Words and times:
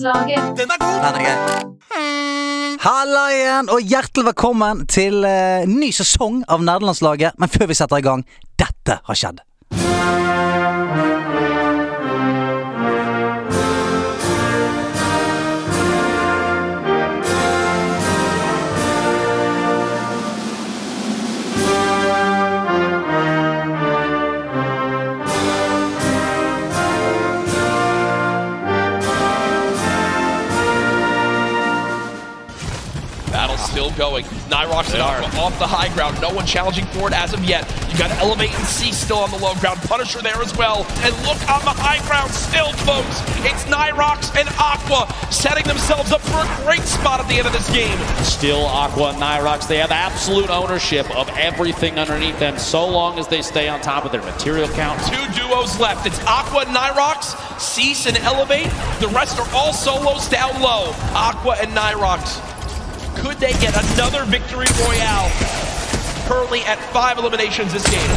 Den 0.00 0.70
er 0.70 0.78
god! 0.80 1.02
Den 1.04 1.14
er 1.14 1.24
gøy. 1.26 2.76
Halla 2.80 3.24
igjen, 3.34 3.68
og 3.68 3.82
hjertelig 3.84 4.30
velkommen 4.30 4.86
til 4.88 5.20
uh, 5.26 5.68
ny 5.68 5.90
sesong 5.92 6.40
av 6.48 6.64
Nerdelandslaget. 6.64 7.36
Men 7.36 7.52
før 7.52 7.68
vi 7.68 7.76
setter 7.76 8.00
i 8.00 8.06
gang, 8.06 8.24
dette 8.56 8.96
har 9.04 9.20
skjedd. 9.20 9.44
Going. 34.00 34.24
Nyrox 34.48 34.94
and 34.94 35.02
Aqua 35.02 35.28
off 35.38 35.58
the 35.58 35.66
high 35.66 35.92
ground. 35.92 36.18
No 36.22 36.32
one 36.32 36.46
challenging 36.46 36.86
for 36.86 37.08
it 37.08 37.12
as 37.12 37.34
of 37.34 37.44
yet. 37.44 37.68
You 37.92 37.98
got 37.98 38.10
Elevate 38.12 38.48
and 38.48 38.66
C 38.66 38.92
still 38.92 39.18
on 39.18 39.30
the 39.30 39.36
low 39.36 39.52
ground. 39.56 39.78
Punisher 39.80 40.22
there 40.22 40.40
as 40.40 40.56
well. 40.56 40.86
And 41.04 41.12
look 41.28 41.36
on 41.52 41.60
the 41.68 41.76
high 41.76 42.00
ground 42.08 42.32
still, 42.32 42.72
folks. 42.88 43.20
It's 43.44 43.68
Nyrox 43.68 44.32
and 44.40 44.48
Aqua 44.56 45.04
setting 45.30 45.64
themselves 45.64 46.12
up 46.12 46.22
for 46.22 46.40
a 46.40 46.48
great 46.64 46.80
spot 46.80 47.20
at 47.20 47.28
the 47.28 47.34
end 47.34 47.46
of 47.46 47.52
this 47.52 47.68
game. 47.74 47.98
Still 48.24 48.64
Aqua 48.64 49.10
and 49.10 49.18
Nyrox, 49.20 49.68
they 49.68 49.76
have 49.76 49.90
absolute 49.90 50.48
ownership 50.48 51.04
of 51.14 51.28
everything 51.36 51.98
underneath 51.98 52.38
them 52.38 52.56
so 52.56 52.88
long 52.88 53.18
as 53.18 53.28
they 53.28 53.42
stay 53.42 53.68
on 53.68 53.82
top 53.82 54.06
of 54.06 54.12
their 54.12 54.22
material 54.22 54.68
count. 54.68 54.98
Two 55.12 55.26
duos 55.36 55.78
left. 55.78 56.06
It's 56.06 56.18
Aqua 56.24 56.64
and 56.64 56.74
Nyrox, 56.74 57.36
Cease 57.60 58.06
and 58.06 58.16
Elevate. 58.16 58.72
The 59.00 59.12
rest 59.12 59.38
are 59.38 59.48
all 59.54 59.74
solos 59.74 60.26
down 60.30 60.58
low. 60.62 60.94
Aqua 61.12 61.56
and 61.60 61.76
Nyrox. 61.76 62.40
Could 63.20 63.36
they 63.36 63.52
get 63.60 63.76
another 63.76 64.24
victory 64.24 64.66
royale? 64.80 65.30
Currently 66.24 66.62
at 66.64 66.78
five 66.92 67.18
eliminations 67.18 67.72
this 67.72 67.84
game. 67.90 68.10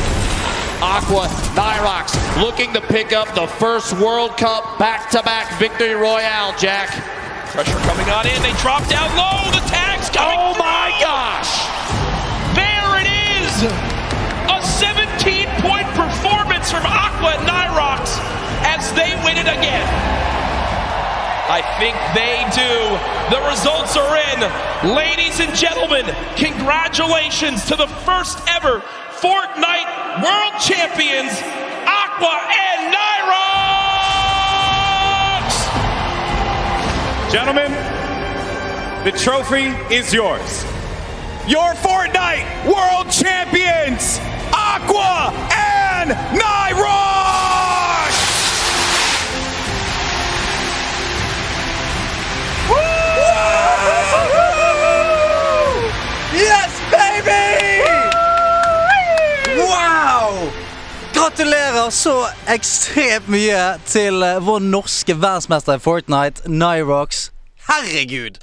Aqua, 0.79 1.27
Nyrox 1.55 2.15
looking 2.41 2.73
to 2.73 2.81
pick 2.81 3.11
up 3.11 3.27
the 3.35 3.47
first 3.47 3.93
World 3.99 4.37
Cup 4.37 4.79
back-to-back 4.79 5.59
victory 5.59 5.93
royale, 5.93 6.55
Jack. 6.57 6.87
Pressure 7.51 7.77
coming 7.83 8.09
on 8.09 8.27
in. 8.27 8.41
They 8.41 8.53
drop 8.63 8.87
down 8.87 9.11
low. 9.15 9.51
The 9.51 9.63
tag's 9.67 10.09
coming. 10.09 10.39
Oh 10.39 10.55
my 10.57 10.95
through. 10.95 11.07
gosh! 11.07 11.51
There 12.55 12.91
it 13.03 13.09
is. 13.43 13.53
A 14.49 14.59
17-point 14.59 15.87
performance 15.99 16.71
from 16.71 16.83
Aqua 16.87 17.35
and 17.37 17.47
Nyrox 17.47 18.19
as 18.63 18.91
they 18.93 19.15
win 19.23 19.37
it 19.37 19.51
again. 19.51 20.32
I 21.45 21.59
think 21.75 21.95
they 22.15 22.39
do. 22.55 22.95
The 23.35 23.43
results 23.51 23.97
are 23.97 24.15
in. 24.15 24.39
Ladies 24.95 25.41
and 25.41 25.53
gentlemen, 25.53 26.05
congratulations 26.37 27.65
to 27.65 27.75
the 27.75 27.87
first 28.07 28.39
ever 28.47 28.79
Fortnite 29.19 30.23
World 30.23 30.61
Champions, 30.61 31.31
Aqua 31.83 32.39
and 32.47 32.95
Nyrox! 32.95 33.43
Gentlemen, 37.29 37.71
the 39.03 39.11
trophy 39.11 39.75
is 39.93 40.13
yours. 40.13 40.63
Your 41.45 41.73
Fortnite 41.75 42.47
World 42.65 43.11
Champions, 43.11 44.19
Aqua 44.53 45.33
and 45.51 46.11
Nyrox! 46.39 47.42
Gratulerer 61.33 61.89
så 61.89 62.11
ekstremt 62.53 63.25
mye 63.33 63.61
til 63.89 64.21
eh, 64.21 64.35
vår 64.45 64.59
norske 64.61 65.15
verdensmester 65.17 65.79
i 65.79 65.81
Fortnite, 65.81 66.43
Nyrox. 66.45 67.31
Herregud, 67.65 68.35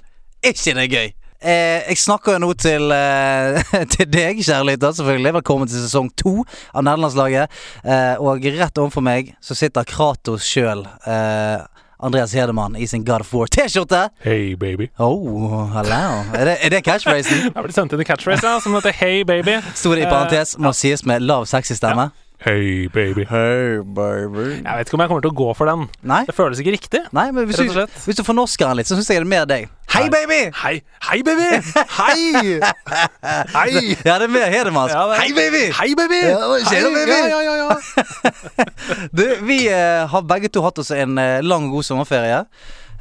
er 0.43 0.57
ikke 0.57 0.73
det 0.75 0.87
gøy? 0.91 1.13
Eh, 1.39 1.85
jeg 1.87 2.01
snakker 2.03 2.35
jo 2.35 2.41
nå 2.43 2.49
til, 2.59 2.91
eh, 2.91 3.61
til 3.95 4.09
deg, 4.11 4.41
kjære 4.43 4.73
lytter, 4.73 4.97
selvfølgelig. 4.99 5.35
Velkommen 5.37 5.71
til 5.71 5.85
sesong 5.85 6.09
to 6.19 6.33
av 6.75 6.83
Nederlandslaget. 6.89 7.55
Eh, 7.85 8.19
og 8.19 8.43
rett 8.59 8.81
overfor 8.83 9.05
meg 9.07 9.31
så 9.39 9.55
sitter 9.55 9.87
Kratos 9.87 10.49
sjøl. 10.51 10.83
Eh, 11.07 11.63
Andreas 12.03 12.35
Hedemann 12.35 12.75
i 12.75 12.89
sin 12.91 13.05
God 13.07 13.23
of 13.23 13.31
War 13.37 13.47
T-skjorte. 13.47 14.09
Hey, 14.25 14.57
baby. 14.59 14.89
Oh, 14.99 15.69
hello. 15.77 16.25
Er 16.35 16.51
det, 16.51 16.57
er 16.59 16.75
det 16.75 16.83
catchphrasen? 16.89 17.47
Jeg 17.55 17.55
ble 17.55 17.79
sendt 17.79 17.95
inn 17.95 18.03
i 18.03 18.09
catchphrase 18.11 18.51
ja, 18.51 18.59
som 18.59 18.75
heter 18.75 18.99
Hey, 18.99 19.23
baby. 19.23 19.61
Sto 19.79 19.95
det 19.95 20.09
i 20.09 20.11
parentes, 20.11 20.57
må 20.59 20.75
sies 20.75 21.07
med 21.07 21.23
lav 21.23 21.47
sexy 21.47 21.79
stemme. 21.79 22.09
Hey, 22.41 22.87
baby. 22.89 23.27
Hey, 23.29 23.85
baby. 23.85 24.65
Jeg 24.65 24.77
vet 24.79 24.89
ikke 24.89 24.97
om 24.97 25.03
jeg 25.05 25.11
kommer 25.11 25.25
til 25.27 25.29
å 25.29 25.37
gå 25.37 25.49
for 25.59 25.69
den. 25.69 25.83
Nei, 26.09 26.23
Det 26.25 26.33
føles 26.33 26.63
ikke 26.63 26.73
riktig. 26.73 27.01
nei 27.13 27.27
men 27.37 27.45
hvis 27.45 27.59
du, 27.61 27.81
hvis 28.07 28.17
du 28.17 28.23
fornorsker 28.25 28.65
den 28.65 28.79
litt, 28.79 28.89
så 28.89 28.97
syns 28.97 29.11
jeg 29.13 29.21
det 29.21 29.27
er 29.27 29.29
mer 29.29 29.49
deg. 29.51 29.67
Hei, 29.93 30.07
baby! 30.09 30.39
Hei, 30.57 30.79
hei, 31.05 31.19
baby! 31.27 31.51
Hei! 31.99 32.55
Hei! 33.59 33.83
Ja, 34.07 34.15
det 34.23 34.31
er 34.31 34.33
mer 34.33 34.49
Hedemanns. 34.55 34.95
Ja, 34.97 35.03
Hei, 35.21 35.35
baby! 35.37 35.67
Hei, 35.77 35.91
baby! 35.99 36.21
Ja, 36.31 36.39
Hei, 36.71 36.81
baby? 36.95 37.19
Ja, 37.19 37.27
ja, 37.29 37.41
ja, 37.45 37.57
ja. 37.61 38.65
Du, 39.19 39.25
vi 39.45 39.59
uh, 39.69 40.07
har 40.09 40.25
begge 40.31 40.49
to 40.49 40.63
hatt 40.65 40.81
oss 40.81 40.95
en 40.97 41.21
uh, 41.21 41.43
lang 41.45 41.67
og 41.69 41.77
god 41.77 41.89
sommerferie. 41.91 42.39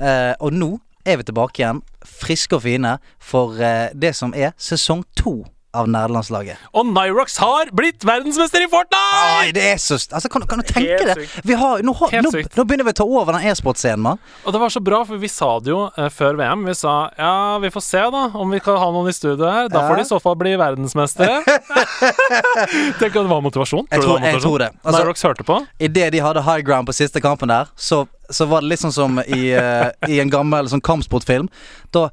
Uh, 0.02 0.34
og 0.44 0.52
nå 0.58 0.70
er 1.08 1.22
vi 1.22 1.30
tilbake 1.30 1.64
igjen, 1.64 1.80
friske 2.04 2.60
og 2.60 2.66
fine, 2.68 2.98
for 3.24 3.56
det 3.96 4.12
som 4.20 4.36
er 4.36 4.52
sesong 4.60 5.06
to 5.16 5.38
av 5.78 5.85
Nerdelandslaget. 5.91 6.57
Og 6.74 6.88
Nyrox 6.90 7.35
har 7.38 7.69
blitt 7.78 8.02
verdensmester 8.07 8.63
i 8.63 8.66
Ai, 8.66 8.69
Fortnite! 8.72 9.53
det 9.53 9.66
er 9.74 9.78
så 9.78 9.97
Altså, 10.18 10.30
kan, 10.34 10.41
kan 10.50 10.63
du 10.63 10.66
tenke 10.66 10.96
Helt 10.97 11.06
det? 11.06 11.28
sykt. 11.28 11.46
Vi 11.46 11.53
har, 11.59 11.84
nå, 11.85 11.94
Helt 12.09 12.25
nå, 12.25 12.31
sykt. 12.34 12.56
nå 12.57 12.66
begynner 12.66 12.88
vi 12.88 12.94
å 12.96 12.97
ta 12.97 13.06
over 13.06 13.35
den 13.38 13.46
e-sportscenen, 13.52 14.02
mann. 14.02 14.22
Og 14.46 14.53
det 14.56 14.62
var 14.63 14.74
så 14.74 14.81
bra, 14.81 15.03
for 15.06 15.22
vi 15.22 15.29
sa 15.29 15.52
det 15.62 15.69
jo 15.69 15.84
eh, 15.94 16.09
før 16.09 16.40
VM. 16.40 16.66
Vi 16.66 16.74
sa 16.79 16.96
ja, 17.18 17.34
vi 17.62 17.69
får 17.74 17.85
se 17.85 18.02
da 18.16 18.24
om 18.34 18.50
vi 18.56 18.59
kan 18.66 18.79
ha 18.81 18.90
noen 18.96 19.09
i 19.12 19.13
studio 19.13 19.46
her. 19.46 19.69
Da 19.69 19.84
Ja. 19.84 19.88
får 19.91 19.96
de 20.02 20.02
i 20.02 20.09
så 20.09 20.19
fall 20.24 20.35
bli 20.41 20.56
verdensmestere. 20.58 21.44
Tenk 23.00 23.13
at 23.13 23.19
det 23.22 23.28
var 23.29 23.41
motivasjon. 23.46 23.85
Jeg 23.91 24.02
tror- 24.02 24.19
jeg 24.25 24.41
tror 24.41 24.58
det. 24.59 24.72
Altså- 24.84 25.03
Nyrox 25.03 25.22
hørte 25.24 25.44
på. 25.46 25.59
Idet 25.79 26.12
de 26.12 26.19
hadde 26.19 26.41
high 26.44 26.62
ground 26.62 26.88
på 26.88 26.94
siste 26.94 27.22
kampen 27.22 27.47
der, 27.50 27.68
så, 27.75 28.08
så 28.31 28.47
var 28.47 28.62
det 28.62 28.69
litt 28.69 28.79
sånn 28.81 28.94
som 28.94 29.19
i, 29.19 29.53
uh, 29.53 29.91
i 30.08 30.19
en 30.19 30.29
gammel 30.29 30.66
sånn 30.69 30.81
kampsportfilm. 30.81 31.50
Da, 31.91 32.09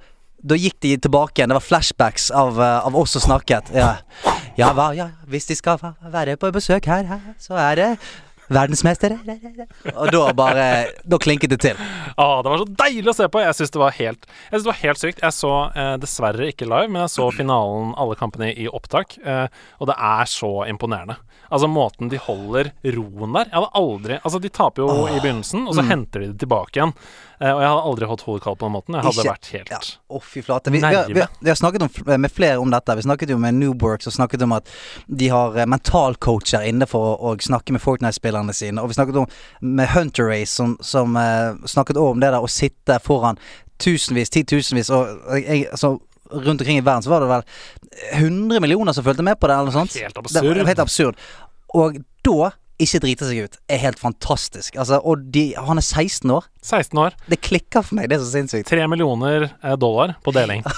da 0.47 0.59
gikk 0.59 0.79
de 0.85 0.95
tilbake 1.07 1.41
igjen. 1.41 1.51
Det 1.51 1.59
var 1.59 1.67
flashbacks 1.67 2.31
av, 2.31 2.61
eh, 2.63 2.87
av 2.87 2.97
oss 2.97 3.17
som 3.17 3.25
snakket. 3.25 3.73
Ja, 3.75 3.97
ja, 4.57 4.73
hva, 4.73 4.93
ja, 4.97 5.11
hvis 5.29 5.49
de 5.51 5.59
skal 5.59 5.81
være 6.01 6.39
på 6.41 6.53
besøk 6.55 6.87
her, 6.89 7.05
her 7.11 7.35
så 7.43 7.59
er 7.61 7.75
det 7.81 7.91
verdensmestere. 8.47 9.19
Og 9.97 10.11
da 10.15 10.33
bare 10.37 10.67
Da 11.07 11.19
klinket 11.19 11.51
det 11.51 11.61
til. 11.65 11.81
Ah, 12.17 12.43
det 12.43 12.53
var 12.53 12.63
så 12.63 12.69
deilig 12.79 13.11
å 13.11 13.17
se 13.19 13.29
på. 13.29 13.43
Jeg 13.43 13.59
syns 13.59 13.73
det 13.75 13.81
det 13.81 14.67
var 14.67 14.81
helt 14.81 15.03
sykt. 15.03 15.23
Jeg 15.23 15.35
så 15.35 15.53
eh, 15.75 15.95
dessverre 16.03 16.51
ikke 16.53 16.69
live, 16.69 16.89
men 16.89 17.03
jeg 17.05 17.15
så 17.17 17.29
finalen, 17.35 17.95
alle 17.99 18.17
kampene 18.19 18.53
i 18.55 18.69
opptak, 18.69 19.19
eh, 19.25 19.47
og 19.81 19.91
det 19.91 19.97
er 19.99 20.31
så 20.31 20.53
imponerende. 20.71 21.19
Altså 21.47 21.69
måten 21.71 22.11
de 22.11 22.19
holder 22.19 22.73
roen 22.97 23.37
der. 23.37 23.51
Jeg 23.51 23.55
hadde 23.55 23.79
aldri 23.79 24.17
Altså, 24.23 24.41
de 24.43 24.51
taper 24.51 24.83
jo 24.83 25.07
i 25.07 25.21
begynnelsen, 25.21 25.67
og 25.69 25.77
så 25.77 25.85
henter 25.87 26.25
de 26.25 26.33
det 26.33 26.41
tilbake 26.43 26.81
igjen. 26.81 26.95
Eh, 27.41 27.51
og 27.53 27.61
jeg 27.61 27.69
har 27.69 27.83
aldri 27.85 28.07
hatt 28.09 28.23
hodet 28.25 28.43
kaldt 28.47 28.59
på 28.61 28.65
den 28.69 28.73
måten. 28.73 28.95
Jeg 28.97 29.05
hadde 29.05 29.21
Ikke- 29.21 29.33
vært 29.35 29.49
helt 29.53 29.71
ja. 29.71 29.79
Å, 30.09 30.21
fy 30.23 30.41
flate. 30.43 30.71
Vi, 30.73 30.79
vi, 30.81 30.85
har- 30.87 31.07
vi, 31.13 31.21
har- 31.21 31.29
vi 31.43 31.49
har 31.51 31.57
snakket 31.61 31.83
om, 31.83 32.21
med 32.21 32.33
flere 32.33 32.57
om 32.63 32.71
dette. 32.71 32.97
Vi 32.97 33.03
snakket 33.03 33.29
jo 33.35 33.37
med 33.39 33.55
Noobworks 33.55 34.07
og 34.07 34.13
snakket 34.17 34.43
om 34.43 34.53
at 34.57 34.67
de 35.07 35.29
har 35.29 35.57
eh, 35.59 35.67
mentalcoacher 35.67 36.65
inne 36.65 36.87
for 36.89 37.17
å, 37.21 37.35
snakke 37.37 37.73
med 37.77 37.83
Fortnite-spillerne 37.85 38.55
sine. 38.57 38.81
Og 38.81 38.89
vi 38.89 38.95
snakket 38.97 39.17
om 39.21 39.27
med 39.61 39.89
Hunter 39.93 40.29
Race, 40.31 40.53
som, 40.57 40.77
som 40.81 41.17
uh, 41.17 41.53
snakket 41.69 41.97
også 42.01 42.11
om 42.17 42.21
det 42.21 42.33
der 42.33 42.41
å 42.41 42.49
sitte 42.49 42.99
foran 43.05 43.37
tusenvis, 43.79 44.31
titusenvis 44.33 44.89
og 44.91 45.11
jeg, 45.37 45.67
altså, 45.71 45.99
Rundt 46.27 46.59
omkring 46.61 46.79
i 46.81 46.83
verden 46.83 47.05
så 47.05 47.11
var 47.13 47.21
det 47.23 47.29
vel 47.31 47.43
100 48.19 48.59
millioner 48.61 48.93
som 48.93 49.05
fulgte 49.07 49.23
med 49.23 49.39
på 49.39 49.47
det, 49.47 49.55
eller 49.55 49.71
noe 49.71 49.77
sånt. 49.77 49.93
Helt 49.95 50.15
Det 50.17 50.25
absurd. 50.25 50.57
var 50.59 50.67
helt 50.67 50.81
absurd. 50.83 51.15
Og 51.79 52.01
da 52.27 52.49
ikke 52.83 53.01
drite 53.05 53.29
seg 53.29 53.47
ut 53.47 53.55
er 53.73 53.81
helt 53.81 54.01
fantastisk. 54.01 54.77
Altså, 54.77 54.99
og 55.01 55.27
de, 55.33 55.49
han 55.57 55.81
er 55.81 55.85
16 55.87 56.31
år. 56.35 56.45
16 56.67 56.99
år, 57.01 57.17
Det 57.31 57.41
klikker 57.41 57.85
for 57.87 57.97
meg. 57.97 58.11
Det 58.11 58.19
er 58.19 58.25
så 58.25 58.33
sinnssykt. 58.35 58.69
3 58.69 58.87
millioner 58.91 59.49
eh, 59.63 59.77
dollar 59.81 60.17
på 60.25 60.35
deling. 60.37 60.65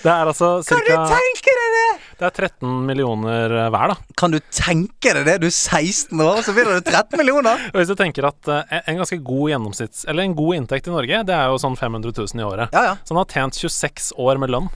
Det 0.00 0.08
er 0.08 0.28
altså 0.30 0.60
cirka 0.64 0.80
Kan 0.86 1.02
du 1.04 1.10
tenke 1.12 1.52
deg 1.56 1.74
det?! 1.74 1.88
Det 2.20 2.26
er 2.28 2.34
13 2.48 2.70
millioner 2.88 3.52
eh, 3.52 3.68
hver, 3.72 3.92
da. 3.92 3.96
Kan 4.20 4.32
du 4.32 4.38
tenke 4.52 5.12
deg 5.16 5.26
det? 5.28 5.34
Du 5.42 5.46
er 5.48 5.52
16 5.52 6.20
år, 6.24 6.40
så 6.44 6.54
vinner 6.56 6.78
du 6.80 6.88
13 6.88 7.20
millioner! 7.20 7.60
Og 7.72 7.80
hvis 7.80 7.90
du 7.92 7.96
tenker 8.00 8.28
at 8.28 8.48
eh, 8.52 8.78
en 8.88 9.00
ganske 9.00 9.18
god 9.24 9.52
gjennomsnitts... 9.52 10.06
Eller 10.08 10.24
en 10.24 10.36
god 10.38 10.56
inntekt 10.60 10.88
i 10.88 10.94
Norge, 10.94 11.20
det 11.28 11.36
er 11.36 11.52
jo 11.52 11.60
sånn 11.60 11.76
500 11.80 12.12
000 12.16 12.40
i 12.40 12.46
året. 12.48 12.72
Ja, 12.76 12.84
ja. 12.90 12.96
Så 13.04 13.12
han 13.14 13.20
har 13.22 13.28
tjent 13.34 13.60
26 13.60 14.10
år 14.20 14.40
med 14.40 14.52
lønn. 14.56 14.68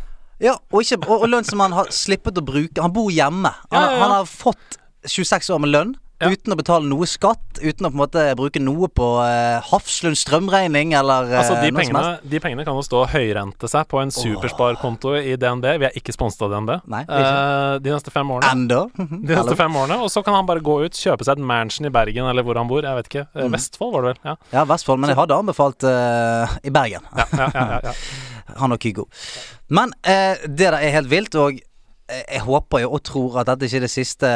ja 0.45 0.57
og, 0.59 0.81
ikke, 0.83 1.01
og, 1.09 1.25
og 1.25 1.29
lønn 1.33 1.49
som 1.49 1.65
han 1.65 1.77
har 1.77 1.89
slippet 1.95 2.41
å 2.41 2.45
bruke. 2.45 2.81
Han 2.85 2.93
bor 2.97 3.13
hjemme. 3.13 3.53
Han, 3.71 3.77
Ja, 3.79 3.85
ja, 3.85 3.93
ja. 3.97 4.03
han 4.05 4.17
har 4.19 4.29
fått 4.29 4.81
26 5.07 5.51
år 5.55 5.61
med 5.67 5.71
lønn 5.75 5.95
Ja. 6.23 6.29
uten 6.31 6.55
å 6.55 6.57
betale 6.57 6.87
noe 6.87 7.05
skatt, 7.11 7.59
uten 7.59 7.85
å 7.85 7.91
på 7.91 7.97
en 7.97 7.99
måte 7.99 8.23
bruke 8.39 8.61
noe 8.63 8.87
på 8.89 9.07
uh, 9.19 9.59
Hafslund 9.67 10.15
strømregning 10.17 10.93
eller 10.95 11.27
uh, 11.27 11.39
Altså, 11.41 11.57
de 11.59 11.73
noe 11.75 11.83
som 11.85 11.91
pengene, 11.91 12.03
helst. 12.07 12.29
de 12.31 12.41
pengene 12.41 12.65
kan 12.65 12.79
jo 12.79 12.85
stå 12.87 13.01
og 13.03 13.09
høyrente 13.11 13.69
seg 13.69 13.89
på 13.91 13.99
en 14.01 14.13
supersparkonto 14.15 15.17
i 15.19 15.35
DNB. 15.37 15.67
Vi 15.83 15.89
er 15.91 15.99
ikke 15.99 16.15
sponset 16.15 16.45
av 16.47 16.55
DNB. 16.55 16.71
Nei, 16.95 17.03
Eh, 17.11 17.75
de 17.83 17.91
neste 17.91 18.15
fem 18.15 18.31
årene. 18.31 18.53
Enda. 18.55 18.79
De 19.27 19.35
neste 19.35 19.57
fem 19.59 19.77
årene, 19.83 19.99
Og 20.07 20.09
så 20.15 20.23
kan 20.25 20.39
han 20.39 20.47
bare 20.47 20.63
gå 20.65 20.79
ut, 20.87 20.95
kjøpe 20.95 21.27
seg 21.27 21.35
et 21.37 21.45
mansion 21.51 21.91
i 21.91 21.93
Bergen, 21.99 22.31
eller 22.31 22.47
hvor 22.47 22.63
han 22.63 22.71
bor. 22.71 22.87
Jeg 22.87 22.95
vet 23.03 23.11
ikke. 23.11 23.27
Mm. 23.35 23.43
Eh, 23.43 23.51
Vestfold, 23.59 23.93
var 23.99 24.07
det 24.07 24.15
vel? 24.15 24.23
Ja. 24.31 24.37
Ja, 24.55 24.65
Vestfold. 24.71 25.03
Men 25.03 25.13
jeg 25.13 25.19
hadde 25.19 25.43
anbefalt 25.43 25.83
uh, 25.91 26.57
i 26.63 26.71
Bergen. 26.71 27.03
Ja, 27.19 27.27
ja, 27.35 27.51
ja, 27.59 27.69
ja, 27.75 27.81
ja. 27.91 27.95
Han 28.63 28.73
og 28.73 28.79
Kygo. 28.81 29.09
Men 29.75 29.93
eh, 30.07 30.39
det 30.47 30.63
der 30.69 30.79
er 30.79 30.95
helt 31.01 31.11
vilt, 31.11 31.35
og 31.35 31.59
eh, 31.59 31.65
jeg 32.09 32.43
håper 32.45 32.85
jo 32.85 32.93
og 32.97 33.03
tror 33.07 33.41
at 33.41 33.49
dette 33.49 33.69
ikke 33.69 33.81
er 33.81 33.87
det 33.87 33.93
siste 33.93 34.31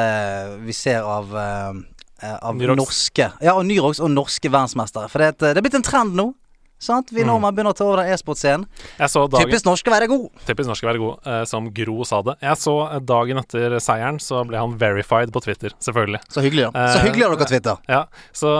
vi 0.64 0.74
ser 0.76 1.04
av 1.04 1.34
eh, 1.36 1.80
eh, 2.24 2.36
Av 2.48 2.56
norske 2.56 3.26
Ja, 3.44 3.54
og 3.54 3.66
Nyrox 3.68 4.00
og 4.00 4.12
norske 4.14 4.48
verdensmestere. 4.48 5.10
For 5.12 5.20
det, 5.20 5.34
er 5.36 5.52
det 5.52 5.60
er 5.60 5.66
blitt 5.66 5.76
en 5.76 5.84
trend 5.84 6.16
nå. 6.16 6.30
Sant? 6.78 7.10
Vi 7.14 7.24
nordmenn 7.26 7.54
begynner 7.56 7.74
å 7.74 7.76
ta 7.76 7.84
over 7.88 8.02
den 8.02 8.12
e-sportscenen. 8.14 8.66
Typisk 8.98 9.66
norsk 9.66 9.88
å 9.90 9.94
være 9.94 10.08
god. 10.10 10.26
Typisk 10.46 10.70
norsk 10.70 10.84
å 10.86 10.88
være 10.90 11.00
god, 11.02 11.26
eh, 11.26 11.42
som 11.50 11.68
Gro 11.74 12.04
sa 12.06 12.20
det. 12.22 12.36
Jeg 12.44 12.60
så 12.62 12.74
eh, 12.86 13.00
dagen 13.08 13.40
etter 13.42 13.78
seieren, 13.82 14.20
så 14.22 14.44
ble 14.48 14.60
han 14.60 14.76
verified 14.78 15.32
på 15.34 15.42
Twitter, 15.44 15.74
selvfølgelig. 15.84 16.20
Så 16.30 16.44
hyggelig, 16.44 16.68
da. 16.68 16.86
Så 16.94 16.98
Eh, 17.02 17.08
hyggelig 17.08 17.26
av 17.26 17.36
dere, 17.36 17.48
Twitter. 17.50 17.80
Ja, 17.90 18.04
Så 18.32 18.52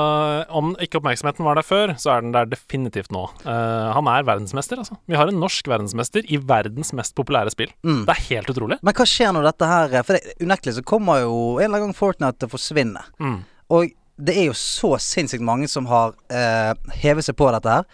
om 0.50 0.75
ikke 0.82 0.99
oppmerksomheten 1.00 1.47
var 1.47 1.59
der 1.59 1.67
før, 1.67 1.94
så 2.00 2.17
er 2.17 2.25
den 2.25 2.32
der 2.35 2.49
definitivt 2.50 3.12
nå. 3.15 3.29
Eh, 3.47 3.93
han 3.94 4.11
er 4.11 4.26
verdensmester, 4.26 4.82
altså. 4.82 4.99
Vi 5.09 5.17
har 5.19 5.31
en 5.31 5.38
norsk 5.41 5.69
verdensmester 5.71 6.26
i 6.26 6.38
verdens 6.38 6.93
mest 6.97 7.14
populære 7.19 7.55
spill. 7.55 7.71
Mm. 7.87 8.05
Det 8.09 8.17
er 8.17 8.26
helt 8.35 8.50
utrolig. 8.55 8.79
Men 8.82 8.94
hva 8.99 9.06
skjer 9.09 9.32
når 9.37 9.49
dette 9.53 9.69
her 9.69 10.03
For 10.03 10.17
det, 10.19 10.35
unektelig 10.43 10.79
så 10.79 10.85
kommer 10.87 11.23
jo 11.23 11.38
en 11.59 11.64
eller 11.69 11.79
annen 11.79 11.93
gang 11.93 11.97
Fortnite 11.99 12.38
til 12.38 12.49
å 12.50 12.53
forsvinne. 12.55 13.03
Mm. 13.23 13.38
Og 13.75 13.93
det 14.19 14.35
er 14.35 14.49
jo 14.49 14.56
så 14.59 14.97
sinnssykt 15.03 15.44
mange 15.47 15.69
som 15.70 15.87
har 15.91 16.17
eh, 16.32 16.75
hevet 17.03 17.26
seg 17.26 17.37
på 17.38 17.50
dette 17.55 17.79
her 17.79 17.87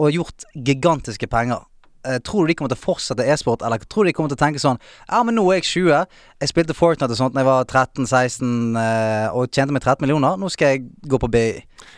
og 0.00 0.14
gjort 0.14 0.46
gigantiske 0.54 1.28
penger. 1.28 1.64
Eh, 2.06 2.18
tror 2.24 2.46
du 2.46 2.50
de 2.50 2.56
kommer 2.56 2.72
til 2.72 2.78
å 2.78 2.84
fortsette 2.84 3.24
e-sport, 3.28 3.64
eller 3.66 3.82
tror 3.84 4.06
du 4.06 4.10
de 4.10 4.14
kommer 4.16 4.32
til 4.32 4.38
å 4.38 4.40
tenke 4.40 4.62
sånn 4.62 4.78
Ja, 5.04 5.20
men 5.26 5.36
nå 5.36 5.44
er 5.50 5.60
jeg 5.60 5.68
20. 5.68 6.06
Jeg 6.40 6.52
spilte 6.52 6.76
Fortnite 6.76 7.12
og 7.12 7.18
sånt 7.18 7.34
da 7.36 7.42
jeg 7.42 7.48
var 7.50 7.66
13-16 7.68 8.78
eh, 8.80 9.26
og 9.36 9.50
tjente 9.52 9.74
meg 9.76 9.84
13 9.84 10.00
millioner. 10.06 10.38
Nå 10.40 10.48
skal 10.52 10.74
jeg 10.74 10.86
gå 11.10 11.20
på 11.20 11.28
BI. 11.32 11.44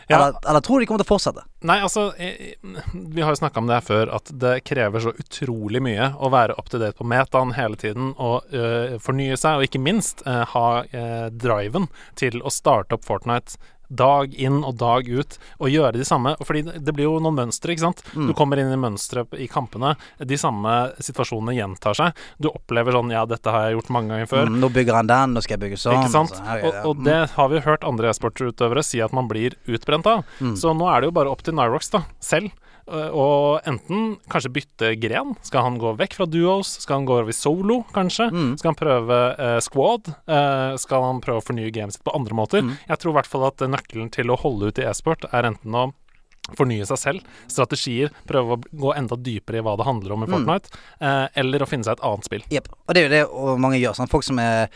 Ja. 0.09 0.17
Eller, 0.17 0.35
eller 0.41 0.63
tror 0.63 0.79
du 0.79 0.83
de 0.83 0.89
kommer 0.89 1.03
til 1.03 1.07
å 1.07 1.13
fortsette? 1.13 1.45
Nei, 1.63 1.77
altså 1.83 2.09
Vi 2.15 3.23
har 3.23 3.31
jo 3.31 3.39
snakka 3.39 3.61
om 3.61 3.69
det 3.69 3.79
her 3.79 3.87
før, 3.87 4.11
at 4.17 4.31
det 4.43 4.53
krever 4.67 5.03
så 5.03 5.13
utrolig 5.15 5.79
mye 5.83 6.11
å 6.19 6.31
være 6.33 6.57
up 6.59 6.71
to 6.71 6.81
date 6.81 6.99
på 6.99 7.07
metaen 7.07 7.55
hele 7.55 7.79
tiden 7.79 8.11
og 8.17 8.51
øh, 8.51 8.97
fornye 9.03 9.39
seg, 9.39 9.59
og 9.59 9.67
ikke 9.67 9.83
minst 9.83 10.25
øh, 10.27 10.43
ha 10.55 10.67
øh, 10.83 11.29
driven 11.31 11.87
til 12.19 12.41
å 12.43 12.51
starte 12.51 12.97
opp 12.97 13.07
Fortnite 13.07 13.55
dag 13.95 14.33
inn 14.35 14.63
og 14.63 14.77
dag 14.77 15.07
ut 15.09 15.37
og 15.59 15.69
gjøre 15.69 15.93
de 15.93 16.05
samme. 16.07 16.35
Fordi 16.43 16.63
det- 16.73 16.93
blir 16.93 17.07
jo 17.09 17.19
noen 17.19 17.35
mønstre, 17.35 17.73
ikke 17.73 17.79
sant. 17.87 18.03
Mm. 18.13 18.27
Du 18.27 18.33
kommer 18.37 18.59
inn 18.61 18.71
i 18.71 18.77
mønstre 18.77 19.25
i 19.39 19.47
kampene. 19.47 19.95
De 20.19 20.35
samme 20.37 20.93
situasjonene 21.01 21.55
gjentar 21.57 21.95
seg. 21.97 22.13
Du 22.39 22.49
opplever 22.49 22.93
sånn 22.93 23.11
Ja, 23.13 23.25
dette 23.25 23.51
har 23.51 23.69
jeg 23.69 23.77
gjort 23.77 23.89
mange 23.89 24.09
ganger 24.09 24.25
før. 24.29 24.47
Mm, 24.47 24.59
nå 24.59 24.69
bygger 24.73 24.93
han 24.95 25.07
den, 25.07 25.33
nå 25.35 25.41
skal 25.43 25.57
jeg 25.59 25.63
bygge 25.71 25.77
sånn. 25.81 25.99
Ikke 26.03 26.09
sant? 26.11 26.31
og 26.31 26.37
så- 26.37 26.45
ja, 26.45 26.55
ja, 26.57 26.81
Og, 26.83 26.97
og 26.97 27.03
det 27.03 27.29
har 27.31 27.49
vi 27.49 27.59
hørt 27.59 27.83
andre 27.83 28.09
e-sportsutøvere 28.09 28.83
si 28.83 29.01
at 29.01 29.13
man 29.13 29.27
blir 29.27 29.53
utbrent 29.67 30.05
av. 30.07 30.23
Mm. 30.39 30.55
Så 30.57 30.73
nå 30.75 30.87
er 30.95 31.01
det 31.01 31.07
jo 31.07 31.11
bare 31.11 31.29
opp 31.29 31.41
til 31.43 31.53
Nyrox 31.53 31.89
da, 31.91 32.03
selv. 32.19 32.51
Øh, 32.91 33.09
Og 33.15 33.69
enten 33.69 34.17
kanskje 34.31 34.51
bytte 34.57 34.93
gren. 35.01 35.35
Skal 35.45 35.65
han 35.67 35.79
gå 35.81 35.93
vekk 35.99 36.17
fra 36.19 36.27
duos? 36.29 36.75
Skal 36.83 37.01
han 37.01 37.07
gå 37.09 37.17
over 37.19 37.31
i 37.31 37.37
solo, 37.37 37.81
kanskje? 37.95 38.29
Mm. 38.33 38.53
Skal 38.59 38.73
han 38.73 38.79
prøve 38.79 39.19
eh, 39.37 39.59
squad? 39.63 40.13
Eh, 40.27 40.75
skal 40.81 41.07
han 41.07 41.21
prøve 41.23 41.41
å 41.41 41.47
fornye 41.47 41.73
gamet 41.73 41.97
sitt 41.97 42.05
på 42.05 42.15
andre 42.15 42.37
måter? 42.37 42.63
Mm. 42.65 42.75
Jeg 42.89 43.01
tror 43.01 43.13
i 43.13 43.17
hvert 43.21 43.31
fall 43.31 43.47
at 43.49 43.63
eh, 43.63 43.71
nøkkelen 43.71 44.13
til 44.13 44.33
å 44.33 44.39
holde 44.43 44.71
ut 44.71 44.81
i 44.81 44.87
e-sport 44.89 45.27
er 45.31 45.51
enten 45.53 45.79
å 45.79 45.91
fornye 46.57 46.85
seg 46.87 46.99
selv, 46.99 47.27
strategier, 47.47 48.11
prøve 48.27 48.57
å 48.57 48.61
gå 48.83 48.91
enda 48.97 49.15
dypere 49.15 49.61
i 49.61 49.63
hva 49.63 49.77
det 49.79 49.87
handler 49.87 50.15
om 50.15 50.25
i 50.25 50.27
Mm. 50.27 50.33
Fortnite, 50.35 50.77
eh, 50.99 51.27
eller 51.39 51.63
å 51.63 51.67
finne 51.67 51.83
seg 51.83 51.93
et 51.93 52.03
annet 52.03 52.25
spill. 52.25 52.43
Yep. 52.51 52.67
Og 52.87 52.93
det 52.93 52.99
er 52.99 53.07
jo 53.07 53.15
det 53.15 53.23
og 53.31 53.59
mange 53.59 53.79
gjør. 53.79 53.95
Sånn. 53.95 54.09
Folk 54.09 54.23
som 54.23 54.39
er, 54.39 54.69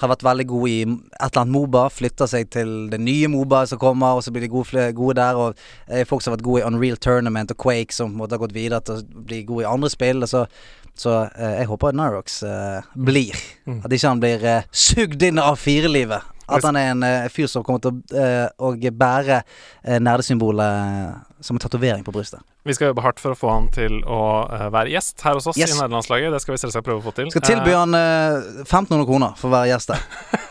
har 0.00 0.08
vært 0.08 0.24
veldig 0.24 0.46
gode 0.48 0.70
i 0.70 0.82
et 0.82 0.88
eller 0.88 1.42
annet 1.42 1.52
Moba, 1.52 1.88
flytter 1.90 2.26
seg 2.26 2.48
til 2.50 2.88
det 2.88 3.00
nye 3.00 3.28
Moba 3.28 3.66
som 3.66 3.78
kommer, 3.78 4.16
og 4.16 4.24
så 4.24 4.32
blir 4.32 4.40
de 4.40 4.48
gode, 4.48 4.92
gode 4.96 5.16
der. 5.16 5.36
Og 5.36 5.54
eh, 5.88 6.04
folk 6.04 6.22
som 6.22 6.32
har 6.32 6.38
vært 6.38 6.48
gode 6.48 6.62
i 6.62 6.66
Unreal 6.66 6.96
Tournament 6.96 7.50
og 7.50 7.58
Quake, 7.58 7.92
som 7.92 8.08
på 8.08 8.16
en 8.16 8.22
måte 8.24 8.38
har 8.38 8.44
gått 8.46 8.56
videre 8.56 8.80
til 8.80 9.02
å 9.02 9.24
bli 9.28 9.44
gode 9.44 9.66
i 9.66 9.70
andre 9.70 9.90
spill. 9.90 10.22
Og 10.22 10.28
så 10.28 10.46
så 11.00 11.14
eh, 11.38 11.60
jeg 11.60 11.68
håper 11.70 11.96
Nyrox 11.96 12.42
eh, 12.42 12.90
blir. 12.94 13.36
Mm. 13.64 13.80
At 13.84 13.92
ikke 13.94 14.10
han 14.10 14.20
blir 14.20 14.44
eh, 14.44 14.66
sugd 14.70 15.22
inn 15.24 15.40
av 15.40 15.56
firelivet. 15.60 16.26
At 16.50 16.66
han 16.68 16.78
er 16.80 16.92
en 16.94 17.06
uh, 17.06 17.28
fyr 17.32 17.50
som 17.50 17.64
kommer 17.66 17.82
til 17.84 18.00
å 18.58 18.72
uh, 18.74 18.90
bære 19.00 19.42
uh, 19.42 19.98
nerdesymbolet 20.02 21.26
som 21.40 21.56
en 21.56 21.60
tatovering 21.60 22.04
på 22.04 22.12
brystet. 22.12 22.40
Vi 22.64 22.74
skal 22.74 22.90
jobbe 22.90 23.02
hardt 23.04 23.20
for 23.20 23.32
å 23.32 23.38
få 23.38 23.48
han 23.48 23.68
til 23.72 24.02
å 24.04 24.20
eh, 24.52 24.66
være 24.72 24.92
gjest 24.92 25.22
her 25.24 25.38
hos 25.38 25.46
oss 25.48 25.56
Yes. 25.56 25.72
i 25.72 25.78
nederlandslaget. 25.78 26.34
Det 26.34 26.40
skal 26.44 26.54
vi 26.54 26.60
selvsagt 26.60 26.84
prøve 26.84 27.00
å 27.00 27.06
få 27.06 27.14
til. 27.16 27.30
Skal 27.32 27.44
tilby 27.46 27.72
Eh, 27.72 27.78
han 27.78 27.96
eh, 27.96 28.64
1500 28.66 29.06
kroner 29.08 29.38
for 29.40 29.48
å 29.48 29.54
være 29.54 29.70
gjest 29.72 29.94
der. 29.94 30.02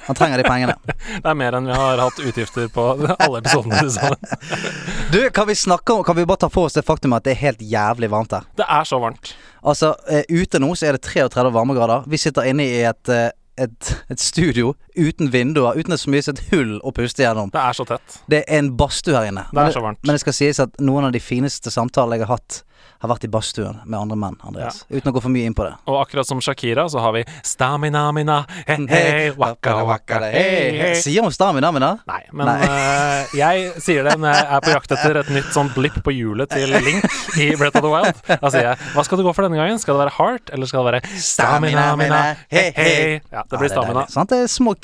Han 0.07 0.17
trenger 0.17 0.41
de 0.41 0.47
pengene. 0.47 0.75
det 1.21 1.29
er 1.29 1.37
mer 1.37 1.57
enn 1.59 1.69
vi 1.69 1.77
har 1.77 2.01
hatt 2.01 2.21
utgifter 2.23 2.71
på 2.73 2.87
alle 3.25 3.43
episodene 3.43 3.83
til 3.83 3.93
sammen. 3.93 4.17
Du, 5.13 5.21
kan 5.33 5.47
vi 5.49 5.55
snakke 5.57 5.93
om 5.95 6.03
Kan 6.05 6.13
vi 6.19 6.25
bare 6.29 6.37
ta 6.43 6.49
for 6.53 6.67
oss 6.69 6.75
det 6.77 6.83
faktum 6.85 7.15
at 7.17 7.25
det 7.25 7.31
er 7.33 7.39
helt 7.41 7.61
jævlig 7.65 8.11
varmt 8.13 8.33
her? 8.35 8.45
Det 8.57 8.65
er 8.65 8.85
så 8.85 8.99
varmt. 9.01 9.31
Altså, 9.61 9.93
eh, 10.09 10.25
ute 10.29 10.61
nå 10.61 10.71
så 10.77 10.89
er 10.89 10.97
det 10.97 11.03
33 11.05 11.49
varmegrader. 11.53 12.05
Vi 12.09 12.17
sitter 12.21 12.49
inne 12.49 12.65
i 12.65 12.81
et, 12.89 13.09
eh, 13.09 13.29
et, 13.59 13.91
et 14.11 14.21
studio 14.21 14.73
uten 14.97 15.31
vinduer, 15.33 15.77
uten 15.79 15.97
så 15.99 16.11
mye 16.11 16.23
som 16.25 16.37
et 16.37 16.43
hull 16.53 16.77
å 16.83 16.93
puste 16.95 17.23
gjennom. 17.23 17.51
Det 17.53 17.61
er 17.61 17.77
så 17.77 17.85
tett. 17.89 18.19
Det 18.31 18.41
er 18.43 18.59
en 18.59 18.71
badstue 18.79 19.15
her 19.17 19.29
inne. 19.31 19.45
Det 19.51 19.65
er 19.65 19.75
så 19.75 19.83
varmt. 19.83 20.01
Men 20.05 20.17
det 20.17 20.23
skal 20.23 20.37
sies 20.37 20.61
at 20.63 20.79
noen 20.83 21.09
av 21.09 21.15
de 21.15 21.21
fineste 21.23 21.73
samtaler 21.73 22.19
jeg 22.19 22.27
har 22.29 22.39
hatt, 22.39 22.61
har 22.99 23.09
vært 23.13 23.23
i 23.23 23.29
badstuen 23.31 23.77
med 23.85 23.95
andre 23.99 24.17
menn, 24.19 24.35
Andreas. 24.43 24.81
Uten 24.91 25.11
å 25.11 25.13
gå 25.15 25.21
for 25.23 25.31
mye 25.31 25.47
inn 25.47 25.55
på 25.55 25.63
det. 25.63 25.71
Og 25.87 26.01
akkurat 26.01 26.27
som 26.27 26.41
Shakira, 26.43 26.83
så 26.91 26.99
har 26.99 27.13
vi 27.15 27.21
stamina 27.47 28.01
mina, 28.15 28.41
he 28.67 28.75
he, 28.91 29.03
waka 29.39 29.77
waka 29.87 30.19
hei 30.25 30.31
hei. 30.75 30.89
Sier 30.99 31.23
hun 31.23 31.31
stamina 31.31 31.71
mina? 31.75 31.93
Nei, 32.09 32.21
men 32.35 32.49
Nei. 32.49 32.57
Uh, 32.67 33.35
jeg 33.39 33.69
sier 33.85 34.03
det 34.07 34.17
når 34.19 34.35
jeg 34.35 34.47
er 34.57 34.65
på 34.65 34.73
jakt 34.75 34.95
etter 34.97 35.19
et 35.21 35.31
nytt 35.37 35.51
sånn 35.55 35.71
blipp 35.75 35.99
på 36.03 36.13
hjulet 36.15 36.51
til 36.51 36.75
Link 36.89 37.07
i 37.39 37.51
Breath 37.59 37.79
of 37.79 37.85
the 37.87 37.93
Wild. 37.93 38.19
Da 38.29 38.51
sier 38.51 38.67
jeg 38.71 38.89
hva 38.95 39.05
skal 39.07 39.21
du 39.21 39.25
gå 39.29 39.33
for 39.37 39.47
denne 39.47 39.59
gangen? 39.61 39.79
Skal 39.79 39.95
det 39.95 40.03
være 40.05 40.15
heart, 40.17 40.51
eller 40.55 40.69
skal 40.71 40.83
det 40.83 40.93
være 40.93 41.21
stamina 41.23 41.85
mina, 41.99 42.23
he 42.51 42.65
he? 42.75 42.89
Ja, 43.31 43.45
det 43.47 43.61
blir 43.61 43.69
Ja, 43.69 43.71
er 43.71 43.75
stamina. 43.77 43.93
deilig, 44.01 44.15
sant? 44.17 44.33
Det 44.35 44.43
er 44.43 44.51
små, 44.51 44.75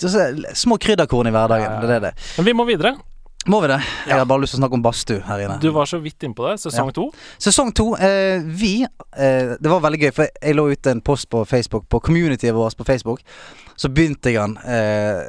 små 0.65 0.79
krydderkorn 0.81 1.27
i 1.27 1.35
hverdagen. 1.35 1.81
Det 1.83 1.99
er 1.99 2.07
det. 2.09 2.13
Men 2.39 2.47
vi 2.47 2.55
må 2.55 2.67
videre. 2.69 2.95
Må 3.47 3.59
vi 3.61 3.67
det? 3.69 3.77
Jeg 4.07 4.17
har 4.17 4.25
bare 4.25 4.41
lyst 4.41 4.55
til 4.55 4.57
å 4.57 4.63
snakke 4.63 4.77
om 4.79 4.83
badstue 4.85 5.21
her 5.27 5.43
inne. 5.45 5.57
Du 5.61 5.67
var 5.75 5.85
så 5.89 5.99
vidt 6.01 6.23
innpå 6.25 6.47
det. 6.47 6.55
Sesong 6.63 6.89
to. 6.95 7.11
Sesong 7.41 7.69
to. 7.77 7.91
Eh, 8.01 8.41
vi 8.41 8.79
eh, 8.81 9.51
Det 9.59 9.69
var 9.69 9.83
veldig 9.83 9.99
gøy, 10.01 10.11
for 10.15 10.31
jeg 10.33 10.57
lå 10.57 10.65
ute 10.73 10.95
en 10.95 11.01
post 11.05 11.29
på 11.29 11.43
Facebook, 11.45 11.85
på 11.89 11.99
communityet 12.07 12.55
vårt 12.55 12.77
på 12.77 12.87
Facebook. 12.87 13.21
Så 13.75 13.91
begynte 13.91 14.31
jeg 14.31 14.39
den 14.39 14.55
eh, 14.65 15.19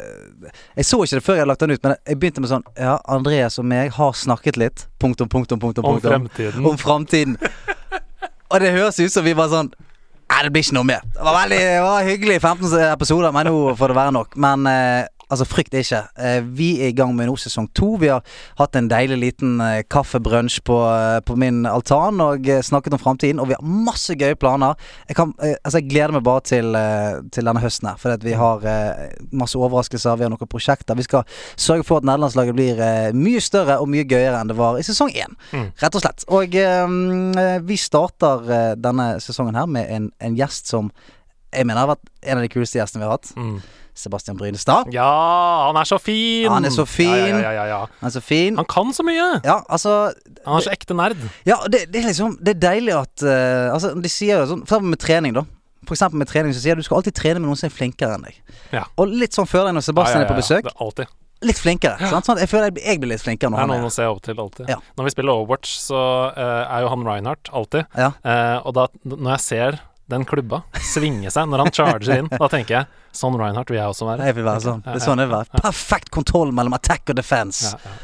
Jeg 0.78 0.86
så 0.86 1.00
ikke 1.02 1.18
det 1.18 1.24
før 1.26 1.34
jeg 1.34 1.42
hadde 1.42 1.50
lagt 1.50 1.64
den 1.64 1.74
ut, 1.74 1.82
men 1.82 1.96
jeg 2.06 2.20
begynte 2.22 2.44
med 2.44 2.52
sånn 2.52 2.64
Ja, 2.78 2.94
Andreas 3.10 3.58
og 3.60 3.66
meg 3.68 3.92
har 3.98 4.14
snakket 4.16 4.60
litt. 4.60 4.86
Punktum, 5.02 5.28
punktum, 5.28 5.60
punktum. 5.60 5.84
Om 5.84 6.00
fremtiden. 6.00 6.64
Om 6.64 6.78
fremtiden. 6.80 7.36
og 8.52 8.62
det 8.62 8.72
høres 8.78 9.02
ut 9.02 9.12
som 9.12 9.26
vi 9.26 9.36
var 9.36 9.52
sånn 9.52 9.74
Nei, 10.26 10.40
det 10.42 10.50
blir 10.50 10.64
ikke 10.64 10.74
noe 10.74 10.88
mer. 10.88 11.04
Det 11.14 11.22
var 11.22 11.36
veldig 11.36 11.58
det 11.62 11.82
var 11.84 12.06
hyggelig 12.08 12.36
15 12.40 12.72
episoder, 12.88 13.34
men 13.34 13.46
nå 13.46 13.76
får 13.78 13.92
det 13.92 13.96
være 14.00 14.14
nok. 14.16 14.34
Men 14.42 14.66
eh, 14.66 15.04
altså, 15.32 15.46
frykt 15.48 15.74
ikke. 15.76 16.02
Eh, 16.18 16.40
vi 16.58 16.68
er 16.80 16.90
i 16.90 16.96
gang 16.96 17.14
med 17.16 17.28
nå 17.28 17.36
sesong 17.40 17.68
to. 17.76 17.94
Vi 18.00 18.10
har 18.10 18.24
hatt 18.60 18.76
en 18.78 18.90
deilig 18.90 19.18
liten 19.20 19.60
eh, 19.62 19.82
kaffebrunsj 19.90 20.60
på, 20.66 20.78
eh, 20.90 21.18
på 21.26 21.36
min 21.40 21.64
altan 21.68 22.20
og 22.22 22.46
snakket 22.66 22.96
om 22.96 23.02
framtiden. 23.02 23.40
Og 23.42 23.50
vi 23.50 23.56
har 23.56 23.64
masse 23.88 24.14
gøye 24.18 24.38
planer. 24.38 24.76
Jeg, 25.08 25.18
kan, 25.18 25.34
altså, 25.40 25.80
jeg 25.80 25.90
gleder 25.90 26.16
meg 26.16 26.26
bare 26.26 26.44
til, 26.46 26.78
til 27.34 27.48
denne 27.48 27.62
høsten 27.62 27.90
her, 27.90 28.00
for 28.00 28.16
vi 28.22 28.36
har 28.36 28.64
masse 29.32 29.58
overraskelser. 29.58 30.18
Vi 30.18 30.26
har 30.26 30.32
noen 30.32 30.50
prosjekter. 30.50 30.98
Vi 30.98 31.06
skal 31.06 31.26
sørge 31.56 31.86
for 31.86 32.00
at 32.00 32.08
nederlandslaget 32.08 32.56
blir 32.56 32.82
mye 33.16 33.42
større 33.42 33.78
og 33.82 33.90
mye 33.92 34.06
gøyere 34.08 34.40
enn 34.40 34.50
det 34.50 34.58
var 34.58 34.78
i 34.78 34.86
sesong 34.86 35.12
én. 35.14 35.36
Mm. 35.52 35.68
Rett 35.82 35.98
og 35.98 36.04
slett. 36.04 36.26
Og 36.32 36.56
eh, 36.56 37.58
vi 37.66 37.80
starter 37.80 38.76
denne 38.80 39.16
sesongen 39.22 39.58
her 39.58 39.68
med 39.70 39.90
en, 39.92 40.10
en 40.22 40.38
gjest 40.38 40.70
som 40.70 40.90
jeg 41.56 41.66
mener 41.66 41.84
har 41.84 41.94
vært 41.94 42.08
en 42.26 42.38
av 42.38 42.44
de 42.44 42.52
kuleste 42.52 42.78
gjestene 42.80 43.02
vi 43.02 43.08
har 43.08 43.16
hatt. 43.16 43.32
Mm. 43.38 43.58
Sebastian 43.96 44.36
Brynestad. 44.36 44.92
Ja, 44.94 45.08
han 45.66 45.78
er 45.80 45.88
så 45.88 45.98
fin! 45.98 46.48
Han 46.52 46.68
er 46.68 46.74
så 46.74 46.84
fin. 46.86 47.08
Ja, 47.08 47.26
ja, 47.26 47.40
ja, 47.40 47.52
ja, 47.52 47.64
ja. 47.72 47.80
Han 48.00 48.10
er 48.10 48.14
så 48.14 48.20
fin. 48.20 48.56
Han 48.60 48.68
kan 48.68 48.92
så 48.92 49.04
mye! 49.06 49.28
Ja, 49.44 49.62
altså 49.68 50.12
Han 50.44 50.58
er 50.58 50.66
så 50.66 50.72
ekte 50.74 50.96
nerd. 50.96 51.20
Ja, 51.48 51.58
det, 51.64 51.86
det 51.92 52.02
er 52.02 52.10
liksom 52.10 52.36
Det 52.44 52.56
er 52.56 52.62
deilig 52.68 52.94
at 52.96 53.24
uh, 53.24 53.72
Altså, 53.72 53.94
de 53.96 54.10
sier 54.12 54.42
jo 54.42 54.48
sånn 54.50 54.64
For 54.68 54.76
eksempel 54.76 54.92
med 54.92 55.02
trening, 55.02 55.36
da. 55.36 55.46
For 55.86 55.96
eksempel 55.96 56.20
med 56.20 56.30
trening 56.30 56.54
så 56.56 56.62
sier 56.62 56.76
de 56.76 56.84
du 56.84 56.88
skal 56.88 57.00
alltid 57.00 57.16
trene 57.16 57.40
med 57.40 57.48
noen 57.48 57.58
som 57.58 57.70
er 57.70 57.74
flinkere 57.74 58.18
enn 58.18 58.26
deg. 58.26 58.40
Ja. 58.74 58.84
Og 59.00 59.12
litt 59.12 59.36
sånn 59.36 59.48
føler 59.48 59.70
jeg 59.70 59.78
når 59.78 59.86
Sebastian 59.88 60.20
Ja, 60.20 60.24
ja, 60.24 60.26
er 60.26 60.32
på 60.32 60.36
ja, 60.36 60.44
besøk. 60.44 60.66
Det 60.66 60.74
er 60.74 60.84
alltid. 60.86 61.14
Litt 61.46 61.60
flinkere. 61.60 62.08
Sant? 62.10 62.26
Sånn 62.26 62.40
jeg 62.40 62.48
føler 62.48 62.70
jeg, 62.70 62.80
jeg 62.80 63.00
blir 63.02 63.12
litt 63.12 63.22
flinkere 63.22 63.52
Det 63.52 63.60
han 63.60 63.70
er 63.70 63.78
noen 63.78 63.90
å 63.90 63.92
se 63.92 64.06
opp 64.08 64.22
til 64.24 64.40
alltid. 64.40 64.70
Ja. 64.72 64.78
Når 64.98 65.08
vi 65.08 65.12
spiller 65.12 65.36
Overwatch, 65.36 65.74
så 65.84 66.00
uh, 66.32 66.62
er 66.64 66.84
jo 66.84 66.92
han 66.94 67.04
Reinhardt 67.06 67.52
alltid. 67.52 67.86
Ja. 67.96 68.10
Uh, 68.24 68.66
og 68.66 68.76
da, 68.78 68.86
når 69.12 69.30
jeg 69.36 69.44
ser 69.46 69.78
den 70.08 70.24
klubba 70.24 70.62
svinge 70.80 71.30
seg 71.34 71.48
når 71.50 71.64
han 71.64 71.72
charger 71.74 72.18
inn. 72.20 72.28
Da 72.30 72.48
tenker 72.52 72.78
jeg 72.80 72.86
sånn 73.16 73.38
Reinhardt 73.40 73.70
vil 73.72 73.80
jeg 73.80 73.88
også 73.94 74.06
være. 74.10 74.26
Jeg 74.30 74.34
vil 74.38 74.44
være 74.44 74.60
sånn. 74.66 74.82
Det 74.84 74.98
er 75.00 75.06
sånn 75.06 75.18
det 75.18 75.26
vil 75.30 75.36
være. 75.38 75.62
Perfekt 75.64 76.10
kontroll 76.14 76.52
mellom 76.54 76.74
attack 76.78 77.08
og 77.10 77.16
defense. 77.18 77.72
Ja, 77.74 77.78
ja. 77.90 77.96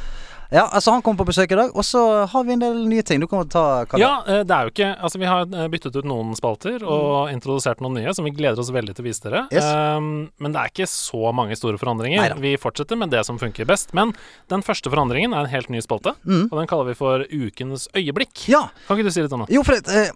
Ja, 0.52 0.66
altså 0.68 0.92
Han 0.92 1.00
kommer 1.00 1.22
på 1.24 1.30
besøk 1.30 1.48
i 1.54 1.56
dag, 1.56 1.70
og 1.72 1.80
så 1.80 2.26
har 2.28 2.42
vi 2.44 2.52
en 2.52 2.60
del 2.60 2.82
nye 2.84 3.00
ting. 3.08 3.22
Du 3.22 3.24
kommer 3.26 3.46
til 3.48 3.56
å 3.56 3.62
ta 3.62 3.86
Kalle. 3.88 4.02
Ja, 4.04 4.18
eh, 4.28 4.42
det 4.44 4.52
er 4.52 4.66
jo 4.66 4.72
ikke 4.74 4.88
Altså, 5.00 5.18
vi 5.22 5.24
har 5.24 5.46
eh, 5.48 5.68
byttet 5.72 5.96
ut 5.96 6.04
noen 6.04 6.34
spalter 6.36 6.84
og 6.84 7.30
Mm. 7.30 7.38
introdusert 7.38 7.80
noen 7.80 7.94
nye 7.96 8.12
som 8.12 8.26
vi 8.28 8.34
gleder 8.36 8.60
oss 8.60 8.68
veldig 8.68 8.92
til 8.94 9.00
å 9.00 9.06
vise 9.08 9.22
dere. 9.24 9.46
Yes. 9.50 9.64
Um, 9.64 10.28
men 10.38 10.52
det 10.52 10.60
er 10.60 10.68
ikke 10.74 10.88
så 10.92 11.32
mange 11.32 11.56
store 11.56 11.78
forandringer. 11.80 12.20
Neida. 12.20 12.36
Vi 12.36 12.52
fortsetter 12.60 12.98
med 13.00 13.08
det 13.16 13.24
som 13.24 13.38
funker 13.40 13.64
best. 13.64 13.94
Men 13.96 14.12
den 14.52 14.60
første 14.60 14.92
forandringen 14.92 15.32
er 15.32 15.46
en 15.46 15.52
helt 15.54 15.70
ny 15.72 15.80
spalte, 15.80 16.12
Mm. 16.26 16.50
og 16.52 16.58
den 16.60 16.66
kaller 16.68 16.84
vi 16.84 16.98
for 17.00 17.24
Ukens 17.32 17.88
øyeblikk. 17.96 18.44
Ja, 18.52 18.68
Kan 18.86 18.98
ikke 18.98 19.04
du 19.08 19.10
si 19.10 19.22
litt 19.22 19.32
om 19.32 19.46
det? 19.46 19.54
Jo, 19.56 19.62
for 19.62 19.72
det, 19.80 19.88
eh, 19.88 20.10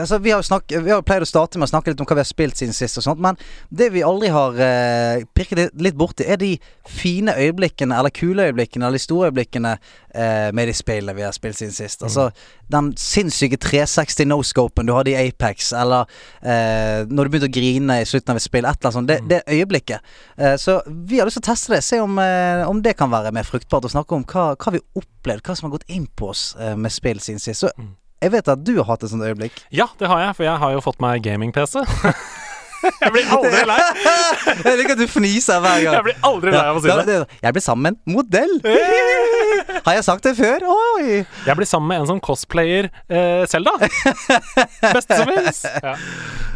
altså, 0.00 0.18
vi 0.18 0.30
har 0.30 0.42
snakk, 0.42 0.72
Vi 0.72 0.90
har 0.90 1.02
pleid 1.06 1.24
å 1.24 1.28
starte 1.28 1.58
med 1.58 1.68
å 1.68 1.72
snakke 1.72 1.92
litt 1.92 2.00
om 2.00 2.08
hva 2.08 2.18
vi 2.18 2.24
har 2.24 2.28
spilt 2.28 2.58
siden 2.58 2.74
sist, 2.76 2.98
og 3.00 3.06
sånt 3.06 3.22
men 3.22 3.38
det 3.68 3.90
vi 3.94 4.04
aldri 4.06 4.30
har 4.34 4.58
eh, 4.62 5.24
pirket 5.36 5.74
litt, 5.82 5.96
borti, 5.96 6.26
er 6.26 6.40
de 6.40 6.54
fine 6.88 7.34
øyeblikkene, 7.36 7.96
eller 7.96 8.14
kule 8.14 8.48
øyeblikkene, 8.50 8.86
eller 8.86 8.98
de 8.98 9.04
store 9.04 9.30
øyeblikkene 9.30 9.76
eh, 9.76 10.48
med 10.56 10.70
de 10.70 10.76
spillene 10.76 11.16
vi 11.16 11.24
har 11.26 11.34
spilt 11.36 11.58
siden 11.58 11.74
sist. 11.74 12.04
Altså 12.06 12.30
den 12.72 12.92
sinnssyke 12.98 13.58
360 13.62 14.28
no-scopen 14.28 14.88
du 14.88 14.94
hadde 14.96 15.14
i 15.14 15.28
Apex, 15.28 15.72
eller 15.76 16.06
eh, 16.42 17.04
når 17.08 17.26
du 17.28 17.34
begynte 17.34 17.50
å 17.50 17.56
grine 17.56 18.00
i 18.02 18.08
slutten 18.08 18.34
av 18.34 18.40
et 18.40 18.46
spill, 18.46 18.66
et 18.66 18.74
eller 18.74 18.90
annet 18.90 18.98
sånt. 18.98 19.10
Det, 19.10 19.20
det 19.30 19.42
øyeblikket. 19.56 20.16
Eh, 20.36 20.56
så 20.60 20.80
vi 20.86 21.20
har 21.20 21.28
lyst 21.28 21.40
til 21.40 21.46
å 21.46 21.50
teste 21.50 21.76
det, 21.76 21.82
se 21.86 22.00
om, 22.02 22.18
eh, 22.22 22.64
om 22.68 22.82
det 22.82 22.96
kan 22.98 23.12
være 23.12 23.34
mer 23.36 23.46
fruktbart 23.46 23.88
å 23.88 23.92
snakke 23.92 24.18
om 24.18 24.26
hva, 24.26 24.48
hva 24.56 24.74
vi 24.74 24.82
har 24.82 25.04
opplevd, 25.04 25.44
hva 25.46 25.56
som 25.56 25.68
har 25.68 25.78
gått 25.78 25.88
inn 25.92 26.08
på 26.18 26.32
oss 26.32 26.48
eh, 26.60 26.74
med 26.78 26.94
spill 26.94 27.22
siden 27.22 27.42
sist. 27.42 27.64
Så 27.64 27.72
jeg 28.22 28.32
vet 28.32 28.48
at 28.48 28.64
du 28.64 28.76
har 28.78 28.88
hatt 28.88 29.04
et 29.04 29.12
sånt 29.12 29.26
øyeblikk. 29.26 29.60
Ja, 29.74 29.88
det 30.00 30.08
har 30.08 30.22
jeg, 30.24 30.36
for 30.38 30.48
jeg 30.48 30.62
har 30.62 30.72
jo 30.72 30.82
fått 30.84 31.02
meg 31.04 31.24
gaming-PC. 31.26 31.84
jeg 33.02 33.12
blir 33.14 33.32
aldri 33.36 33.62
lei. 33.68 33.78
Jeg 34.66 34.78
liker 34.80 34.96
at 34.96 35.02
du 35.02 35.10
fniser 35.10 35.60
hver 35.62 35.82
gang. 35.84 35.96
Jeg 35.98 36.06
blir 36.06 36.18
aldri 36.26 36.52
lei 36.54 36.62
av 36.62 36.78
å 36.78 36.82
si 36.84 36.96
det. 37.08 37.18
Jeg 37.42 37.56
ble 37.56 37.62
sammen 37.64 37.86
med 37.86 37.98
en 37.98 38.16
modell. 38.16 38.54
Har 39.86 39.96
jeg 39.96 40.06
sagt 40.06 40.26
det 40.26 40.34
før? 40.38 40.64
Oi! 40.72 41.22
Jeg 41.46 41.58
blir 41.58 41.68
sammen 41.68 41.90
med 41.90 42.02
en 42.02 42.08
som 42.10 42.22
cosplayer 42.22 42.88
eh, 43.06 43.44
Zelda. 43.50 43.76
Beste 43.80 45.20
som 45.20 45.30
fins. 45.30 45.62
Ja. 45.82 45.94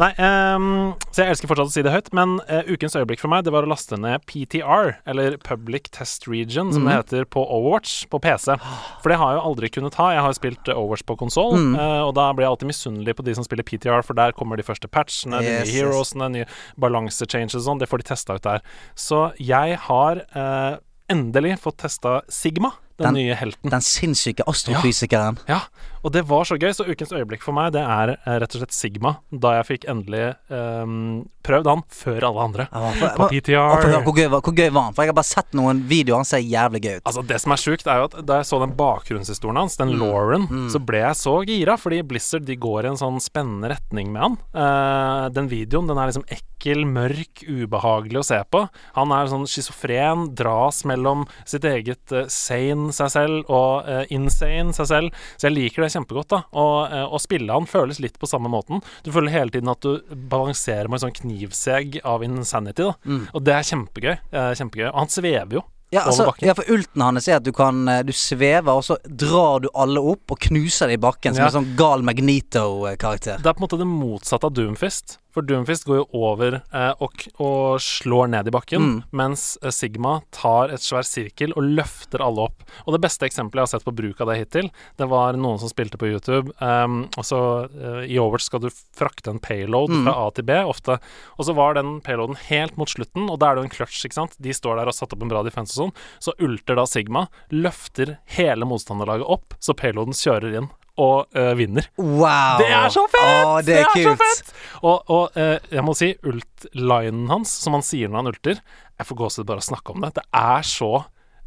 Nei, 0.01 0.11
um, 0.17 0.95
så 1.13 1.23
jeg 1.23 1.35
elsker 1.35 1.51
fortsatt 1.51 1.69
å 1.69 1.75
si 1.75 1.83
det 1.85 1.93
høyt, 1.93 2.09
men 2.17 2.39
uh, 2.49 2.63
ukens 2.71 2.95
øyeblikk 2.97 3.21
for 3.21 3.29
meg 3.29 3.45
Det 3.45 3.53
var 3.53 3.67
å 3.67 3.69
laste 3.69 3.99
ned 4.01 4.23
PTR, 4.25 4.95
eller 5.11 5.37
Public 5.45 5.91
Test 5.93 6.25
Region, 6.31 6.71
som 6.73 6.87
det 6.89 6.95
heter 6.97 7.27
på 7.29 7.43
Overwatch, 7.45 8.07
på 8.09 8.21
PC. 8.23 8.57
For 9.03 9.13
det 9.13 9.19
har 9.21 9.35
jeg 9.35 9.41
jo 9.41 9.45
aldri 9.51 9.71
kunnet 9.75 9.99
ha. 10.01 10.09
Jeg 10.17 10.25
har 10.25 10.33
jo 10.33 10.39
spilt 10.39 10.71
eh, 10.71 10.79
Overwatch 10.79 11.05
på 11.09 11.19
konsoll, 11.21 11.59
eh, 11.77 12.01
og 12.07 12.15
da 12.17 12.31
blir 12.33 12.47
jeg 12.47 12.55
alltid 12.55 12.71
misunnelig 12.73 13.17
på 13.19 13.27
de 13.29 13.37
som 13.37 13.47
spiller 13.47 13.67
PTR, 13.67 14.01
for 14.07 14.17
der 14.17 14.33
kommer 14.37 14.61
de 14.61 14.65
første 14.67 14.89
patchene, 14.89 15.43
de 15.45 15.51
Yes, 15.51 15.69
nye 15.69 15.83
yes. 15.85 15.91
Heroesene, 16.21 16.31
nye 16.45 16.47
balansechanges 16.81 17.57
og 17.59 17.65
sånn. 17.67 17.81
Det 17.81 17.89
får 17.91 17.99
de 18.03 18.09
testa 18.13 18.35
ut 18.37 18.43
der. 18.47 18.61
Så 18.95 19.33
jeg 19.41 19.79
har 19.89 20.23
eh, 20.35 20.79
endelig 21.11 21.57
fått 21.61 21.79
testa 21.83 22.21
Sigma, 22.29 22.73
den, 23.01 23.15
Den- 23.15 23.15
nye 23.15 23.35
helten. 23.35 23.71
Den 23.73 23.81
sinnssyke 23.81 24.45
astrofysikeren. 24.47 25.39
Ja, 25.49 25.61
og 26.05 26.13
det 26.15 26.23
var 26.29 26.45
så 26.49 26.57
gøy. 26.61 26.71
Så 26.77 26.87
ukens 26.89 27.13
øyeblikk 27.13 27.43
for 27.45 27.53
meg, 27.57 27.73
det 27.77 27.83
er 27.83 28.15
eh, 28.17 28.39
rett 28.43 28.55
og 28.57 28.63
slett 28.63 28.73
Sigma. 28.77 29.17
Da 29.33 29.57
jeg 29.59 29.67
fikk 29.71 29.87
endelig 29.91 30.35
um, 30.51 31.27
prøvd 31.47 31.67
han 31.71 31.83
før 31.93 32.27
alle 32.31 32.45
andre. 32.49 32.67
Ja, 32.73 32.91
for- 33.01 33.15
På 33.17 33.27
Å, 33.27 33.31
PTR. 33.33 33.83
for- 33.83 34.05
Hvor 34.07 34.17
gøy, 34.17 34.29
hvor 34.33 34.55
gøy 34.57 34.71
var 34.73 34.83
han? 34.89 34.95
For 34.97 35.03
jeg 35.05 35.13
har 35.13 35.19
bare 35.21 35.31
sett 35.31 35.53
noen 35.59 35.83
videoer. 35.89 36.21
Han 36.23 36.29
ser 36.29 36.45
jævlig 36.45 36.83
gøy 36.85 36.97
ut. 37.01 37.05
Altså 37.11 37.27
Det 37.27 37.41
som 37.41 37.53
er 37.53 37.63
sjukt, 37.65 37.87
er 37.87 37.99
jo 38.03 38.09
at 38.11 38.19
da 38.27 38.41
jeg 38.41 38.49
så 38.51 38.61
den 38.61 38.77
bakgrunnshistorien 38.77 39.57
hans, 39.61 39.77
den 39.81 39.95
Lauren, 39.99 40.47
så 40.73 40.79
ble 40.85 40.99
jeg 41.05 41.17
så 41.21 41.35
gira. 41.47 41.77
Fordi 41.81 42.03
Blizzard 42.07 42.45
de 42.49 42.57
går 42.57 42.85
i 42.85 42.93
en 42.93 43.01
sånn 43.01 43.21
spennende 43.21 43.73
retning 43.75 44.13
med 44.13 44.23
han. 44.23 44.39
Uh, 44.55 45.29
den 45.31 45.49
videoen 45.49 45.87
den 45.91 45.99
er 45.99 46.11
liksom 46.13 46.27
ekkel, 46.31 46.85
mørk, 46.85 47.45
ubehagelig 47.49 48.21
å 48.21 48.25
se 48.27 48.41
på. 48.53 48.65
Han 48.97 49.13
er 49.17 49.31
sånn 49.33 49.47
schizofren, 49.49 50.29
dras 50.37 50.83
mellom 50.89 51.27
sitt 51.49 51.65
eget 51.65 52.13
uh, 52.13 52.27
sane 52.29 52.93
seg 52.93 53.11
selv 53.15 53.49
og 53.51 53.89
uh, 53.89 54.05
insane 54.13 54.73
seg 54.77 54.87
selv. 54.91 55.23
Så 55.41 55.49
jeg 55.49 55.57
liker 55.57 55.83
det 55.87 55.90
kjempegodt. 55.93 56.29
da 56.33 56.43
Og 56.53 56.93
eh, 56.93 57.05
å 57.07 57.19
spille 57.21 57.53
han 57.53 57.67
føles 57.67 58.01
litt 58.01 58.19
på 58.19 58.29
samme 58.31 58.49
måten. 58.53 58.81
Du 59.05 59.11
føler 59.13 59.31
hele 59.35 59.51
tiden 59.51 59.69
at 59.73 59.81
du 59.85 60.01
balanserer 60.31 60.89
med 60.89 61.01
en 61.03 61.09
sånn 61.09 61.19
knivsegg 61.23 62.01
av 62.05 62.23
insanity. 62.27 62.83
da 62.87 63.19
Og 63.35 63.45
det 63.45 63.55
er 63.55 63.69
kjempegøy. 63.75 64.17
Eh, 64.33 64.53
kjempegøy. 64.59 64.89
Og 64.93 64.99
han 65.03 65.09
svever 65.13 65.61
jo. 65.61 65.67
Ja, 65.91 66.05
altså, 66.07 66.29
ja, 66.39 66.53
for 66.55 66.69
ulten 66.71 67.03
hans 67.03 67.27
er 67.27 67.41
at 67.41 67.43
du 67.43 67.51
kan 67.51 67.81
eh, 67.91 68.05
Du 68.07 68.13
svever, 68.15 68.71
og 68.79 68.85
så 68.87 68.95
drar 69.05 69.59
du 69.65 69.69
alle 69.75 69.99
opp 69.99 70.31
og 70.31 70.39
knuser 70.39 70.87
dem 70.87 71.01
i 71.01 71.03
bakken 71.03 71.35
som 71.35 71.43
Ja. 71.43 71.49
en 71.51 71.57
sånn 71.65 71.73
gal 71.77 72.03
Magnito-karakter. 72.07 73.39
Det 73.43 73.47
er 73.47 73.55
på 73.55 73.63
en 73.63 73.67
måte 73.69 73.79
det 73.81 73.87
motsatte 73.91 74.47
av 74.47 74.55
Doomfist. 74.55 75.19
For 75.31 75.43
Doomfist 75.47 75.85
går 75.87 76.01
jo 76.01 76.07
over 76.27 76.57
eh, 76.61 76.93
og, 77.01 77.25
og 77.39 77.79
slår 77.85 78.31
ned 78.33 78.49
i 78.51 78.55
bakken, 78.55 78.81
Mm. 78.81 78.97
mens 79.13 79.57
eh, 79.63 79.71
Sigma 79.71 80.21
tar 80.35 80.73
et 80.75 80.83
svær 80.83 81.05
sirkel 81.07 81.53
og 81.57 81.63
løfter 81.77 82.23
alle 82.25 82.49
opp. 82.49 82.65
Og 82.87 82.95
det 82.97 83.01
beste 83.05 83.27
eksempelet 83.29 83.61
jeg 83.63 83.69
har 83.69 83.73
sett 83.79 83.87
på 83.87 83.95
bruk 83.95 84.21
av 84.25 84.31
det 84.33 84.39
hittil, 84.41 84.71
det 84.99 85.09
var 85.11 85.39
noen 85.39 85.59
som 85.63 85.71
spilte 85.71 85.99
på 86.01 86.09
YouTube. 86.11 86.51
Um, 86.61 87.05
og 87.17 87.25
så 87.29 87.41
uh, 87.71 88.03
I 88.07 88.19
Overwatch 88.19 88.49
skal 88.49 88.65
du 88.65 88.69
frakte 88.73 89.31
en 89.31 89.39
payload 89.43 89.91
Mm. 89.91 90.05
fra 90.07 90.15
A 90.27 90.31
til 90.35 90.45
B, 90.45 90.57
ofte. 90.67 90.99
Og 91.39 91.47
så 91.47 91.55
var 91.55 91.75
den 91.79 92.01
payloaden 92.05 92.37
helt 92.51 92.77
mot 92.79 92.89
slutten, 92.91 93.29
og 93.31 93.39
da 93.41 93.51
er 93.51 93.55
det 93.59 93.63
jo 93.65 93.69
en 93.71 93.75
clutch, 93.77 94.03
ikke 94.07 94.19
sant. 94.19 94.35
De 94.43 94.53
står 94.55 94.77
der 94.79 94.89
og 94.89 94.93
har 94.95 94.99
satt 94.99 95.13
opp 95.15 95.23
en 95.23 95.31
bra 95.33 95.43
defense 95.47 95.75
og 95.79 95.89
sånn. 95.91 95.95
Så 96.23 96.35
ulter 96.43 96.79
da 96.79 96.85
Sigma, 96.91 97.27
løfter 97.55 98.17
hele 98.37 98.67
motstanderlaget 98.69 99.27
opp, 99.31 99.55
så 99.63 99.75
payloaden 99.79 100.15
kjører 100.17 100.59
inn. 100.63 100.71
Og 100.99 101.27
uh, 101.37 101.53
vinner. 101.59 101.87
Wow! 101.99 102.59
Det 102.61 102.69
er 102.75 102.89
så 102.93 103.05
fett! 103.13 103.47
Oh, 103.47 103.59
det 103.65 103.79
er 103.81 103.89
så 103.95 104.15
kult. 104.15 104.23
fett! 104.25 104.53
Og, 104.83 105.11
og 105.13 105.39
uh, 105.39 105.57
jeg 105.71 105.85
må 105.87 105.95
si, 105.97 106.13
ult-linen 106.27 107.29
hans, 107.31 107.53
som 107.63 107.77
han 107.79 107.85
sier 107.87 108.11
når 108.11 108.23
han 108.23 108.33
ulter 108.33 108.61
Jeg 108.61 109.09
får 109.09 109.21
gåsehud 109.23 109.49
bare 109.49 109.63
av 109.63 109.67
å 109.67 109.71
snakke 109.71 109.95
om 109.95 110.07
det. 110.07 110.15
Det 110.19 110.27
er 110.43 110.67
så 110.67 110.93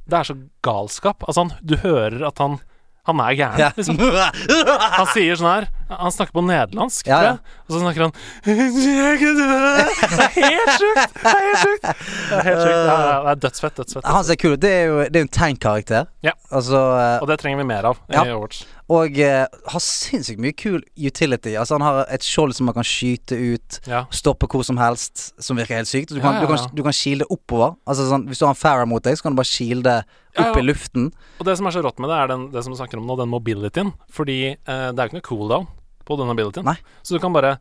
Det 0.05 0.19
er 0.19 0.29
så 0.31 0.37
galskap. 0.65 1.25
Altså, 1.27 1.45
han, 1.45 1.57
du 1.61 1.77
hører 1.83 2.23
at 2.29 2.41
han 2.43 2.61
han 3.03 3.19
er 3.19 3.33
gæren. 3.35 3.73
Liksom. 3.75 3.97
Han 3.99 5.07
sier 5.11 5.35
sånn 5.35 5.49
her 5.49 5.65
Han 5.91 6.13
snakker 6.15 6.37
på 6.37 6.43
nederlandsk, 6.47 7.09
Ja, 7.11 7.17
ja. 7.25 7.33
Og 7.67 7.75
så 7.75 7.81
snakker 7.81 8.05
han 8.05 8.13
Det 8.45 8.53
er 8.53 10.29
helt 10.37 10.71
sjukt! 10.79 11.09
Det 11.19 11.33
er 11.33 11.43
helt 11.49 11.59
sjukt! 11.65 11.83
Det 11.83 12.37
er, 12.37 12.45
helt 12.47 12.61
sjukt. 12.61 12.77
Det 12.79 12.93
er, 12.93 13.09
det 13.27 13.33
er 13.33 13.41
dødsfett. 13.43 13.75
dødsfett 13.81 14.07
Han 14.07 14.23
ser 14.27 14.39
kul 14.39 14.55
ut. 14.55 14.61
Det 14.63 14.71
er 14.71 14.85
jo 14.87 15.01
det 15.03 15.19
er 15.19 15.27
en 15.27 15.33
tank-karakter. 15.35 16.07
Ja. 16.23 16.33
Altså 16.47 16.79
eh, 16.79 17.17
Og 17.19 17.27
det 17.33 17.37
trenger 17.43 17.59
vi 17.59 17.67
mer 17.73 17.91
av 17.91 17.99
Ja. 18.07 18.23
Overwatch. 18.23 18.63
Og 18.93 19.17
eh, 19.23 19.45
har 19.73 19.81
sinnssykt 19.83 20.41
mye 20.43 20.53
kul 20.59 20.81
utility. 20.99 21.53
Altså 21.57 21.77
Han 21.79 21.85
har 21.85 22.01
et 22.13 22.25
skjold 22.25 22.53
som 22.57 22.67
man 22.69 22.75
kan 22.77 22.85
skyte 22.87 23.37
ut, 23.39 23.79
Ja. 23.89 24.03
stoppe 24.13 24.49
hvor 24.51 24.65
som 24.67 24.77
helst, 24.81 25.31
som 25.41 25.57
virker 25.57 25.79
helt 25.79 25.89
sykt. 25.89 26.11
Du 26.13 26.19
kan, 26.19 26.35
Ja, 26.35 26.41
ja, 26.41 26.45
Du 26.45 26.51
kan, 26.53 26.75
du 26.75 26.83
kan 26.85 26.93
shielde 26.95 27.25
oppover. 27.33 27.75
Altså 27.87 28.05
sånn 28.09 28.27
Hvis 28.29 28.39
du 28.41 28.45
har 28.45 28.53
en 28.53 28.59
Farah 28.59 28.85
mot 28.89 29.01
deg, 29.03 29.17
så 29.17 29.23
kan 29.25 29.33
du 29.35 29.39
bare 29.41 29.49
shielde 29.49 29.83
det 30.35 30.43
opp 30.45 30.57
i 30.57 30.65
luften. 30.65 31.11
Og 31.39 31.45
det 31.47 31.57
som 31.57 31.67
er 31.67 31.71
så 31.75 31.83
rått 31.85 31.99
med 31.99 32.09
det, 32.09 32.17
er 32.17 32.27
den, 32.33 32.51
det 32.51 32.63
som 32.65 32.73
du 32.73 32.77
snakker 32.79 32.97
om 33.01 33.07
nå, 33.07 33.17
den 33.17 33.29
mobilityen. 33.31 33.93
Fordi 34.11 34.39
eh, 34.53 34.89
det 34.91 34.99
er 34.99 35.07
jo 35.07 35.09
ikke 35.13 35.21
noe 35.21 35.29
cooldown 35.29 35.67
på 36.05 36.17
den 36.19 36.27
mobilityen. 36.27 36.65
Nei. 36.67 36.77
Så 37.01 37.15
du 37.15 37.19
kan 37.23 37.33
bare 37.33 37.57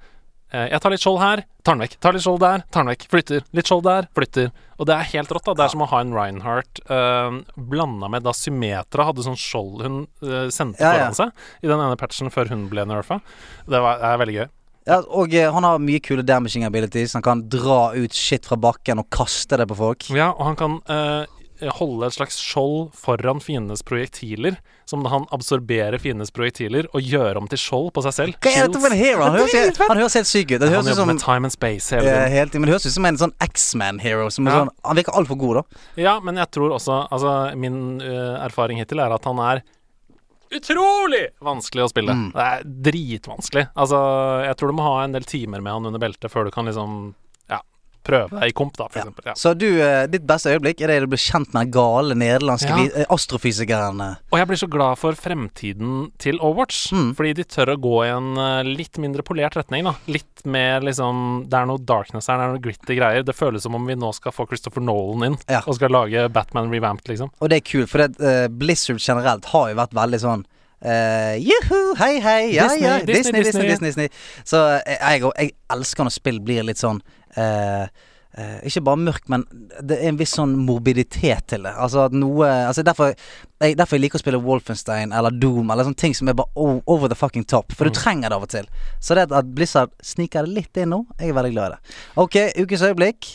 Jeg 0.52 0.80
tar 0.84 0.92
litt 0.92 1.00
skjold 1.00 1.20
her, 1.22 1.42
tar 1.64 1.76
den 1.76 1.84
vekk. 1.86 1.94
Tar 2.04 2.16
litt 2.16 2.24
skjold 2.24 2.42
der, 2.42 2.64
tar 2.68 2.84
den 2.84 2.92
vekk. 2.92 3.06
Flytter. 3.12 3.44
Litt 3.56 3.70
skjold 3.70 3.84
der, 3.86 4.08
flytter. 4.12 4.50
Og 4.76 4.88
det 4.88 4.96
er 4.96 5.10
helt 5.14 5.32
rått, 5.32 5.46
da. 5.48 5.54
Det 5.56 5.64
er 5.64 5.72
som 5.72 5.84
å 5.84 5.90
ha 5.92 6.00
en 6.04 6.12
Reinhardt 6.16 6.82
uh, 6.90 7.38
blanda 7.56 8.10
med 8.12 8.26
da 8.26 8.34
Symmetra 8.36 9.06
hadde 9.08 9.24
sånn 9.24 9.38
skjold 9.40 9.84
hun 9.86 10.00
uh, 10.24 10.48
sendte 10.52 10.82
Ja, 10.82 10.92
ja. 10.92 11.06
foran 11.06 11.18
seg 11.20 11.64
i 11.64 11.70
den 11.70 11.80
ene 11.80 12.00
patchen 12.00 12.32
før 12.34 12.52
hun 12.52 12.66
ble 12.72 12.84
nerfa. 12.90 13.22
Det, 13.64 13.78
var, 13.78 14.02
det 14.02 14.10
er 14.10 14.20
veldig 14.24 14.36
gøy. 14.40 14.50
Ja, 14.82 14.98
og 15.14 15.34
eh, 15.38 15.46
han 15.54 15.62
har 15.62 15.78
mye 15.78 16.00
kule 16.02 16.24
damaging 16.26 16.64
abilities. 16.66 17.14
Han 17.14 17.22
kan 17.22 17.44
dra 17.50 17.92
ut 17.94 18.16
shit 18.18 18.48
fra 18.48 18.58
bakken 18.58 18.98
og 18.98 19.06
kaste 19.14 19.58
det 19.60 19.68
på 19.70 19.76
folk. 19.78 20.08
Ja, 20.10 20.32
og 20.32 20.42
han 20.48 20.58
kan 20.58 20.80
eh, 20.90 21.41
holde 21.70 22.06
et 22.06 22.12
slags 22.16 22.36
skjold 22.42 22.92
foran 22.94 23.40
fiendenes 23.40 23.82
projektiler, 23.86 24.56
som 24.84 25.04
han 25.06 25.24
absorberer 25.32 25.98
fiendenes 26.02 26.30
projektiler 26.34 26.86
og 26.92 27.00
gjør 27.02 27.36
om 27.36 27.46
til 27.48 27.58
skjold 27.58 27.92
på 27.94 28.02
seg 28.02 28.12
selv. 28.12 28.34
Hva 28.42 28.50
er 28.56 28.66
dette 28.68 28.80
for 28.82 28.90
en 28.92 28.98
hero? 28.98 29.22
Han 29.22 29.38
høres, 29.38 29.52
helt- 29.52 29.78
han 29.78 29.96
høres 29.96 30.14
helt 30.14 30.26
syk 30.26 30.50
ut. 30.52 30.60
Det 30.60 30.68
Han 30.68 30.78
jobber 30.84 30.94
som 30.94 31.06
med 31.08 31.20
time 31.20 31.44
and 31.44 31.52
space 31.52 31.90
hele 31.94 32.02
tiden. 32.02 32.30
helt, 32.32 32.52
Men 32.54 32.62
det 32.62 32.74
høres 32.74 32.86
ut 32.86 32.92
som 32.92 33.04
en 33.06 33.16
sånn 33.16 33.32
X-Man-hero. 33.40 34.20
Er 34.20 34.24
Ja. 34.24 34.28
sånn, 34.64 34.68
Han 34.84 34.96
virker 34.96 35.12
altfor 35.14 35.38
god, 35.38 35.54
da. 35.54 35.62
Ja, 36.02 36.20
men 36.20 36.34
jeg 36.36 36.50
tror 36.50 36.70
også 36.72 37.08
Altså, 37.12 37.56
min 37.56 38.00
uh, 38.00 38.44
erfaring 38.44 38.78
hittil 38.78 38.98
er 39.00 39.12
at 39.12 39.24
han 39.24 39.38
er 39.38 39.62
utrolig 40.52 41.28
vanskelig 41.42 41.84
å 41.86 41.88
spille. 41.88 42.12
Mm. 42.12 42.32
Det 42.34 42.44
er 42.44 42.62
dritvanskelig. 42.90 43.68
Altså, 43.74 44.44
jeg 44.44 44.56
tror 44.60 44.68
du 44.68 44.76
må 44.76 44.82
ha 44.82 45.04
en 45.04 45.12
del 45.12 45.24
timer 45.24 45.62
med 45.64 45.72
han 45.72 45.86
under 45.86 45.98
beltet 46.02 46.30
før 46.30 46.44
du 46.44 46.50
kan 46.50 46.66
liksom 46.68 47.14
prøve 48.04 48.42
i 48.46 48.52
komp, 48.52 48.76
da, 48.76 48.88
for 48.88 48.98
Ja. 48.98 49.04
eksempel. 49.04 49.24
Ja. 49.26 49.34
Så 49.34 49.54
du, 49.56 49.66
eh, 49.80 50.06
ditt 50.06 50.26
beste 50.26 50.50
øyeblikk 50.52 50.80
er 50.82 50.86
det 50.88 51.00
du 51.00 51.06
blir 51.06 51.22
kjent 51.22 51.52
med 51.54 51.66
den 51.66 51.70
gale 51.72 52.14
nederlandske 52.14 52.68
Ja. 52.68 53.02
eh, 53.02 53.06
astrofysikeren. 53.10 54.00
eh. 54.00 54.14
Og 54.32 54.38
jeg 54.38 54.48
blir 54.48 54.56
så 54.56 54.68
glad 54.70 54.98
for 54.98 55.12
fremtiden 55.12 56.10
til 56.18 56.38
Overwatch. 56.40 56.92
Mm. 56.92 57.14
Fordi 57.16 57.34
de 57.34 57.44
tør 57.44 57.74
å 57.76 57.80
gå 57.80 58.04
i 58.04 58.10
en 58.10 58.66
litt 58.76 58.98
mindre 58.98 59.22
polert 59.22 59.54
retning. 59.56 59.84
da 59.84 59.94
Litt 60.08 60.44
mer 60.44 60.80
liksom 60.80 61.48
Det 61.48 61.54
er 61.58 61.66
noe 61.66 61.78
darkness 61.78 62.26
her, 62.26 62.36
det 62.38 62.44
er 62.44 62.52
noe 62.52 62.62
gritty 62.62 62.96
greier. 62.96 63.22
Det 63.24 63.34
føles 63.36 63.62
som 63.62 63.74
om 63.74 63.86
vi 63.86 63.94
nå 63.94 64.12
skal 64.14 64.32
få 64.32 64.46
Christopher 64.48 64.80
Nolan 64.82 65.32
inn 65.32 65.38
Ja. 65.48 65.60
og 65.66 65.74
skal 65.76 65.90
lage 65.90 66.28
Batman 66.32 66.70
revamped, 66.70 67.08
liksom. 67.08 67.30
Og 67.40 67.48
det 67.48 67.56
er 67.62 67.78
kult, 67.78 67.88
for 67.88 67.98
det, 67.98 68.20
uh, 68.20 68.48
Blizzard 68.48 68.98
generelt 68.98 69.44
har 69.46 69.68
jo 69.70 69.76
vært 69.76 69.92
veldig 69.92 70.20
sånn 70.20 70.44
Eh, 70.82 71.36
Juhu, 71.38 71.94
hei, 71.98 72.20
hei. 72.20 72.54
Ja, 72.54 72.68
Disney, 72.68 72.88
ja. 72.88 72.98
Disney, 72.98 73.14
Disney, 73.14 73.42
Disney, 73.42 73.68
Disney. 73.68 73.88
Disney. 73.88 74.08
Så 74.44 74.62
eh, 74.80 74.96
jeg, 74.98 75.28
jeg 75.38 75.52
elsker 75.70 76.08
når 76.08 76.14
spill 76.14 76.40
blir 76.42 76.66
litt 76.66 76.80
sånn 76.80 76.98
uh, 77.38 77.84
uh, 77.86 78.56
ikke 78.66 78.82
bare 78.88 79.00
mørkt, 79.04 79.28
men 79.32 79.44
det 79.78 80.00
er 80.00 80.10
en 80.10 80.18
viss 80.18 80.34
sånn 80.38 80.56
morbiditet 80.66 81.46
til 81.52 81.68
det. 81.68 81.74
Altså 81.78 82.06
at 82.08 82.16
noe 82.16 82.48
altså 82.66 82.82
derfor, 82.86 83.12
jeg, 83.62 83.76
derfor 83.78 83.98
jeg 83.98 84.06
liker 84.06 84.18
å 84.18 84.24
spille 84.24 84.40
Wolfenstein 84.42 85.14
eller 85.14 85.34
Doom 85.34 85.70
eller 85.70 85.86
sånne 85.86 86.02
ting 86.02 86.16
som 86.18 86.32
er 86.32 86.38
bare 86.38 86.50
over 86.90 87.12
the 87.12 87.18
fucking 87.18 87.46
top. 87.46 87.74
For 87.76 87.86
du 87.86 87.94
trenger 87.94 88.32
det 88.32 88.40
av 88.40 88.48
og 88.48 88.50
til. 88.54 88.66
Så 88.98 89.18
det 89.18 89.28
at 89.30 89.52
Blizzard 89.54 89.94
sniker 90.02 90.48
det 90.48 90.56
litt 90.58 90.82
inn 90.82 90.90
nå, 90.96 91.04
jeg 91.20 91.30
er 91.30 91.38
veldig 91.38 91.54
glad 91.54 91.68
i 91.68 91.76
det. 91.76 91.94
Ok, 92.24 92.40
ukens 92.58 92.84
øyeblikk 92.90 93.30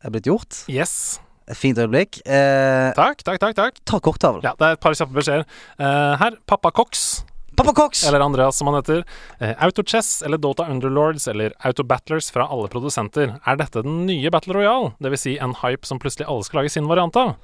er 0.00 0.14
blitt 0.14 0.30
gjort. 0.30 0.62
Yes. 0.70 1.18
Fint 1.56 1.78
øyeblikk. 1.82 2.20
Eh, 2.26 2.90
Takk, 2.94 3.22
takk, 3.26 3.40
takk. 3.42 3.56
takk 3.58 3.80
ta 3.84 3.98
korttavlen. 4.00 4.42
Ja, 4.46 4.52
Det 4.58 4.66
er 4.68 4.72
et 4.78 4.80
par 4.80 4.92
kjappe 4.94 5.16
beskjeder. 5.16 5.44
Eh, 5.78 6.16
her, 6.20 6.36
Pappa 6.46 6.70
Cox, 6.70 7.24
Pappa 7.56 7.72
Cox! 7.76 8.04
eller 8.08 8.20
Andreas 8.24 8.56
som 8.56 8.68
han 8.70 8.78
heter. 8.82 9.02
Eh, 9.40 9.54
Autochess 9.66 10.22
eller 10.24 10.38
Dota 10.38 10.64
Underlords 10.70 11.26
eller 11.28 11.52
Autobattlers 11.66 12.30
fra 12.32 12.46
alle 12.48 12.68
produsenter. 12.72 13.34
Er 13.46 13.56
dette 13.60 13.82
den 13.82 14.06
nye 14.06 14.30
Battle 14.32 14.54
Royale? 14.54 14.94
Dvs. 15.02 15.20
Si 15.26 15.34
en 15.38 15.52
hype 15.60 15.84
som 15.84 15.98
plutselig 16.00 16.28
alle 16.28 16.44
skal 16.46 16.62
lage 16.62 16.70
sin 16.72 16.88
variant 16.88 17.14
av? 17.20 17.34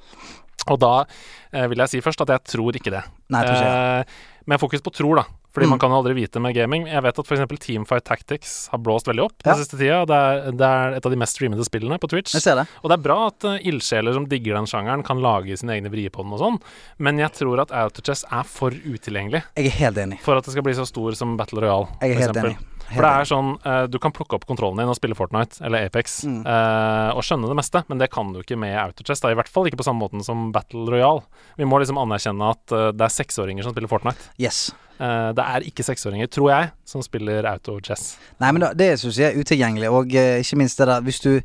Og 0.67 0.79
da 0.81 1.05
eh, 1.53 1.67
vil 1.69 1.77
jeg 1.83 1.89
si 1.89 2.01
først 2.01 2.21
at 2.25 2.31
jeg 2.33 2.43
tror 2.55 2.75
ikke 2.79 2.91
det. 2.95 3.03
Nei, 3.29 3.43
jeg 3.43 3.51
tror 3.51 3.61
ikke 3.61 3.75
Eh, 3.77 4.03
med 4.47 4.59
fokus 4.61 4.81
på 4.81 4.91
tror, 4.95 5.15
da. 5.19 5.23
Fordi 5.57 5.65
Mm. 5.65 5.69
man 5.73 5.79
kan 5.81 5.91
aldri 5.91 6.13
vite 6.13 6.39
med 6.39 6.53
gaming. 6.53 6.85
Jeg 6.87 7.01
vet 7.01 7.17
at 7.17 7.25
f.eks. 7.25 7.59
Teamfight 7.65 8.05
Tactics 8.05 8.67
har 8.69 8.77
blåst 8.77 9.07
veldig 9.09 9.23
opp 9.25 9.33
Ja. 9.43 9.53
den 9.55 9.63
siste 9.63 9.77
tida. 9.79 10.05
Det 10.05 10.13
er, 10.13 10.51
det 10.53 10.61
er 10.69 10.97
et 10.99 11.05
av 11.05 11.11
de 11.11 11.17
mest 11.17 11.33
streamede 11.35 11.65
spillene 11.65 11.97
på 11.97 12.07
Twitch. 12.11 12.31
Det. 12.37 12.67
Og 12.83 12.89
det 12.91 12.99
er 12.99 13.01
bra 13.01 13.17
at 13.31 13.43
uh, 13.43 13.57
ildsjeler 13.65 14.13
som 14.13 14.27
digger 14.29 14.53
den 14.53 14.69
sjangeren, 14.69 15.03
kan 15.03 15.17
lage 15.19 15.57
sine 15.57 15.73
egne 15.79 15.89
vrier 15.89 16.13
på 16.13 16.21
den 16.21 16.33
og 16.37 16.39
sånn, 16.39 16.61
men 16.99 17.17
jeg 17.17 17.33
tror 17.33 17.59
at 17.65 17.71
Autochess 17.73 18.23
er 18.31 18.43
for 18.43 18.69
utilgjengelig 18.71 19.41
Jeg 19.57 19.65
er 19.65 19.75
helt 19.81 19.97
enig. 19.97 20.19
for 20.21 20.37
at 20.37 20.45
det 20.45 20.53
skal 20.53 20.63
bli 20.63 20.73
så 20.77 20.85
stor 20.85 21.15
som 21.17 21.35
Battle 21.37 21.61
Royale, 21.65 21.87
Jeg 22.01 22.11
er 22.15 22.21
helt 22.27 22.37
enig. 22.37 22.57
For 22.87 23.03
det 23.03 23.09
er 23.11 23.27
sånn, 23.27 23.49
uh, 23.65 23.85
Du 23.91 23.97
kan 23.99 24.13
plukke 24.15 24.37
opp 24.37 24.45
kontrollen 24.47 24.79
din 24.79 24.89
og 24.91 24.95
spille 24.95 25.15
Fortnite 25.17 25.59
eller 25.65 25.87
Apex 25.89 26.21
Mm. 26.27 26.39
uh, 26.45 27.11
og 27.17 27.23
skjønne 27.25 27.49
det 27.49 27.57
meste, 27.59 27.81
men 27.89 27.99
det 27.99 28.09
kan 28.13 28.31
du 28.33 28.39
ikke 28.41 28.57
med 28.59 28.75
Autochess. 28.79 29.21
Da, 29.23 29.31
I 29.31 29.37
hvert 29.37 29.51
fall 29.51 29.67
ikke 29.67 29.79
på 29.81 29.85
samme 29.87 29.99
måten 30.01 30.23
som 30.23 30.51
Battle 30.55 30.85
Royale. 30.89 31.23
Vi 31.59 31.67
må 31.67 31.79
liksom 31.81 31.99
anerkjenne 31.99 32.51
at 32.55 32.73
uh, 32.75 32.89
det 32.95 33.05
er 33.07 33.15
seksåringer 33.17 33.67
som 33.67 33.75
spiller 33.75 33.91
Fortnite. 33.91 34.31
Yes. 34.39 34.69
Det 34.97 35.43
er 35.43 35.61
ikke 35.61 35.83
seksåringer, 35.85 36.25
tror 36.33 36.47
jeg, 36.49 36.69
som 36.89 37.03
spiller 37.05 37.45
Autochess. 37.45 38.15
Nei, 38.41 38.49
men 38.49 38.63
da, 38.63 38.71
det 38.73 38.95
syns 38.97 39.19
jeg 39.21 39.29
er 39.29 39.37
utilgjengelig, 39.37 39.91
og 39.93 40.09
ikke 40.09 40.57
minst 40.57 40.79
det 40.81 40.87
der 40.89 41.03
Hvis 41.05 41.19
du 41.21 41.35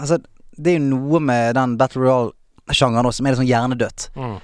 Altså, 0.00 0.16
det 0.56 0.72
er 0.72 0.78
jo 0.78 0.86
noe 0.88 1.20
med 1.20 1.52
den 1.58 1.74
Battle 1.76 2.00
Royale-sjangeren 2.06 3.10
også 3.10 3.20
som 3.20 3.28
er 3.28 3.34
litt 3.34 3.42
sånn 3.42 3.50
hjernedødt. 3.50 4.06
Mm. 4.16 4.38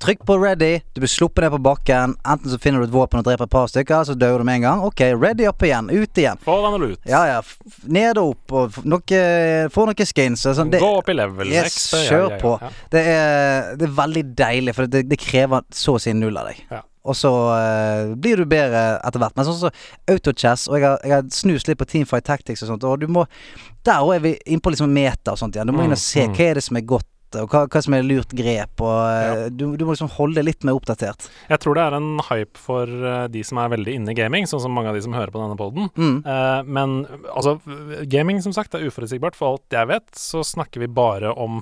Trykk 0.00 0.22
på 0.24 0.36
ready, 0.40 0.80
du 0.94 1.00
blir 1.02 1.10
sluppet 1.12 1.44
ned 1.44 1.50
på 1.52 1.58
bakken. 1.60 2.14
Enten 2.24 2.48
så 2.50 2.56
finner 2.58 2.80
du 2.80 2.86
et 2.86 2.92
våpen 2.94 3.20
og 3.20 3.26
dreper 3.26 3.44
et 3.44 3.52
par 3.52 3.66
stykker, 3.68 4.06
så 4.08 4.14
dør 4.16 4.38
du 4.40 4.46
med 4.48 4.60
en 4.60 4.64
gang. 4.64 4.84
Ok, 4.88 5.02
ready 5.20 5.44
opp 5.50 5.60
igjen, 5.66 5.90
ut 5.92 6.20
igjen. 6.22 6.40
Foran 6.44 6.78
eller 6.78 6.94
ut. 6.94 7.02
Ja 7.08 7.20
ja, 7.28 7.40
ned 7.84 8.16
og 8.22 8.32
opp, 8.32 8.54
og 8.62 8.78
noe, 8.88 9.20
få 9.74 9.84
noen 9.90 10.08
skins. 10.08 10.46
Sånn. 10.48 10.72
Det, 10.72 10.80
Gå 10.80 10.92
opp 11.02 11.10
i 11.12 11.16
level. 11.18 11.52
Yes, 11.52 11.68
next, 11.68 11.98
kjør 12.08 12.24
ja, 12.24 12.30
ja, 12.32 12.38
på. 12.40 12.54
ja. 12.62 12.70
det, 12.96 13.02
er, 13.12 13.68
det 13.76 13.90
er 13.90 13.98
veldig 14.00 14.24
deilig, 14.40 14.76
for 14.80 14.88
det, 14.96 15.04
det 15.12 15.20
krever 15.20 15.68
så 15.82 15.98
å 15.98 16.00
si 16.00 16.16
null 16.16 16.40
av 16.40 16.48
deg. 16.48 16.64
Ja. 16.72 16.80
Og 17.10 17.16
så 17.16 17.30
eh, 17.56 18.10
blir 18.20 18.40
du 18.40 18.44
bedre 18.48 18.82
etter 19.04 19.20
hvert. 19.22 19.36
Men 19.36 19.46
sånn 19.48 19.60
som 19.66 19.78
Autochess, 20.12 20.66
og 20.68 20.76
jeg 20.80 20.84
har, 20.88 20.98
jeg 21.04 21.14
har 21.18 21.28
snust 21.32 21.68
litt 21.68 21.78
på 21.80 21.88
Teamfight 21.88 22.24
Tactics 22.28 22.64
og 22.64 22.72
sånt, 22.74 22.84
og 22.88 23.00
du 23.00 23.06
må 23.08 23.24
Der 23.88 24.00
òg 24.04 24.18
er 24.18 24.24
vi 24.26 24.34
inne 24.44 24.60
på 24.60 24.72
liksom 24.74 24.92
meta 24.92 25.32
og 25.32 25.40
sånt 25.40 25.56
igjen. 25.56 25.68
Du 25.68 25.72
må 25.76 25.84
inn 25.86 25.96
og 25.96 26.00
se 26.00 26.26
Mm, 26.26 26.32
mm. 26.32 26.36
hva 26.36 26.48
er 26.50 26.58
det 26.60 26.64
som 26.66 26.76
er 26.76 26.84
godt, 26.88 27.06
og 27.38 27.52
hva, 27.52 27.64
hva 27.70 27.82
som 27.84 27.94
er 27.96 28.06
lurt 28.06 28.32
grep, 28.36 28.82
og 28.82 28.98
ja. 29.06 29.48
du, 29.54 29.66
du 29.78 29.84
må 29.86 29.94
liksom 29.94 30.10
holde 30.16 30.40
det 30.40 30.46
litt 30.48 30.66
mer 30.66 30.78
oppdatert. 30.78 31.28
Jeg 31.50 31.62
tror 31.62 31.78
det 31.78 31.84
er 31.86 31.96
en 31.98 32.10
hype 32.30 32.58
for 32.60 32.90
eh, 32.90 33.26
de 33.32 33.44
som 33.46 33.60
er 33.62 33.70
veldig 33.74 33.94
inne 34.00 34.14
i 34.14 34.18
gaming, 34.18 34.48
sånn 34.50 34.62
som 34.64 34.74
mange 34.74 34.90
av 34.92 34.98
de 34.98 35.04
som 35.06 35.14
hører 35.16 35.32
på 35.34 35.42
denne 35.42 35.58
poden. 35.60 35.90
Mm. 35.94 36.16
Eh, 36.26 36.60
men 36.66 36.96
altså, 37.30 37.58
gaming 38.10 38.42
som 38.44 38.54
sagt 38.56 38.74
er 38.74 38.86
uforutsigbart. 38.88 39.38
For 39.38 39.54
alt 39.54 39.76
jeg 39.78 39.90
vet, 39.92 40.08
så 40.18 40.42
snakker 40.46 40.82
vi 40.82 40.90
bare 40.90 41.30
om 41.32 41.60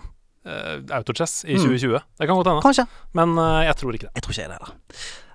uh, 0.49 0.77
autochess 0.97 1.45
i 1.45 1.55
Mm. 1.59 1.65
2020. 1.65 2.01
Det 2.19 2.27
kan 2.27 2.37
godt 2.41 2.49
hende, 2.65 2.87
men 3.13 3.39
eh, 3.39 3.65
jeg 3.69 3.77
tror 3.77 3.95
ikke 3.95 4.09
det. 4.09 4.15
Jeg 4.15 4.23
tror 4.25 4.33
ikke 4.33 4.43
jeg 4.43 4.51
det 4.51 4.59
heller. 4.59 4.77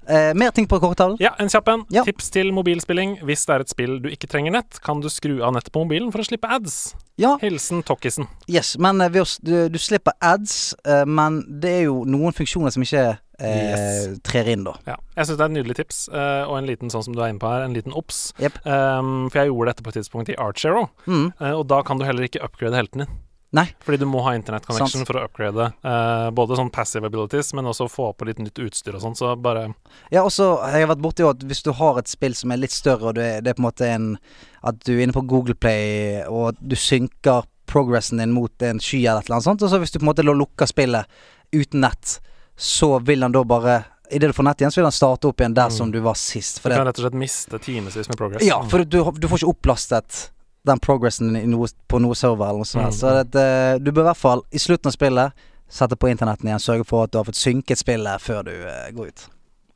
Eh, 0.09 0.33
mer 0.35 0.51
ting 0.51 0.67
på 0.67 0.79
korttavlen? 0.83 1.17
Ja, 1.23 1.31
en 1.39 1.47
kjapp 1.51 1.67
en. 1.71 1.85
Ja. 1.93 2.03
Tips 2.07 2.29
til 2.33 2.51
mobilspilling. 2.55 3.17
Hvis 3.23 3.45
det 3.47 3.55
er 3.55 3.63
et 3.63 3.71
spill 3.71 3.99
du 4.03 4.09
ikke 4.11 4.27
trenger 4.31 4.51
nett, 4.57 4.79
kan 4.83 4.99
du 5.03 5.07
skru 5.09 5.37
av 5.45 5.53
nettet 5.55 5.71
på 5.75 5.83
mobilen 5.85 6.11
for 6.11 6.19
å 6.23 6.27
slippe 6.27 6.49
ads. 6.51 6.93
Ja. 7.21 7.35
Hilsen 7.41 7.83
Tokkisen. 7.87 8.27
Yes, 8.51 8.73
men 8.81 8.99
eh, 9.01 9.09
du, 9.43 9.55
du 9.69 9.79
slipper 9.79 10.13
ads, 10.21 10.73
eh, 10.85 11.05
men 11.07 11.43
det 11.61 11.75
er 11.79 11.83
jo 11.87 12.01
noen 12.09 12.33
funksjoner 12.35 12.73
som 12.75 12.83
ikke 12.83 13.03
eh, 13.07 13.19
Yes. 13.43 14.19
trer 14.27 14.47
inn, 14.53 14.63
da. 14.67 14.75
Ja. 14.87 14.97
Jeg 15.17 15.27
syns 15.29 15.37
det 15.39 15.43
er 15.45 15.51
et 15.51 15.57
nydelig 15.57 15.75
tips, 15.79 15.97
og 16.13 16.53
en 16.57 16.67
liten 16.69 16.91
sånn 16.93 17.03
som 17.07 17.15
du 17.15 17.21
er 17.23 17.31
inne 17.33 17.41
på 17.41 17.49
her, 17.51 17.63
en 17.67 17.73
liten 17.75 17.93
obs. 17.97 18.31
Yep. 18.41 18.59
Um, 18.65 19.29
for 19.29 19.39
jeg 19.41 19.51
gjorde 19.51 19.71
dette 19.73 19.83
på 19.85 19.91
et 19.93 19.97
tidspunkt 20.01 20.31
i 20.33 20.37
Archero, 20.41 20.87
Mm. 21.07 21.31
og 21.53 21.67
da 21.67 21.81
kan 21.83 21.99
du 21.99 22.05
heller 22.05 22.23
ikke 22.27 22.41
upgrade 22.45 22.75
helten 22.77 23.03
din. 23.05 23.15
Nei. 23.53 23.67
Fordi 23.85 23.99
du 24.01 24.05
må 24.09 24.23
ha 24.25 24.31
internettconnection 24.33 25.05
for 25.05 25.19
å 25.19 25.25
upgrade 25.27 25.67
eh, 25.85 26.29
både 26.33 26.55
sånn 26.57 26.71
passive 26.73 27.05
abilities, 27.05 27.51
men 27.53 27.65
også 27.69 27.85
få 27.91 28.07
på 28.17 28.25
litt 28.25 28.39
nytt 28.41 28.57
utstyr 28.65 28.95
og 28.97 29.03
sånn. 29.03 29.15
Så 29.19 29.35
bare 29.39 29.67
Ja, 30.11 30.23
også 30.25 30.47
jeg 30.73 30.87
har 30.87 30.95
vært 30.95 31.03
borti 31.05 31.27
at 31.29 31.37
hvis 31.45 31.61
du 31.63 31.71
har 31.77 31.99
et 32.01 32.07
spill 32.09 32.33
som 32.33 32.51
er 32.51 32.57
litt 32.57 32.73
større, 32.73 33.11
og 33.13 33.17
er- 33.21 33.41
det 33.41 33.51
er 33.53 33.53
på 33.53 33.61
en 33.61 33.69
måte 33.69 33.85
en 33.93 34.17
At 34.63 34.79
du 34.85 34.93
er 34.97 35.03
inne 35.03 35.13
på 35.13 35.27
Google 35.27 35.53
Play, 35.55 36.23
og 36.23 36.55
du 36.65 36.75
synker 36.75 37.43
progressen 37.67 38.17
din 38.17 38.31
mot 38.31 38.61
en 38.61 38.79
sky 38.79 39.05
eller 39.05 39.19
et 39.19 39.25
eller 39.27 39.35
annet 39.35 39.43
sånt, 39.43 39.61
og 39.61 39.69
så 39.69 39.79
hvis 39.79 39.91
du 39.91 39.99
på 39.99 40.03
en 40.07 40.13
måte 40.13 40.23
lukker 40.23 40.65
spillet 40.65 41.05
uten 41.53 41.81
nett, 41.81 42.19
så 42.55 42.99
vil 43.03 43.21
han 43.21 43.31
da 43.31 43.43
bare 43.43 43.83
Idet 44.11 44.29
du 44.29 44.33
får 44.33 44.43
nett 44.45 44.57
igjen, 44.61 44.69
så 44.71 44.77
vil 44.81 44.85
han 44.85 44.91
starte 44.91 45.25
opp 45.29 45.37
igjen 45.41 45.53
der 45.55 45.69
Mm. 45.69 45.71
som 45.71 45.91
du 45.91 45.99
var 46.01 46.13
sist. 46.13 46.61
Du 46.61 46.69
kan 46.69 46.85
rett 46.85 46.99
og 46.99 47.05
slett 47.05 47.13
miste 47.17 47.57
timevis 47.59 48.07
med 48.07 48.17
progress. 48.17 48.43
ja, 48.45 48.61
for 48.61 48.83
du, 48.83 49.03
du 49.11 49.27
får 49.27 49.39
ikke 49.39 49.49
opplastet 49.55 50.29
den 50.67 50.79
progressen 50.79 51.33
noe, 51.51 51.67
på 51.87 51.99
noe 51.99 52.15
server 52.15 52.49
eller 52.49 52.63
noe 52.63 52.69
sånt. 52.69 52.93
Mm. 52.93 52.97
Så 52.97 53.13
det, 53.19 53.43
eh, 53.43 53.75
du 53.83 53.91
bør 53.91 54.07
i 54.07 54.09
hvert 54.11 54.21
fall, 54.21 54.43
i 54.51 54.61
slutten 54.61 54.91
av 54.91 54.95
spillet, 54.95 55.45
sette 55.69 55.97
på 55.99 56.09
internetten 56.11 56.47
igjen. 56.47 56.61
Sørge 56.61 56.87
for 56.87 57.07
at 57.07 57.13
du 57.13 57.19
har 57.19 57.27
fått 57.27 57.39
synket 57.39 57.81
spillet 57.81 58.21
før 58.21 58.43
du 58.47 58.53
uh, 58.53 58.91
går 58.93 59.09
ut. 59.09 59.25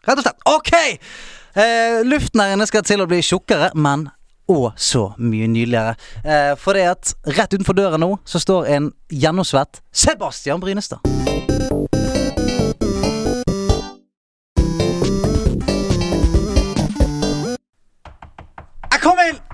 Rett 0.08 0.20
og 0.22 0.24
slett. 0.24 0.46
OK! 0.48 0.74
Eh, 1.58 2.04
luften 2.06 2.44
her 2.44 2.54
inne 2.54 2.68
skal 2.70 2.86
til 2.86 3.02
å 3.04 3.10
bli 3.10 3.20
tjukkere, 3.26 3.72
men 3.76 4.08
og 4.48 4.72
så 4.80 5.10
mye 5.20 5.48
nydeligere. 5.52 5.98
Eh, 6.24 6.54
for 6.56 6.78
det 6.78 6.86
at 6.88 7.12
rett 7.36 7.52
utenfor 7.58 7.76
døra 7.76 8.00
nå 8.00 8.14
så 8.24 8.40
står 8.40 8.70
en 8.78 8.92
gjennomsvett 9.12 9.82
Sebastian 9.92 10.64
Brynestad. 10.64 11.04
Jeg 18.94 19.04
kom 19.04 19.20
inn! 19.28 19.47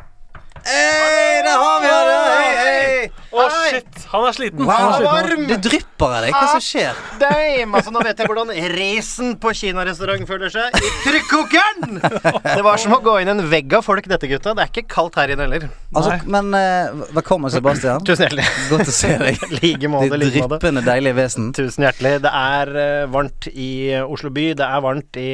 Hei, 0.63 1.41
der 1.43 1.57
har 1.59 1.81
vi 1.83 1.89
han! 1.91 2.09
Hei, 2.23 2.51
hei. 2.55 3.07
Å, 3.33 3.43
shit! 3.49 4.03
Han 4.13 4.27
er 4.29 4.35
sliten. 4.37 4.61
Wow, 4.63 4.93
Han 4.93 4.93
er 4.93 5.25
sliten. 5.25 5.47
Det 5.49 5.57
drypper 5.65 6.11
av 6.13 6.21
deg. 6.23 6.35
Hva 6.35 6.43
som 6.53 6.61
skjer? 6.63 6.99
Damn! 7.19 7.73
Altså, 7.75 7.91
nå 7.91 8.03
vet 8.05 8.21
jeg 8.21 8.29
hvordan 8.29 8.51
racen 8.75 9.33
på 9.41 9.53
kinarestaurant 9.59 10.27
føler 10.29 10.53
seg 10.53 10.77
i 10.79 10.91
trykkokeren! 11.03 11.97
Det 12.45 12.63
var 12.63 12.79
som 12.79 12.95
å 12.95 13.01
gå 13.03 13.15
inn 13.23 13.31
i 13.31 13.33
en 13.33 13.43
vegg 13.51 13.73
av 13.75 13.83
folk, 13.87 14.07
dette, 14.11 14.29
gutta. 14.31 14.53
Det 14.55 14.63
er 14.67 14.71
ikke 14.71 14.85
kaldt 14.93 15.17
her 15.19 15.33
inne 15.33 15.47
heller. 15.49 15.65
Altså, 15.93 16.15
men 16.31 16.53
eh, 16.57 17.03
velkommen, 17.17 17.51
Sebastian. 17.53 18.05
Tusen 18.07 18.27
hjertelig. 18.29 18.47
Godt 18.71 18.93
å 18.93 18.95
se 18.95 19.11
deg. 19.19 19.43
Like 19.63 19.91
måte, 19.91 20.13
Ditt 20.13 20.21
like 20.23 20.45
måte. 20.45 20.61
dryppende 20.61 20.85
deilige 20.87 21.17
vesen. 21.19 21.51
Tusen 21.57 21.87
hjertelig. 21.89 22.15
Det 22.23 22.31
er 22.43 22.73
eh, 22.85 23.03
varmt 23.13 23.49
i 23.51 23.69
eh, 23.97 24.05
Oslo 24.05 24.31
by. 24.33 24.47
Det 24.61 24.69
er 24.69 24.85
varmt 24.85 25.19
i 25.19 25.29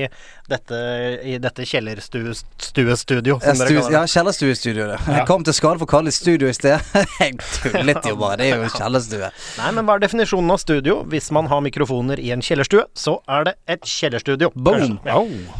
dette, 0.49 0.77
i 1.23 1.37
dette 1.41 1.65
kjellerstuestudio, 1.69 3.37
Ja, 3.43 3.53
ja, 3.93 4.01
kjellerstuestudio. 4.09 4.87
det. 4.91 4.97
Jeg 5.07 5.25
kom 5.29 5.43
til 5.45 5.53
skade 5.55 5.79
for 5.79 5.85
å 5.87 5.91
kalle 5.91 6.09
det 6.11 6.15
studio 6.17 6.49
i 6.49 6.55
sted. 6.57 6.79
Jeg 7.19 7.37
tullet 7.61 8.05
jo 8.09 8.15
bare. 8.19 8.37
Det 8.41 8.47
er 8.51 8.63
jo 8.63 8.69
kjellerstue. 8.73 9.29
Nei, 9.59 9.69
men 9.77 9.85
hva 9.87 9.97
er 9.97 10.03
definisjonen 10.05 10.51
av 10.55 10.59
studio? 10.61 10.99
Hvis 11.11 11.29
man 11.35 11.49
har 11.51 11.61
mikrofoner 11.65 12.19
i 12.21 12.31
en 12.35 12.41
kjellerstue, 12.45 12.85
så 12.97 13.17
er 13.29 13.47
det 13.49 13.55
et 13.75 13.85
kjellerstudio. 13.89 14.51
Boom. 14.55 14.97
Ja. 15.05 15.19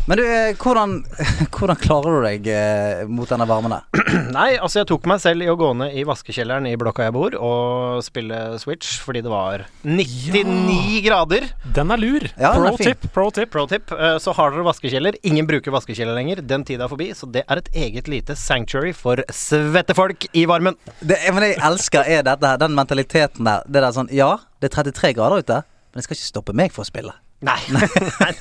Men 0.09 0.19
du, 0.19 0.23
eh, 0.25 0.53
hvordan, 0.59 0.97
hvordan 1.55 1.79
klarer 1.81 2.17
du 2.19 2.27
deg 2.27 2.49
eh, 2.53 3.03
mot 3.09 3.29
denne 3.29 3.47
varmen 3.49 3.75
der? 3.77 4.05
Nei, 4.37 4.49
altså 4.57 4.81
jeg 4.83 4.89
tok 4.91 5.07
meg 5.09 5.21
selv 5.23 5.45
i 5.45 5.49
å 5.51 5.57
gå 5.59 5.71
ned 5.79 5.95
i 5.99 6.05
vaskekjelleren 6.07 6.67
i 6.69 6.75
blokka 6.79 7.07
jeg 7.09 7.15
bor, 7.15 7.35
og 7.39 8.03
spille 8.05 8.41
Switch 8.61 8.97
fordi 9.03 9.21
det 9.25 9.31
var 9.31 9.65
99 9.85 11.01
grader. 11.05 11.49
Den 11.75 11.93
er 11.93 12.01
lur. 12.01 12.25
Ja, 12.39 12.53
den 12.55 12.63
pro 12.65 12.73
er 12.73 12.83
tip, 12.89 13.09
pro 13.15 13.27
tip. 13.35 13.51
Pro 13.53 13.65
tip. 13.69 13.91
eh, 13.95 14.17
Så 14.21 14.33
har 14.37 14.51
dere 14.55 14.63
vaskekjeller. 14.65 14.78
Ingen 14.81 15.47
bruker 15.47 15.73
vaskekjeller 15.75 16.15
lenger. 16.15 16.41
Den 16.41 16.63
tida 16.63 16.85
er 16.85 16.91
forbi, 16.91 17.09
så 17.13 17.27
det 17.27 17.43
er 17.47 17.59
et 17.59 17.69
eget 17.75 18.07
lite 18.07 18.35
sanctuary 18.35 18.93
for 18.95 19.19
svettefolk 19.27 20.29
i 20.33 20.45
varmen. 20.47 20.77
Det, 21.01 21.17
men 21.33 21.43
jeg 21.43 21.59
elsker, 21.67 22.07
er 22.07 22.23
dette 22.23 22.47
her, 22.47 22.57
den 22.61 22.75
mentaliteten 22.77 23.45
der. 23.45 23.65
Det 23.67 23.83
der 23.83 23.95
sånn 23.95 24.11
Ja, 24.15 24.37
det 24.61 24.71
er 24.71 24.83
33 24.83 25.13
grader 25.17 25.43
ute, 25.43 25.63
men 25.91 25.99
det 25.99 26.07
skal 26.07 26.15
ikke 26.15 26.31
stoppe 26.31 26.55
meg 26.55 26.71
for 26.71 26.85
å 26.85 26.89
spille. 26.89 27.15
Nei. 27.47 27.55
nei, 27.71 27.87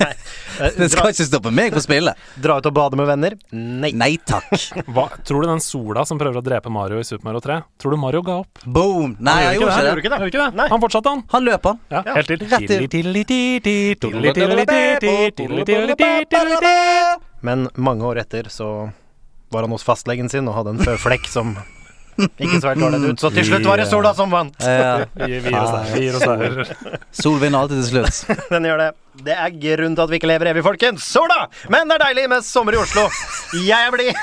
nei. 0.01 0.15
Den 0.59 0.73
Det 0.81 0.89
skal 0.91 1.05
Dra, 1.05 1.11
ikke 1.13 1.27
stoppe 1.29 1.51
meg 1.55 1.71
på 1.71 1.79
å 1.79 1.83
spille. 1.85 2.15
dra 2.35 2.57
ut 2.59 2.67
og 2.67 2.75
bade 2.75 2.99
med 2.99 3.07
venner? 3.07 3.37
Nei. 3.55 3.93
Nei 3.95 4.17
takk. 4.27 4.51
Hva, 4.95 5.05
tror 5.23 5.45
du 5.45 5.51
den 5.53 5.63
sola 5.63 6.03
som 6.09 6.19
prøver 6.19 6.41
å 6.41 6.43
drepe 6.43 6.73
Mario 6.75 6.99
i 6.99 7.07
Super 7.07 7.29
Mario 7.29 7.43
3, 7.45 7.61
tror 7.79 7.95
du 7.95 7.99
Mario 8.03 8.25
ga 8.27 8.41
opp? 8.43 8.65
Boom. 8.67 9.15
Nei, 9.23 9.37
Han 9.37 9.45
jeg 9.47 9.61
gjorde 9.61 9.77
ikke 9.79 10.03
ikke 10.03 10.11
det. 10.17 10.31
Ikke 10.33 10.43
det? 10.43 10.51
Nei. 10.59 10.67
Han 10.75 10.83
fortsatte, 10.83 11.15
han. 11.15 11.23
Han 11.31 11.47
løp, 11.47 11.71
han. 11.71 11.79
Ja, 11.95 12.03
helt 12.19 12.27
til. 12.27 12.83
Men 17.47 17.69
mange 17.79 18.03
år 18.11 18.25
etter 18.25 18.51
så 18.51 18.91
var 19.55 19.63
han 19.65 19.73
hos 19.73 19.87
fastlegen 19.87 20.29
sin 20.33 20.51
og 20.51 20.59
hadde 20.59 20.75
en 20.75 20.83
føflekk 20.83 21.31
som 21.31 21.55
ikke 22.19 22.61
så 22.61 22.73
helt 22.73 22.83
ålreit 22.89 23.05
ut. 23.13 23.21
Så 23.23 23.31
til 23.35 23.47
slutt 23.47 23.67
var 23.69 23.81
det 23.83 23.89
sola 23.91 24.15
som 24.19 24.33
vant. 24.33 24.57
Ja. 24.63 25.05
Der. 25.15 25.29
Vi 25.95 26.07
gir 26.07 26.17
oss 26.19 26.25
der. 26.27 26.73
Sol 27.15 27.39
vinner 27.43 27.63
alltid 27.65 27.83
til 27.85 27.91
slutt. 27.93 28.25
Den 28.55 28.67
gjør 28.69 28.83
det. 28.83 28.91
Det 29.25 29.35
er 29.35 29.51
grunnen 29.51 29.97
til 29.97 30.05
at 30.05 30.13
vi 30.13 30.19
ikke 30.21 30.29
lever 30.31 30.53
evig, 30.53 30.63
folkens. 30.67 31.07
Sola! 31.09 31.49
Men 31.73 31.91
det 31.91 31.97
er 31.99 32.05
deilig 32.07 32.27
med 32.31 32.45
sommer 32.47 32.77
i 32.77 32.81
Oslo. 32.81 33.09
Jeg 33.67 33.89
er 33.89 33.95
blid. 33.95 34.13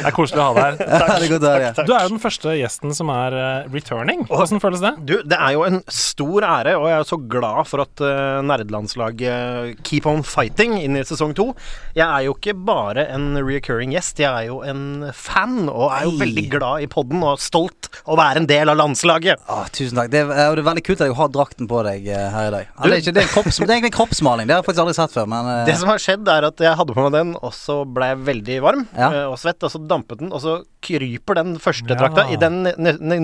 Det 0.00 0.08
er 0.08 0.14
koselig 0.16 0.40
å 0.40 0.44
ha 0.46 0.52
deg 0.56 0.62
her. 0.64 0.76
Takk, 1.00 1.10
takk, 1.10 1.32
er 1.34 1.42
høre. 1.44 1.84
Du 1.84 1.92
er 1.92 2.04
jo 2.06 2.12
den 2.14 2.22
første 2.22 2.54
gjesten 2.56 2.94
som 2.96 3.10
er 3.12 3.34
eh, 3.36 3.66
returning. 3.72 4.22
Hvordan 4.30 4.62
føles 4.62 4.80
det? 4.80 4.92
Du, 5.08 5.14
det 5.28 5.36
er 5.36 5.54
jo 5.56 5.64
en 5.66 5.80
stor 5.92 6.46
ære, 6.46 6.72
og 6.78 6.86
jeg 6.88 6.96
er 6.96 7.08
så 7.10 7.18
glad 7.34 7.68
for 7.68 7.84
at 7.84 8.02
uh, 8.04 8.40
nerdelandslaget 8.46 9.82
keep 9.86 10.08
on 10.08 10.24
fighting 10.26 10.78
inn 10.80 10.96
i 10.96 11.04
sesong 11.06 11.34
to. 11.36 11.50
Jeg 11.96 12.06
er 12.06 12.24
jo 12.26 12.36
ikke 12.38 12.54
bare 12.56 13.04
en 13.12 13.34
reoccurring 13.36 13.92
gjest, 13.94 14.22
jeg 14.24 14.30
er 14.30 14.48
jo 14.48 14.60
en 14.64 15.10
fan, 15.16 15.68
og 15.68 15.90
er 15.90 16.06
jo 16.08 16.14
Hei. 16.14 16.22
veldig 16.24 16.46
glad 16.56 16.86
i 16.86 16.90
podden 16.90 17.24
og 17.26 17.42
stolt 17.42 17.90
å 18.08 18.16
være 18.20 18.44
en 18.44 18.48
del 18.50 18.72
av 18.72 18.80
landslaget. 18.80 19.44
Å, 19.50 19.62
tusen 19.74 20.00
takk. 20.00 20.12
Det 20.12 20.24
er, 20.24 20.32
og 20.48 20.56
det 20.56 20.64
er 20.64 20.70
veldig 20.70 20.86
kult 20.86 21.04
at 21.04 21.10
jeg 21.10 21.18
har 21.20 21.32
drakten 21.34 21.68
på 21.70 21.84
deg 21.86 22.08
eh, 22.08 22.26
her 22.32 22.48
i 22.48 22.54
dag. 22.56 22.72
Du, 22.80 22.99
ikke, 23.02 23.14
det, 23.16 23.22
er 23.24 23.30
kropps, 23.32 23.58
det 23.60 23.68
er 23.68 23.76
egentlig 23.78 23.92
kroppsmaling. 23.96 24.46
Det 24.48 24.54
har 24.54 24.60
jeg 24.62 24.66
faktisk 24.68 24.82
aldri 24.84 24.94
sett 24.98 25.14
før. 25.14 25.26
Men 25.32 25.48
uh... 25.48 25.64
Det 25.68 25.76
som 25.80 25.88
har 25.92 26.02
skjedd, 26.02 26.28
er 26.32 26.46
at 26.50 26.62
jeg 26.64 26.76
hadde 26.80 26.96
på 26.96 27.04
meg 27.06 27.12
den, 27.16 27.32
og 27.40 27.52
så 27.56 27.80
ble 27.88 28.10
jeg 28.12 28.20
veldig 28.28 28.58
varm 28.64 28.84
Ja. 28.96 29.08
eh, 29.10 29.26
og 29.30 29.38
svett, 29.40 29.62
og 29.66 29.72
så 29.72 29.80
dampet 29.90 30.20
den, 30.22 30.32
og 30.36 30.40
så 30.44 30.58
kryper 30.84 31.36
den 31.40 31.56
første 31.60 31.90
Ja. 31.92 31.98
drakta. 32.00 32.24
I 32.32 32.38
den 32.40 32.62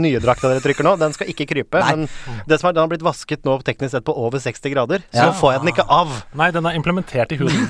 nye 0.02 0.20
drakta 0.20 0.50
dere 0.52 0.60
trykker 0.64 0.84
nå, 0.86 0.96
den 1.00 1.14
skal 1.16 1.30
ikke 1.32 1.46
krype, 1.48 1.80
Nei. 1.80 1.94
men 2.04 2.44
det 2.50 2.58
som 2.60 2.68
er, 2.68 2.76
den 2.76 2.84
har 2.84 2.90
blitt 2.92 3.04
vasket 3.06 3.44
nå 3.48 3.56
teknisk 3.64 3.94
sett 3.96 4.04
på 4.06 4.14
over 4.16 4.38
60 4.42 4.72
grader, 4.74 5.04
så 5.12 5.22
Ja. 5.22 5.30
nå 5.30 5.38
får 5.40 5.52
jeg 5.56 5.64
den 5.64 5.72
ikke 5.74 5.86
av. 5.88 6.12
Nei, 6.36 6.50
den 6.50 6.66
er 6.66 6.76
implementert 6.78 7.32
i 7.32 7.40
huden. 7.40 7.68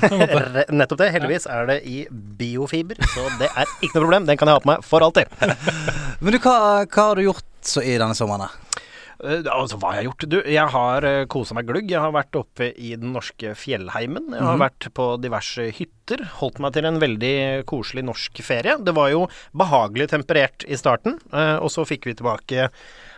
Nettopp 0.75 0.97
det. 0.99 1.11
Heldigvis 1.15 1.47
er 1.47 1.65
det 1.71 1.81
i 1.87 2.05
biofiber, 2.11 2.99
så 3.13 3.27
det 3.39 3.49
er 3.55 3.65
ikke 3.81 3.95
noe 3.99 4.05
problem. 4.07 4.25
Den 4.27 4.37
kan 4.37 4.47
jeg 4.51 4.59
ha 4.59 4.63
på 4.63 4.71
meg 4.73 4.83
for 4.83 4.99
alltid. 5.07 5.25
men 6.21 6.33
du, 6.35 6.39
hva, 6.39 6.85
hva 6.85 7.09
har 7.11 7.15
du 7.15 7.23
gjort 7.29 7.45
så 7.67 7.83
i 7.83 7.97
denne 7.99 8.15
sommeren? 8.17 8.47
Eh, 9.23 9.41
altså, 9.49 9.79
hva 9.81 9.93
har 9.93 10.01
jeg 10.01 10.09
gjort? 10.11 10.27
Du, 10.29 10.37
jeg 10.45 10.73
har 10.73 11.07
uh, 11.07 11.23
kosa 11.31 11.57
meg 11.57 11.67
glugg. 11.69 11.89
Jeg 11.89 12.03
har 12.03 12.13
vært 12.15 12.37
oppe 12.37 12.69
i 12.73 12.93
den 12.99 13.15
norske 13.15 13.53
fjellheimen. 13.57 14.29
Jeg 14.35 14.45
har 14.45 14.61
vært 14.61 14.89
på 14.97 15.09
diverse 15.23 15.69
hytter. 15.77 16.23
Holdt 16.39 16.61
meg 16.63 16.75
til 16.75 16.87
en 16.87 17.01
veldig 17.01 17.35
koselig 17.69 18.05
norsk 18.07 18.41
ferie. 18.45 18.77
Det 18.83 18.93
var 18.95 19.11
jo 19.13 19.25
behagelig 19.57 20.11
temperert 20.13 20.67
i 20.67 20.77
starten, 20.79 21.17
eh, 21.33 21.57
og 21.57 21.71
så 21.73 21.85
fikk 21.87 22.07
vi 22.07 22.15
tilbake 22.17 22.69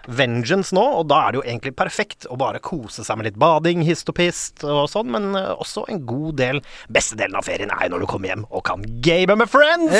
Vengeance 0.09 0.73
nå, 0.73 0.81
og 1.01 1.05
da 1.11 1.19
er 1.21 1.33
det 1.35 1.39
jo 1.39 1.43
egentlig 1.45 1.75
perfekt 1.77 2.25
å 2.31 2.37
bare 2.39 2.61
kose 2.63 3.03
seg 3.05 3.19
med 3.19 3.29
litt 3.29 3.37
bading, 3.41 3.83
hist 3.85 4.09
og 4.09 4.17
pist 4.17 4.63
og 4.65 4.87
sånn, 4.89 5.11
men 5.13 5.37
eh, 5.37 5.51
også 5.59 5.85
en 5.91 6.01
god 6.07 6.39
del 6.39 6.63
Beste 6.89 7.17
delen 7.19 7.37
av 7.37 7.45
ferien 7.45 7.69
er 7.75 7.91
når 7.91 8.03
du 8.03 8.09
kommer 8.09 8.31
hjem 8.31 8.47
og 8.49 8.63
kan 8.65 8.83
game 9.05 9.35
med 9.37 9.51
friends! 9.51 9.93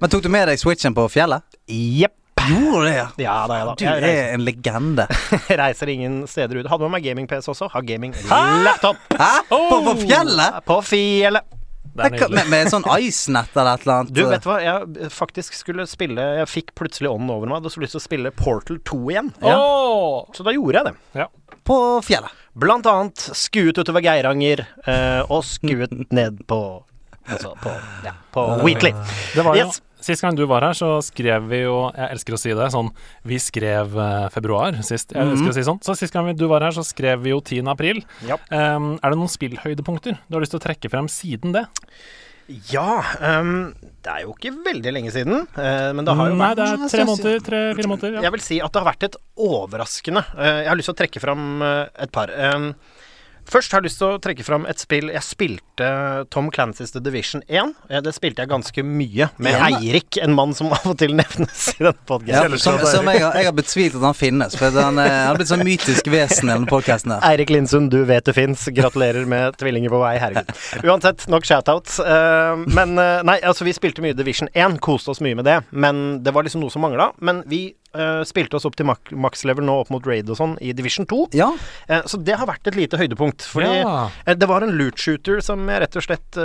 Men 0.00 0.10
tok 0.10 0.24
du 0.24 0.32
med 0.32 0.48
deg 0.48 0.60
switchen 0.62 0.96
på 0.96 1.08
fjellet? 1.12 1.44
Jepp. 1.68 2.21
Gjorde 2.50 2.84
det, 2.86 2.94
ja? 2.96 3.06
Ja 3.22 3.38
da, 3.48 3.58
ja 3.58 3.64
da. 3.68 3.74
Du 3.78 3.84
Jeg 3.86 4.18
er 4.18 4.34
en 4.34 4.44
legende. 4.46 5.06
reiser 5.62 5.92
ingen 5.92 6.22
steder 6.30 6.60
ut. 6.60 6.68
Hadde 6.70 6.88
med 6.88 6.96
meg 6.96 7.06
gaming-PC 7.06 7.50
også. 7.54 7.70
Har 7.72 7.86
gaming-laptop. 7.86 9.02
Hæ? 9.18 9.32
På, 9.50 9.80
på 9.88 9.96
fjellet? 10.04 10.62
På 10.68 10.78
fjellet. 10.86 11.58
Med, 11.92 12.38
med, 12.48 12.70
sånn 12.72 12.86
ice-nett 12.88 13.52
eller 13.52 13.76
et 13.76 13.82
eller 13.84 13.98
annet? 13.98 14.12
Du, 14.16 14.22
vet 14.24 14.44
du 14.44 14.48
hva, 14.48 14.54
jeg 14.64 15.10
faktisk 15.12 15.52
skulle 15.58 15.84
spille 15.84 16.24
Jeg 16.38 16.48
fikk 16.48 16.70
plutselig 16.78 17.10
ånden 17.10 17.28
over 17.34 17.44
meg. 17.44 17.58
Jeg 17.58 17.60
hadde 17.60 17.74
så 17.74 17.82
lyst 17.82 17.96
til 17.96 18.00
å 18.00 18.06
spille 18.06 18.32
Portal 18.36 18.78
2 18.88 19.00
igjen. 19.12 19.28
Åh! 19.44 20.30
Så 20.32 20.46
da 20.46 20.54
gjorde 20.56 20.80
jeg 20.80 20.88
det. 20.88 20.94
Ja. 21.20 21.28
På 21.68 21.76
fjellet. 22.04 22.40
Blant 22.56 22.88
annet 22.88 23.26
skuet 23.36 23.76
utover 23.80 24.04
Geiranger, 24.04 24.64
eh, 24.88 25.20
og 25.28 25.44
skuet 25.48 25.92
ned 26.18 26.42
på 26.48 26.62
Altså 27.22 27.52
på, 27.62 27.70
ja, 28.02 28.16
på 28.34 28.42
Wheatley. 28.64 28.90
Det 29.36 29.44
var 29.46 29.54
jo 29.54 29.68
Yes. 29.68 29.78
Sist 30.02 30.22
gang 30.24 30.34
du 30.38 30.42
var 30.50 30.64
her, 30.66 30.74
så 30.74 30.96
skrev 31.04 31.44
vi 31.50 31.62
jo 31.62 31.76
Jeg 31.94 32.08
elsker 32.16 32.34
å 32.36 32.40
si 32.42 32.54
det 32.58 32.68
sånn 32.74 32.90
Vi 33.28 33.38
skrev 33.42 33.94
eh, 34.02 34.28
februar 34.34 34.80
sist. 34.82 35.14
Jeg 35.14 35.22
elsker 35.22 35.52
å 35.52 35.56
si 35.56 35.64
sånn. 35.68 35.78
Så 35.86 35.94
sist 35.98 36.12
gang 36.14 36.26
vi- 36.26 36.34
du 36.38 36.48
var 36.50 36.60
her, 36.66 36.74
så 36.74 36.82
skrev 36.84 37.22
vi 37.22 37.30
jo 37.30 37.40
10. 37.40 37.68
april. 37.70 38.02
Ja. 38.26 38.36
Um, 38.50 38.96
er 39.02 39.10
det 39.14 39.18
noen 39.20 39.30
spillhøydepunkter 39.30 40.18
du 40.26 40.34
har 40.36 40.42
lyst 40.42 40.52
til 40.56 40.60
å 40.60 40.66
trekke 40.66 40.90
frem 40.90 41.06
siden 41.12 41.52
det? 41.54 41.66
Ja 42.72 43.00
um, 43.40 43.72
Det 44.02 44.10
er 44.10 44.24
jo 44.24 44.32
ikke 44.34 44.50
veldig 44.64 44.92
lenge 44.92 45.12
siden, 45.14 45.46
Uh, 45.54 45.92
men 45.94 46.04
det 46.04 46.14
har 46.18 46.28
jo 46.32 46.34
Nei, 46.34 46.48
vært 46.50 46.58
det 46.58 46.66
er 46.66 46.90
tre 46.90 47.04
måneder. 47.06 47.44
Tre-fire 47.46 47.88
måneder. 47.92 48.16
Ja. 48.18 48.24
Jeg 48.26 48.32
vil 48.34 48.44
si 48.44 48.58
at 48.60 48.72
det 48.74 48.82
har 48.82 48.88
vært 48.90 49.06
et 49.06 49.16
overraskende 49.38 50.24
uh, 50.34 50.58
Jeg 50.64 50.68
har 50.72 50.76
lyst 50.80 50.90
til 50.90 50.96
å 50.96 51.00
trekke 51.02 51.22
fram 51.22 51.62
uh, 51.62 51.86
et 52.02 52.12
par. 52.12 52.32
Um, 52.34 52.72
Først 53.48 53.72
har 53.74 53.80
jeg 53.82 53.90
lyst 53.90 53.98
til 54.00 54.06
å 54.14 54.18
trekke 54.22 54.44
fram 54.46 54.64
et 54.70 54.78
spill 54.80 55.10
Jeg 55.12 55.22
spilte 55.26 55.88
Tom 56.32 56.46
Clancys 56.54 56.92
The 56.94 57.00
Division 57.04 57.42
1. 57.48 57.72
Eh, 57.90 58.00
Det 58.04 58.12
spilte 58.14 58.42
jeg 58.44 58.48
ganske 58.52 58.84
mye 58.86 59.28
med 59.42 59.52
Ja. 59.56 59.66
Eirik, 59.78 60.16
en 60.22 60.34
mann 60.36 60.54
som 60.54 60.70
av 60.72 60.86
og 60.86 60.96
til 61.00 61.14
nevnes 61.18 61.64
i 61.74 61.82
denne 61.82 61.92
Ja, 61.92 62.06
podkasten. 62.06 62.58
som, 62.62 62.78
som 62.86 63.10
jeg, 63.10 63.20
har, 63.24 63.34
jeg 63.40 63.48
har 63.50 63.56
betvilt 63.56 63.96
at 63.98 64.06
han 64.06 64.14
finnes. 64.16 64.56
For 64.56 64.70
han, 64.70 64.98
er- 65.02 65.26
har 65.28 65.36
blitt 65.40 65.50
sånn 65.50 65.64
mytisk 65.66 66.08
vesen 66.12 66.48
i 66.48 66.54
denne 66.54 66.70
podkasten. 66.70 67.16
Eirik 67.20 67.50
Lindsund, 67.52 67.90
du 67.92 68.04
vet 68.08 68.24
du 68.24 68.32
fins. 68.36 68.64
Gratulerer 68.72 69.26
med 69.28 69.58
tvillinger 69.60 69.90
på 69.92 70.00
vei. 70.04 70.14
Herregud. 70.22 70.54
Uansett, 70.86 71.26
nok 71.32 71.44
shoutouts. 71.48 71.98
Uh, 72.00 72.62
men 72.72 72.96
eh, 72.98 73.20
nei, 73.26 73.38
altså 73.42 73.66
vi 73.68 73.74
spilte 73.76 74.04
mye 74.04 74.16
Division 74.16 74.48
1, 74.54 74.78
koste 74.84 75.10
oss 75.12 75.20
mye 75.24 75.36
med 75.38 75.44
det. 75.50 75.60
Men 75.72 76.22
det 76.22 76.32
var 76.36 76.46
liksom 76.46 76.62
noe 76.64 76.72
som 76.72 76.82
mangla. 76.86 77.10
Men 77.20 77.42
vi 77.50 77.74
eh, 77.94 78.22
spilte 78.28 78.56
oss 78.58 78.66
opp 78.68 78.76
til 78.78 78.86
max-level 78.88 79.64
nå, 79.66 79.74
opp 79.84 79.90
mot 79.94 80.06
Raid 80.06 80.30
og 80.32 80.38
sånn, 80.38 80.56
i 80.64 80.72
Division 80.76 81.06
2. 81.10 81.20
Ja. 81.36 81.50
Uh, 81.90 82.02
så 82.08 82.18
det 82.22 82.36
har 82.40 82.48
vært 82.48 82.66
et 82.70 82.78
lite 82.78 82.98
høydepunkt. 83.00 83.44
Fordi 83.48 83.70
Ja. 83.82 84.08
uh, 84.10 84.34
det 84.34 84.48
var 84.48 84.62
en 84.64 84.74
loot 84.78 84.98
shooter 85.00 85.40
som 85.44 85.62
jeg 85.68 85.82
rett 85.84 85.96
og 85.98 86.06
slett 86.06 86.38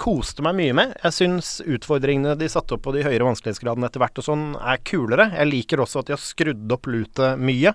koste 0.00 0.42
meg 0.44 0.56
mye 0.58 0.74
med. 0.76 0.94
Jeg 1.02 1.14
syns 1.16 1.48
utfordringene 1.64 2.34
de 2.38 2.48
satte 2.52 2.76
opp 2.76 2.82
på 2.84 2.92
de 2.94 3.04
høyere 3.06 3.24
vanskelighetsgradene 3.26 3.88
etter 3.88 4.02
hvert 4.02 4.20
og 4.20 4.26
sånn, 4.26 4.44
er 4.60 4.80
kulere. 4.86 5.30
Jeg 5.34 5.50
liker 5.50 5.82
også 5.84 6.02
at 6.02 6.10
de 6.10 6.16
har 6.16 6.22
skrudd 6.22 6.74
opp 6.74 6.88
lootet 6.90 7.40
mye. 7.40 7.72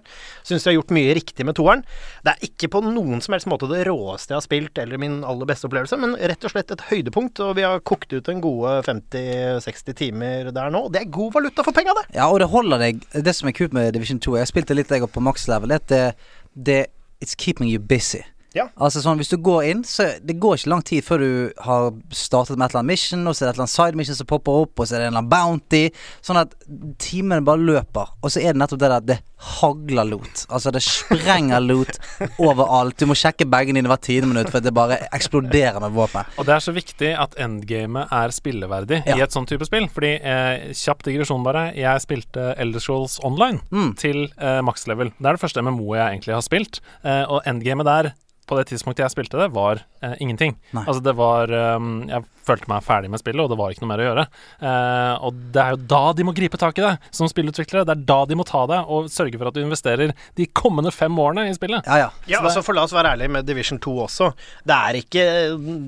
Syns 0.47 0.63
de 0.65 0.71
har 0.71 0.77
gjort 0.77 0.93
mye 0.95 1.15
riktig 1.17 1.45
med 1.47 1.57
toeren. 1.57 1.83
Det 2.25 2.35
er 2.35 2.45
ikke 2.49 2.69
på 2.75 2.83
noen 2.85 3.21
som 3.25 3.33
helst 3.35 3.49
måte 3.49 3.69
det 3.71 3.85
råeste 3.87 4.33
jeg 4.35 4.39
har 4.39 4.45
spilt, 4.45 4.77
eller 4.81 5.01
min 5.01 5.19
aller 5.27 5.49
beste 5.49 5.67
opplevelse, 5.69 5.97
men 6.01 6.15
rett 6.19 6.45
og 6.45 6.53
slett 6.53 6.71
et 6.75 6.85
høydepunkt. 6.91 7.41
Og 7.45 7.55
vi 7.57 7.65
har 7.65 7.81
kokt 7.87 8.13
ut 8.13 8.29
en 8.31 8.41
gode 8.43 8.75
50-60 8.87 9.97
timer 9.99 10.51
der 10.55 10.73
nå. 10.73 10.85
Det 10.93 11.03
er 11.03 11.11
god 11.13 11.33
valuta 11.39 11.65
for 11.65 11.75
penga, 11.75 11.95
det! 11.97 12.05
ja, 12.17 12.27
og 12.29 12.39
det 12.43 12.49
holder 12.51 12.81
deg 12.85 12.98
Det 13.13 13.35
som 13.35 13.47
er 13.47 13.55
kult 13.57 13.73
med 13.73 13.93
Division 13.93 14.19
2 14.19 14.35
Jeg 14.37 14.47
spilte 14.47 14.77
litt 14.77 14.91
jeg 14.91 15.07
på 15.09 15.23
max 15.23 15.47
level. 15.47 15.75
Det, 15.89 16.13
det 16.55 16.85
It's 17.23 17.35
keeping 17.35 17.69
you 17.69 17.79
busy. 17.79 18.21
Ja. 18.55 18.67
Altså 18.81 19.01
sånn, 19.03 19.17
Hvis 19.21 19.29
du 19.29 19.37
går 19.37 19.63
inn, 19.69 19.83
så 19.85 20.07
det 20.25 20.39
går 20.41 20.57
ikke 20.57 20.69
lang 20.71 20.81
tid 20.83 21.03
før 21.05 21.19
du 21.21 21.51
har 21.61 21.91
startet 22.09 22.57
med 22.57 22.65
et 22.65 22.71
eller 22.71 22.79
annet 22.81 22.91
mission, 22.95 23.27
og 23.27 23.35
så 23.35 23.43
er 23.43 23.45
det 23.45 23.49
et 23.51 23.55
eller 23.59 23.67
annet 23.67 23.75
side 23.77 23.95
mission 23.99 24.15
som 24.15 24.25
popper 24.31 24.51
opp, 24.63 24.79
og 24.79 24.87
så 24.89 24.95
er 24.95 24.99
det 25.03 25.07
en 25.07 25.13
eller 25.13 25.21
annen 25.21 25.29
bounty. 25.29 25.83
Sånn 26.25 26.39
at 26.41 26.55
timene 26.97 27.41
bare 27.45 27.61
løper. 27.61 28.09
Og 28.23 28.31
så 28.33 28.41
er 28.41 28.53
det 28.55 28.61
nettopp 28.63 28.79
det 28.81 28.89
der 28.95 29.05
det 29.13 29.19
hagler 29.61 30.03
lot. 30.09 30.41
Altså 30.51 30.71
det 30.75 30.81
sprenger 30.83 31.61
lot 31.63 31.99
overalt. 32.49 32.97
Du 32.99 33.05
må 33.07 33.15
sjekke 33.15 33.45
bagene 33.49 33.79
dine 33.79 33.91
hvert 33.91 34.03
tiende 34.07 34.27
minutt, 34.31 34.49
for 34.51 34.59
det 34.65 34.73
bare 34.75 34.97
eksploderer 35.15 35.79
med 35.83 35.93
våpen. 35.95 36.25
Og 36.39 36.47
det 36.49 36.55
er 36.57 36.63
så 36.65 36.73
viktig 36.75 37.11
at 37.21 37.37
endgamet 37.39 38.09
er 38.11 38.33
spilleverdig 38.35 39.03
i 39.13 39.19
et 39.21 39.35
sånt 39.35 39.49
type 39.51 39.65
spill. 39.69 39.87
Fordi, 39.93 40.15
eh, 40.21 40.71
kjapp 40.73 41.03
digresjon 41.05 41.43
bare, 41.45 41.69
jeg 41.77 42.01
spilte 42.03 42.53
Elder 42.57 42.79
Scrolls 42.83 43.19
Online 43.23 43.61
Mm. 43.71 43.93
til 43.95 44.25
eh, 44.37 44.61
max 44.65 44.87
level. 44.87 45.11
Det 45.19 45.25
er 45.29 45.37
det 45.37 45.41
første 45.43 45.61
MMO 45.61 45.93
jeg 45.95 46.17
egentlig 46.17 46.33
har 46.33 46.41
spilt. 46.41 46.81
Eh, 47.03 47.23
og 47.29 47.43
endgamet 47.45 47.85
der, 47.85 48.11
på 48.49 48.57
det 48.57 48.67
tidspunktet 48.71 49.05
jeg 49.05 49.13
spilte 49.13 49.39
det, 49.39 49.51
var 49.53 49.83
eh, 50.01 50.17
ingenting. 50.23 50.57
Nei. 50.73 50.83
Altså 50.85 51.03
det 51.05 51.15
var 51.19 51.51
um, 51.77 52.07
Jeg 52.09 52.25
følte 52.49 52.69
meg 52.71 52.85
ferdig 52.85 53.11
med 53.13 53.21
spillet, 53.21 53.43
og 53.43 53.51
det 53.51 53.57
var 53.59 53.73
ikke 53.73 53.83
noe 53.83 53.91
mer 53.91 54.01
å 54.01 54.07
gjøre. 54.07 54.25
Eh, 54.65 55.25
og 55.27 55.41
det 55.53 55.61
er 55.61 55.75
jo 55.75 55.81
da 55.91 56.01
de 56.17 56.25
må 56.25 56.33
gripe 56.37 56.59
tak 56.61 56.79
i 56.81 56.85
det, 56.85 56.93
som 57.15 57.29
spillutviklere. 57.29 57.85
Det 57.85 57.93
er 57.93 58.05
da 58.09 58.19
de 58.29 58.37
må 58.39 58.45
ta 58.47 58.63
det 58.69 58.79
og 58.89 59.09
sørge 59.13 59.37
for 59.37 59.51
at 59.51 59.57
du 59.57 59.61
investerer 59.61 60.15
de 60.39 60.47
kommende 60.57 60.93
fem 60.95 61.13
årene 61.21 61.45
i 61.49 61.55
spillet. 61.57 61.85
Ja, 61.85 62.07
ja. 62.07 62.09
Ja, 62.29 62.41
altså 62.41 62.63
for 62.65 62.77
La 62.77 62.87
oss 62.87 62.95
være 62.95 63.13
ærlige 63.15 63.33
med 63.35 63.45
Division 63.45 63.81
2 63.81 63.95
også. 64.05 64.31
Det 64.65 64.75
er 64.75 64.99
ikke 65.01 65.25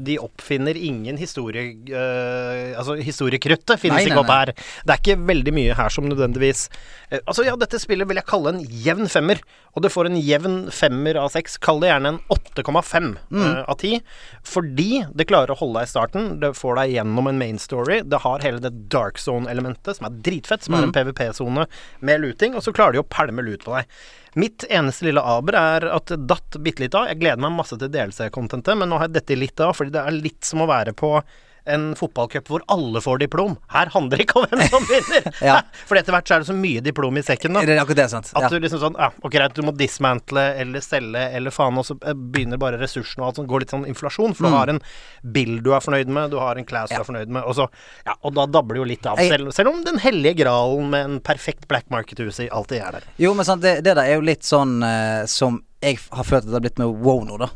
De 0.06 0.18
oppfinner 0.22 0.78
ingen 0.78 1.18
historie... 1.22 1.72
øh, 1.90 2.78
altså 2.78 2.98
historiekruttet 3.02 3.80
finnes 3.82 4.02
Nei, 4.02 4.06
nei, 4.06 4.14
ikke 4.14 4.24
opp 4.24 4.34
her. 4.34 4.54
Det 4.86 4.94
er 4.94 5.02
ikke 5.02 5.18
veldig 5.32 5.56
mye 5.56 5.78
her 5.78 5.94
som 5.94 6.08
nødvendigvis 6.10 6.68
eh, 7.10 7.20
Altså, 7.26 7.46
ja, 7.48 7.56
dette 7.60 7.80
spillet 7.82 8.10
vil 8.10 8.20
jeg 8.20 8.28
kalle 8.30 8.54
en 8.54 8.62
jevn 8.62 9.10
femmer. 9.12 9.42
Og 9.76 9.86
det 9.86 9.94
får 9.94 10.10
en 10.10 10.20
jevn 10.20 10.58
femmer 10.74 11.20
av 11.22 11.32
seks. 11.34 11.58
Kall 11.64 11.82
det 11.82 11.92
gjerne 11.92 12.16
en 12.16 12.22
åtte 12.34 12.51
8,5 12.56 13.12
eh, 13.32 13.60
av 13.64 13.78
10. 13.78 14.02
Fordi 14.48 15.04
det 15.16 15.28
klarer 15.30 15.54
å 15.54 15.60
holde 15.60 15.82
deg 15.82 15.90
i 15.90 15.92
starten. 15.92 16.30
Det 16.42 16.54
får 16.58 16.80
deg 16.82 16.96
gjennom 16.96 17.30
en 17.32 17.42
main 17.42 17.60
story. 17.62 18.02
Det 18.06 18.22
har 18.26 18.46
hele 18.46 18.64
det 18.64 18.74
dark 18.94 19.22
zone-elementet, 19.22 19.98
som 19.98 20.10
er 20.10 20.18
dritfett, 20.26 20.66
som 20.66 20.78
er 20.78 20.88
en 20.88 20.96
PVP-sone 20.96 21.68
med 22.00 22.24
looting, 22.24 22.58
og 22.58 22.66
så 22.66 22.74
klarer 22.76 22.98
de 22.98 23.04
å 23.04 23.08
pælme 23.08 23.46
lut 23.46 23.66
på 23.68 23.76
deg. 23.78 24.02
Mitt 24.40 24.64
eneste 24.72 25.10
lille 25.10 25.24
aber 25.28 25.58
er 25.60 25.88
at 25.92 26.12
det 26.12 26.24
datt 26.30 26.56
bitte 26.64 26.86
litt 26.86 26.96
av. 26.96 27.10
Jeg 27.12 27.20
gleder 27.24 27.42
meg 27.44 27.58
masse 27.58 27.78
til 27.78 27.92
DLC-contentet, 27.92 28.78
men 28.80 28.92
nå 28.92 29.00
har 29.00 29.10
jeg 29.10 29.20
dette 29.20 29.40
litt 29.40 29.64
av, 29.64 29.76
fordi 29.78 29.96
det 29.96 30.04
er 30.06 30.20
litt 30.22 30.48
som 30.48 30.64
å 30.64 30.70
være 30.72 30.96
på 30.98 31.18
en 31.66 31.92
fotballcup 31.98 32.48
hvor 32.52 32.64
alle 32.72 33.02
får 33.04 33.22
diplom. 33.26 33.56
Her 33.74 33.92
handler 33.94 34.18
det 34.20 34.28
ikke 34.28 34.42
om 34.42 34.48
hvem 34.50 34.64
som 34.70 34.88
vinner! 34.90 35.30
Ja. 35.42 35.58
For 35.90 35.98
etter 35.98 36.14
hvert 36.14 36.28
så 36.30 36.36
er 36.36 36.44
det 36.44 36.50
så 36.52 36.56
mye 36.56 36.82
diplom 36.84 37.18
i 37.18 37.24
sekken, 37.26 37.56
da. 37.56 37.64
Det 37.66 37.96
det, 37.98 38.08
sant? 38.12 38.30
At 38.38 38.52
du 38.52 38.60
liksom 38.62 38.82
sånn 38.82 38.98
Ja, 39.00 39.10
ok, 39.22 39.32
greit, 39.34 39.56
du 39.58 39.66
må 39.66 39.74
dismantle 39.76 40.44
eller 40.62 40.84
selge 40.86 41.24
eller 41.38 41.54
faen, 41.54 41.80
og 41.80 41.88
så 41.88 41.96
eh, 42.06 42.14
begynner 42.14 42.62
bare 42.62 42.80
ressursene 42.82 43.24
og 43.24 43.30
alt 43.32 43.42
sånt 43.42 43.50
går 43.52 43.66
litt 43.66 43.74
sånn 43.74 43.88
inflasjon. 43.90 44.36
For 44.38 44.48
du 44.48 44.56
har 44.56 44.72
en 44.74 44.82
bill 45.34 45.60
du 45.64 45.72
er 45.76 45.84
fornøyd 45.84 46.12
med, 46.12 46.32
du 46.34 46.40
har 46.42 46.60
en 46.60 46.68
class 46.68 46.92
Mm. 46.92 46.96
Ja. 46.96 46.98
du 46.98 47.02
er 47.02 47.10
fornøyd 47.10 47.34
med, 47.36 47.44
og 47.46 47.56
så 47.56 47.68
Ja, 48.06 48.16
og 48.22 48.34
da 48.36 48.46
dabler 48.50 48.76
det 48.78 48.82
jo 48.82 48.88
litt 48.90 49.06
av. 49.06 49.20
Selv, 49.22 49.52
selv 49.56 49.70
om 49.70 49.84
den 49.86 50.00
hellige 50.02 50.42
gralen 50.44 50.90
med 50.90 51.06
en 51.06 51.20
perfekt 51.24 51.68
black 51.68 51.90
market-hus 51.94 52.40
alltid 52.50 52.82
er 52.82 52.98
der. 52.98 53.10
Jo, 53.22 53.34
men 53.38 53.46
sant, 53.46 53.62
det, 53.62 53.82
det 53.86 53.96
der 53.96 54.04
er 54.04 54.18
jo 54.18 54.26
litt 54.26 54.44
sånn 54.48 54.82
uh, 54.84 55.26
som 55.30 55.62
jeg 55.82 56.00
har 56.12 56.28
følt 56.28 56.46
at 56.46 56.50
det 56.50 56.58
har 56.58 56.66
blitt 56.66 56.82
med 56.82 57.02
WoW 57.02 57.24
nå, 57.26 57.38
da. 57.42 57.50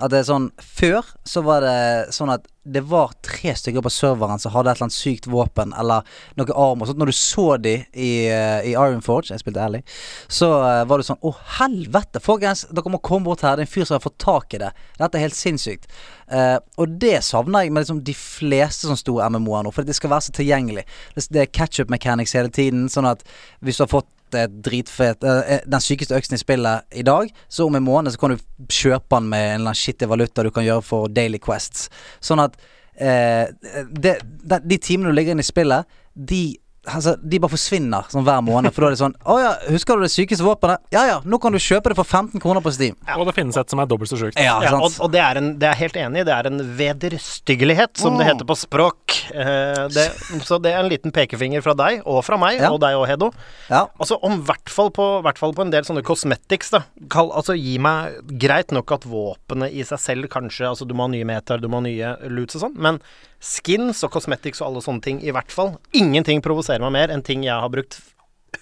At 0.00 0.12
det 0.12 0.22
er 0.22 0.30
sånn 0.30 0.48
Før 0.64 1.06
så 1.28 1.42
var 1.44 1.64
det 1.64 1.76
sånn 2.16 2.32
at 2.32 2.48
det 2.70 2.82
var 2.86 3.14
tre 3.24 3.54
stykker 3.56 3.82
på 3.82 3.90
serveren 3.92 4.38
som 4.38 4.52
hadde 4.52 4.68
et 4.68 4.76
eller 4.76 4.86
annet 4.90 4.94
sykt 4.94 5.26
våpen 5.32 5.72
eller 5.80 6.04
noe 6.36 6.56
arm 6.60 6.82
og 6.82 6.90
sånt. 6.90 7.00
Når 7.00 7.08
du 7.10 7.16
så 7.16 7.46
de 7.62 7.72
i, 7.96 8.10
i 8.28 8.74
Iron 8.74 9.00
Forge, 9.04 9.32
jeg 9.32 9.40
spilte 9.40 9.62
ærlig, 9.64 9.80
så 10.28 10.50
eh, 10.58 10.82
var 10.88 11.00
det 11.00 11.08
sånn 11.08 11.22
Å, 11.24 11.32
helvete, 11.56 12.20
folkens! 12.22 12.66
Dere 12.68 12.92
må 12.92 13.00
komme 13.02 13.30
bort 13.30 13.46
her. 13.46 13.56
Det 13.56 13.64
er 13.64 13.70
en 13.70 13.72
fyr 13.72 13.88
som 13.88 13.96
har 13.96 14.04
fått 14.04 14.20
tak 14.22 14.54
i 14.54 14.60
det. 14.60 14.70
Dette 15.00 15.18
er 15.18 15.24
helt 15.24 15.38
sinnssykt. 15.38 15.88
Eh, 16.28 16.58
og 16.76 17.00
det 17.00 17.16
savner 17.26 17.64
jeg 17.64 17.74
med 17.74 17.86
liksom 17.86 18.04
de 18.06 18.16
fleste 18.20 18.86
sånne 18.86 19.00
store 19.00 19.32
MMO-er 19.32 19.64
nå, 19.66 19.74
for 19.74 19.88
det 19.88 19.96
skal 19.96 20.12
være 20.12 20.28
så 20.28 20.36
tilgjengelig. 20.36 20.84
Det 21.16 21.46
er 21.46 21.50
catch-up 21.50 21.92
mechanics 21.92 22.36
hele 22.36 22.52
tiden, 22.52 22.90
sånn 22.92 23.08
at 23.08 23.24
hvis 23.64 23.80
du 23.80 23.86
har 23.86 23.94
fått 23.96 24.12
et 24.38 24.56
dritfet 24.64 25.24
eh, 25.26 25.54
eh, 25.56 25.62
Den 25.66 25.82
sykeste 25.84 26.16
øksen 26.16 26.36
i 26.36 26.40
spillet 26.40 26.98
i 27.00 27.04
dag, 27.06 27.30
så 27.48 27.66
om 27.66 27.78
en 27.78 27.86
måned 27.86 28.14
så 28.14 28.20
kan 28.20 28.34
du 28.34 28.66
kjøpe 28.70 29.16
den 29.16 29.30
med 29.32 29.46
en 29.46 29.54
eller 29.54 29.72
annen 29.72 29.80
shitty 29.80 30.08
valuta 30.10 30.44
du 30.44 30.50
kan 30.54 30.66
gjøre 30.66 30.84
for 30.86 31.12
Daily 31.12 31.40
Quests. 31.42 31.88
Sånn 32.24 32.42
at 32.42 32.58
eh, 32.96 33.48
de, 33.90 34.16
de 34.64 34.78
timene 34.78 35.10
du 35.10 35.18
ligger 35.18 35.36
inne 35.36 35.46
i 35.46 35.50
spillet, 35.50 36.00
de 36.14 36.42
Altså, 36.88 37.12
De 37.20 37.36
bare 37.38 37.52
forsvinner 37.52 38.06
sånn 38.08 38.24
hver 38.24 38.40
måned. 38.40 38.72
For 38.72 38.80
da 38.80 38.88
er 38.88 38.94
det 38.94 39.00
sånn 39.02 39.14
Å 39.28 39.34
ja, 39.36 39.50
husker 39.68 39.98
du 40.00 40.06
det 40.06 40.12
sykeste 40.14 40.40
våpenet? 40.46 40.78
Ja 40.94 41.02
ja, 41.06 41.18
nå 41.28 41.36
kan 41.38 41.52
du 41.52 41.58
kjøpe 41.60 41.90
det 41.92 41.96
for 41.98 42.08
15 42.08 42.40
kroner 42.40 42.62
på 42.64 42.72
Steam. 42.72 42.96
Og 43.18 43.26
det 43.28 43.34
finnes 43.36 43.56
et 43.60 43.68
som 43.68 43.82
er 43.82 43.86
dobbelt 43.90 44.08
så 44.08 44.16
sjukt. 44.16 44.38
Ja, 44.40 44.56
Ja, 44.64 44.72
og, 44.80 44.92
og 44.98 45.10
det 45.12 45.20
er 45.20 45.36
en 45.36 45.58
Det 45.60 45.68
er 45.68 45.74
helt 45.76 45.98
enig. 46.00 46.24
Det 46.24 46.32
er 46.32 46.46
en 46.48 46.62
vederstyggelighet, 46.78 47.96
som 48.00 48.16
det 48.16 48.24
Mm. 48.26 48.30
heter 48.32 48.46
på 48.48 48.56
språk. 48.56 49.16
Eh, 49.34 49.88
det, 49.92 50.06
så 50.46 50.58
det 50.60 50.72
er 50.72 50.80
en 50.80 50.88
liten 50.90 51.12
pekefinger 51.12 51.62
fra 51.62 51.74
deg, 51.74 52.02
og 52.06 52.24
fra 52.24 52.36
meg, 52.38 52.58
Ja. 52.60 52.70
og 52.72 52.80
deg 52.80 52.96
og 52.96 53.06
Hedo. 53.06 53.30
ja. 53.68 53.86
Altså 54.00 54.18
om 54.22 54.42
hvert 54.44 54.68
fall 54.68 54.90
på, 54.90 55.22
hvert 55.22 55.38
fall 55.38 55.52
på 55.52 55.62
en 55.62 55.70
del 55.70 55.82
sånne 55.84 56.02
cosmetics, 56.02 56.70
da. 56.70 56.82
Kall, 57.08 57.30
altså 57.30 57.54
gi 57.58 57.78
meg 57.78 58.14
greit 58.38 58.72
nok 58.72 58.90
at 58.92 59.02
våpenet 59.04 59.72
i 59.72 59.82
seg 59.84 59.98
selv 59.98 60.28
kanskje 60.28 60.68
Altså 60.70 60.86
du 60.86 60.94
må 60.94 61.02
ha 61.02 61.08
nye 61.08 61.24
meter, 61.24 61.58
du 61.60 61.68
må 61.68 61.74
ha 61.76 61.80
nye 61.80 62.16
loots 62.28 62.54
og 62.56 62.62
sånn, 62.70 62.76
men 62.76 63.00
skins 63.40 64.04
og 64.06 64.12
cosmetics 64.14 64.60
og 64.62 64.70
alle 64.70 64.84
sånne 64.84 65.04
ting 65.04 65.20
i 65.24 65.34
hvert 65.34 65.52
fall. 65.52 65.74
Ingenting 65.96 66.42
provoserer 66.44 66.84
meg 66.84 66.96
mer 66.96 67.14
enn 67.14 67.24
ting 67.26 67.44
jeg 67.46 67.56
har 67.56 67.72
brukt 67.72 68.00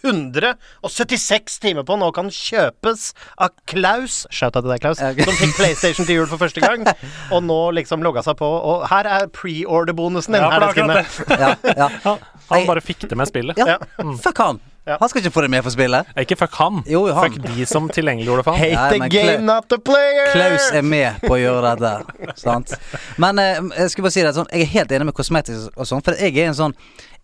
176 0.03 1.59
timer 1.63 1.85
på 1.89 1.97
nå 1.99 2.11
kan 2.17 2.29
kjøpes 2.33 3.09
av 3.41 3.55
Klaus 3.71 4.21
Shout-out 4.31 4.63
til 4.67 4.73
deg, 4.73 4.83
Klaus. 4.85 5.03
Okay. 5.03 5.27
Som 5.27 5.39
fikk 5.41 5.57
PlayStation 5.57 6.09
til 6.09 6.21
jul 6.21 6.31
for 6.31 6.41
første 6.43 6.63
gang. 6.63 6.85
Og 7.35 7.43
nå 7.47 7.59
liksom 7.79 8.05
logga 8.05 8.23
seg 8.27 8.39
på. 8.39 8.47
Og 8.47 8.87
her 8.93 9.09
er 9.09 9.29
pre-order-bonusen 9.35 10.37
din. 10.37 10.45
Ja, 10.45 10.51
her 10.55 10.69
er 10.69 10.77
skinnet. 10.77 11.21
ja, 11.33 11.53
ja. 11.73 11.91
Han, 12.05 12.27
han 12.53 12.69
bare 12.69 12.85
fikk 12.85 13.09
det 13.09 13.19
med 13.19 13.31
spillet. 13.31 13.59
ja. 13.61 13.79
Mm. 14.03 14.19
Fuck 14.23 14.45
han! 14.45 14.61
Ja. 14.89 14.97
Han 15.01 15.11
skal 15.11 15.21
ikke 15.23 15.35
få 15.35 15.45
det 15.45 15.51
med 15.53 15.65
for 15.67 15.75
spillet. 15.75 16.13
Ikke 16.23 16.39
fuck 16.41 16.55
han. 16.63 16.81
Jo, 16.89 17.05
han. 17.13 17.29
Fuck 17.29 17.43
de 17.45 17.67
som 17.69 17.91
tilgjengeliggjorde 17.93 18.41
det 18.41 18.47
for 18.49 18.57
han. 18.57 18.73
Hate 18.73 19.03
the 19.03 19.11
game, 19.13 19.45
not 19.45 19.69
the 19.69 19.79
player! 19.79 20.31
Klaus 20.33 20.71
er 20.73 20.87
med 20.87 21.21
på 21.27 21.35
å 21.37 21.41
gjøre 21.41 21.75
dette. 21.83 22.33
Sant? 22.41 22.73
Men 23.21 23.43
eh, 23.43 23.61
jeg 23.83 23.93
skulle 23.93 24.09
bare 24.09 24.17
si 24.17 24.25
det 24.25 24.35
sånn 24.37 24.51
Jeg 24.55 24.65
er 24.65 24.73
helt 24.79 24.97
enig 24.97 25.11
med 25.11 25.17
kosmetisk 25.17 25.77
og 25.77 25.89
sånn, 25.89 26.03
for 26.05 26.17
jeg 26.19 26.35
er 26.39 26.51
en 26.51 26.57
sånn 26.57 26.75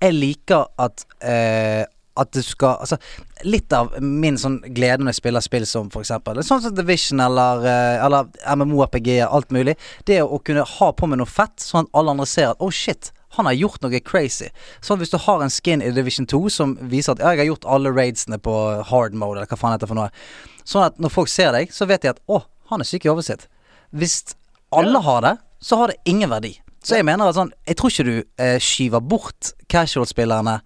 Jeg 0.02 0.16
liker 0.16 0.68
at 0.84 1.06
eh, 1.24 1.84
at 2.20 2.30
du 2.32 2.42
skal 2.46 2.78
Altså, 2.84 2.98
litt 3.46 3.72
av 3.74 3.94
min 4.02 4.38
sånn 4.40 4.60
glede 4.74 5.02
når 5.02 5.14
jeg 5.14 5.20
spiller 5.22 5.44
spill 5.44 5.66
som 5.68 5.90
for 5.94 6.04
eksempel 6.04 6.40
Sånn 6.46 6.62
som 6.64 6.74
Division 6.76 7.22
eller, 7.24 7.64
eh, 7.70 8.04
eller 8.04 8.30
MMO-RPG, 8.54 9.16
alt 9.26 9.50
mulig, 9.54 9.76
det 10.08 10.20
å 10.22 10.38
kunne 10.44 10.66
ha 10.76 10.92
på 10.92 11.08
meg 11.10 11.20
noe 11.20 11.30
fett, 11.30 11.56
sånn 11.62 11.88
at 11.88 11.98
alle 11.98 12.14
andre 12.14 12.28
ser 12.30 12.52
at 12.52 12.62
oh 12.64 12.72
shit, 12.74 13.10
han 13.36 13.48
har 13.48 13.56
gjort 13.58 13.82
noe 13.84 14.00
crazy. 14.04 14.50
Sånn 14.84 15.00
hvis 15.00 15.12
du 15.12 15.18
har 15.20 15.42
en 15.42 15.52
skin 15.52 15.82
i 15.84 15.92
Division 15.94 16.26
2 16.30 16.42
som 16.52 16.76
viser 16.80 17.14
at 17.14 17.22
ja, 17.22 17.34
jeg 17.34 17.44
har 17.44 17.52
gjort 17.52 17.68
alle 17.76 17.92
raidsene 17.94 18.38
på 18.42 18.54
hard 18.90 19.16
mode, 19.18 19.40
eller 19.40 19.50
hva 19.50 19.60
faen 19.60 19.76
heter 19.76 19.86
det 19.86 19.92
for 19.92 20.00
noe, 20.00 20.10
sånn 20.64 20.88
at 20.88 21.00
når 21.02 21.14
folk 21.14 21.32
ser 21.32 21.52
deg, 21.56 21.72
så 21.74 21.88
vet 21.90 22.04
de 22.04 22.14
at 22.14 22.22
å, 22.30 22.42
han 22.70 22.84
er 22.84 22.88
syk 22.88 23.06
i 23.06 23.12
hodet 23.12 23.26
sitt. 23.28 23.48
Hvis 23.94 24.20
alle 24.74 25.02
har 25.04 25.24
det, 25.24 25.34
så 25.64 25.80
har 25.80 25.92
det 25.92 26.00
ingen 26.10 26.32
verdi. 26.32 26.56
Så 26.84 26.98
jeg 26.98 27.06
mener 27.08 27.30
at 27.30 27.38
sånn 27.38 27.52
Jeg 27.64 27.78
tror 27.80 27.92
ikke 27.92 28.04
du 28.04 28.16
eh, 28.20 28.58
skyver 28.60 29.00
bort 29.00 29.54
casual-spillerne 29.72 30.58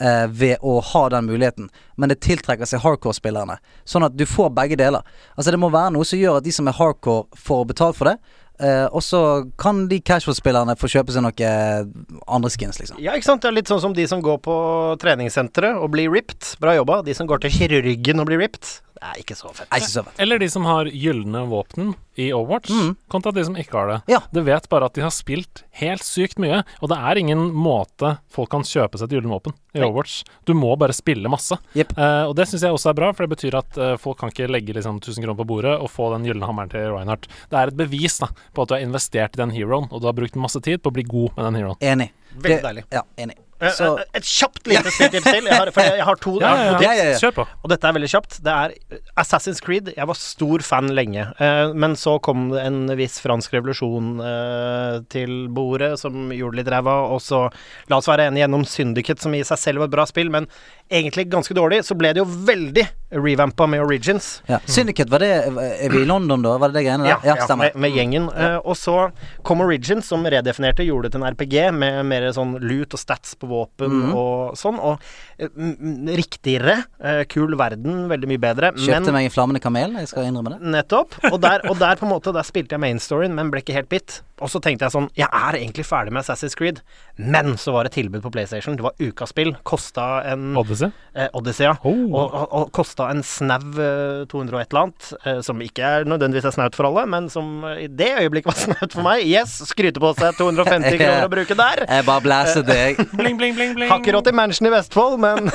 eh, 0.00 0.26
ved 0.26 0.64
å 0.66 0.80
ha 0.82 1.02
den 1.14 1.28
muligheten, 1.28 1.68
men 1.94 2.10
det 2.10 2.18
tiltrekker 2.24 2.66
seg 2.66 2.82
hardcore-spillerne. 2.82 3.60
Sånn 3.86 4.06
at 4.06 4.16
du 4.18 4.26
får 4.26 4.50
begge 4.56 4.78
deler. 4.80 5.06
Altså 5.36 5.54
Det 5.54 5.60
må 5.62 5.70
være 5.70 5.94
noe 5.94 6.08
som 6.08 6.18
gjør 6.18 6.40
at 6.40 6.48
de 6.48 6.54
som 6.54 6.68
er 6.68 6.78
hardcore, 6.80 7.28
får 7.38 7.68
betalt 7.70 8.00
for 8.00 8.10
det. 8.10 8.16
Eh, 8.60 8.86
og 8.92 9.00
så 9.04 9.20
kan 9.60 9.86
de 9.88 10.00
casual-spillerne 10.04 10.76
få 10.76 10.90
kjøpe 10.92 11.14
seg 11.14 11.24
noe 11.24 11.46
eh, 11.48 11.86
andre 12.28 12.50
skins, 12.52 12.80
liksom. 12.82 13.00
Ja, 13.00 13.14
ikke 13.16 13.30
sant. 13.30 13.42
Det 13.44 13.48
er 13.48 13.56
litt 13.56 13.70
sånn 13.72 13.80
som 13.80 13.96
de 13.96 14.04
som 14.10 14.20
går 14.24 14.40
på 14.44 14.56
treningssenteret 15.00 15.80
og 15.80 15.92
blir 15.94 16.12
ripped. 16.12 16.54
Bra 16.60 16.76
jobba. 16.76 17.00
De 17.06 17.16
som 17.16 17.28
går 17.30 17.44
til 17.46 17.54
kirurgen 17.56 18.20
og 18.20 18.28
blir 18.28 18.42
ripped. 18.44 18.68
Er 19.00 19.16
ikke 19.22 19.36
så 19.36 19.48
fett. 19.54 19.68
Er 19.70 19.80
ikke 19.80 19.92
så 19.94 20.02
fett. 20.04 20.18
Eller 20.20 20.40
de 20.42 20.46
som 20.52 20.66
har 20.68 20.88
gylne 20.92 21.40
våpen 21.48 21.94
i 22.20 22.26
Overwatch, 22.36 22.72
kontra 23.08 23.32
de 23.32 23.44
som 23.48 23.56
ikke 23.56 23.78
har 23.78 23.88
det. 23.88 23.98
Ja. 24.12 24.20
Du 24.34 24.42
vet 24.44 24.68
bare 24.68 24.90
at 24.90 24.96
de 24.98 25.04
har 25.04 25.12
spilt 25.14 25.62
helt 25.80 26.04
sykt 26.04 26.40
mye, 26.42 26.60
og 26.82 26.92
det 26.92 26.98
er 26.98 27.20
ingen 27.22 27.46
måte 27.56 28.18
folk 28.32 28.52
kan 28.52 28.66
kjøpe 28.66 29.00
seg 29.00 29.08
et 29.08 29.16
gyllent 29.16 29.32
våpen 29.32 29.56
i 29.72 29.80
Overwatch. 29.80 30.20
Du 30.44 30.52
må 30.58 30.74
bare 30.80 30.96
spille 30.96 31.32
masse. 31.32 31.56
Yep. 31.72 31.96
Uh, 31.96 32.28
og 32.28 32.36
det 32.36 32.50
syns 32.50 32.66
jeg 32.66 32.76
også 32.76 32.92
er 32.92 33.00
bra, 33.00 33.12
for 33.16 33.24
det 33.24 33.34
betyr 33.38 33.58
at 33.62 33.80
uh, 33.80 33.96
folk 34.00 34.20
kan 34.20 34.34
ikke 34.34 34.50
legge 34.52 34.76
liksom 34.76 35.00
1000 35.00 35.24
kroner 35.24 35.40
på 35.40 35.48
bordet 35.48 35.76
og 35.80 35.88
få 35.92 36.12
den 36.14 36.28
gylne 36.28 36.48
hammeren 36.48 36.72
til 36.72 36.90
Reinhardt. 36.92 37.30
Det 37.48 37.60
er 37.60 37.72
et 37.72 37.80
bevis 37.80 38.20
da 38.20 38.28
på 38.52 38.66
at 38.66 38.72
du 38.72 38.76
har 38.76 38.84
investert 38.84 39.38
i 39.38 39.44
den 39.44 39.54
heroen, 39.56 39.88
og 39.88 40.02
du 40.02 40.10
har 40.10 40.18
brukt 40.18 40.36
masse 40.40 40.60
tid 40.64 40.84
på 40.84 40.92
å 40.92 40.98
bli 41.00 41.08
god 41.08 41.38
med 41.38 41.48
den 41.48 41.62
heroen. 41.62 41.80
Enig. 41.80 42.12
Veldig 42.36 42.64
deilig. 42.68 42.90
Ja, 42.92 43.06
enig. 43.16 43.40
Eh, 43.60 43.72
Så 43.76 43.88
eh, 43.98 44.04
Et 44.20 44.24
kjapt 44.26 44.66
lite 44.70 44.90
tips 44.90 45.26
til. 45.26 45.44
Jeg 45.50 45.56
har, 45.56 45.70
for 45.74 45.84
jeg, 45.84 45.98
jeg 46.00 46.06
har 46.08 46.20
to. 46.22 46.32
tips. 46.40 46.82
ja, 46.84 46.92
ja, 46.96 47.04
ja. 47.12 47.18
Kjør 47.20 47.34
på. 47.40 47.46
Og 47.62 47.72
dette 47.74 47.88
er 47.90 47.96
veldig 47.98 48.10
kjapt. 48.14 48.38
Det 48.46 48.54
er 48.56 48.74
Assassin's 49.20 49.60
Creed. 49.64 49.92
Jeg 49.96 50.08
var 50.10 50.18
stor 50.18 50.64
fan 50.66 50.90
lenge. 50.96 51.26
Eh, 51.38 51.74
men 51.76 51.96
så 52.00 52.16
kom 52.24 52.48
det 52.54 52.64
en 52.66 52.80
viss 52.98 53.20
fransk 53.24 53.54
revolusjon 53.58 54.12
eh, 54.24 54.98
til 55.12 55.34
bordet 55.54 55.92
som 56.00 56.32
gjorde 56.34 56.60
litt 56.62 56.72
ræva. 56.72 56.96
Og 57.14 57.20
så, 57.24 57.44
la 57.92 58.00
oss 58.00 58.08
være 58.10 58.30
enige 58.30 58.46
gjennom 58.46 58.66
Syndiket, 58.68 59.20
som 59.22 59.34
i 59.36 59.44
seg 59.46 59.60
selv 59.60 59.84
var 59.84 59.90
et 59.90 59.96
bra 59.98 60.06
spill, 60.08 60.32
men 60.32 60.48
egentlig 60.90 61.28
ganske 61.30 61.54
dårlig, 61.54 61.82
så 61.86 61.94
ble 61.98 62.12
det 62.14 62.20
jo 62.22 62.26
veldig 62.26 62.86
revampa 63.10 63.66
med 63.66 63.80
Origins. 63.82 64.42
Ja. 64.46 64.60
Syndicate, 64.70 65.10
var 65.10 65.18
det 65.18 65.30
Er 65.48 65.90
vi 65.90 66.02
i 66.02 66.06
London 66.06 66.42
da? 66.44 66.52
Var 66.62 66.70
det 66.70 66.76
det 66.78 66.84
greiene 66.86 67.08
der? 67.08 67.24
Ja, 67.26 67.34
stemmer. 67.42 67.72
med, 67.74 67.80
med 67.82 67.96
gjengen. 67.96 68.28
Eh, 68.30 68.58
og 68.62 68.76
så 68.78 69.10
kom 69.42 69.60
Origins, 69.64 70.06
som 70.06 70.22
redefinerte, 70.30 70.84
gjorde 70.86 71.08
det 71.08 71.16
til 71.16 71.24
en 71.24 71.32
RPG 71.34 71.56
med 71.74 72.06
mer 72.06 72.28
sånn 72.36 72.54
loot 72.62 72.94
og 72.94 73.02
stats 73.02 73.34
på 73.40 73.48
våpen 73.50 73.90
Mhm. 73.90 74.14
og 74.14 74.54
sånn. 74.58 74.78
Og 74.78 75.00
m- 75.40 76.06
riktigere. 76.14 76.84
Uh, 77.02 77.24
kul 77.28 77.56
verden, 77.58 78.06
veldig 78.10 78.28
mye 78.30 78.38
bedre. 78.42 78.72
Kjøpte 78.78 79.10
men 79.10 79.14
meg 79.18 79.24
en 79.30 79.34
flammende 79.34 79.60
kamel, 79.64 79.92
jeg 79.98 80.08
skal 80.12 80.28
innrømme 80.30 80.54
det. 80.58 80.60
Nettopp. 80.76 81.18
Og 81.32 81.40
der, 81.42 81.60
og 81.68 81.78
der 81.78 81.96
på 81.96 82.06
en 82.06 82.10
måte 82.14 82.32
Der 82.34 82.42
spilte 82.46 82.74
jeg 82.76 82.80
main 82.80 82.98
storyen, 83.02 83.34
men 83.34 83.50
ble 83.50 83.60
ikke 83.62 83.74
helt 83.74 83.88
bitt. 83.90 84.20
Og 84.40 84.48
så 84.48 84.60
tenkte 84.62 84.86
jeg 84.86 84.94
sånn 84.94 85.10
Jeg 85.18 85.28
er 85.28 85.58
egentlig 85.58 85.84
ferdig 85.84 86.12
med 86.14 86.22
Assassin's 86.22 86.54
Creed, 86.56 86.80
men 87.18 87.56
så 87.60 87.72
var 87.74 87.84
det 87.84 87.92
tilbud 87.92 88.22
på 88.22 88.30
PlayStation. 88.32 88.76
Det 88.78 88.82
var 88.86 88.94
ukaspill. 89.02 89.52
Kosta 89.64 90.22
en 90.30 90.54
Odyssey. 90.56 90.79
Eh, 90.88 91.28
Odyssey, 91.36 91.66
ja. 91.66 91.74
Oh. 91.84 92.06
Og, 92.10 92.34
og, 92.34 92.46
og 92.58 92.70
kosta 92.76 93.10
en 93.12 93.22
snau 93.26 93.58
eh, 93.76 94.22
200 94.30 94.56
og 94.56 94.62
et 94.62 94.72
eller 94.72 94.86
annet, 94.86 95.10
eh, 95.24 95.40
som 95.46 95.60
ikke 95.64 95.84
er 95.86 96.08
nødvendigvis 96.08 96.48
er 96.50 96.56
snaut 96.56 96.78
for 96.78 96.88
alle, 96.88 97.04
men 97.10 97.28
som 97.32 97.64
eh, 97.68 97.84
i 97.84 97.88
det 98.00 98.10
øyeblikket 98.22 98.52
var 98.52 98.58
snaut 98.66 98.96
for 98.96 99.06
meg. 99.06 99.26
Yes, 99.28 99.58
skryte 99.70 100.02
på 100.02 100.12
seg 100.18 100.38
250 100.40 100.98
kroner 101.02 101.28
å 101.28 101.32
bruke 101.32 101.58
der. 101.58 101.84
Jeg 101.86 102.08
bare 102.08 102.26
blæser 102.26 102.66
deg. 102.66 103.00
Bling, 103.20 103.36
bling, 103.40 103.56
bling, 103.58 103.76
bling. 103.76 103.90
Har 103.92 104.00
ikke 104.02 104.16
råd 104.16 104.30
til 104.30 104.38
mansion 104.38 104.70
i 104.70 104.74
Vestfold, 104.74 105.20
men 105.22 105.50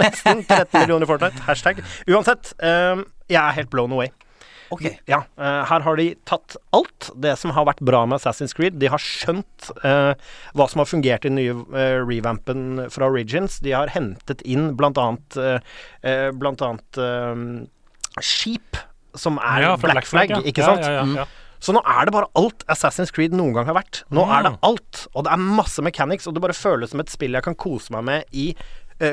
nesten 0.00 0.44
13 0.46 0.82
millioner 0.82 1.08
Fortnite. 1.10 1.44
Hashtag. 1.48 1.82
Uansett, 2.08 2.54
eh, 2.62 3.04
jeg 3.30 3.40
er 3.42 3.56
helt 3.60 3.72
blown 3.72 3.92
away. 3.96 4.12
Ok. 4.70 4.84
Ja, 5.10 5.22
eh, 5.38 5.60
her 5.66 5.82
har 5.84 5.98
de 5.98 6.06
tatt 6.28 6.54
alt 6.76 7.08
det 7.18 7.32
som 7.40 7.50
har 7.56 7.66
vært 7.66 7.80
bra 7.82 8.04
med 8.06 8.20
Assassin's 8.20 8.54
Creed. 8.54 8.76
De 8.78 8.90
har 8.92 9.02
skjønt 9.02 9.70
eh, 9.82 10.12
hva 10.54 10.66
som 10.70 10.82
har 10.82 10.88
fungert 10.90 11.26
i 11.26 11.30
den 11.32 11.38
nye 11.40 11.56
eh, 11.74 11.98
revampen 12.06 12.84
fra 12.94 13.08
Origins. 13.10 13.58
De 13.64 13.74
har 13.74 13.90
hentet 13.94 14.44
inn 14.46 14.70
blant 14.78 14.98
annet 15.00 15.38
eh, 15.40 15.58
eh, 16.06 16.28
Blant 16.38 16.62
annet 16.62 17.00
eh, 17.02 17.42
skip 18.22 18.78
som 19.18 19.40
er 19.42 19.64
Ja, 19.64 19.72
Black, 19.76 19.96
Black 19.98 20.06
Flag, 20.10 20.30
ja. 20.36 20.42
ikke 20.46 20.62
Ja, 20.62 20.68
sant? 20.70 20.86
Ja, 20.86 20.92
ja, 21.00 21.24
ja. 21.24 21.28
Så 21.60 21.74
nå 21.76 21.82
er 21.84 22.06
det 22.08 22.14
bare 22.14 22.30
alt 22.40 22.62
Assassin's 22.72 23.10
Creed 23.12 23.34
noen 23.36 23.52
gang 23.52 23.66
har 23.68 23.76
vært. 23.76 24.04
Nå 24.14 24.22
er 24.32 24.46
det 24.46 24.54
alt. 24.64 25.02
Og 25.12 25.26
det 25.26 25.34
er 25.34 25.42
masse 25.60 25.82
mechanics, 25.84 26.24
og 26.30 26.32
det 26.38 26.40
bare 26.46 26.56
føles 26.56 26.94
som 26.94 27.02
et 27.02 27.10
spill 27.12 27.36
jeg 27.36 27.44
kan 27.44 27.58
kose 27.58 27.92
meg 27.92 28.06
med 28.06 28.30
i 28.32 28.46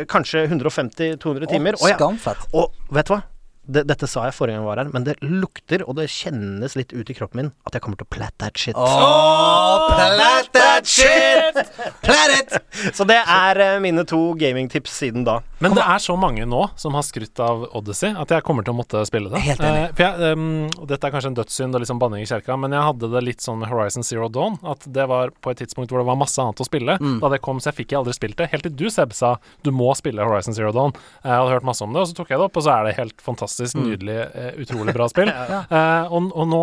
kanskje 0.07 0.45
150-200 0.47 1.47
timer. 1.51 1.75
Og, 1.79 1.89
jeg, 1.91 2.37
og 2.55 2.71
vet 2.95 3.07
du 3.09 3.13
hva? 3.17 3.21
Det, 3.67 3.83
dette 3.87 4.07
sa 4.09 4.25
jeg 4.27 4.35
forrige 4.37 4.57
gang 4.57 4.63
jeg 4.63 4.69
var 4.69 4.81
her, 4.81 4.91
men 4.93 5.05
det 5.07 5.17
lukter 5.23 5.83
og 5.87 5.97
det 5.99 6.07
kjennes 6.11 6.77
litt 6.79 6.93
ut 6.95 7.09
i 7.11 7.15
kroppen 7.17 7.37
min 7.37 7.51
at 7.67 7.75
jeg 7.75 7.83
kommer 7.83 7.99
til 7.99 8.07
å 8.07 8.13
plat 8.15 8.33
that 8.41 8.57
shit. 8.57 8.77
Oh, 8.77 9.91
plat 9.91 10.49
that 10.55 10.87
shit! 10.87 11.59
Plat 12.01 12.33
it! 12.33 12.55
Så 12.95 13.05
det 13.07 13.19
er 13.19 13.59
eh, 13.63 13.77
mine 13.83 14.05
to 14.07 14.33
gamingtips 14.39 14.95
siden 15.01 15.25
da. 15.27 15.39
Men 15.63 15.73
det 15.77 15.83
er 15.83 16.01
så 16.01 16.15
mange 16.19 16.45
nå 16.49 16.63
som 16.77 16.95
har 16.97 17.05
skrytt 17.05 17.39
av 17.43 17.65
Odyssey, 17.77 18.13
at 18.13 18.31
jeg 18.33 18.45
kommer 18.45 18.65
til 18.65 18.75
å 18.75 18.77
måtte 18.77 19.01
spille 19.09 19.31
det. 19.33 19.41
Helt 19.45 19.63
enig. 19.63 19.83
Eh, 19.87 19.93
for 19.97 20.05
jeg, 20.05 20.31
ehm, 20.31 20.67
og 20.77 20.85
dette 20.91 21.09
er 21.09 21.13
kanskje 21.15 21.31
en 21.33 21.37
dødssynd 21.39 21.77
og 21.77 21.83
liksom 21.83 22.01
banning 22.01 22.23
i 22.23 22.29
kjerka, 22.29 22.57
men 22.61 22.75
jeg 22.75 22.85
hadde 22.87 23.09
det 23.13 23.23
litt 23.25 23.43
sånn 23.43 23.59
med 23.61 23.71
Horizon 23.71 24.05
Zero 24.05 24.29
Dawn. 24.33 24.59
At 24.67 24.85
det 24.93 25.07
var 25.09 25.33
på 25.41 25.53
et 25.53 25.61
tidspunkt 25.63 25.93
hvor 25.93 26.03
det 26.03 26.09
var 26.09 26.19
masse 26.19 26.41
annet 26.41 26.61
å 26.61 26.67
spille. 26.67 26.97
Mm. 27.01 27.17
Da 27.23 27.31
det 27.33 27.41
kom, 27.45 27.61
så 27.61 27.71
jeg 27.71 27.79
fikk 27.81 27.95
jeg 27.95 28.01
aldri 28.01 28.15
spilt 28.17 28.37
det. 28.39 28.49
Helt 28.53 28.67
til 28.67 28.75
du, 28.77 28.87
Seb, 28.93 29.15
sa 29.17 29.35
du 29.65 29.71
må 29.75 29.89
spille 29.97 30.23
Horizon 30.25 30.55
Zero 30.57 30.73
Dawn. 30.75 30.93
Jeg 31.23 31.33
hadde 31.33 31.55
hørt 31.55 31.67
masse 31.67 31.85
om 31.85 31.93
det, 31.95 32.05
og 32.05 32.11
så 32.11 32.17
tok 32.21 32.33
jeg 32.33 32.41
det 32.41 32.47
opp, 32.49 32.61
og 32.61 32.67
så 32.67 32.75
er 32.77 32.87
det 32.87 32.95
helt 33.01 33.25
fantastisk, 33.25 33.56
Mm. 33.65 33.87
nydelig, 33.89 34.17
eh, 34.33 34.51
utrolig 34.61 34.93
bra 34.93 35.09
spill. 35.09 35.31
Eh, 35.77 36.13
og, 36.13 36.29
og 36.37 36.47
nå 36.47 36.61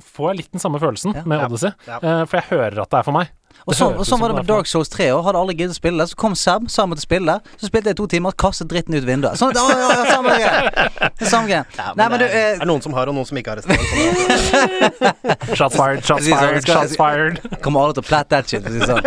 får 0.00 0.30
jeg 0.32 0.36
litt 0.42 0.52
den 0.52 0.60
samme 0.62 0.78
følelsen 0.80 1.12
med 1.26 1.44
Odyssey, 1.44 1.72
Ja. 1.86 1.98
Ja. 2.02 2.24
for 2.24 2.36
jeg 2.40 2.48
hører 2.50 2.82
at 2.86 2.90
det 2.90 2.98
er 2.98 3.02
for 3.02 3.12
meg. 3.12 3.28
Og 3.68 3.74
sånn, 3.76 3.92
så 3.92 4.02
sånn 4.02 4.06
som 4.08 4.20
var 4.24 4.28
det 4.32 4.36
med 4.40 4.46
Dark 4.48 4.66
Souls 4.66 4.88
3 4.90 5.10
òg. 5.12 5.20
Hadde 5.26 5.38
alle 5.38 5.52
giddet 5.54 5.74
å 5.76 5.78
spille 5.78 5.98
det. 6.02 6.08
Så 6.10 6.16
kom 6.18 6.34
Sam, 6.34 6.64
sa 6.72 6.82
til 6.82 6.90
måtte 6.90 7.04
spille. 7.04 7.34
Så 7.60 7.68
spilte 7.68 7.92
jeg 7.92 7.96
to 8.00 8.06
timer, 8.10 8.32
kastet 8.34 8.66
dritten 8.72 8.96
ut 8.96 9.04
vinduet. 9.06 9.36
Sånn, 9.38 9.52
ja, 9.54 9.62
ja, 9.70 9.90
ja, 9.92 10.04
samme 10.08 10.32
greie. 10.34 11.10
Samme 11.28 11.46
greie. 11.46 11.64
Ja, 11.76 11.92
Nei, 11.94 12.08
men 12.08 12.18
du 12.18 12.24
det 12.24 12.30
er, 12.32 12.54
eh, 12.56 12.62
er 12.64 12.66
noen 12.66 12.82
som 12.82 12.92
har, 12.96 13.06
og 13.12 13.14
noen 13.14 13.26
som 13.28 13.36
ikke 13.38 13.50
har 13.52 13.58
et 13.60 13.66
sted. 13.68 13.78
Shots 15.60 15.76
fired, 15.76 16.02
shots 16.02 16.26
fired, 16.26 16.66
shots 16.66 16.96
fired. 16.98 17.38
kommer 17.62 17.84
alle 17.84 17.94
til 17.94 18.02
å 18.02 18.06
plat 18.08 18.28
that 18.32 18.48
shit, 18.50 18.62
for 18.64 18.70
å 18.70 18.72
si 18.72 18.78
det 18.80 18.88
sånn. 18.88 19.04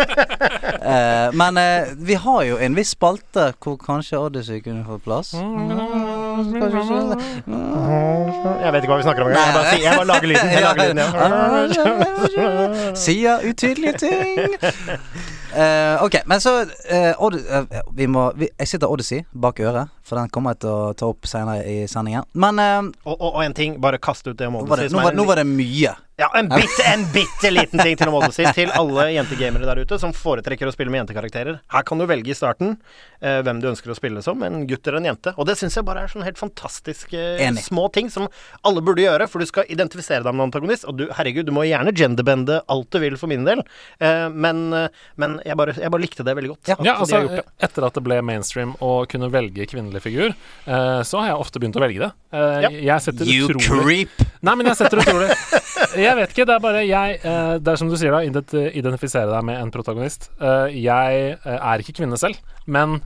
Uh, 0.86 1.28
men 1.36 1.58
uh, 1.60 1.92
vi 2.06 2.14
har 2.22 2.42
jo 2.46 2.56
en 2.62 2.74
viss 2.78 2.94
spalte 2.94 3.50
hvor 3.60 3.76
kanskje 3.82 4.16
Odyssey 4.22 4.62
kunne 4.64 4.86
fått 4.86 5.02
plass. 5.04 5.34
Jeg 8.62 8.72
vet 8.72 8.82
ikke 8.84 8.92
hva 8.94 8.98
vi 9.00 9.06
snakker 9.06 9.22
om 9.24 9.28
engang. 9.30 9.44
Jeg 9.46 9.54
bare, 9.56 9.68
sier- 9.72 9.84
jeg 9.84 9.92
bare 10.00 10.08
lager 10.12 10.28
lyden. 10.32 10.48
Jeg 10.54 10.62
Sier 12.96 13.44
utydelige 13.48 13.98
ting. 13.98 14.56
Uh, 15.56 16.02
ok, 16.06 16.18
men 16.28 16.42
så 16.42 16.54
uh, 16.66 17.24
Od 17.24 17.36
Vi 17.96 18.06
må 18.10 18.28
vi, 18.36 18.48
Jeg 18.58 18.68
sitter 18.68 18.90
Odyssey 18.92 19.22
bak 19.32 19.60
øret, 19.60 19.92
for 20.04 20.20
den 20.20 20.28
kommer 20.32 20.56
jeg 20.56 20.64
til 20.66 20.72
å 20.72 20.92
ta 20.98 21.08
opp 21.12 21.28
senere 21.28 21.62
i 21.64 21.86
sendingen. 21.90 22.26
Men 22.34 22.60
uh, 22.60 22.90
Og, 23.04 23.14
og, 23.16 23.30
og 23.34 23.44
en 23.46 23.56
ting, 23.56 23.78
bare 23.82 23.98
kast 24.02 24.26
ut 24.28 24.36
det 24.38 24.48
om 24.50 24.58
nå, 24.60 24.66
var 24.68 24.82
det, 24.82 24.90
Odyssey. 24.90 24.98
nå, 24.98 25.04
var, 25.08 25.16
nå 25.16 25.28
var 25.28 25.42
det 25.42 25.46
mye. 25.48 25.94
Ja, 26.16 26.30
en 26.38 26.48
bitte, 26.48 26.80
en 26.88 27.02
bitte 27.12 27.50
liten 27.52 27.80
ting 27.82 27.96
til 28.00 28.08
om 28.08 28.22
si 28.32 28.46
Til 28.56 28.70
alle 28.72 29.10
jentegamere 29.12 29.66
der 29.68 29.82
ute 29.84 29.98
som 30.00 30.14
foretrekker 30.16 30.64
å 30.64 30.72
spille 30.72 30.88
med 30.88 31.02
jentekarakterer. 31.02 31.58
Her 31.74 31.84
kan 31.84 32.00
du 32.00 32.06
velge 32.08 32.32
i 32.32 32.36
starten 32.36 32.78
eh, 33.20 33.42
hvem 33.44 33.58
du 33.60 33.66
ønsker 33.68 33.92
å 33.92 33.96
spille 33.98 34.22
som, 34.24 34.40
en 34.46 34.62
gutt 34.68 34.88
eller 34.88 35.02
en 35.02 35.10
jente. 35.10 35.34
Og 35.36 35.44
det 35.44 35.58
syns 35.60 35.76
jeg 35.76 35.84
bare 35.84 36.06
er 36.06 36.12
sånn 36.12 36.24
helt 36.24 36.40
fantastiske 36.40 37.20
Enig. 37.44 37.66
små 37.66 37.90
ting 37.92 38.08
som 38.12 38.30
alle 38.64 38.80
burde 38.86 39.04
gjøre, 39.04 39.26
for 39.28 39.44
du 39.44 39.50
skal 39.50 39.68
identifisere 39.68 40.24
deg 40.24 40.32
med 40.32 40.46
en 40.46 40.46
antagonist. 40.48 40.86
Og 40.88 40.96
du, 41.02 41.04
herregud, 41.18 41.44
du 41.50 41.52
må 41.52 41.66
gjerne 41.68 41.92
genderbende 41.92 42.62
alt 42.72 42.88
du 42.96 43.00
vil 43.04 43.20
for 43.20 43.28
min 43.28 43.44
del, 43.44 43.60
eh, 44.00 44.24
men, 44.32 44.64
eh, 44.72 44.88
men 45.20 45.36
jeg, 45.44 45.60
bare, 45.60 45.76
jeg 45.76 45.92
bare 45.92 46.06
likte 46.06 46.24
det 46.24 46.36
veldig 46.40 46.54
godt. 46.54 46.72
Ja. 46.72 46.78
at 46.80 46.86
Ja, 46.88 46.96
de 46.96 47.04
altså 47.04 47.18
har 47.20 47.28
gjort 47.28 47.42
det. 47.42 47.46
Etter 47.68 47.88
at 47.90 48.00
det 48.00 48.06
ble 48.08 48.20
mainstream 48.24 48.72
å 48.80 48.94
kunne 49.04 49.28
velge 49.36 49.68
kvinnelig 49.68 50.00
figur, 50.08 50.32
eh, 50.32 51.04
så 51.04 51.20
har 51.20 51.34
jeg 51.34 51.44
ofte 51.44 51.60
begynt 51.60 51.76
å 51.76 51.84
velge 51.84 52.06
det. 52.08 52.12
Eh, 52.32 52.44
Ja. 52.66 52.72
Jeg 52.96 53.04
setter 53.04 53.28
You 53.28 53.50
utrolig 53.52 54.08
creep. 54.08 54.26
Nei, 54.40 54.54
men 54.56 54.72
jeg 54.72 54.80
setter 54.80 55.04
utrolig 55.04 55.28
Jeg 56.06 56.16
vet 56.18 56.32
ikke, 56.32 56.46
det 56.48 56.54
er 56.56 56.62
bare 56.62 56.84
jeg 56.86 57.18
eh, 57.20 57.52
Det 57.60 57.72
er 57.72 57.80
som 57.80 57.90
du 57.90 57.96
sier, 58.00 58.14
da. 58.14 58.22
Identifisere 58.24 59.28
deg 59.32 59.44
med 59.48 59.60
en 59.60 59.72
protagonist. 59.74 60.30
Eh, 60.40 60.76
Jeg 60.84 61.36
eh, 61.36 61.56
er 61.58 61.82
ikke 61.84 61.98
kvinne 62.00 62.18
selv, 62.20 62.38
men 62.66 63.00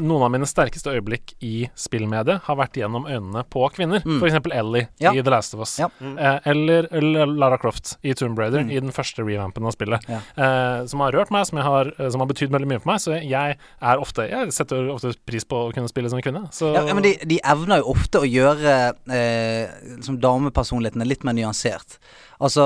noen 0.00 0.22
av 0.26 0.30
mine 0.34 0.46
sterkeste 0.48 0.92
øyeblikk 0.94 1.34
i 1.44 1.68
spillmediet 1.78 2.42
har 2.46 2.56
vært 2.58 2.78
gjennom 2.80 3.04
øynene 3.08 3.42
på 3.50 3.64
kvinner. 3.74 4.00
For 4.06 4.26
eksempel 4.28 4.52
Ellie 4.56 4.86
Mm. 4.88 5.02
Ja. 5.02 5.12
i 5.12 5.22
The 5.22 5.30
Last 5.30 5.54
of 5.54 5.60
Us. 5.60 5.76
Ja. 5.78 5.88
Eh, 6.00 6.38
eller, 6.52 6.88
eller 6.92 7.26
Lara 7.26 7.58
Croft 7.58 7.96
i 8.02 8.14
Tomb 8.14 8.38
Raider, 8.38 8.60
i 8.70 8.78
den 8.80 8.90
første 8.94 9.22
revampen 9.26 9.64
av 9.66 9.72
spillet. 9.74 10.04
Mm. 10.08 10.14
Ja. 10.16 10.20
Eh, 10.44 10.86
som 10.86 11.00
har 11.00 11.12
rørt 11.12 11.30
meg, 11.34 11.46
som, 11.46 11.58
har, 11.58 11.92
eh, 11.98 12.08
som 12.10 12.20
har 12.20 12.28
betydd 12.30 12.50
veldig 12.54 12.68
mye 12.70 12.80
for 12.82 12.92
meg. 12.92 13.00
Så 13.04 13.16
jeg 13.22 13.56
er 13.58 13.98
ofte 14.02 14.28
Jeg 14.28 14.52
setter 14.52 14.88
ofte 14.92 15.14
pris 15.26 15.44
på 15.44 15.68
å 15.68 15.72
kunne 15.74 15.88
spille 15.90 16.08
som 16.10 16.18
en 16.18 16.22
kvinne. 16.26 16.44
Så 16.52 16.72
Ja, 16.74 16.82
men 16.94 17.02
de, 17.02 17.16
de 17.24 17.40
evner 17.44 17.78
jo 17.82 17.92
ofte 17.94 18.20
å 18.22 18.28
gjøre 18.28 18.76
eh, 19.10 19.68
som 20.04 20.18
damepersonlighetene 20.20 21.06
litt 21.08 21.24
mer 21.24 21.34
nyansert. 21.38 21.98
Altså, 22.40 22.62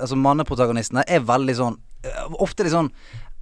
altså 0.00 0.16
manneprotagonistene 0.16 1.02
er 1.08 1.20
veldig 1.26 1.54
sånn 1.58 1.78
eh, 2.04 2.26
Ofte 2.38 2.62
litt 2.66 2.72
sånn 2.74 2.92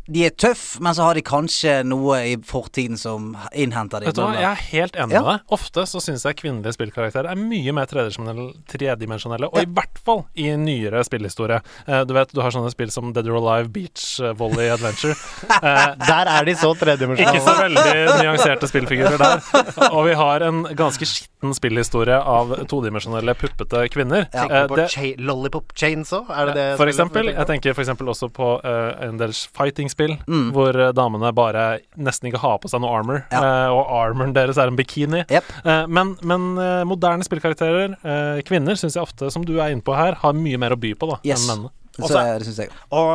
De 0.08 0.24
er 0.26 0.30
tøff, 0.30 0.78
men 0.80 0.94
så 0.94 1.02
har 1.08 1.14
de 1.18 1.22
kanskje 1.26 1.80
noe 1.86 2.18
i 2.32 2.36
fortiden 2.46 2.98
som 3.00 3.32
innhenter 3.52 4.00
dem. 4.00 4.10
Vet 4.12 4.18
du 4.18 4.22
hva, 4.22 4.34
Jeg 4.36 4.50
er 4.50 4.62
helt 4.70 4.96
enig 4.96 5.12
Ja. 5.16 5.22
med 5.22 5.30
deg. 5.32 5.40
Ofte 5.50 5.86
så 5.86 6.00
syns 6.00 6.22
jeg 6.24 6.36
kvinnelige 6.36 6.76
spillkarakterer 6.76 7.30
er 7.30 7.34
mye 7.40 7.72
mer 7.72 7.86
tredimensjonelle, 7.86 9.46
og 9.50 9.56
og 9.56 9.62
i 9.62 9.66
hvert 9.72 9.98
fall 10.04 10.24
i 10.36 10.50
nyere 10.56 11.02
spillhistorie. 11.06 11.60
Eh, 11.88 12.04
du 12.04 12.12
vet, 12.14 12.32
du 12.32 12.40
har 12.40 12.50
sånne 12.50 12.70
spill 12.70 12.90
som 12.90 13.12
Dead 13.12 13.26
or 13.28 13.38
Alive, 13.40 13.68
Beach, 13.72 14.20
eh, 14.20 14.32
Volley 14.32 14.68
Adventure. 14.68 15.14
Eh, 15.66 15.94
Der 16.06 16.28
er 16.28 16.44
de 16.44 16.54
så 16.54 16.74
ikke 16.76 17.40
så 17.40 17.54
veldig 17.58 18.22
nyanserte 18.22 18.68
spillfigurer 18.68 19.16
der. 19.18 19.40
Og 19.96 20.04
vi 20.06 20.14
har 20.14 20.40
en 20.42 20.64
ganske 20.76 21.06
skitten 21.08 21.35
spillhistorie 21.54 22.16
av 22.18 22.66
todimensjonelle, 22.66 23.34
puppete 23.34 23.88
kvinner. 23.92 24.26
Tenker 24.32 24.54
Eh, 24.56 24.76
det- 24.76 24.88
cha 24.90 25.14
Lollipop 25.18 25.72
Chainsaw? 25.74 26.24
Er 26.30 26.46
det 26.46 26.54
det 26.54 26.76
for 26.76 26.86
eksempel, 26.86 27.26
jeg 27.34 27.46
tenker 27.46 27.74
eksempel 27.74 28.06
også 28.08 28.28
på 28.32 28.60
uh, 28.64 29.04
en 29.06 29.16
del 29.18 29.30
fighting-spill, 29.30 30.16
hvor 30.52 30.74
eh, 30.74 30.92
damene 30.92 31.32
bare 31.34 31.80
nesten 31.96 32.30
ikke 32.30 32.40
har 32.40 32.58
på 32.58 32.68
seg 32.68 32.80
noe 32.80 32.90
armor, 32.98 33.24
Ja. 33.32 33.40
uh, 33.68 33.72
og 33.76 33.86
armoren 33.90 34.32
deres 34.34 34.56
er 34.58 34.68
en 34.68 34.76
bikini. 34.76 35.24
Yep. 35.30 35.44
Uh, 35.64 35.86
men 35.86 36.16
men 36.22 36.54
moderne 36.86 37.22
spillkarakterer, 37.22 37.96
kvinner, 38.44 38.74
syns 38.76 38.94
jeg 38.94 39.02
ofte, 39.02 39.30
som 39.30 39.44
du 39.44 39.58
er 39.60 39.70
inne 39.70 39.82
på 39.82 39.94
her, 39.96 40.14
har 40.14 40.32
mye 40.32 40.58
mer 40.58 40.70
å 40.70 40.80
by 40.80 40.94
på 40.94 41.08
da, 41.10 41.18
Yes. 41.24 41.48
enn 41.48 41.56
mennene. 41.56 41.70
Så, 41.96 42.20
jeg. 42.60 42.70
Og 42.92 43.08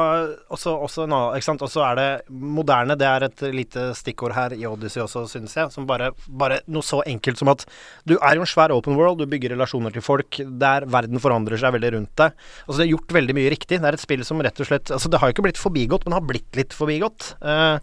også, 0.49 0.73
også, 0.87 1.05
ikke 1.37 1.81
er 1.85 1.97
det 1.99 2.09
moderne, 2.29 2.97
det 2.97 3.07
er 3.07 3.25
et 3.27 3.43
lite 3.53 3.91
stikkord 3.97 4.33
her 4.33 4.55
i 4.57 4.65
Odyssey 4.65 5.03
også, 5.03 5.27
synes 5.29 5.55
jeg. 5.57 5.69
Som 5.73 5.87
bare, 5.89 6.11
bare 6.27 6.61
noe 6.71 6.85
så 6.85 7.01
enkelt 7.05 7.41
som 7.41 7.51
at 7.53 7.65
du 8.09 8.15
er 8.17 8.37
jo 8.37 8.45
en 8.45 8.49
svær 8.49 8.73
open 8.73 8.97
world, 8.97 9.21
du 9.21 9.29
bygger 9.29 9.53
relasjoner 9.55 9.93
til 9.93 10.05
folk 10.05 10.39
der 10.61 10.87
verden 10.89 11.21
forandrer 11.21 11.61
seg 11.61 11.75
veldig 11.77 11.93
rundt 11.97 12.13
deg. 12.21 12.33
Altså 12.65 12.79
Det 12.79 12.87
er 12.87 12.93
gjort 12.95 13.15
veldig 13.19 13.37
mye 13.37 13.53
riktig. 13.53 13.79
Det 13.81 13.91
er 13.91 13.97
et 13.97 14.03
spill 14.03 14.25
som 14.27 14.41
rett 14.41 14.61
og 14.61 14.69
slett 14.69 14.91
Altså 14.91 15.11
Det 15.11 15.21
har 15.21 15.29
jo 15.29 15.35
ikke 15.35 15.45
blitt 15.45 15.61
forbigått, 15.61 16.05
men 16.05 16.17
har 16.17 16.25
blitt 16.25 16.57
litt 16.57 16.75
forbigått. 16.75 17.33
Uh, 17.43 17.77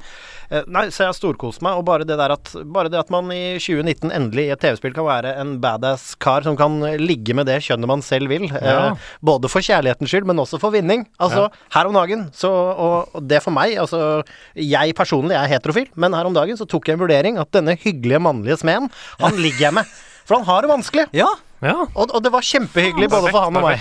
nei, 0.66 0.88
så 0.90 1.04
jeg 1.04 1.12
har 1.12 1.18
storkost 1.18 1.62
meg. 1.64 1.78
Og 1.78 1.86
bare 1.88 2.06
det 2.08 2.18
der 2.18 2.34
at 2.34 2.52
Bare 2.68 2.90
det 2.92 3.00
at 3.00 3.12
man 3.12 3.30
i 3.34 3.58
2019 3.60 4.10
endelig 4.14 4.48
i 4.48 4.52
et 4.54 4.62
TV-spill 4.62 4.96
kan 4.96 5.06
være 5.06 5.34
en 5.40 5.56
badass 5.62 6.12
kar 6.22 6.46
som 6.46 6.56
kan 6.58 6.80
ligge 6.98 7.36
med 7.36 7.48
det 7.48 7.60
kjønnet 7.64 7.90
man 7.90 8.04
selv 8.04 8.32
vil. 8.32 8.48
Ja. 8.50 8.76
Eh, 8.92 9.08
både 9.24 9.50
for 9.52 9.64
kjærlighetens 9.64 10.10
skyld, 10.10 10.26
men 10.28 10.40
også 10.42 10.60
for 10.60 10.74
vinning. 10.74 10.87
Altså, 11.20 11.48
her 11.74 11.90
om 11.90 11.96
dagen, 11.98 12.26
så 12.36 12.50
Og, 12.50 13.08
og 13.14 13.26
det 13.28 13.42
for 13.44 13.54
meg, 13.54 13.76
altså 13.78 14.22
Jeg 14.56 14.94
personlig 14.98 15.36
er 15.38 15.50
heterofil, 15.54 15.88
men 15.96 16.14
her 16.16 16.28
om 16.28 16.34
dagen 16.36 16.56
så 16.58 16.66
tok 16.68 16.88
jeg 16.88 16.98
en 16.98 17.02
vurdering 17.04 17.38
at 17.38 17.50
denne 17.52 17.76
hyggelige 17.78 18.20
mannlige 18.22 18.58
smeden, 18.62 18.88
han 19.20 19.36
ligger 19.40 19.68
jeg 19.68 19.74
med. 19.80 19.84
For 20.28 20.36
han 20.40 20.48
har 20.48 20.64
det 20.64 20.70
vanskelig. 20.70 21.06
Ja. 21.16 21.28
Ja, 21.62 21.74
Og, 21.94 22.12
og 22.14 22.22
det 22.22 22.30
var 22.30 22.44
kjempehyggelig 22.46 23.08
både 23.10 23.32
for 23.34 23.42
han 23.48 23.56
og 23.58 23.64
meg. 23.64 23.80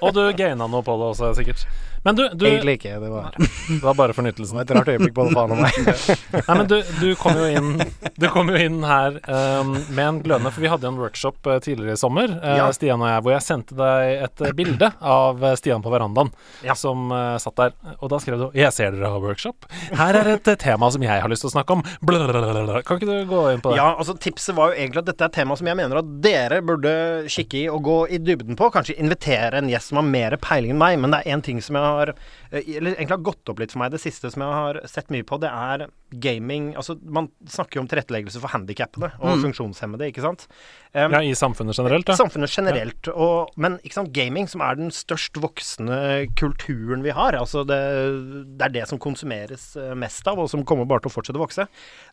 Og 0.00 0.14
du 0.16 0.22
gaina 0.32 0.64
noe 0.70 0.80
på 0.86 0.94
det 0.96 1.08
også, 1.12 1.34
sikkert. 1.36 1.66
Men 2.02 2.16
du, 2.16 2.22
du 2.32 2.46
Egentlig 2.48 2.78
ikke. 2.78 2.94
Det 3.02 3.08
var, 3.12 3.34
Det 3.68 3.82
var 3.84 3.94
bare 3.98 4.14
fornyttelsen. 4.16 4.60
et 4.62 4.70
rart 4.72 4.88
øyeblikk 4.88 5.14
både 5.16 5.34
faen 5.36 5.52
og 5.52 5.60
meg. 5.60 5.76
Nei, 6.48 6.54
men 6.56 6.66
du, 6.70 6.78
du 7.00 7.08
kom 7.20 7.36
jo 7.36 7.48
inn 7.50 7.74
Du 8.20 8.26
kom 8.32 8.48
jo 8.52 8.56
inn 8.56 8.78
her 8.86 9.18
um, 9.28 9.74
med 9.92 10.04
en 10.06 10.20
glødende 10.24 10.52
For 10.54 10.64
vi 10.64 10.70
hadde 10.72 10.86
jo 10.88 10.92
en 10.94 11.00
workshop 11.00 11.46
eh, 11.50 11.58
tidligere 11.64 11.96
i 11.98 12.00
sommer, 12.00 12.32
eh, 12.40 12.56
Ja. 12.60 12.68
Stian 12.76 13.02
og 13.02 13.08
jeg, 13.10 13.22
hvor 13.24 13.34
jeg 13.34 13.44
sendte 13.44 13.76
deg 13.78 14.24
et 14.26 14.44
eh, 14.46 14.54
bilde 14.56 14.90
av 15.00 15.44
Stian 15.60 15.84
på 15.84 15.92
verandaen 15.92 16.32
Ja. 16.64 16.74
som 16.78 17.10
uh, 17.12 17.36
satt 17.40 17.56
der. 17.60 17.74
Og 18.00 18.10
da 18.12 18.18
skrev 18.22 18.38
du 18.40 18.46
'Jeg 18.56 18.72
ser 18.72 18.92
dere 18.96 19.10
har 19.12 19.20
workshop'. 19.20 19.68
Her 19.96 20.16
er 20.20 20.32
et 20.34 20.50
tema 20.60 20.90
som 20.90 21.02
jeg 21.02 21.20
har 21.22 21.28
lyst 21.28 21.44
til 21.44 21.50
å 21.50 21.54
snakke 21.54 21.76
om. 21.76 21.82
Blablabla. 22.04 22.82
Kan 22.86 22.98
ikke 23.00 23.08
du 23.10 23.28
gå 23.30 23.42
inn 23.52 23.60
på 23.60 23.72
det? 23.72 23.78
Ja, 23.80 23.94
altså 23.98 24.14
Tipset 24.18 24.54
var 24.56 24.72
jo 24.72 24.80
egentlig 24.80 25.02
at 25.04 25.10
dette 25.12 25.24
er 25.26 25.30
et 25.32 25.36
tema 25.40 25.56
som 25.58 25.66
jeg 25.68 25.76
mener 25.78 26.00
at 26.00 26.10
dere 26.24 26.60
burde 26.64 26.94
kikke 27.30 27.62
i 27.62 27.68
og 27.72 27.82
gå 27.86 27.98
i 28.10 28.18
dybden 28.18 28.56
på. 28.58 28.70
Kanskje 28.72 28.96
invitere 29.00 29.58
en 29.60 29.68
gjest 29.70 29.92
som 29.92 30.00
har 30.00 30.08
mer 30.08 30.36
peiling 30.40 30.74
enn 30.74 30.80
meg. 30.80 30.98
Men 31.00 31.14
det 31.14 31.22
er 31.24 31.36
én 31.36 31.42
ting 31.44 31.60
som 31.64 31.76
jeg 31.76 31.82
har 31.90 32.06
eh, 32.08 32.14
Eller 32.50 32.96
egentlig 32.96 33.14
har 33.14 33.24
gått 33.30 33.48
opp 33.52 33.60
litt 33.62 33.72
for 33.74 33.82
meg. 33.82 33.92
Det 33.94 34.00
siste 34.02 34.30
som 34.32 34.42
jeg 34.42 34.56
har 34.58 34.80
sett 34.90 35.10
mye 35.14 35.26
på, 35.26 35.38
det 35.42 35.50
er 35.50 35.86
gaming 36.10 36.72
Altså, 36.74 36.96
man 37.06 37.28
snakker 37.46 37.78
jo 37.78 37.84
om 37.84 37.88
tilretteleggelse 37.90 38.40
for 38.42 38.50
handikappede 38.50 39.12
og 39.22 39.42
funksjonshemmede, 39.44 40.08
ikke 40.10 40.24
sant? 40.24 40.46
Um, 40.90 41.12
Ja, 41.14 41.20
I 41.22 41.36
samfunnet 41.38 41.78
generelt, 41.78 42.08
ja. 42.10 42.16
Samfunnet 42.18 42.50
generelt. 42.50 43.10
Og, 43.14 43.52
men 43.60 43.76
ikke 43.86 44.00
sant, 44.00 44.10
gaming, 44.16 44.48
som 44.50 44.64
er 44.66 44.74
den 44.80 44.90
størst 44.94 45.38
voksende 45.38 46.00
kulturen 46.40 47.04
vi 47.06 47.14
har, 47.14 47.38
altså 47.38 47.62
det, 47.68 47.78
det 48.58 48.66
er 48.66 48.74
det 48.80 48.88
som 48.90 48.98
konsumeres 48.98 49.68
eh, 49.78 49.94
mest 49.94 50.26
av, 50.26 50.40
og 50.42 50.50
som 50.50 50.64
kommer 50.66 50.88
bare 50.90 51.04
til 51.04 51.12
å 51.12 51.14
fortsette 51.14 51.38
å 51.38 51.44
vokse. 51.44 51.68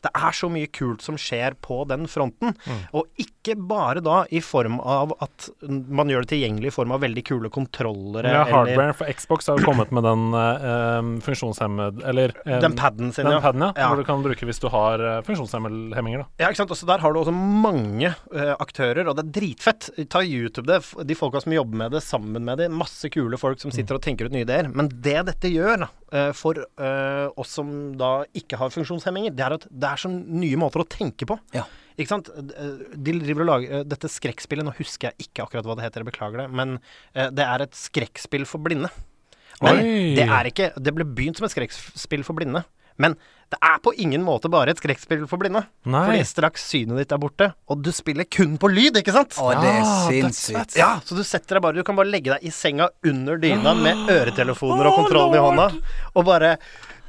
Det 0.05 0.11
er 0.13 0.37
så 0.37 0.49
mye 0.53 0.69
kult 0.69 1.01
som 1.05 1.17
skjer 1.17 1.57
på 1.65 1.81
den 1.89 2.05
fronten. 2.11 2.53
Og 2.93 3.09
ikke 3.17 3.57
bare 3.57 4.03
da 4.05 4.19
i 4.29 4.43
form 4.43 4.77
av 4.83 5.15
at 5.23 5.49
man 5.65 6.11
gjør 6.11 6.25
det 6.27 6.35
tilgjengelig 6.35 6.69
i 6.69 6.75
form 6.77 6.93
av 6.93 7.01
veldig 7.01 7.23
kule 7.25 7.49
kontrollere 7.53 8.29
Ja, 8.29 8.43
eller 8.45 8.53
hardware 8.53 8.95
for 9.01 9.09
Xbox 9.17 9.49
har 9.49 9.57
jo 9.57 9.65
kommet 9.65 9.89
med 9.95 10.05
den 10.05 10.26
eh, 10.35 10.65
uh, 10.67 11.11
funksjonshemmede 11.23 12.03
Eller 12.09 12.33
uh, 12.43 12.57
den 12.63 12.75
paden 12.77 13.11
sin, 13.15 13.25
den 13.27 13.37
ja. 13.37 13.41
padden, 13.43 13.61
ja, 13.67 13.71
Ja. 13.77 13.87
Hvor 13.91 14.01
du 14.01 14.07
kan 14.07 14.23
bruke 14.25 14.47
hvis 14.47 14.59
du 14.63 14.67
har 14.73 14.99
uh, 15.03 15.21
funksjonshemminger. 15.27 16.23
da. 16.23 16.27
Ja, 16.43 16.49
ikke 16.51 16.61
sant. 16.63 16.73
Også 16.75 16.87
der 16.89 17.03
har 17.03 17.13
du 17.13 17.19
også 17.21 17.33
mange 17.33 18.09
eh, 18.11 18.53
aktører, 18.59 19.07
og 19.07 19.15
det 19.17 19.25
er 19.25 19.31
dritfett. 19.39 19.89
Ta 20.11 20.21
YouTube 20.25 20.67
det. 20.67 20.81
De 21.07 21.15
folka 21.17 21.41
som 21.43 21.53
jobber 21.55 21.77
med 21.85 21.91
det, 21.95 22.03
sammen 22.05 22.43
med 22.45 22.59
det. 22.61 22.69
Masse 22.73 23.09
kule 23.13 23.37
folk 23.39 23.61
som 23.63 23.71
sitter 23.73 23.97
og 23.97 24.03
tenker 24.05 24.27
ut 24.27 24.35
nye 24.35 24.45
ideer. 24.47 24.69
Men 24.73 24.89
det 24.91 25.19
dette 25.31 25.51
gjør 25.51 25.87
eh, 25.87 26.31
for 26.37 26.59
eh, 26.59 27.27
oss 27.39 27.55
som 27.57 27.73
da 27.99 28.11
ikke 28.37 28.59
har 28.61 28.71
funksjonshemminger, 28.73 29.35
det 29.35 29.45
er 29.47 29.57
at 29.57 29.67
det 29.69 29.91
er 29.91 30.03
så 30.03 30.11
nye 30.11 30.59
måter 30.59 30.83
å 30.83 30.87
tenke 30.89 31.27
på. 31.29 31.39
Ja. 31.55 31.65
Ikke 31.97 32.11
sant? 32.13 32.29
Eh, 32.29 32.81
De 32.93 33.15
driver 33.23 33.45
og 33.45 33.49
lager 33.51 33.79
eh, 33.79 33.85
dette 33.89 34.09
skrekkspillet, 34.11 34.67
nå 34.67 34.75
husker 34.77 35.09
jeg 35.11 35.27
ikke 35.29 35.47
akkurat 35.47 35.65
hva 35.65 35.77
det 35.79 35.87
heter, 35.87 36.03
jeg 36.05 36.11
beklager 36.11 36.43
det, 36.43 36.47
men 36.53 36.77
eh, 37.15 37.31
det 37.33 37.45
er 37.45 37.65
et 37.65 37.77
skrekkspill 37.77 38.45
for 38.49 38.61
blinde. 38.61 38.91
Men 39.63 39.79
Oi. 39.81 40.15
det 40.17 40.27
er 40.27 40.49
ikke 40.51 40.67
Det 40.77 40.93
ble 40.93 41.05
begynt 41.17 41.39
som 41.39 41.47
et 41.47 41.53
skrekkspill 41.55 42.25
for 42.27 42.37
blinde. 42.37 42.63
Men 42.97 43.13
det 43.47 43.59
er 43.63 43.77
på 43.79 43.93
ingen 44.01 44.23
måte 44.25 44.49
bare 44.51 44.73
et 44.73 44.79
skrekkspill 44.81 45.23
for 45.29 45.39
blinde. 45.39 45.61
Nei. 45.87 46.01
Fordi 46.09 46.23
straks 46.27 46.65
synet 46.71 46.99
ditt 46.99 47.13
er 47.15 47.21
borte, 47.21 47.51
og 47.69 47.83
du 47.85 47.91
spiller 47.95 48.27
kun 48.27 48.57
på 48.59 48.67
lyd, 48.73 48.97
ikke 48.99 49.13
sant? 49.15 49.37
Å, 49.39 49.53
det 49.61 49.71
er 49.71 49.85
sinnssykt. 50.09 50.75
Ja, 50.79 50.97
så 51.05 51.15
du 51.15 51.23
setter 51.23 51.59
deg 51.59 51.63
bare 51.67 51.77
Du 51.77 51.85
kan 51.87 51.95
bare 51.99 52.11
legge 52.11 52.33
deg 52.33 52.43
i 52.43 52.51
senga 52.51 52.89
under 53.07 53.39
dyna 53.39 53.75
med 53.77 54.11
øretelefoner 54.11 54.89
og 54.89 54.99
kontrollen 55.03 55.37
i 55.37 55.45
hånda, 55.45 55.69
og 56.17 56.27
bare 56.27 56.57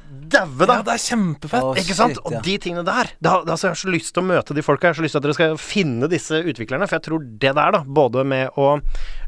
daue, 0.09 0.65
da. 0.65 0.79
Ja, 0.79 0.85
det 0.85 0.93
er 0.95 1.01
kjempefett! 1.03 1.65
Å, 1.65 1.73
Ikke 1.79 1.95
sant? 1.97 2.17
shit, 2.17 2.21
Og 2.25 2.35
ja. 2.35 2.41
de 2.45 2.55
tingene 2.61 2.83
der 2.87 3.11
det 3.19 3.31
har, 3.31 3.43
det, 3.45 3.53
altså, 3.53 3.67
Jeg 3.67 3.75
har 3.75 3.81
så 3.81 3.93
lyst 3.93 4.13
til 4.15 4.23
å 4.23 4.27
møte 4.29 4.55
de 4.57 4.63
folka. 4.65 4.87
Jeg 4.87 4.95
har 4.95 4.99
så 4.99 5.05
lyst 5.05 5.15
til 5.15 5.21
at 5.21 5.27
dere 5.27 5.37
skal 5.37 5.57
finne 5.61 6.09
disse 6.11 6.39
utviklerne. 6.41 6.87
For 6.89 6.97
jeg 6.97 7.05
tror 7.07 7.25
det 7.25 7.53
der, 7.59 7.75
da, 7.75 7.81
både 7.85 8.25
med 8.27 8.59
å 8.59 8.69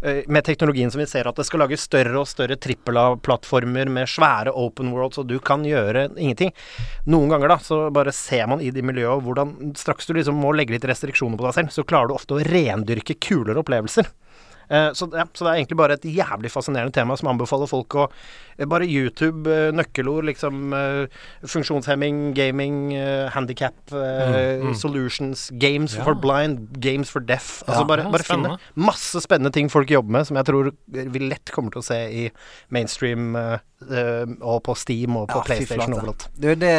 eh, 0.01 0.21
Med 0.31 0.45
teknologien 0.47 0.91
som 0.93 1.01
vi 1.03 1.07
ser 1.09 1.29
at 1.29 1.37
det 1.37 1.45
skal 1.47 1.63
lages 1.63 1.85
større 1.87 2.15
og 2.21 2.29
større 2.29 2.57
trippel 2.61 2.99
A-plattformer 3.01 3.91
med 3.91 4.09
svære 4.09 4.53
open 4.57 4.91
worlds, 4.95 5.21
og 5.21 5.29
du 5.29 5.37
kan 5.43 5.65
gjøre 5.67 6.09
ingenting. 6.15 6.53
Noen 7.11 7.31
ganger, 7.33 7.55
da, 7.55 7.59
så 7.61 7.83
bare 7.93 8.13
ser 8.15 8.49
man 8.51 8.63
i 8.63 8.71
de 8.73 8.83
miljøene 8.85 9.21
hvordan 9.25 9.55
Straks 9.77 10.09
du 10.09 10.15
liksom 10.17 10.39
må 10.41 10.53
legge 10.55 10.75
litt 10.75 10.87
restriksjoner 10.87 11.39
på 11.39 11.47
deg 11.47 11.57
selv, 11.57 11.73
så 11.73 11.85
klarer 11.87 12.11
du 12.11 12.17
ofte 12.17 12.37
å 12.37 12.43
rendyrke 12.45 13.17
kulere 13.21 13.61
opplevelser. 13.61 14.09
Eh, 14.71 14.91
Så, 14.93 15.09
ja, 15.11 15.25
så 15.33 15.45
det 15.45 15.51
er 15.51 15.59
egentlig 15.59 15.77
bare 15.79 15.97
et 15.97 16.05
jævlig 16.07 16.51
fascinerende 16.51 16.95
tema 16.95 17.17
som 17.19 17.29
anbefaler 17.33 17.67
folk 17.69 17.95
å 17.99 18.05
eh, 18.07 18.67
bare 18.69 18.87
YouTube, 18.87 19.43
eh, 19.51 19.71
nøkkelord, 19.75 20.29
liksom 20.29 20.71
funksjonshemming, 21.43 22.31
gaming, 22.37 22.93
handikap, 23.33 23.75
mm, 23.91 24.69
mm. 24.69 24.75
solutions, 24.79 25.49
games 25.59 25.95
for 25.97 26.15
blind, 26.15 26.69
games 26.79 27.11
for 27.11 27.23
deaf. 27.23 27.61
Altså 27.67 27.81
Ja, 27.81 27.87
bare, 27.89 28.05
ja, 28.05 28.13
bare 28.13 28.27
finne 28.27 28.55
masse 28.79 29.21
spennende 29.23 29.51
ting 29.55 29.71
folk 29.71 29.91
jobber 29.91 30.19
med, 30.19 30.29
som 30.29 30.39
jeg 30.39 30.47
tror 30.47 30.71
vi 30.87 31.23
lett 31.25 31.51
kommer 31.51 31.73
til 31.73 31.83
å 31.83 31.85
se 31.85 31.99
i 32.21 32.23
mainstream 32.71 33.35
og 33.35 34.57
på 34.63 34.77
Steam 34.77 35.17
og 35.17 35.27
på 35.31 35.41
Ja, 35.41 35.45
PlayStation 35.49 35.97
overalt. 35.97 36.29
Du, 36.37 36.51
det, 36.55 36.75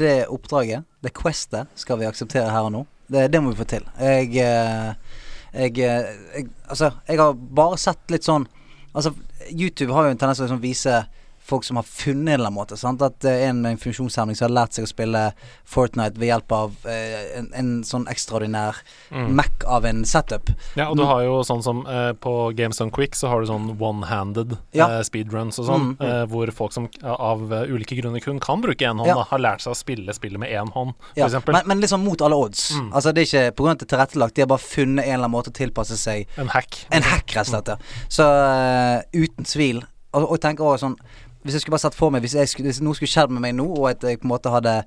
det 0.00 0.14
oppdraget, 0.32 0.86
det 1.04 1.12
questet, 1.16 1.68
skal 1.78 2.00
vi 2.00 2.08
akseptere 2.08 2.48
her 2.54 2.70
og 2.70 2.76
nå. 2.78 2.84
Det, 3.10 3.26
det 3.32 3.40
må 3.42 3.52
vi 3.52 3.60
få 3.60 3.66
til. 3.68 3.84
Jeg, 4.00 4.30
eh, 4.40 5.13
jeg, 5.54 5.78
eh, 5.78 6.12
jeg 6.34 6.48
Altså, 6.68 6.90
jeg 7.08 7.20
har 7.20 7.34
bare 7.34 7.78
sett 7.78 8.10
litt 8.10 8.26
sånn 8.26 8.46
Altså, 8.94 9.14
YouTube 9.50 9.92
har 9.94 10.06
jo 10.06 10.14
en 10.14 10.18
tendens 10.18 10.38
til 10.38 10.44
å 10.44 10.48
liksom 10.48 10.62
vise 10.62 10.98
folk 11.44 11.64
som 11.66 11.76
har 11.76 11.84
funnet 11.84 12.22
en 12.34 12.40
eller 12.40 12.46
annen 12.48 12.56
måte. 12.56 12.76
Sant? 12.80 13.02
At 13.04 13.24
er 13.28 13.50
en 13.50 13.58
med 13.60 13.74
en 13.74 13.80
funksjonshemning 13.82 14.36
som 14.38 14.46
har 14.48 14.54
lært 14.62 14.72
seg 14.78 14.86
å 14.86 14.88
spille 14.88 15.24
Fortnite 15.68 16.16
ved 16.20 16.30
hjelp 16.30 16.52
av 16.56 16.72
eh, 16.88 17.38
en, 17.38 17.48
en 17.58 17.70
sånn 17.84 18.06
ekstraordinær 18.08 18.78
Mac 19.12 19.64
av 19.68 19.84
en 19.88 20.04
setup. 20.08 20.48
Ja, 20.78 20.86
og 20.90 20.96
du 20.96 21.04
har 21.04 21.20
jo 21.26 21.42
sånn 21.44 21.62
som 21.64 21.82
eh, 21.86 22.12
på 22.16 22.32
Games 22.56 22.80
on 22.80 22.90
Quick 22.94 23.14
så 23.18 23.28
har 23.28 23.44
du 23.44 23.48
sånn 23.50 23.70
one-handed 23.76 24.56
Ja. 24.76 24.88
eh, 24.98 25.02
speedruns 25.06 25.58
og 25.60 25.68
sånn, 25.68 25.84
Mm. 25.84 26.00
eh, 26.00 26.24
hvor 26.32 26.50
folk 26.54 26.72
som 26.72 26.88
eh, 27.02 27.08
av 27.12 27.52
eh, 27.52 27.68
ulike 27.74 27.96
grunner 28.00 28.20
kun 28.24 28.40
kan 28.40 28.62
bruke 28.64 28.80
én 28.88 28.96
hånd, 28.96 29.06
Ja. 29.08 29.14
da, 29.20 29.24
har 29.30 29.38
lært 29.44 29.60
seg 29.64 29.74
å 29.74 29.76
spille 29.76 30.14
spillet 30.16 30.40
med 30.40 30.48
én 30.50 30.70
hånd, 30.72 30.94
Ja, 31.16 31.28
men, 31.28 31.62
men 31.66 31.80
liksom 31.84 32.04
mot 32.04 32.20
alle 32.24 32.36
odds. 32.40 32.70
Altså 32.92 33.12
Det 33.12 33.24
er 33.24 33.50
ikke 33.50 33.56
pga. 33.56 33.70
at 33.74 33.78
det 33.84 33.92
er 33.92 33.96
tilrettelagt, 33.96 34.34
de 34.34 34.42
har 34.42 34.48
bare 34.48 34.58
funnet 34.64 35.04
en 35.04 35.10
eller 35.18 35.24
annen 35.26 35.30
måte 35.36 35.50
å 35.52 35.56
tilpasse 35.60 35.96
seg 36.00 36.26
en 36.38 36.48
hack. 36.48 36.86
En 36.90 37.02
hack, 37.02 37.26
rett 37.36 37.52
og 37.52 37.52
slett. 37.52 37.78
Så 38.08 38.24
eh, 38.24 39.02
uten 39.24 39.44
tvil. 39.44 39.82
Og, 40.14 40.28
og 40.30 40.38
tenker 40.40 40.62
også 40.62 40.84
sånn 40.86 40.96
Hvis 41.44 41.58
jeg 41.58 41.64
skulle 41.64 41.76
bare 41.76 41.84
sett 41.84 41.98
for 41.98 42.12
meg 42.14 42.24
Hvis, 42.24 42.34
jeg 42.38 42.48
skulle, 42.48 42.70
hvis 42.72 42.80
noe 42.84 42.96
skulle 42.96 43.12
skjedd 43.12 43.32
med 43.34 43.44
meg 43.44 43.54
nå, 43.58 43.66
og 43.76 43.90
at 43.92 44.04
jeg 44.06 44.20
på 44.22 44.28
en 44.28 44.32
måte 44.32 44.52
hadde 44.52 44.78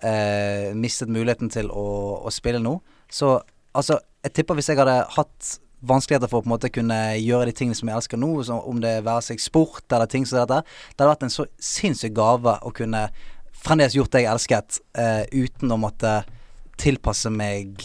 eh, 0.00 0.72
mistet 0.76 1.12
muligheten 1.12 1.52
til 1.52 1.68
å, 1.68 1.86
å 2.24 2.32
spille 2.32 2.62
nå, 2.62 2.78
så 3.12 3.36
altså 3.76 4.00
Jeg 4.24 4.38
tipper 4.38 4.58
hvis 4.58 4.72
jeg 4.72 4.80
hadde 4.80 5.02
hatt 5.16 5.52
vanskeligheter 5.86 6.30
for 6.30 6.40
å 6.40 6.42
på 6.42 6.48
en 6.48 6.54
måte 6.54 6.72
kunne 6.72 6.96
gjøre 7.20 7.50
de 7.50 7.54
tingene 7.54 7.76
som 7.76 7.88
jeg 7.90 7.98
elsker 7.98 8.18
nå, 8.18 8.30
om 8.56 8.78
det 8.82 8.94
være 9.06 9.26
seg 9.28 9.42
sport 9.44 9.92
eller 9.92 10.08
ting 10.10 10.24
som 10.26 10.40
dette, 10.40 10.62
det 10.64 11.02
hadde 11.04 11.12
vært 11.12 11.26
en 11.28 11.34
så 11.34 11.44
sinnssyk 11.62 12.14
gave 12.16 12.56
å 12.64 12.72
kunne 12.74 13.04
fremdeles 13.66 13.94
gjort 13.94 14.16
det 14.16 14.24
jeg 14.24 14.32
elsket, 14.32 14.80
eh, 14.98 15.22
uten 15.36 15.74
å 15.76 15.78
måtte 15.78 16.16
tilpasse 16.80 17.30
meg 17.30 17.84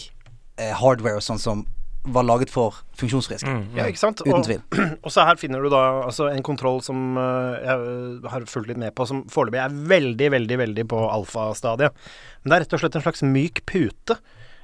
eh, 0.57 0.71
hardware 0.79 1.19
og 1.19 1.25
sånn 1.25 1.41
som 1.41 1.65
var 2.03 2.25
laget 2.25 2.49
for 2.49 2.79
funksjonsfriske. 2.97 3.51
Ja, 3.77 3.85
ikke 3.85 4.01
sant? 4.01 4.23
Uten 4.25 4.45
tvil. 4.45 4.61
Og 5.05 5.13
så 5.13 5.25
her 5.27 5.37
finner 5.37 5.61
du 5.61 5.69
da 5.69 5.81
altså 6.07 6.31
en 6.31 6.43
kontroll 6.45 6.81
som 6.85 7.17
eh, 7.19 7.61
jeg 7.61 8.31
har 8.33 8.47
fulgt 8.49 8.71
litt 8.71 8.81
med 8.81 8.95
på, 8.97 9.05
som 9.09 9.23
foreløpig 9.31 9.61
er 9.61 9.75
veldig, 9.93 10.31
veldig, 10.35 10.59
veldig 10.63 10.85
på 10.89 11.01
alfastadiet. 11.11 11.97
Men 12.41 12.53
det 12.53 12.57
er 12.57 12.65
rett 12.65 12.77
og 12.77 12.83
slett 12.83 12.97
en 12.97 13.05
slags 13.05 13.25
myk 13.25 13.63
pute 13.69 14.17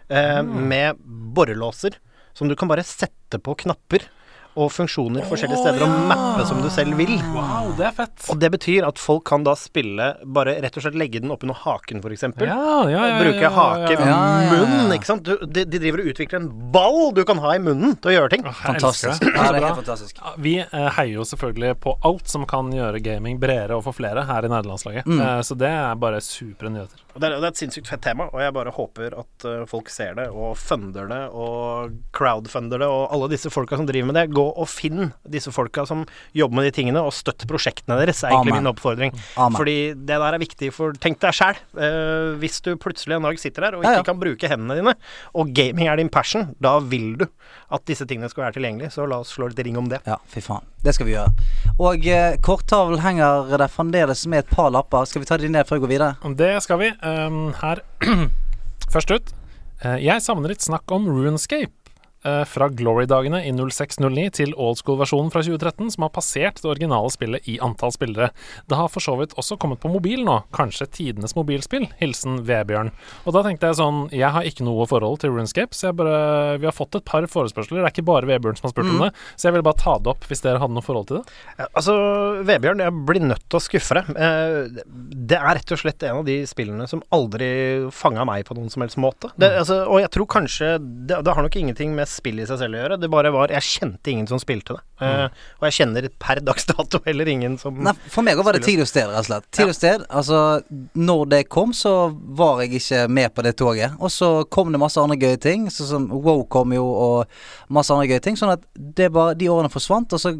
eh, 0.10 0.42
med 0.42 0.98
borrelåser 1.38 2.00
som 2.38 2.50
du 2.50 2.58
kan 2.58 2.70
bare 2.70 2.86
sette 2.86 3.40
på 3.42 3.58
knapper 3.64 4.06
og 4.58 4.72
funksjoner 4.74 5.26
forskjellige 5.30 5.62
steder 5.62 5.86
og 5.86 6.08
mappe 6.10 6.46
som 6.50 6.62
du 6.64 6.70
selv 6.74 6.98
vil. 7.00 7.14
Wow, 7.36 7.72
det 7.78 7.88
er 7.92 7.96
fett! 7.96 8.16
Og 8.34 8.40
det 8.42 8.50
betyr 8.58 8.88
at 8.88 9.00
folk 9.02 9.26
kan 9.30 9.46
da 9.46 9.54
spille 9.58 10.10
Bare 10.38 10.58
rett 10.64 10.78
og 10.78 10.84
slett 10.84 10.98
legge 10.98 11.22
den 11.22 11.32
oppunder 11.34 11.58
haken, 11.62 12.02
f.eks. 12.02 12.26
Ja, 12.42 12.48
ja, 12.48 12.78
ja, 12.92 13.04
ja, 13.12 13.20
Bruke 13.22 13.44
ja, 13.44 13.52
hake, 13.54 13.94
ja. 13.94 14.08
Ja, 14.08 14.08
ja, 14.10 14.44
ja. 14.48 14.66
munn, 14.66 14.94
ikke 14.96 15.10
sant. 15.10 15.28
Du, 15.28 15.46
de, 15.46 15.66
de 15.68 15.82
driver 15.82 16.04
og 16.04 16.12
utvikler 16.14 16.42
en 16.42 16.50
ball 16.74 17.00
du 17.18 17.24
kan 17.28 17.42
ha 17.44 17.54
i 17.58 17.62
munnen 17.64 17.96
til 18.02 18.14
å 18.14 18.16
gjøre 18.18 18.34
ting. 18.36 18.48
Fantastisk. 18.64 19.24
det. 19.24 19.34
Ja, 19.34 19.50
det 19.52 19.62
er 19.62 19.68
helt 19.68 19.82
fantastisk. 19.82 20.22
Vi 20.44 20.56
eh, 20.64 20.88
heier 20.98 21.14
jo 21.20 21.28
selvfølgelig 21.28 21.78
på 21.84 21.98
alt 22.08 22.32
som 22.32 22.46
kan 22.50 22.72
gjøre 22.74 23.02
gaming 23.04 23.42
bredere 23.42 23.78
og 23.78 23.86
for 23.88 23.98
flere 23.98 24.26
her 24.28 24.48
i 24.48 24.52
nederlandslaget. 24.52 25.08
Mm. 25.10 25.22
Eh, 25.22 25.42
så 25.48 25.58
det 25.60 25.72
er 25.72 26.02
bare 26.02 26.22
supre 26.24 26.74
nyheter. 26.74 27.07
Og 27.18 27.22
det, 27.24 27.32
er, 27.32 27.40
det 27.42 27.48
er 27.48 27.54
et 27.56 27.58
sinnssykt 27.64 27.90
fett 27.90 28.04
tema, 28.06 28.28
og 28.30 28.42
jeg 28.44 28.54
bare 28.54 28.72
håper 28.76 29.16
at 29.18 29.46
eh, 29.50 29.64
folk 29.66 29.90
ser 29.90 30.14
det 30.20 30.28
og 30.30 30.52
funder 30.62 31.08
det 31.10 31.22
og 31.34 31.96
crowdfunder 32.14 32.84
det, 32.84 32.90
og 32.94 33.08
alle 33.16 33.30
disse 33.32 33.50
folka 33.50 33.80
som 33.80 33.88
driver 33.90 34.12
med 34.12 34.20
det. 34.20 34.28
Gå 34.38 34.44
og 34.54 34.70
finn 34.70 35.08
disse 35.26 35.50
folka 35.56 35.88
som 35.90 36.04
jobber 36.38 36.60
med 36.60 36.68
de 36.70 36.74
tingene, 36.78 37.02
og 37.02 37.16
støtt 37.18 37.48
prosjektene 37.50 37.98
deres, 38.04 38.22
er 38.22 38.36
egentlig 38.36 38.54
Amen. 38.54 38.68
min 38.68 38.72
oppfordring. 38.76 39.18
Amen. 39.34 39.58
Fordi 39.58 39.78
det 39.98 40.14
der 40.14 40.28
er 40.38 40.42
viktig 40.46 40.70
for 40.78 40.94
Tenk 41.02 41.18
deg 41.26 41.34
sjæl. 41.34 41.58
hvis 42.38 42.62
du 42.66 42.76
plutselig 42.78 43.18
en 43.18 43.26
dag 43.26 43.40
sitter 43.42 43.66
der 43.66 43.78
og 43.78 43.82
ikke 43.84 43.96
Ja, 43.98 44.04
ja. 44.04 44.06
kan 44.06 44.20
bruke 44.22 44.50
hendene 44.52 44.78
dine, 44.78 44.94
og 45.34 45.50
gaming 45.58 45.90
er 45.90 45.98
din 45.98 46.10
passion, 46.14 46.52
da 46.62 46.78
vil 46.86 47.16
du 47.18 47.26
at 47.74 47.84
disse 47.90 48.06
tingene 48.08 48.30
skal 48.30 48.46
være 48.48 48.58
tilgjengelige. 48.60 48.94
Så 48.94 49.08
la 49.10 49.22
oss 49.24 49.34
slå 49.36 49.50
litt 49.50 49.60
ring 49.66 49.78
om 49.80 49.90
det. 49.90 50.04
Ja, 50.06 50.20
fy 50.32 50.44
faen. 50.46 50.66
Det 50.86 50.94
skal 50.96 51.08
vi 51.10 51.16
gjøre. 51.16 51.32
Og 51.84 52.06
eh, 52.08 52.38
korttavlen 52.46 53.02
henger 53.04 53.50
der 53.58 53.68
fremdeles 53.72 54.22
med 54.30 54.46
et 54.46 54.52
par 54.54 54.70
lapper. 54.72 55.08
Skal 55.10 55.24
vi 55.24 55.28
ta 55.28 55.38
de 55.42 55.50
ned 55.52 55.68
før 55.68 55.80
vi 55.82 55.84
går 55.88 55.92
videre? 55.96 56.36
Det 56.38 56.52
skal 56.64 56.80
vi. 56.80 56.92
Um, 57.08 57.54
her 57.62 57.82
Først 58.94 59.12
ut. 59.12 59.34
Eh, 59.86 60.00
jeg 60.06 60.24
savner 60.26 60.52
litt 60.52 60.64
snakk 60.66 60.90
om 60.96 61.08
Runescape. 61.10 61.77
Eh, 62.28 62.44
Fra 62.50 62.68
Glory-dagene 62.70 63.40
i 63.48 63.54
0609 63.56 64.28
til 64.38 64.54
old 64.60 64.80
school-versjonen 64.82 65.32
fra 65.34 65.44
2013, 65.46 65.94
som 65.96 66.06
har 66.06 66.14
passert 66.16 66.62
det 66.62 66.70
originale 66.70 67.12
spillet 67.14 67.48
i 67.48 67.58
antall 67.64 67.94
spillere. 67.96 68.30
Det 68.68 68.80
har 68.80 68.92
for 68.92 69.04
så 69.04 69.16
vidt 69.20 69.36
også 69.40 69.58
kommet 69.62 69.82
på 69.84 69.92
mobil 69.92 70.26
nå, 70.28 70.42
kanskje 70.56 70.90
tidenes 71.00 71.36
mobilspill. 71.38 71.88
Hilsen 72.02 72.42
Vebjørn. 72.48 72.92
Og 73.26 73.36
da 73.36 73.44
tenkte 73.46 73.72
jeg 73.72 73.80
sånn, 73.80 74.04
jeg 74.16 74.32
har 74.36 74.48
ikke 74.48 74.68
noe 74.68 74.88
forhold 74.90 75.22
til 75.24 75.34
Runescape, 75.36 75.76
så 75.76 75.90
jeg 75.90 75.98
bare 76.00 76.18
Vi 76.58 76.68
har 76.68 76.76
fått 76.76 76.96
et 76.98 77.06
par 77.08 77.26
forespørsler, 77.30 77.80
det 77.80 77.86
er 77.86 77.94
ikke 77.94 78.08
bare 78.08 78.28
Vebjørn 78.30 78.58
som 78.60 78.68
har 78.68 78.74
spurt 78.76 78.92
om 78.92 79.04
det, 79.06 79.12
så 79.36 79.48
jeg 79.48 79.58
vil 79.58 79.66
bare 79.66 79.80
ta 79.80 79.98
det 80.02 80.12
opp 80.12 80.26
hvis 80.28 80.44
dere 80.44 80.62
hadde 80.62 80.76
noe 80.76 80.86
forhold 80.86 81.10
til 81.10 81.20
det. 81.22 81.68
Altså, 81.68 81.96
Vebjørn, 82.48 82.84
jeg 82.84 82.96
blir 83.08 83.24
nødt 83.24 83.46
til 83.48 83.60
å 83.60 83.64
skuffe 83.64 83.98
deg. 84.00 84.12
Eh, 84.18 84.84
det 85.28 85.40
er 85.40 85.58
rett 85.60 85.74
og 85.74 85.82
slett 85.82 86.06
en 86.08 86.22
av 86.22 86.28
de 86.28 86.38
spillene 86.50 86.88
som 86.90 87.04
aldri 87.16 87.50
fanga 87.96 88.26
meg 88.28 88.46
på 88.48 88.58
noen 88.58 88.72
som 88.74 88.84
helst 88.84 89.00
måte. 89.02 89.32
Det, 89.40 89.50
altså, 89.62 89.82
og 89.86 90.02
jeg 90.04 90.12
tror 90.16 90.30
kanskje 90.38 90.74
det, 90.82 91.22
det 91.26 91.36
har 91.36 91.46
nok 91.46 91.60
ingenting 91.60 91.96
med 91.98 92.10
spill 92.18 92.42
i 92.42 92.48
seg 92.50 92.60
selv 92.62 92.78
å 92.78 92.82
gjøre. 92.82 92.98
Det 93.02 93.10
bare 93.12 93.32
var 93.34 93.54
Jeg 93.54 93.66
kjente 93.66 94.12
ingen 94.12 94.28
som 94.30 94.42
spilte 94.42 94.78
det. 94.78 94.84
Eh, 95.06 95.26
og 95.60 95.68
jeg 95.68 95.78
kjenner 95.78 96.08
per 96.20 96.42
dags 96.42 96.66
dato 96.70 97.00
heller 97.06 97.30
ingen 97.30 97.58
som 97.62 97.78
Nei, 97.86 97.94
for 98.10 98.26
meg 98.26 98.40
var 98.42 98.58
det 98.58 98.64
tid 98.66 98.82
og 98.82 98.90
sted, 98.90 99.06
rett 99.12 99.22
og 99.22 99.30
slett. 99.30 99.48
Tid 99.54 99.72
og 99.72 99.78
sted, 99.78 100.06
altså 100.10 100.42
Når 100.98 101.24
det 101.34 101.42
kom, 101.54 101.74
så 101.78 101.94
var 102.38 102.64
jeg 102.64 102.82
ikke 102.82 103.06
med 103.14 103.34
på 103.36 103.46
det 103.46 103.56
toget. 103.62 103.96
Og 104.02 104.12
så 104.14 104.32
kom 104.54 104.74
det 104.74 104.82
masse 104.82 105.02
andre 105.02 105.20
gøye 105.22 105.40
ting, 105.42 105.70
sånn 105.74 105.92
som 105.92 106.10
Wow 106.12 106.46
kom 106.52 106.74
jo, 106.76 106.86
og 106.86 107.74
masse 107.74 107.94
andre 107.94 108.10
gøye 108.12 108.24
ting. 108.26 108.40
Sånn 108.40 108.56
at 108.58 108.66
det 108.76 109.12
bare 109.16 109.38
De 109.38 109.50
årene 109.54 109.72
forsvant, 109.72 110.14
og 110.18 110.22
så 110.24 110.36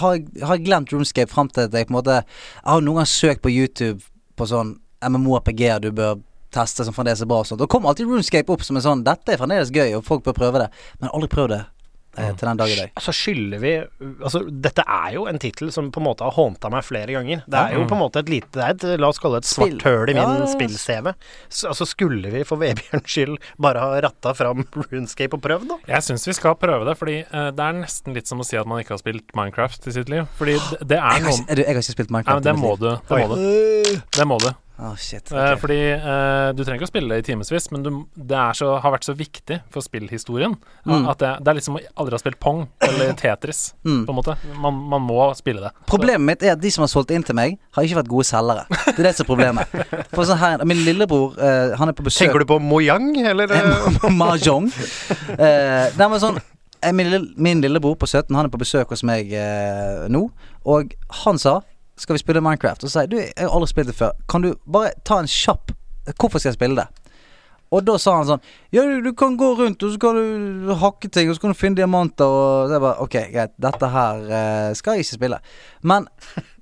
har 0.00 0.16
jeg, 0.16 0.26
har 0.44 0.58
jeg 0.58 0.66
glemt 0.66 0.92
Runescape 0.92 1.32
fram 1.32 1.48
til 1.48 1.66
at 1.66 1.74
jeg 1.74 1.88
på 1.88 1.94
en 1.94 2.00
måte 2.00 2.18
Jeg 2.20 2.68
har 2.68 2.82
noen 2.84 3.00
ganger 3.00 3.12
søkt 3.12 3.44
på 3.44 3.52
YouTube 3.52 4.02
på 4.36 4.48
sånn 4.48 4.74
MMO-RPG-er 5.00 5.80
du 5.80 5.90
bør 5.96 6.18
teste 6.54 6.84
som 6.86 6.94
fremdeles 6.96 7.22
er 7.22 7.30
bra 7.30 7.40
og 7.42 7.50
sånt. 7.50 7.60
Da 7.62 7.66
kommer 7.70 7.92
alltid 7.92 8.06
Runescape 8.10 8.50
opp 8.54 8.64
som 8.66 8.76
en 8.80 8.82
sånn 8.86 9.04
Dette 9.06 9.34
er 9.36 9.38
fremdeles 9.42 9.70
gøy, 9.74 9.92
og 9.98 10.04
folk 10.06 10.24
bør 10.26 10.38
prøve 10.40 10.64
det. 10.66 10.70
Men 11.00 11.10
aldri 11.14 11.28
prøv 11.30 11.48
det 11.52 11.60
eh, 12.18 12.32
til 12.34 12.48
den 12.48 12.58
dag 12.58 12.72
i 12.72 12.76
dag. 12.80 12.90
Altså 12.98 13.12
skylder 13.14 13.60
vi 13.62 13.70
Altså, 14.26 14.40
dette 14.50 14.82
er 14.82 15.12
jo 15.14 15.22
en 15.30 15.38
tittel 15.40 15.70
som 15.72 15.92
på 15.94 16.00
en 16.02 16.06
måte 16.08 16.26
har 16.26 16.34
hånta 16.34 16.68
meg 16.74 16.82
flere 16.84 17.14
ganger. 17.14 17.44
Det 17.46 17.60
er 17.60 17.76
jo 17.78 17.84
på 17.88 17.94
en 17.94 18.00
måte 18.02 18.18
et 18.24 18.28
lite 18.32 18.50
Det 18.58 18.64
er 18.66 18.74
et, 18.74 18.86
la 19.00 19.08
oss 19.12 19.20
kalle 19.22 19.38
det 19.38 19.46
et 19.46 19.50
svart 19.52 19.84
høl 19.86 20.10
i 20.10 20.16
min 20.18 20.22
Ja, 20.42 20.48
spill-CV. 20.50 21.12
Så, 21.48 21.70
altså, 21.70 21.86
skulle 21.88 22.32
vi 22.34 22.42
for 22.48 22.58
Vebjørns 22.60 23.06
skyld 23.14 23.38
bare 23.62 23.84
ha 23.86 24.00
ratta 24.02 24.34
fram 24.36 24.66
Runescape 24.90 25.38
og 25.38 25.44
prøvd, 25.46 25.68
da? 25.70 25.78
Jeg 25.94 26.06
syns 26.08 26.26
vi 26.28 26.34
skal 26.36 26.58
prøve 26.60 26.88
det, 26.90 26.96
fordi 26.98 27.20
uh, 27.30 27.48
det 27.54 27.68
er 27.68 27.78
nesten 27.78 28.18
litt 28.18 28.26
som 28.30 28.42
å 28.42 28.48
si 28.50 28.58
at 28.58 28.66
man 28.68 28.82
ikke 28.82 28.96
har 28.98 29.02
spilt 29.04 29.30
Minecraft 29.38 29.86
i 29.86 29.94
sitt 30.00 30.10
liv. 30.12 30.26
Fordi 30.40 30.58
det, 30.58 30.80
det 30.94 30.98
er 30.98 31.06
Jeg 31.20 31.22
har, 31.22 31.28
noen 31.30 31.46
ikke- 31.46 31.62
jeg 31.62 31.70
har 31.78 31.82
ikke 31.84 31.94
spilt 31.94 32.10
Nei, 32.10 32.18
Minecraft. 32.24 32.42
men 32.42 32.50
det 32.50 32.58
må 32.58 32.74
du. 32.82 32.90
Det 33.06 33.22
må 33.22 33.38
du. 33.38 34.02
Det 34.18 34.26
må 34.34 34.40
du. 34.42 34.50
Å, 34.80 34.94
shit. 34.96 35.28
Eh. 35.36 35.50
Fordi 35.60 35.76
eh, 35.92 36.50
du 36.56 36.62
trenger 36.64 36.78
ikke 36.80 36.86
å 36.88 36.90
spille 36.90 37.12
det 37.12 37.18
i 37.20 37.24
timevis, 37.26 37.66
men 37.74 37.82
du, 37.84 37.90
det 38.16 38.36
er 38.40 38.56
så, 38.56 38.70
har 38.80 38.94
vært 38.94 39.04
så 39.04 39.12
viktig 39.18 39.58
for 39.74 39.84
spillhistorien 39.84 40.54
Mm. 40.88 41.04
at 41.10 41.18
det, 41.20 41.28
det 41.44 41.50
er 41.52 41.56
liksom 41.58 41.76
å 41.76 41.80
aldri 42.00 42.16
ha 42.16 42.20
spilt 42.22 42.38
Pong 42.40 42.62
eller 42.80 43.12
Tetris, 43.20 43.74
Mm. 43.84 44.06
på 44.08 44.14
en 44.14 44.16
måte. 44.16 44.34
Man, 44.56 44.78
man 44.88 45.02
må 45.04 45.18
spille 45.36 45.60
det. 45.66 45.70
Problemet 45.90 46.24
mitt 46.24 46.42
er 46.48 46.54
at 46.54 46.62
de 46.62 46.70
som 46.72 46.82
har 46.86 46.88
solgt 46.92 47.12
inn 47.12 47.22
til 47.26 47.36
meg, 47.36 47.58
har 47.76 47.84
ikke 47.84 47.98
vært 48.00 48.08
gode 48.10 48.24
selgere. 48.30 48.64
Det 48.88 48.96
er 48.98 49.08
det 49.10 49.12
som 49.18 49.26
er 49.26 49.30
problemet. 49.30 49.74
For 50.16 50.24
sånn 50.28 50.40
her, 50.40 50.64
Min 50.64 50.80
lillebror, 50.86 51.36
eh, 51.36 51.74
han 51.78 51.92
er 51.92 51.96
på 51.98 52.06
besøk 52.08 52.24
Tenker 52.30 52.40
du 52.42 52.48
på 52.54 52.58
Mojang, 52.64 53.10
eller? 53.20 53.52
eh? 53.52 54.08
Mahjong. 54.16 54.70
Eh, 55.36 55.90
nei, 55.98 56.08
men 56.08 56.20
sånn 56.22 56.40
eh, 56.40 56.92
min, 56.96 57.10
lille, 57.12 57.28
min 57.36 57.60
lillebror 57.62 57.98
på 58.00 58.08
17 58.08 58.32
Han 58.34 58.48
er 58.48 58.52
på 58.52 58.60
besøk 58.64 58.90
hos 58.94 59.04
meg 59.06 59.30
eh, 59.36 60.06
nå, 60.12 60.24
og 60.64 60.96
han 61.24 61.38
sa 61.40 61.58
Skal 62.00 62.16
vi 62.16 62.22
spille 62.22 62.40
Minecraft? 62.44 62.84
Og 62.84 62.88
så 62.90 63.02
sier 63.02 63.12
du, 63.12 63.18
jeg 63.20 63.36
har 63.36 63.52
aldri 63.52 63.68
spilt 63.68 63.90
det 63.92 63.98
før. 63.98 64.16
Kan 64.30 64.46
du 64.46 64.54
bare 64.64 64.94
ta 65.04 65.20
en 65.20 65.30
kjapp 65.30 65.74
Hvorfor 66.16 66.40
skal 66.40 66.54
jeg 66.54 66.56
spille 66.56 66.80
det? 66.80 66.88
Og 67.70 67.84
da 67.86 67.94
sa 68.02 68.16
han 68.18 68.26
sånn 68.26 68.44
Ja, 68.74 68.82
du, 68.88 68.98
du 69.04 69.12
kan 69.16 69.36
gå 69.38 69.52
rundt, 69.58 69.82
og 69.86 69.92
så 69.92 70.00
kan 70.02 70.18
du 70.18 70.72
hakke 70.80 71.10
ting, 71.12 71.30
og 71.30 71.36
så 71.36 71.44
kan 71.44 71.52
du 71.54 71.58
finne 71.58 71.78
diamanter, 71.78 72.26
og 72.26 72.70
så 72.70 72.76
jeg 72.76 72.84
bare 72.86 73.04
Ok, 73.06 73.16
greit, 73.34 73.54
dette 73.62 73.90
her 73.94 74.24
uh, 74.26 74.70
skal 74.78 74.96
jeg 74.96 75.06
ikke 75.06 75.18
spille. 75.20 75.40
Men 75.86 76.08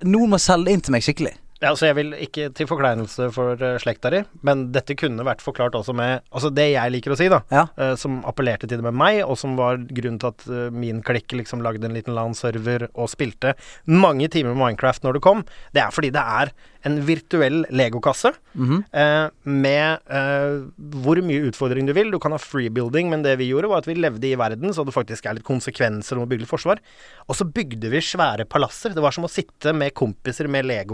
noen 0.05 0.35
må 0.35 0.41
selge 0.41 0.69
det 0.69 0.75
inn 0.77 0.85
til 0.85 0.95
meg 0.95 1.05
skikkelig. 1.05 1.33
Ja, 1.59 1.73
altså 1.73 1.89
Jeg 1.89 1.95
vil 1.97 2.13
ikke 2.15 2.45
til 2.55 2.69
forkleinelse 2.69 3.25
for 3.35 3.59
uh, 3.59 3.73
slekta 3.83 4.11
di, 4.13 4.21
men 4.47 4.69
dette 4.71 4.95
kunne 4.95 5.25
vært 5.27 5.43
forklart 5.43 5.75
også 5.75 5.91
med 5.97 6.21
Altså 6.31 6.51
det 6.55 6.69
jeg 6.71 6.93
liker 6.93 7.11
å 7.11 7.17
si, 7.19 7.27
da, 7.31 7.41
Ja. 7.51 7.65
uh, 7.75 7.95
som 7.99 8.21
appellerte 8.29 8.67
til 8.67 8.79
det 8.79 8.85
med 8.87 8.95
meg, 8.95 9.19
og 9.25 9.35
som 9.41 9.57
var 9.59 9.81
grunnen 9.89 10.19
til 10.23 10.31
at 10.31 10.45
uh, 10.47 10.69
min 10.71 11.01
klikk 11.03 11.35
liksom 11.35 11.63
lagde 11.65 11.83
en 11.89 11.95
liten 11.97 12.15
LAN-server 12.15 12.87
og 12.93 13.11
spilte 13.11 13.55
mange 13.91 14.29
timer 14.31 14.55
med 14.55 14.61
Minecraft 14.63 15.03
når 15.03 15.19
det 15.19 15.25
kom, 15.25 15.43
det 15.75 15.83
er 15.83 15.91
fordi 15.91 16.13
det 16.15 16.23
er 16.23 16.53
en 16.87 16.99
virtuell 17.05 17.65
legokasse 17.71 18.31
Mhm. 18.59 18.83
eh, 18.93 19.29
med 19.45 19.99
eh, 20.09 20.63
hvor 21.03 21.19
mye 21.21 21.49
utfordring 21.51 21.85
du 21.87 21.93
vil. 21.93 22.09
Du 22.11 22.19
kan 22.19 22.31
ha 22.31 22.37
freebuilding, 22.41 23.09
men 23.09 23.21
det 23.23 23.37
vi 23.37 23.49
gjorde, 23.51 23.69
var 23.69 23.77
at 23.83 23.85
vi 23.87 23.93
levde 23.95 24.25
i 24.27 24.35
verden, 24.35 24.73
så 24.73 24.85
det 24.85 24.93
faktisk 24.95 25.25
er 25.29 25.37
litt 25.37 25.43
konsekvenser 25.47 26.17
om 26.17 26.25
å 26.25 26.29
bygge 26.29 26.45
litt 26.45 26.49
forsvar. 26.51 26.79
Og 27.29 27.35
så 27.37 27.45
bygde 27.45 27.89
vi 27.91 28.01
svære 28.01 28.45
palasser. 28.49 28.93
Det 28.95 29.01
var 29.03 29.11
som 29.15 29.23
å 29.27 29.29
sitte 29.31 29.73
med 29.75 29.93
kompiser 29.93 30.47
med 30.49 30.65
er 30.65 30.85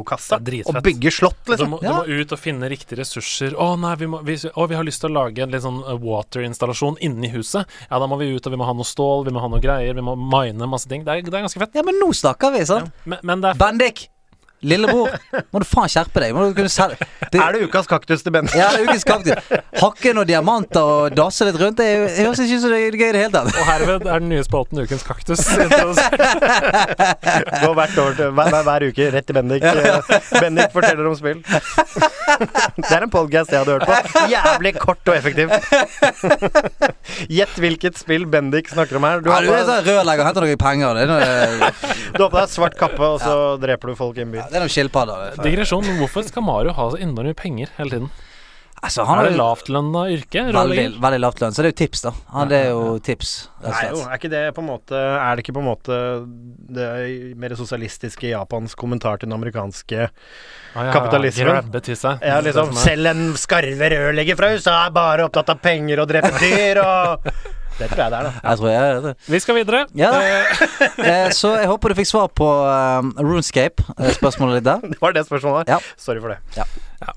og 0.67 0.83
bygge 0.83 1.11
slott, 1.11 1.38
Du 1.45 1.51
liksom. 1.53 1.69
må, 1.69 1.79
du 1.81 1.88
må 1.89 2.03
ut 2.21 2.31
og 2.31 2.39
finne 2.39 2.69
riktige 2.69 2.99
ressurser. 2.99 3.55
Å 3.55 3.75
nei, 3.79 3.95
vi, 3.95 4.07
må, 4.07 4.21
vi, 4.25 4.36
å, 4.53 4.67
vi 4.67 4.75
har 4.75 4.83
lyst 4.83 5.01
til 5.01 5.09
å 5.11 5.23
lage 5.23 5.43
en 5.43 5.51
litt 5.51 5.63
sånn 5.63 5.81
waterinstallasjon 6.01 6.25
water-installasjon 6.45 6.97
inni 7.05 7.29
huset. 7.33 7.65
Ja, 7.89 7.99
da 7.99 8.07
må 8.07 8.17
vi 8.19 8.31
ut, 8.36 8.45
og 8.45 8.51
vi 8.53 8.59
må 8.59 8.67
ha 8.67 8.73
noe 8.73 8.88
stål, 8.88 9.25
vi 9.27 9.33
må 9.36 9.43
ha 9.43 9.47
noe 9.51 9.61
greier, 9.63 9.93
vi 9.97 10.01
må 10.05 10.15
mine 10.17 10.67
masse 10.69 10.89
ting. 10.91 11.03
Det 11.05 11.13
er, 11.13 11.21
det 11.25 11.33
er 11.33 11.45
ganske 11.47 11.61
fett. 11.61 11.75
Ja, 11.77 11.83
men 11.86 11.99
nå 12.01 12.11
snakker 12.15 12.53
vi, 12.55 12.65
sant? 12.67 12.91
Men, 13.05 13.19
men 13.23 13.41
det 13.45 13.53
er 13.53 13.61
Bendik! 13.61 14.07
Lillebror, 14.65 15.11
må 15.53 15.59
du 15.61 15.65
faen 15.67 15.89
skjerpe 15.91 16.21
deg. 16.23 16.31
Må 16.33 16.45
du 16.47 16.53
kunne 16.57 16.71
selge 16.71 16.95
det, 17.31 17.39
Er 17.41 17.51
det 17.53 17.65
ukas 17.67 17.87
kaktus 17.89 18.23
til 18.25 18.31
Bent? 18.33 18.53
Ja, 18.57 18.69
ukens 18.81 19.03
kaktus. 19.05 19.35
Hakke 19.77 20.13
noen 20.15 20.27
diamanter 20.29 20.81
og 20.81 21.15
dasse 21.17 21.45
litt 21.47 21.57
rundt. 21.59 21.77
Det 21.77 21.89
høres 22.21 22.39
ikke 22.41 22.55
ut 22.57 22.63
som 22.63 22.71
det 22.73 22.79
er 22.87 22.97
gøy 22.97 23.09
i 23.09 23.13
det 23.17 23.21
hele 23.25 23.33
tatt. 23.35 23.51
Og 23.51 23.67
herved 23.67 24.07
er 24.07 24.23
den 24.23 24.29
nye 24.31 24.45
spalten 24.47 24.79
Ukens 24.81 25.03
kaktus. 25.05 25.43
Gå 27.65 27.71
hvert 27.77 27.97
år 28.01 28.17
til, 28.17 28.31
hver, 28.31 28.49
hver, 28.53 28.63
hver 28.69 28.85
uke 28.89 29.09
rett 29.13 29.27
til 29.29 29.37
Bendik. 29.37 29.63
Eh, 29.65 29.99
Bendik 30.39 30.73
forteller 30.73 31.09
om 31.11 31.15
spill. 31.19 31.43
Det 31.45 32.91
er 32.95 33.05
en 33.05 33.11
podcast 33.13 33.53
jeg 33.53 33.61
hadde 33.61 33.75
hørt 33.77 33.85
på. 33.89 34.25
Jævlig 34.31 34.73
kort 34.79 35.11
og 35.11 35.15
effektivt. 35.15 35.53
Gjett 37.31 37.55
hvilket 37.61 37.99
spill 38.01 38.25
Bendik 38.29 38.69
snakker 38.71 38.99
om 38.99 39.07
her. 39.07 39.21
Du 39.25 39.29
Ja, 39.31 39.39
du 39.45 39.51
er 39.53 39.65
sånn 39.67 39.85
rørlegger, 39.87 40.25
henter 40.29 40.45
noen 40.47 40.61
penger. 40.61 40.97
Det 40.97 41.05
er 41.05 41.09
noe, 41.11 41.71
du 42.15 42.21
har 42.25 42.29
på 42.33 42.39
deg 42.39 42.49
svart 42.55 42.77
kappe, 42.79 43.03
og 43.15 43.21
så 43.23 43.37
dreper 43.61 43.91
du 43.93 43.97
folk 43.99 44.17
i 44.19 44.25
en 44.25 44.33
by. 44.33 44.44
Det 44.49 44.57
er 44.59 44.65
noen 44.65 44.71
skilpadder. 44.75 45.35
Digresjon, 45.43 45.83
hvorfor 45.99 46.25
skal 46.27 46.43
Mario 46.45 46.73
ha 46.77 46.89
så 46.93 46.97
enormt 47.01 47.31
mye 47.33 47.37
penger 47.41 47.73
hele 47.79 47.89
tiden? 47.97 48.09
Altså, 48.85 49.05
han 49.07 49.17
Er 49.23 49.29
det 49.31 49.37
lavtlønna 49.39 50.01
yrke? 50.11 50.41
veldig, 50.53 50.99
veldig 51.01 51.19
lavt 51.23 51.39
lønn, 51.41 51.53
så 51.55 51.63
det 51.63 51.69
er 51.69 51.71
jo 51.71 51.77
tips, 51.79 52.01
da. 52.03 52.11
Han, 52.35 52.49
det 52.51 52.57
er 52.59 52.67
jo 52.73 52.81
tips, 53.01 53.29
Nei, 53.63 53.85
jo, 53.87 54.01
er 54.03 54.19
ikke 54.19 54.29
det 54.33 54.41
på 54.53 54.61
en 54.61 54.67
måte 54.67 54.99
Er 54.99 55.35
det 55.39 55.45
ikke 55.45 55.55
på 55.55 55.61
en 55.63 55.69
måte 55.71 55.99
det 56.75 56.89
mer 57.39 57.55
sosialistiske 57.57 58.27
Japans 58.33 58.75
kommentar 58.77 59.17
til 59.17 59.29
den 59.31 59.37
amerikanske 59.39 60.09
Ah, 60.75 60.89
ja, 60.89 60.91
kapitalismen. 60.91 61.71
Ja, 62.21 62.41
liksom 62.43 62.73
Selv 62.75 63.07
en 63.13 63.23
skarve 63.39 63.89
rørlegger 63.95 64.35
fra 64.37 64.51
USA 64.53 64.75
er 64.85 64.91
bare 64.99 65.23
opptatt 65.29 65.53
av 65.55 65.63
penger 65.63 66.03
og 66.03 66.11
drepe 66.11 66.33
dyr 66.43 66.83
og 66.83 67.29
Det 67.76 67.89
tror 67.91 68.01
jeg 68.05 68.11
det 68.13 68.19
er, 68.19 68.28
da. 68.30 68.32
Jeg 68.49 68.59
tror 68.61 68.69
jeg 68.71 69.03
det. 69.03 69.13
Vi 69.28 69.39
skal 69.43 69.57
videre. 69.59 69.84
Ja, 69.99 70.11
eh, 71.09 71.30
så 71.36 71.55
jeg 71.59 71.67
håper 71.67 71.91
du 71.91 71.97
fikk 71.99 72.07
svar 72.07 72.30
på 72.32 72.47
um, 72.47 73.11
eh, 73.19 74.11
spørsmålet 74.15 74.61
ditt 74.61 74.67
der. 74.69 74.84
Det 74.95 75.01
var 75.01 75.15
det 75.15 75.26
spørsmålet. 75.28 75.71
Ja. 75.71 75.80
Sorry 75.99 76.23
for 76.23 76.32
det. 76.32 76.39
Ja, 76.55 76.65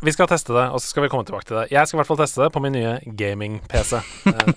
vi 0.03 0.13
skal 0.13 0.29
teste 0.31 0.53
det, 0.57 0.65
og 0.75 0.83
så 0.83 0.91
skal 0.91 1.05
vi 1.07 1.11
komme 1.13 1.27
tilbake 1.29 1.47
til 1.49 1.61
det. 1.61 1.69
Jeg 1.71 1.87
skal 1.87 1.99
i 1.99 2.01
hvert 2.01 2.11
fall 2.11 2.21
teste 2.21 2.43
det 2.43 2.51
på 2.55 2.63
min 2.65 2.75
nye 2.75 2.97
gaming-PC. 3.19 4.01
Eh, 4.27 4.51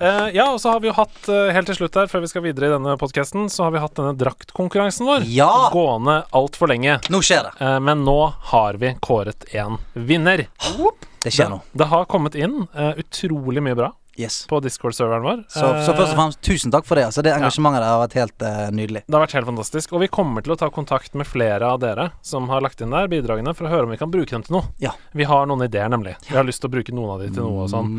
eh, 0.00 0.28
ja, 0.34 0.48
og 0.50 0.58
så 0.62 0.74
har 0.74 0.82
vi 0.82 0.90
jo 0.90 0.96
hatt, 0.98 1.16
eh, 1.30 1.52
helt 1.54 1.70
til 1.70 1.78
slutt 1.78 2.00
her, 2.00 2.10
før 2.10 2.24
vi 2.24 2.32
skal 2.32 2.44
videre 2.48 2.68
i 2.68 2.74
denne 2.74 2.96
podkasten, 3.00 3.46
så 3.52 3.68
har 3.68 3.74
vi 3.76 3.82
hatt 3.84 3.94
denne 3.98 4.16
draktkonkurransen 4.18 5.06
vår 5.08 5.28
Ja! 5.30 5.70
gående 5.74 6.24
altfor 6.34 6.74
lenge. 6.74 6.98
Nå 7.14 7.22
skjer 7.24 7.48
det. 7.48 7.54
Eh, 7.62 7.78
men 7.86 8.02
nå 8.06 8.18
har 8.50 8.80
vi 8.82 8.96
kåret 9.04 9.46
en 9.54 9.78
vinner. 9.94 10.48
Det 11.24 11.32
skjer 11.32 11.54
nå. 11.54 11.62
Det 11.72 11.86
har 11.88 12.08
kommet 12.10 12.34
inn 12.36 12.66
uh, 12.76 12.92
utrolig 13.00 13.62
mye 13.64 13.78
bra 13.78 13.94
Yes. 14.20 14.44
på 14.50 14.60
Discord-serveren 14.62 15.24
vår. 15.24 15.44
Så, 15.48 15.64
så 15.84 15.94
Eh, 15.94 15.98
først 15.98 16.12
og 16.12 16.18
fremst, 16.18 16.40
tusen 16.44 16.74
takk 16.74 16.86
for 16.88 16.98
det. 16.98 17.06
Altså, 17.08 17.22
det 17.24 17.32
engasjementet 17.34 17.82
der 17.82 17.90
har 17.90 18.02
vært 18.02 18.16
helt 18.18 18.44
uh, 18.44 18.68
nydelig. 18.74 19.04
Det 19.06 19.16
har 19.16 19.24
vært 19.24 19.36
helt 19.38 19.50
fantastisk. 19.50 19.94
Og 19.94 20.04
vi 20.04 20.10
kommer 20.12 20.44
til 20.44 20.54
å 20.54 20.58
ta 20.60 20.70
kontakt 20.74 21.16
med 21.18 21.28
flere 21.28 21.70
av 21.74 21.80
dere 21.82 22.10
som 22.24 22.48
har 22.52 22.64
lagt 22.64 22.82
inn 22.84 22.94
der 22.94 23.10
bidragene, 23.12 23.54
for 23.56 23.68
å 23.68 23.72
høre 23.72 23.88
om 23.88 23.94
vi 23.94 24.00
kan 24.00 24.12
bruke 24.12 24.34
dem 24.34 24.44
til 24.46 24.58
noe. 24.58 24.70
Ja. 24.82 24.94
Vi 25.16 25.26
har 25.28 25.48
noen 25.50 25.66
ideer, 25.66 25.90
nemlig. 25.92 26.16
Vi 26.28 26.38
har 26.38 26.46
lyst 26.46 26.62
til 26.64 26.70
å 26.70 26.74
bruke 26.76 26.94
noen 26.94 27.16
av 27.16 27.24
de 27.24 27.32
til 27.32 27.44
noe 27.44 27.66
og 27.66 27.72
sånn. 27.72 27.90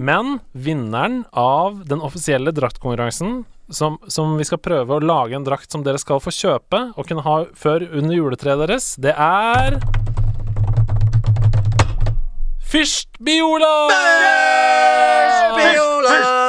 Men 0.00 0.38
vinneren 0.52 1.24
av 1.36 1.82
den 1.90 2.04
offisielle 2.04 2.54
draktkonkurransen 2.56 3.42
som, 3.70 3.98
som 4.10 4.34
vi 4.38 4.46
skal 4.46 4.58
prøve 4.62 4.96
å 4.96 5.04
lage 5.04 5.36
en 5.38 5.46
drakt 5.46 5.70
som 5.70 5.84
dere 5.86 6.00
skal 6.02 6.22
få 6.22 6.32
kjøpe 6.34 6.82
og 6.96 7.06
kunne 7.06 7.24
ha 7.26 7.36
før 7.54 7.86
under 7.86 8.16
juletreet 8.16 8.64
deres, 8.64 8.94
det 8.98 9.14
er 9.14 9.78
Fyrst 12.70 13.08
Biola! 13.18 13.90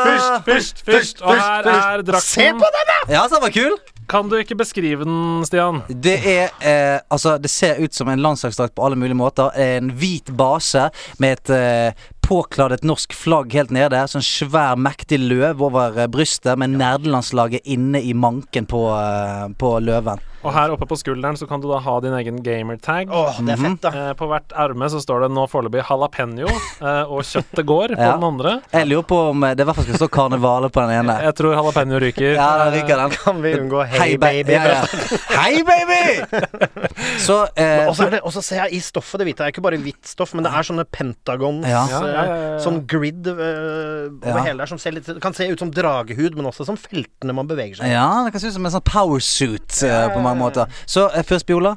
Fyrst, 0.05 0.43
fyrst, 0.45 0.83
fyrst. 0.85 1.23
Og 1.25 1.33
her 1.33 1.65
er 1.65 2.03
drakten. 2.05 2.27
Se 2.27 2.45
på 2.53 2.69
den, 2.75 2.91
da! 2.91 2.97
Ja, 3.09 3.23
så 3.25 3.39
den 3.39 3.45
var 3.47 3.53
kul. 3.55 3.73
Kan 4.11 4.29
du 4.29 4.35
ikke 4.37 4.57
beskrive 4.59 5.07
den, 5.07 5.41
Stian? 5.47 5.81
Det 5.89 6.17
er 6.19 6.53
eh, 6.61 6.99
Altså, 7.09 7.39
det 7.41 7.49
ser 7.49 7.81
ut 7.81 7.97
som 7.97 8.11
en 8.11 8.21
landslagsdrakt 8.21 8.75
på 8.77 8.85
alle 8.85 8.99
mulige 9.01 9.17
måter. 9.17 9.49
En 9.57 9.89
hvit 9.97 10.29
base 10.37 10.91
med 11.17 11.39
et 11.39 11.53
eh, 11.57 12.09
påkladdet 12.21 12.85
norsk 12.85 13.17
flagg 13.17 13.57
helt 13.57 13.73
nede. 13.73 14.05
Sånn 14.11 14.25
svær, 14.25 14.77
mektig 14.77 15.23
løv 15.23 15.65
over 15.71 16.03
eh, 16.03 16.11
brystet 16.11 16.59
med 16.61 16.77
nerdelandslaget 16.77 17.65
inne 17.65 18.03
i 18.05 18.13
manken 18.13 18.69
på, 18.69 18.91
eh, 18.93 19.47
på 19.57 19.79
løven. 19.81 20.21
Og 20.41 20.53
her 20.55 20.71
oppe 20.73 20.87
på 20.89 20.97
skulderen 20.97 21.37
så 21.37 21.45
kan 21.47 21.61
du 21.61 21.67
da 21.69 21.77
ha 21.85 21.99
din 22.01 22.13
egen 22.17 22.39
gamertag. 22.41 23.11
Åh, 23.13 23.37
det 23.45 23.53
er 23.53 23.57
Mhm. 23.61 23.77
fett, 23.77 23.81
da. 23.81 23.89
Eh, 24.09 24.13
på 24.17 24.25
hvert 24.27 24.49
erme 24.57 24.89
så 24.89 24.97
står 25.01 25.21
det 25.21 25.31
nå 25.31 25.43
foreløpig 25.47 25.83
jalapeño, 25.85 26.49
eh, 26.81 27.03
og 27.05 27.21
kjøttet 27.21 27.63
går 27.65 27.87
på 27.95 27.99
Ja. 28.01 28.13
den 28.17 28.23
andre. 28.23 28.61
Jeg 28.73 28.87
lurer 28.87 29.03
på 29.05 29.29
om 29.29 29.43
eh, 29.43 29.53
det 29.53 29.61
i 29.61 29.65
hvert 29.65 29.75
fall 29.75 29.85
skal 29.85 29.99
stå 30.01 30.09
karnevalet 30.09 30.71
på 30.71 30.81
den 30.81 31.05
ene. 31.05 31.21
Jeg 31.21 31.35
tror 31.35 31.53
jalapeño 31.53 31.99
ryker. 32.01 32.33
Ja, 32.35 32.65
den 32.65 32.73
ryker 32.81 32.97
den. 32.97 33.09
Kan 33.23 33.41
vi 33.41 33.53
unngå 33.53 33.85
Hey, 33.85 34.17
ba- 34.17 34.31
baby? 34.31 34.51
Ja, 34.51 34.63
ja. 34.65 34.85
Hei, 35.41 35.61
baby! 35.63 36.25
Så 37.21 37.45
eh, 37.55 37.87
Og 37.87 37.95
så 37.95 38.07
er 38.07 38.09
det- 38.17 38.43
ser 38.43 38.55
jeg 38.65 38.73
i 38.73 38.79
stoffet, 38.79 39.19
det 39.19 39.27
hvite 39.27 39.43
er 39.45 39.51
ikke 39.51 39.61
bare 39.61 39.77
hvitt 39.77 40.07
stoff, 40.07 40.33
men 40.33 40.43
det 40.43 40.51
er 40.53 40.63
sånne 40.65 40.85
pentagons, 40.89 41.65
Ja. 41.67 41.85
Ja, 41.87 41.99
ja, 42.01 42.07
ja, 42.07 42.35
ja. 42.53 42.57
sånn 42.59 42.85
grid 42.87 43.27
øh, 43.27 44.09
over 44.25 44.39
Ja. 44.39 44.43
hele 44.43 44.57
der, 44.57 44.65
som 44.65 44.77
ser 44.79 44.91
litt, 44.91 45.05
kan 45.21 45.33
se 45.33 45.47
ut 45.51 45.59
som 45.59 45.69
dragehud, 45.71 46.35
men 46.35 46.45
også 46.45 46.65
som 46.65 46.77
feltene 46.77 47.33
man 47.33 47.47
beveger 47.47 47.75
seg 47.77 47.85
i. 47.85 47.91
Ja, 47.93 48.23
det 48.25 48.31
kan 48.33 48.41
se 48.41 48.47
ut 48.47 48.53
som 48.53 48.65
en 48.65 48.71
sånn 48.71 48.83
powersuit 48.83 49.81
ja. 49.85 50.09
på 50.09 50.21
mange 50.31 50.45
måter. 50.47 50.79
Så 50.89 51.07
uh, 51.11 51.21
først, 51.27 51.45
Biola. 51.49 51.75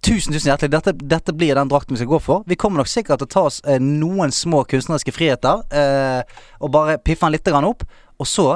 Tusen, 0.00 0.32
tusen 0.32 0.48
hjertelig. 0.48 0.70
Dette, 0.72 0.94
dette 0.96 1.32
blir 1.36 1.54
den 1.58 1.68
drakten 1.68 1.92
vi 1.92 2.00
skal 2.00 2.08
gå 2.14 2.20
for. 2.24 2.44
Vi 2.48 2.56
kommer 2.56 2.80
nok 2.80 2.88
sikkert 2.88 3.20
til 3.20 3.28
å 3.28 3.32
ta 3.34 3.42
oss 3.50 3.58
eh, 3.68 3.76
noen 3.84 4.32
små 4.32 4.62
kunstneriske 4.64 5.12
friheter. 5.12 5.60
eh, 5.76 6.22
og 6.64 6.72
bare 6.72 6.96
piffe 7.04 7.26
den 7.28 7.36
litt 7.36 7.44
grann 7.44 7.68
opp. 7.68 7.84
Og 8.16 8.26
så 8.28 8.54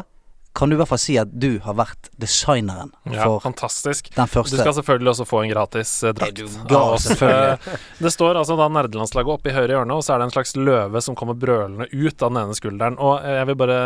kan 0.54 0.70
du 0.70 0.76
i 0.76 0.78
hvert 0.78 0.88
fall 0.88 1.00
si 1.02 1.16
at 1.18 1.32
du 1.34 1.58
har 1.64 1.74
vært 1.74 2.08
designeren 2.22 2.92
Ja, 3.10 3.24
for 3.26 3.40
fantastisk. 3.42 4.12
den 4.14 4.28
Du 4.30 4.54
skal 4.54 4.72
selvfølgelig 4.76 5.10
også 5.10 5.26
få 5.26 5.42
en 5.42 5.50
gratis 5.50 5.92
eh, 6.06 6.14
drakt. 6.14 6.40
Ja, 6.70 6.78
av 6.78 6.92
oss. 6.94 7.10
Eh, 7.10 7.56
Det 7.98 8.12
står 8.14 8.38
altså 8.40 8.56
da 8.56 8.68
nerdelandslaget 8.70 9.34
oppe 9.34 9.50
i 9.50 9.56
høyre 9.56 9.74
hjørne, 9.76 9.98
og 9.98 10.04
så 10.06 10.14
er 10.14 10.22
det 10.22 10.30
en 10.30 10.36
slags 10.38 10.54
løve 10.56 11.02
som 11.04 11.16
kommer 11.18 11.34
brølende 11.36 11.90
ut 11.92 12.22
av 12.22 12.30
den 12.32 12.40
ene 12.46 12.54
skulderen. 12.56 12.96
Og 13.02 13.18
eh, 13.20 13.40
jeg 13.42 13.50
vil 13.50 13.58
bare 13.66 13.80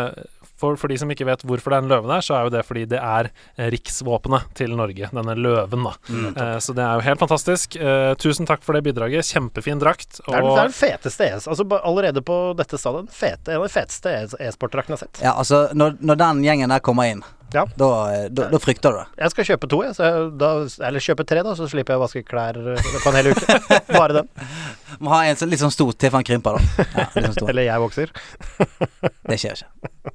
for, 0.59 0.75
for 0.79 0.91
de 0.91 0.97
som 0.99 1.09
ikke 1.13 1.25
vet 1.29 1.45
hvorfor 1.47 1.71
det 1.73 1.79
er 1.79 1.85
en 1.85 1.91
løve 1.93 2.11
der, 2.11 2.21
så 2.25 2.35
er 2.37 2.45
jo 2.47 2.53
det 2.53 2.63
fordi 2.67 2.83
det 2.91 2.99
er 2.99 3.29
eh, 3.57 3.69
riksvåpenet 3.73 4.49
til 4.59 4.75
Norge. 4.75 5.09
Denne 5.15 5.35
løven, 5.39 5.87
da. 5.87 5.93
Mm. 6.11 6.27
Eh, 6.35 6.57
så 6.63 6.75
det 6.77 6.83
er 6.85 6.99
jo 6.99 7.05
helt 7.07 7.23
fantastisk. 7.23 7.79
Eh, 7.79 8.11
tusen 8.21 8.49
takk 8.49 8.61
for 8.67 8.75
det 8.77 8.83
bidraget. 8.89 9.25
Kjempefin 9.31 9.79
drakt. 9.81 10.19
Det 10.19 10.27
er, 10.35 10.41
den- 10.43 10.51
det 10.51 10.59
er 10.65 10.71
den 10.73 10.77
feteste 10.77 11.29
ES 11.31 11.47
Altså 11.49 11.65
allerede 11.79 12.21
på 12.25 12.39
dette 12.59 12.77
stadiet, 12.77 13.07
den 13.09 13.15
fete, 13.15 13.51
en 13.55 13.61
av 13.63 13.67
de 13.69 13.73
feteste 13.73 14.13
ES 14.19 14.37
e-sportdraktene 14.39 14.95
jeg 14.95 14.99
har 14.99 15.07
sett. 15.07 15.23
Ja, 15.23 15.33
altså, 15.39 15.65
når, 15.73 15.97
når 16.03 16.19
den 16.27 16.43
gjengen 16.45 16.69
der 16.75 16.83
kommer 16.83 17.07
inn, 17.09 17.23
Ja. 17.53 17.63
da, 17.79 17.87
eh, 18.13 18.27
da, 18.29 18.49
da 18.51 18.59
frykter 18.61 18.93
du 18.93 18.99
det. 18.99 19.07
Jeg 19.23 19.31
skal 19.33 19.47
kjøpe 19.47 19.69
to, 19.71 19.79
jeg. 19.87 19.95
Så 19.97 20.05
jeg 20.05 20.27
da, 20.37 20.49
eller 20.89 21.01
kjøpe 21.01 21.25
tre, 21.25 21.41
da, 21.47 21.55
så 21.57 21.65
slipper 21.71 21.95
jeg 21.95 22.01
å 22.01 22.03
vaske 22.03 22.21
klær 22.27 22.59
øh, 22.61 22.83
på 23.03 23.09
en 23.09 23.17
hel 23.17 23.31
uke. 23.31 23.57
Bare 23.97 24.19
den. 24.19 24.29
Må 24.99 25.09
ha 25.15 25.23
en 25.25 25.39
sånn- 25.39 25.49
litt 25.49 25.63
sånn 25.63 25.73
stor 25.73 25.89
til 25.97 26.11
for 26.11 26.19
han 26.19 26.27
krymper, 26.29 26.59
da. 26.59 26.85
Ja, 27.17 27.31
sånn. 27.33 27.49
Eller 27.53 27.65
jeg 27.71 27.81
vokser. 27.87 28.13
Det 29.25 29.39
skjer 29.41 29.57
ikke. 29.63 30.13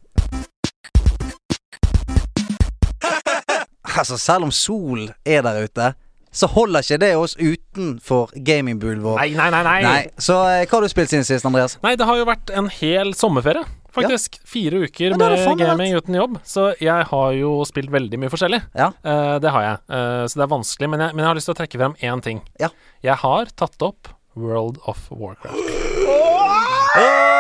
Altså, 3.95 4.19
selv 4.19 4.49
om 4.49 4.53
sol 4.55 5.07
er 5.25 5.45
der 5.47 5.65
ute, 5.65 5.93
så 6.35 6.49
holder 6.51 6.83
ikke 6.83 6.99
det 6.99 7.13
oss 7.15 7.37
utenfor 7.39 8.33
gamingboolen 8.47 9.05
vår. 9.05 9.21
Nei, 9.23 9.31
nei, 9.39 9.51
nei, 9.55 9.63
nei. 9.67 9.79
Nei. 9.87 10.01
Så 10.19 10.41
eh, 10.49 10.65
hva 10.67 10.81
har 10.81 10.87
du 10.87 10.91
spilt 10.91 11.13
siden 11.13 11.27
sist, 11.27 11.47
Andreas? 11.47 11.77
Nei, 11.85 11.95
det 12.01 12.09
har 12.09 12.19
jo 12.19 12.27
vært 12.27 12.51
en 12.59 12.71
hel 12.75 13.15
sommerferie, 13.15 13.63
faktisk. 13.95 14.41
Fire 14.49 14.83
uker 14.89 15.15
Ja, 15.15 15.21
med 15.21 15.63
gaming 15.63 15.95
uten 15.95 16.19
jobb. 16.19 16.41
Så 16.49 16.73
jeg 16.83 17.07
har 17.13 17.39
jo 17.39 17.55
spilt 17.71 17.95
veldig 17.95 18.19
mye 18.25 18.33
forskjellig. 18.35 18.65
Ja. 18.75 18.91
Uh, 19.07 19.37
det 19.43 19.55
har 19.55 19.69
jeg. 19.69 19.85
Uh, 19.87 20.25
så 20.27 20.41
det 20.41 20.49
er 20.49 20.53
vanskelig. 20.57 20.91
Men 20.91 21.07
jeg, 21.07 21.15
men 21.15 21.23
jeg 21.23 21.31
har 21.31 21.39
lyst 21.39 21.51
til 21.53 21.55
å 21.55 21.61
trekke 21.63 21.83
frem 21.85 21.97
én 22.03 22.27
ting. 22.27 22.43
Ja. 22.63 22.73
Jeg 23.07 23.23
har 23.23 23.55
tatt 23.55 23.87
opp 23.87 24.11
World 24.35 24.83
of 24.91 25.07
Warcraft. 25.15 25.71
Oh, 26.11 27.34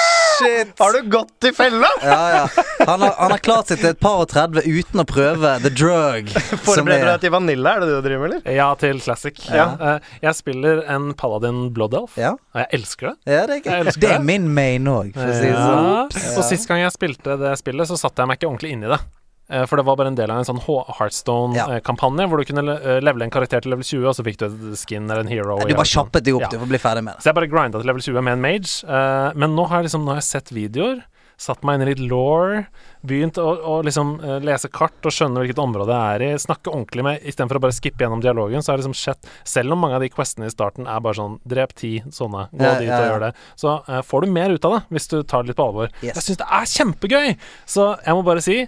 shit! 0.00 0.72
Har 0.78 0.92
du 0.92 1.08
gått 1.10 1.44
i 1.48 1.52
fella? 1.56 1.88
Ja, 2.02 2.18
ja. 2.34 2.64
Han 2.86 3.00
har, 3.02 3.14
han 3.18 3.30
har 3.34 3.38
klart 3.42 3.70
seg 3.72 3.80
til 3.80 3.90
et 3.94 4.00
par 4.02 4.22
og 4.24 4.28
30 4.30 4.66
uten 4.66 5.02
å 5.02 5.06
prøve 5.08 5.54
the 5.64 5.72
drug. 5.72 6.28
Forbereder 6.66 7.06
du 7.06 7.10
deg 7.14 7.24
til 7.26 7.34
Vanilla, 7.34 7.74
er 7.76 7.84
det 7.84 7.88
det 7.90 7.98
du 7.98 8.08
driver 8.08 8.24
med, 8.26 8.36
eller? 8.36 8.56
Ja, 8.58 8.68
til 8.80 9.00
Classic. 9.02 9.40
Ja. 9.50 9.66
Eh, 9.80 10.12
jeg 10.26 10.38
spiller 10.38 10.82
en 10.92 11.10
Paladin 11.18 11.66
Blood 11.76 11.96
Elf, 11.98 12.16
Ja, 12.20 12.34
og 12.36 12.62
jeg 12.62 12.72
elsker 12.80 13.12
det. 13.12 13.16
ja 13.32 13.44
det, 13.48 13.60
er 13.62 13.70
Jeg 13.72 13.86
elsker 13.86 14.06
det 14.06 14.14
er 14.18 14.24
min 14.32 14.48
main 14.54 14.86
òg, 14.90 15.12
for 15.16 15.32
å 15.32 15.36
si 15.36 15.50
det 15.50 15.60
sånn. 15.60 15.92
Ja. 15.92 16.32
Og 16.36 16.48
sist 16.50 16.68
gang 16.70 16.82
jeg 16.84 16.94
spilte 16.94 17.38
det 17.40 17.54
spillet, 17.62 17.90
så 17.90 17.98
satte 18.00 18.22
jeg 18.22 18.30
meg 18.32 18.40
ikke 18.40 18.50
ordentlig 18.52 18.74
inn 18.76 18.86
i 18.86 18.92
det. 18.92 19.00
Eh, 19.48 19.64
For 19.66 19.76
det 19.78 19.84
var 19.86 19.96
bare 19.96 20.08
en 20.10 20.16
del 20.18 20.30
av 20.30 20.38
en 20.42 20.44
sånn 20.48 20.58
Heartstone-kampanje, 20.66 22.26
hvor 22.30 22.40
du 22.42 22.48
kunne 22.48 22.76
eh, 22.80 23.00
levele 23.04 23.26
en 23.28 23.34
karakter 23.34 23.62
til 23.64 23.74
level 23.74 23.86
20, 23.86 24.06
og 24.10 24.16
så 24.18 24.24
fikk 24.26 24.40
du 24.42 24.46
et 24.48 24.78
skin 24.80 25.04
eller 25.06 25.22
en 25.24 25.30
hero. 25.32 25.58
Du 25.60 25.64
bare 25.66 25.76
Hearthstone. 25.80 26.06
kjappet 26.10 26.24
deg 26.26 26.38
opp, 26.38 26.46
Ja. 26.48 26.54
for 26.58 26.66
å 26.66 26.72
bli 26.74 26.78
ferdig 26.82 27.04
med 27.06 27.14
det. 27.16 27.22
Så 27.22 27.30
jeg 27.30 27.38
bare 27.40 27.50
grinda 27.52 27.78
til 27.82 27.86
level 27.92 28.02
20 28.02 28.22
med 28.26 28.32
en 28.38 28.40
mage. 28.46 28.84
eh, 28.86 29.32
men 29.34 29.54
nå 29.56 29.68
har 29.68 29.82
jeg 29.82 29.90
liksom 29.90 30.04
Nå 30.06 30.12
har 30.14 30.20
jeg 30.20 30.30
sett 30.30 30.50
videoer, 30.52 31.02
satt 31.38 31.62
meg 31.64 31.74
inn 31.76 31.82
i 31.88 31.94
litt 31.94 32.00
law, 32.10 32.64
begynt 33.04 33.36
å, 33.36 33.44
å 33.60 33.82
liksom 33.84 34.20
eh, 34.24 34.38
lese 34.40 34.70
kart 34.72 35.04
og 35.04 35.12
skjønne 35.12 35.42
hvilket 35.42 35.58
område 35.60 35.92
jeg 35.92 36.14
er 36.16 36.22
i, 36.34 36.38
snakke 36.40 36.70
ordentlig 36.72 37.04
med 37.04 37.20
istedenfor 37.28 37.58
å 37.58 37.60
bare 37.66 37.76
skippe 37.76 38.00
gjennom 38.06 38.22
dialogen, 38.24 38.62
så 38.64 38.72
har 38.72 38.78
det 38.78 38.86
liksom 38.86 38.96
sett 38.96 39.28
Selv 39.44 39.72
om 39.72 39.78
mange 39.84 39.94
av 39.96 40.00
de 40.00 40.08
questene 40.08 40.46
i 40.46 40.50
starten 40.54 40.86
er 40.88 40.98
bare 41.04 41.14
sånn 41.18 41.38
Drep 41.46 41.74
ti 41.76 42.00
sånne, 42.08 42.48
gå 42.56 42.64
Ja, 42.64 42.78
dit 42.80 42.88
ja, 42.88 43.00
og 43.02 43.10
gjør 43.10 43.20
det, 43.26 43.34
så 43.54 43.74
eh, 43.88 44.00
får 44.02 44.20
du 44.24 44.32
mer 44.32 44.50
ut 44.56 44.64
av 44.64 44.72
det 44.78 44.82
hvis 44.96 45.08
du 45.12 45.22
tar 45.24 45.42
det 45.44 45.48
litt 45.52 45.56
på 45.60 45.66
alvor. 45.68 45.92
Yes. 46.02 46.14
Jeg 46.16 46.24
syns 46.24 46.40
det 46.40 46.48
er 46.50 46.72
kjempegøy! 46.72 47.36
Så 47.66 47.90
jeg 48.06 48.14
må 48.16 48.24
bare 48.24 48.40
si 48.42 48.66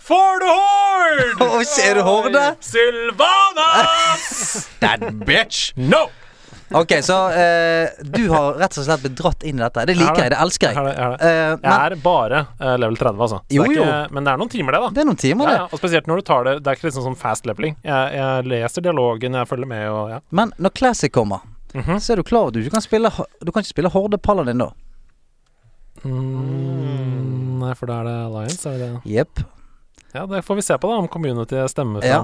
For 0.00 0.40
the 0.42 0.48
Horde! 0.50 1.34
Og 1.44 1.60
er 1.84 1.94
du 1.94 2.02
horde? 2.06 2.44
Sylvanas! 2.64 4.24
That 4.82 5.04
bitch! 5.26 5.72
No! 5.76 6.06
Ok, 6.70 6.92
så 7.02 7.16
eh, 7.34 7.88
du 8.06 8.28
har 8.30 8.54
rett 8.60 8.76
og 8.78 8.84
slett 8.86 9.00
blitt 9.02 9.16
dratt 9.18 9.42
inn 9.42 9.58
i 9.58 9.62
dette. 9.64 9.82
Det 9.90 9.96
liker 9.98 10.20
jeg, 10.22 10.30
det 10.30 10.38
elsker 10.38 10.68
Jeg 10.70 10.76
jeg. 10.78 10.84
er, 10.84 10.86
det, 10.86 10.94
jeg 10.94 11.02
har 11.02 11.16
det. 11.16 11.30
Eh, 11.30 11.64
Jeg 11.66 11.78
er 11.90 11.96
bare 12.04 12.42
eh, 12.62 12.74
level 12.78 12.98
30, 13.00 13.22
altså. 13.26 13.40
Så 13.42 13.56
Jo, 13.56 13.64
det 13.66 13.72
er 13.72 13.74
jo. 13.80 13.86
ikke, 13.88 14.14
men 14.14 14.28
det 14.28 14.32
er 14.32 14.38
noen 14.42 14.52
timer, 14.52 14.76
det, 14.76 14.80
da. 14.84 14.90
det 14.94 15.02
er 15.02 15.08
noen 15.10 15.18
timer, 15.24 15.50
det. 15.50 15.56
ja, 15.58 15.64
og 15.66 15.82
spesielt 15.82 16.06
når 16.10 16.20
du 16.22 16.26
tar 16.30 16.46
det 16.46 16.52
Det 16.62 16.70
er 16.70 16.78
ikke 16.78 16.86
liksom 16.88 17.06
sånn 17.08 17.18
fast 17.18 17.48
leveling. 17.50 17.74
Jeg, 17.82 18.14
jeg 18.20 18.46
leser 18.54 18.86
dialogen, 18.86 19.34
jeg 19.40 19.50
følger 19.50 19.70
med 19.72 19.82
og 19.90 20.12
ja. 20.14 20.20
Men 20.40 20.54
når 20.62 20.76
Classic 20.78 21.12
kommer, 21.14 21.42
Mhm. 21.74 21.98
så 22.02 22.12
er 22.12 22.18
du 22.18 22.24
klar 22.26 22.40
over 22.46 22.50
at 22.50 22.54
du 22.56 22.60
ikke 22.64 22.72
kan 22.74 22.82
spille 22.82 23.10
Du 23.46 23.52
kan 23.54 23.62
ikke 23.62 23.70
spille 23.70 23.90
Horde 23.94 24.18
Paladin 24.18 24.58
da. 24.58 24.70
Mm, 26.02 27.58
nei, 27.60 27.74
for 27.78 27.86
da 27.90 28.00
er 28.00 28.08
det 28.08 28.14
Alliance, 28.28 28.62
er 28.70 28.78
det 28.78 28.88
det? 28.94 29.10
Jepp. 29.18 29.42
Ja, 30.14 30.26
det 30.26 30.42
får 30.42 30.58
vi 30.58 30.62
se 30.62 30.78
på, 30.78 30.90
da, 30.90 31.00
om 31.02 31.08
community 31.08 31.60
stemmer 31.70 32.04
Ja. 32.06 32.22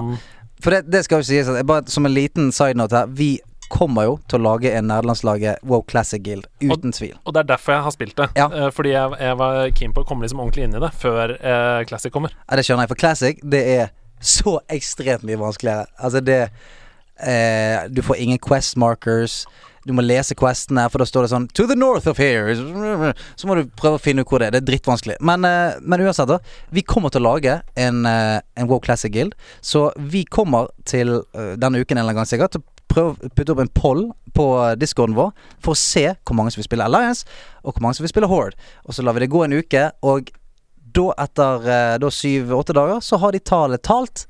For 0.63 0.73
det, 0.73 0.87
det 0.91 1.03
skal 1.05 1.21
jo 1.21 1.27
sies 1.27 1.49
bare 1.69 1.85
Som 1.85 2.07
en 2.09 2.13
liten 2.15 2.47
side 2.51 2.73
note 2.79 2.95
her 2.97 3.11
Vi 3.13 3.37
kommer 3.69 4.07
jo 4.07 4.15
til 4.31 4.39
å 4.39 4.43
lage 4.45 4.71
en 4.73 4.87
nederlandslaget 4.87 5.59
Wow 5.67 5.83
Classic 5.91 6.21
Guild, 6.23 6.45
uten 6.63 6.93
tvil. 6.95 7.17
Og 7.27 7.33
det 7.35 7.41
er 7.41 7.49
derfor 7.49 7.73
jeg 7.73 7.83
har 7.83 7.91
spilt 7.91 8.15
det. 8.15 8.27
Ja. 8.39 8.45
Eh, 8.47 8.69
fordi 8.71 8.93
jeg, 8.93 9.17
jeg 9.19 9.37
var 9.41 9.57
keen 9.75 9.91
på 9.91 10.05
å 10.05 10.07
komme 10.07 10.23
liksom 10.23 10.39
ordentlig 10.39 10.69
inn 10.69 10.77
i 10.77 10.79
det 10.79 10.91
før 10.95 11.33
eh, 11.35 11.81
Classic 11.89 12.13
kommer. 12.13 12.31
Ja, 12.45 12.55
det 12.55 12.63
skjønner 12.63 12.85
jeg, 12.87 12.93
for 12.93 13.01
Classic 13.01 13.41
det 13.43 13.63
er 13.73 13.91
så 14.23 14.57
ekstremt 14.71 15.27
mye 15.27 15.39
vanskeligere. 15.41 15.83
Altså 15.99 16.23
det 16.23 16.39
eh, 16.47 17.83
Du 17.91 17.99
får 18.07 18.23
ingen 18.23 18.39
quest 18.39 18.79
markers. 18.79 19.41
Du 19.87 19.93
må 19.95 20.03
lese 20.03 20.35
questene, 20.35 20.83
for 20.91 20.99
da 20.99 21.07
står 21.07 21.25
det 21.25 21.31
sånn 21.31 21.47
'To 21.47 21.67
the 21.67 21.75
north 21.79 22.07
of 22.11 22.19
here'. 22.19 22.53
Så 23.39 23.47
må 23.47 23.55
du 23.55 23.69
prøve 23.79 23.95
å 23.95 24.03
finne 24.03 24.21
ut 24.21 24.27
hvor 24.27 24.39
det 24.39 24.47
er. 24.47 24.51
Det 24.57 24.63
er 24.63 24.71
drittvanskelig. 24.71 25.17
Men, 25.21 25.45
eh, 25.45 25.79
men 25.81 26.01
uansett, 26.01 26.27
da. 26.27 26.39
Vi 26.71 26.81
kommer 26.81 27.09
til 27.09 27.21
å 27.21 27.31
lage 27.33 27.61
en, 27.75 28.05
eh, 28.05 28.41
en 28.57 28.67
Wow 28.67 28.81
Classic 28.81 29.11
Guild. 29.11 29.33
Så 29.61 29.93
vi 29.97 30.25
kommer 30.25 30.67
til 30.83 31.23
eh, 31.33 31.55
denne 31.55 31.79
uken 31.79 31.97
en 31.97 32.03
eller 32.03 32.13
annen 32.13 32.25
gang 32.25 32.25
sikkert 32.25 32.51
til 32.51 32.61
å 32.61 33.15
putte 33.35 33.51
opp 33.51 33.59
en 33.59 33.67
poll 33.67 34.11
på 34.33 34.75
discorden 34.77 35.15
vår 35.15 35.31
for 35.59 35.73
å 35.73 35.77
se 35.77 36.15
hvor 36.25 36.35
mange 36.35 36.51
som 36.51 36.61
vil 36.61 36.67
spille 36.67 36.83
Alliance, 36.83 37.25
og 37.63 37.73
hvor 37.73 37.81
mange 37.81 37.95
som 37.95 38.03
vil 38.03 38.09
spille 38.09 38.27
Horde. 38.27 38.55
Og 38.85 38.93
så 38.93 39.03
lar 39.03 39.13
vi 39.13 39.19
det 39.21 39.29
gå 39.29 39.43
en 39.43 39.53
uke, 39.53 39.91
og 40.03 40.31
da 40.95 41.13
etter 41.19 41.99
da 41.99 42.09
syv-åtte 42.09 42.73
dager 42.73 42.99
så 42.99 43.19
har 43.19 43.31
de 43.31 43.39
tallet 43.39 43.83
talt, 43.83 44.25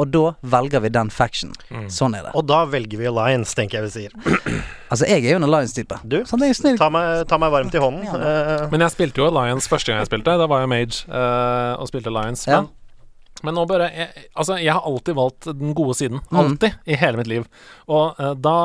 og 0.00 0.10
da 0.14 0.22
velger 0.54 0.80
vi 0.84 0.90
den 0.94 1.10
faction. 1.12 1.52
Sånn 1.92 2.14
er 2.16 2.24
det. 2.26 2.32
Og 2.38 2.46
da 2.48 2.62
velger 2.70 3.00
vi 3.00 3.08
Alliance, 3.10 3.52
tenker 3.58 3.80
jeg 3.80 3.88
vi 3.88 3.92
sier. 3.98 4.14
Altså, 4.90 5.06
jeg 5.06 5.22
er 5.22 5.36
jo 5.36 5.38
en 5.38 5.44
Alliance-type. 5.46 6.00
Du, 6.10 6.16
Sånn, 6.26 6.42
er 6.42 6.56
snill. 6.58 6.74
Ta 6.80 6.88
meg, 6.90 7.20
ta 7.30 7.36
meg 7.38 7.52
varmt 7.54 7.74
i 7.78 7.78
hånden. 7.78 8.08
Eh, 8.10 8.64
Men 8.72 8.82
jeg 8.82 8.90
spilte 8.96 9.20
jo 9.22 9.28
Alliance 9.28 9.70
første 9.70 9.92
gang 9.92 10.00
jeg 10.00 10.08
spilte. 10.08 10.34
Da 10.40 10.48
var 10.50 10.64
jeg 10.64 10.70
mage 10.72 11.04
uh, 11.06 11.76
og 11.78 11.86
spilte 11.92 12.10
Alliance. 12.10 12.48
Ja. 12.50 12.64
Men, 12.64 13.44
men 13.46 13.54
nå 13.60 13.68
bare 13.70 13.86
jeg, 13.94 14.24
Altså, 14.34 14.56
jeg 14.58 14.74
har 14.74 14.82
alltid 14.90 15.14
valgt 15.14 15.46
den 15.60 15.76
gode 15.78 15.94
siden. 16.00 16.18
Mm. 16.34 16.56
I 16.90 16.98
hele 16.98 17.20
mitt 17.22 17.30
liv. 17.30 17.46
Og 17.86 18.18
uh, 18.18 18.32
da 18.34 18.56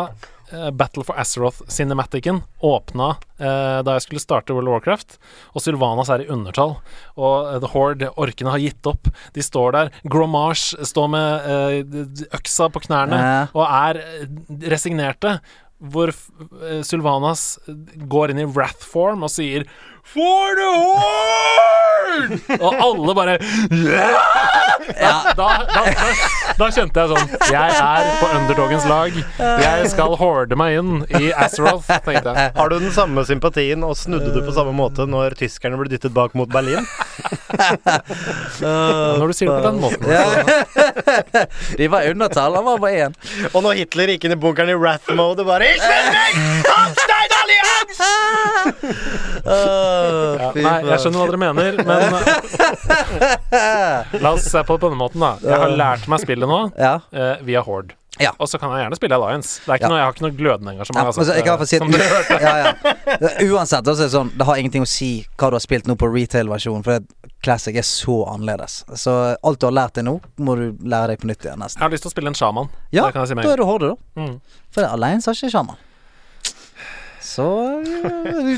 Battle 0.74 1.04
for 1.04 1.18
Azeroth-cinematicen 1.18 2.42
åpna 2.62 3.16
eh, 3.40 3.80
da 3.86 3.96
jeg 3.96 4.06
skulle 4.06 4.24
starte 4.24 4.54
World 4.54 4.70
of 4.70 4.76
Warcraft, 4.78 5.18
og 5.56 5.64
Sylvanas 5.64 6.12
er 6.14 6.24
i 6.26 6.30
undertall, 6.32 6.78
og 7.18 7.50
eh, 7.50 7.60
The 7.64 7.72
Horde, 7.74 8.12
orkene, 8.22 8.54
har 8.54 8.64
gitt 8.64 8.90
opp. 8.90 9.10
De 9.36 9.44
står 9.46 9.76
der. 9.76 9.92
Gromage 10.12 10.86
står 10.86 11.12
med 11.16 11.50
eh, 11.50 12.28
øksa 12.38 12.70
på 12.74 12.84
knærne 12.88 13.22
og 13.54 13.64
er 13.66 14.02
eh, 14.04 14.26
resignerte. 14.72 15.40
Hvor 15.86 16.10
eh, 16.14 16.80
Sylvanas 16.88 17.58
går 18.08 18.32
inn 18.32 18.46
i 18.46 18.48
wrath-form 18.48 19.26
og 19.28 19.34
sier 19.34 19.66
For 20.06 20.56
the 20.56 20.70
horn! 20.70 22.40
Og 22.66 22.76
alle 22.80 23.14
bare 23.18 23.34
da, 24.96 25.34
da, 25.36 25.48
da, 25.66 25.84
da 26.60 26.68
kjente 26.72 27.02
jeg 27.02 27.10
sånn 27.12 27.32
Jeg 27.52 27.74
er 27.82 28.10
på 28.22 28.30
underdogens 28.38 28.86
lag. 28.88 29.18
Jeg 29.42 29.90
skal 29.92 30.16
horde 30.20 30.56
meg 30.60 30.78
inn 30.80 30.92
i 31.20 31.32
Azeroth, 31.34 31.90
tenkte 32.06 32.32
jeg. 32.36 32.54
Har 32.56 32.72
du 32.72 32.78
den 32.80 32.94
samme 32.96 33.26
sympatien, 33.28 33.84
og 33.84 33.98
snudde 34.00 34.32
du 34.36 34.40
på 34.46 34.54
samme 34.56 34.76
måte 34.78 35.08
når 35.10 35.36
tyskerne 35.42 35.80
ble 35.82 35.90
dyttet 35.92 36.14
bak 36.16 36.38
mot 36.38 36.50
Berlin? 36.54 36.86
Når 38.62 39.32
du 39.32 39.34
sier 39.36 39.50
det 39.50 39.56
på 39.58 39.66
den 39.66 39.80
måten. 39.82 40.06
Ja. 40.12 41.46
De 41.80 41.88
var 41.92 42.08
undertall, 42.12 42.58
han 42.60 42.68
var 42.68 42.82
bare 42.84 43.08
én. 43.08 43.18
Og 43.54 43.64
når 43.66 43.82
Hitler 43.82 44.14
gikk 44.14 44.28
inn 44.28 44.36
i 44.36 44.40
bunkeren 44.40 44.72
i 44.72 44.78
wrath-mode, 44.80 45.48
bare 45.48 45.74
Ich 45.76 45.82
will 45.82 46.12
nicht! 46.14 46.70
Holstein 46.70 47.36
Allianz! 47.86 48.00
ja, 49.46 50.52
nei, 50.56 50.80
jeg 50.90 51.00
skjønner 51.04 51.20
hva 51.20 51.28
dere 51.30 51.42
mener, 51.42 51.76
men 51.86 52.00
La 54.24 54.32
oss 54.36 54.48
se 54.50 54.64
på 54.64 54.74
det 54.78 54.82
på 54.82 54.90
denne 54.90 55.00
måten, 55.00 55.22
da. 55.24 55.36
Jeg 55.44 55.62
har 55.62 55.76
lært 55.78 56.10
meg 56.12 56.20
spillet 56.24 56.50
nå 56.50 56.60
Ja. 56.80 56.98
uh, 57.14 57.36
via 57.46 57.62
Horde. 57.66 57.96
Ja. 58.20 58.32
Og 58.40 58.48
så 58.48 58.56
kan 58.60 58.72
jeg 58.72 58.86
gjerne 58.86 58.96
spille 58.96 59.16
Alliance. 59.18 59.60
Det 59.66 59.72
er 59.74 59.76
ikke 59.80 59.90
Ja. 59.90 59.90
noe, 59.92 59.98
jeg 60.00 60.06
har 60.08 60.14
ikke 60.16 60.24
noe 60.24 60.36
glødende 60.38 60.72
engasjement. 60.72 61.04
men 61.18 61.26
så 61.26 61.34
jeg 61.36 61.44
kan 61.44 61.66
si 61.68 61.76
at 61.76 61.82
ja, 62.46 62.54
ja. 62.64 62.72
Uansett, 63.52 63.84
så 63.86 63.92
er 63.92 64.06
det 64.06 64.12
sånn 64.14 64.32
Det 64.38 64.46
har 64.48 64.56
ingenting 64.56 64.84
å 64.86 64.88
si 64.88 65.10
hva 65.36 65.50
du 65.52 65.56
har 65.60 65.64
spilt 65.64 65.86
nå 65.88 65.98
på 66.00 66.08
retail-versjonen, 66.14 66.84
for 66.84 67.00
det, 67.00 67.32
Classic 67.44 67.76
er 67.76 67.84
så 67.86 68.24
annerledes. 68.32 68.80
Så 68.98 69.12
alt 69.44 69.60
du 69.60 69.68
har 69.68 69.76
lært 69.76 69.94
deg 70.00 70.06
nå, 70.08 70.16
må 70.42 70.56
du 70.58 70.72
lære 70.82 71.08
deg 71.14 71.20
på 71.22 71.28
nytt 71.30 71.44
igjen, 71.46 71.62
Jeg 71.62 71.84
har 71.84 71.92
lyst 71.94 72.04
til 72.08 72.10
å 72.10 72.16
spille 72.16 72.32
en 72.32 72.34
sjaman. 72.40 72.70
Ja, 72.96 73.12
si 73.12 73.36
da 73.36 73.52
er 73.52 73.58
du 73.58 73.66
horde, 73.68 73.92
da. 73.94 74.22
Mm. 74.22 74.40
For 74.74 74.88
Alliance 74.88 75.30
har 75.30 75.36
ikke 75.38 75.52
sjaman. 75.52 75.78
Så 77.36 77.46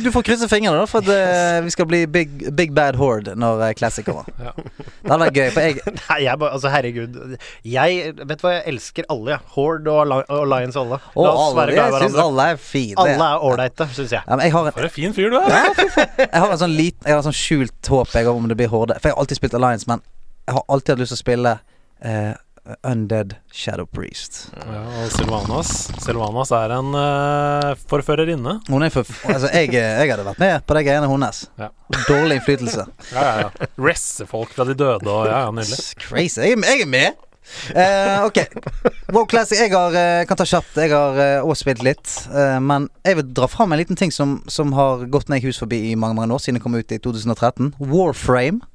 du- 0.04 0.12
får 0.14 0.24
krysse 0.28 0.48
fingrene, 0.52 0.78
da, 0.78 0.86
for 0.86 1.02
at 1.02 1.10
eh, 1.10 1.62
vi 1.66 1.72
skal 1.74 1.88
bli 1.90 2.02
big, 2.06 2.34
big 2.56 2.74
bad 2.78 2.96
horde 3.00 3.34
når 3.40 3.64
eh, 3.68 3.74
Classic 3.80 4.06
kommer. 4.06 4.28
Ja. 4.48 4.52
Det 4.54 5.10
hadde 5.10 5.20
vært 5.24 5.38
gøy, 5.40 5.50
for 5.56 5.62
jeg 5.66 5.94
Nei, 6.10 6.18
jeg 6.26 6.40
bare 6.42 6.54
Altså, 6.58 6.70
herregud. 6.74 7.18
Jeg 7.66 8.14
Vet 8.20 8.42
du 8.42 8.46
hva, 8.46 8.54
jeg 8.60 8.64
elsker 8.74 9.08
alle, 9.14 9.34
jeg. 9.34 9.40
Horde 9.56 9.92
og 9.98 10.14
og 10.38 10.48
Lions 10.52 10.78
alle. 10.80 11.00
La 11.16 11.32
oss 11.32 11.42
alle, 11.48 11.58
være 11.62 11.76
glad 11.78 11.88
i 11.88 11.98
jeg 11.98 12.04
syns 12.06 12.20
alle 12.26 12.48
er 12.54 12.62
fine. 12.62 12.98
Alle 13.04 13.30
er 13.32 13.46
ålreite, 13.50 13.88
syns 13.98 14.14
jeg. 14.18 14.22
Ja, 14.28 14.36
men 14.36 14.46
jeg 14.46 14.56
har 14.58 14.70
en 14.70 14.78
For 14.78 14.90
en 14.90 14.96
fin 15.00 15.16
fyr 15.18 15.34
du 15.34 15.38
er. 15.42 15.72
Jeg 16.22 16.42
har 16.44 16.52
en 16.52 16.62
sånn 16.62 16.76
liten 16.78 17.08
Jeg 17.08 17.16
har 17.16 17.24
en 17.24 17.30
sånn 17.32 17.40
skjult 17.42 17.92
håp 17.94 18.14
jeg 18.14 18.30
om 18.32 18.48
det 18.52 18.58
blir 18.60 18.72
Horde. 18.72 19.00
For 19.02 19.10
jeg 19.10 19.18
har 19.18 19.24
alltid 19.26 19.40
spilt 19.42 19.58
Alliance, 19.58 19.88
men 19.90 20.04
jeg 20.48 20.56
har 20.60 20.68
alltid 20.72 20.94
hatt 20.96 21.02
lyst 21.04 21.12
til 21.16 21.20
å 21.20 21.24
spille 21.26 21.56
eh, 22.06 22.34
Undead 22.84 23.36
Shadow 23.52 23.86
Priest. 23.86 24.50
Ja, 24.58 24.82
og 25.02 25.12
Sylvanas 25.16 25.70
Sylvanas 26.04 26.52
er 26.56 26.74
en 26.76 26.96
uh, 26.96 27.76
forførerinne. 27.90 28.58
Hun 28.68 28.86
er 28.86 28.92
for 28.94 29.08
Altså, 29.28 29.52
jeg, 29.54 29.72
jeg 29.76 30.10
hadde 30.12 30.26
vært 30.28 30.42
med 30.42 30.66
på 30.68 30.78
de 30.78 30.84
greiene 30.88 31.12
hennes. 31.12 31.46
Ja. 31.60 31.70
Dårlig 32.10 32.42
innflytelse. 32.42 32.88
Ja, 33.16 33.24
ja, 33.24 33.48
ja. 33.48 33.70
Resse 33.80 34.28
folk 34.28 34.52
fra 34.56 34.66
de 34.68 34.76
døde 34.78 35.08
og 35.08 35.30
ja, 35.30 35.46
ja, 35.46 35.54
nydelig. 35.56 35.80
Crazy. 36.02 36.42
Jeg, 36.44 36.60
jeg 36.60 36.84
er 36.84 36.92
med! 36.92 37.24
Uh, 37.72 38.28
ok. 38.28 38.42
Wow 39.16 39.24
Classic. 39.32 39.62
Jeg 39.64 39.72
har, 39.72 39.96
uh, 39.96 40.26
kan 40.28 40.40
ta 40.40 40.48
kjapt. 40.48 40.76
Jeg 40.84 40.92
har 40.92 41.22
òg 41.40 41.54
også 41.54 41.64
spilt 41.70 41.86
litt. 41.88 42.16
Men 42.64 42.90
jeg 43.08 43.22
vil 43.22 43.30
dra 43.40 43.48
fram 43.52 43.72
en 43.72 43.80
liten 43.80 44.00
ting 44.00 44.12
som, 44.12 44.42
som 44.52 44.76
har 44.76 45.08
gått 45.14 45.32
meg 45.32 45.46
hus 45.48 45.62
forbi 45.64 45.86
i 45.94 46.00
mange 46.00 46.20
mange 46.20 46.36
år, 46.36 46.44
siden 46.44 46.60
det 46.60 46.66
kom 46.66 46.76
ut 46.76 46.92
i 46.92 47.00
2013. 47.00 47.78
Warframe. 47.80 48.66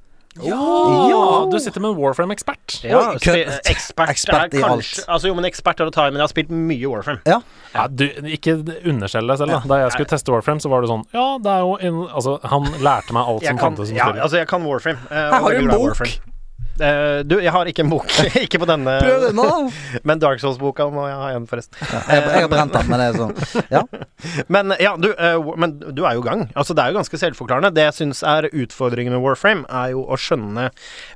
Ja, 0.40 1.46
du 1.50 1.58
sitter 1.60 1.82
med 1.82 1.90
en 1.92 1.98
Warframe-ekspert. 2.00 2.78
Ja, 2.88 3.02
ekspert, 3.18 4.08
Ekspert 4.08 4.54
er 4.54 4.58
i 4.58 4.62
kanskje 4.62 5.02
alt. 5.02 5.10
Altså, 5.12 5.28
jo, 5.28 5.34
men 5.36 5.44
ekspert 5.48 5.82
er 5.84 5.90
å 5.90 5.92
ta 5.92 6.06
i, 6.08 6.12
men 6.14 6.22
jeg 6.22 6.24
har 6.24 6.32
spilt 6.32 6.52
mye 6.56 6.88
Warframe. 6.88 7.20
Ja. 7.28 7.40
Ja, 7.74 7.86
du, 7.88 8.06
ikke 8.32 8.56
underskjell 8.88 9.28
deg 9.28 9.42
selv, 9.42 9.52
da. 9.52 9.60
Da 9.68 9.80
jeg 9.84 9.94
skulle 9.96 10.12
teste 10.14 10.32
Warframe, 10.32 10.64
så 10.64 10.72
var 10.72 10.84
det 10.84 10.90
sånn 10.92 11.04
Ja, 11.12 11.26
det 11.40 11.52
er 11.52 11.62
jo 11.64 11.76
en 11.80 12.00
Altså, 12.12 12.36
han 12.48 12.68
lærte 12.84 13.16
meg 13.16 13.28
alt 13.32 13.44
Jeg 13.44 13.54
som 13.54 13.62
fantes 13.62 13.88
som 13.88 13.96
ja, 13.96 14.10
altså, 14.16 14.40
jeg 14.40 14.48
kan 14.50 14.64
Warframe. 14.66 15.00
Uh, 15.08 15.16
Her 15.16 15.40
har 15.40 15.56
du 15.56 15.60
en 15.62 15.72
bok. 15.72 15.86
Warframe. 15.92 16.31
Eh, 16.80 17.20
du, 17.28 17.36
jeg 17.42 17.52
har 17.52 17.68
ikke 17.68 17.84
en 17.84 17.90
bok. 17.92 18.08
ikke 18.44 18.60
på 18.62 18.68
denne. 18.68 18.96
Prøv 19.02 19.26
den 19.26 19.36
nå! 19.38 19.48
Men 20.08 20.22
Dark 20.22 20.40
Souls-boka 20.42 20.88
må 20.92 21.04
jeg 21.08 21.18
ha 21.18 21.30
igjen, 21.32 21.48
forresten. 21.50 21.76
Jeg, 21.82 22.22
jeg 22.22 22.46
har 22.46 22.50
brent 22.52 22.76
den, 22.76 22.88
men 22.88 23.02
det 23.02 23.08
er 23.10 23.18
sånn. 23.18 23.64
Ja. 23.72 23.82
Men 24.54 24.74
ja, 24.80 24.94
du, 25.00 25.10
uh, 25.18 25.52
men 25.58 25.74
du 25.82 26.04
er 26.06 26.16
jo 26.16 26.22
i 26.22 26.26
gang. 26.26 26.44
Altså, 26.58 26.76
det 26.76 26.84
er 26.84 26.92
jo 26.92 26.98
ganske 27.00 27.18
selvforklarende. 27.18 27.72
Det 27.74 27.84
jeg 27.88 27.96
syns 27.96 28.22
er 28.26 28.46
utfordringen 28.48 29.14
med 29.14 29.22
Warframe, 29.24 29.64
er 29.66 29.92
jo 29.92 30.04
å 30.06 30.16
skjønne 30.20 30.68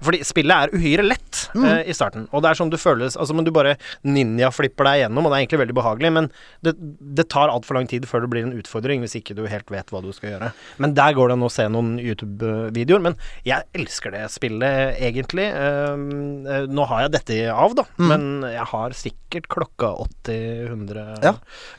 Fordi 0.05 0.21
spillet 0.27 0.67
er 0.67 0.75
uhyre 0.75 1.05
lett 1.07 1.45
eh, 1.55 1.87
i 1.87 1.95
starten. 1.97 2.27
Og 2.35 2.43
det 2.43 2.51
er 2.51 2.59
sånn 2.59 2.73
du 2.73 2.79
føles 2.81 3.17
Altså, 3.17 3.37
men 3.37 3.47
du 3.47 3.53
bare 3.55 3.77
ninja-flipper 4.07 4.89
deg 4.89 5.01
gjennom, 5.05 5.27
og 5.27 5.33
det 5.33 5.39
er 5.39 5.45
egentlig 5.45 5.63
veldig 5.63 5.77
behagelig, 5.79 6.11
men 6.17 6.29
det, 6.67 6.75
det 7.19 7.29
tar 7.33 7.53
altfor 7.53 7.79
lang 7.79 7.89
tid 7.91 8.09
før 8.11 8.25
det 8.25 8.33
blir 8.33 8.47
en 8.47 8.57
utfordring, 8.59 9.05
hvis 9.05 9.17
ikke 9.21 9.37
du 9.39 9.45
helt 9.51 9.71
vet 9.73 9.93
hva 9.95 10.03
du 10.05 10.11
skal 10.17 10.35
gjøre. 10.35 10.51
Men 10.83 10.97
der 10.99 11.17
går 11.17 11.31
det 11.31 11.39
an 11.39 11.47
å 11.47 11.53
se 11.53 11.69
noen 11.73 11.95
YouTube-videoer. 12.03 13.05
Men 13.07 13.19
jeg 13.47 13.67
elsker 13.79 14.15
det 14.15 14.27
spillet, 14.35 14.99
egentlig. 14.99 15.46
Um, 15.53 16.07
Uh, 16.47 16.63
nå 16.71 16.85
har 16.87 17.01
jeg 17.07 17.13
dette 17.17 17.37
av, 17.51 17.73
da, 17.75 17.83
men 17.99 18.45
jeg 18.47 18.65
har 18.71 18.93
sikkert 18.95 19.49
klokka 19.51 19.89
80-100 20.05 21.25
Ja. 21.25 21.33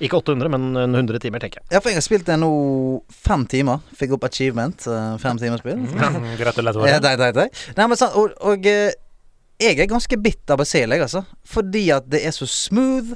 Ikke 0.03 0.19
800, 0.19 0.49
men 0.51 0.65
100 0.75 1.21
timer, 1.23 1.39
tenker 1.39 1.61
jeg. 1.61 1.69
ja, 1.71 1.79
for 1.79 1.89
jeg 1.93 1.99
har 2.01 2.05
spilt 2.05 2.27
det 2.27 2.35
nå 2.41 2.49
fem 3.13 3.45
timer. 3.47 3.79
Fikk 3.95 4.17
opp 4.17 4.25
achievement. 4.27 4.87
eh, 4.91 5.15
Fem 5.23 5.39
timers 5.39 5.63
spill. 5.63 5.79
Mm, 5.79 6.27
Gratulerer. 6.41 6.87
Ja, 6.89 6.99
nei, 7.03 7.15
nei, 7.21 7.31
nei. 7.37 7.47
nei 7.77 7.87
men 7.87 7.99
sant, 7.99 8.17
og, 8.19 8.35
og 8.43 8.67
eh, 8.67 8.91
jeg 9.61 9.79
er 9.79 9.89
ganske 9.89 10.19
bitt 10.21 10.51
av 10.53 10.59
Basil, 10.61 10.91
jeg, 10.91 11.01
altså. 11.07 11.23
Fordi 11.47 11.87
at 11.95 12.09
det 12.11 12.25
er 12.27 12.35
så 12.35 12.45
smooth. 12.49 13.15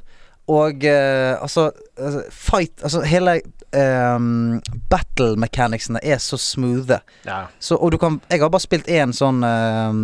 Og 0.52 0.84
eh, 0.90 1.36
altså, 1.38 1.68
altså 2.02 2.24
Fight 2.34 2.82
Altså 2.84 3.04
hele 3.06 3.36
um, 3.78 4.58
battle 4.90 5.36
mechanicsene 5.40 6.02
er 6.04 6.18
så 6.24 6.40
smoothe. 6.42 6.98
Ja. 7.28 7.44
Så, 7.62 7.78
og 7.78 7.92
du 7.94 8.00
kan 8.02 8.18
Jeg 8.32 8.42
har 8.42 8.50
bare 8.50 8.64
spilt 8.66 8.90
én 8.90 9.14
sånn 9.16 9.44
um, 9.46 10.02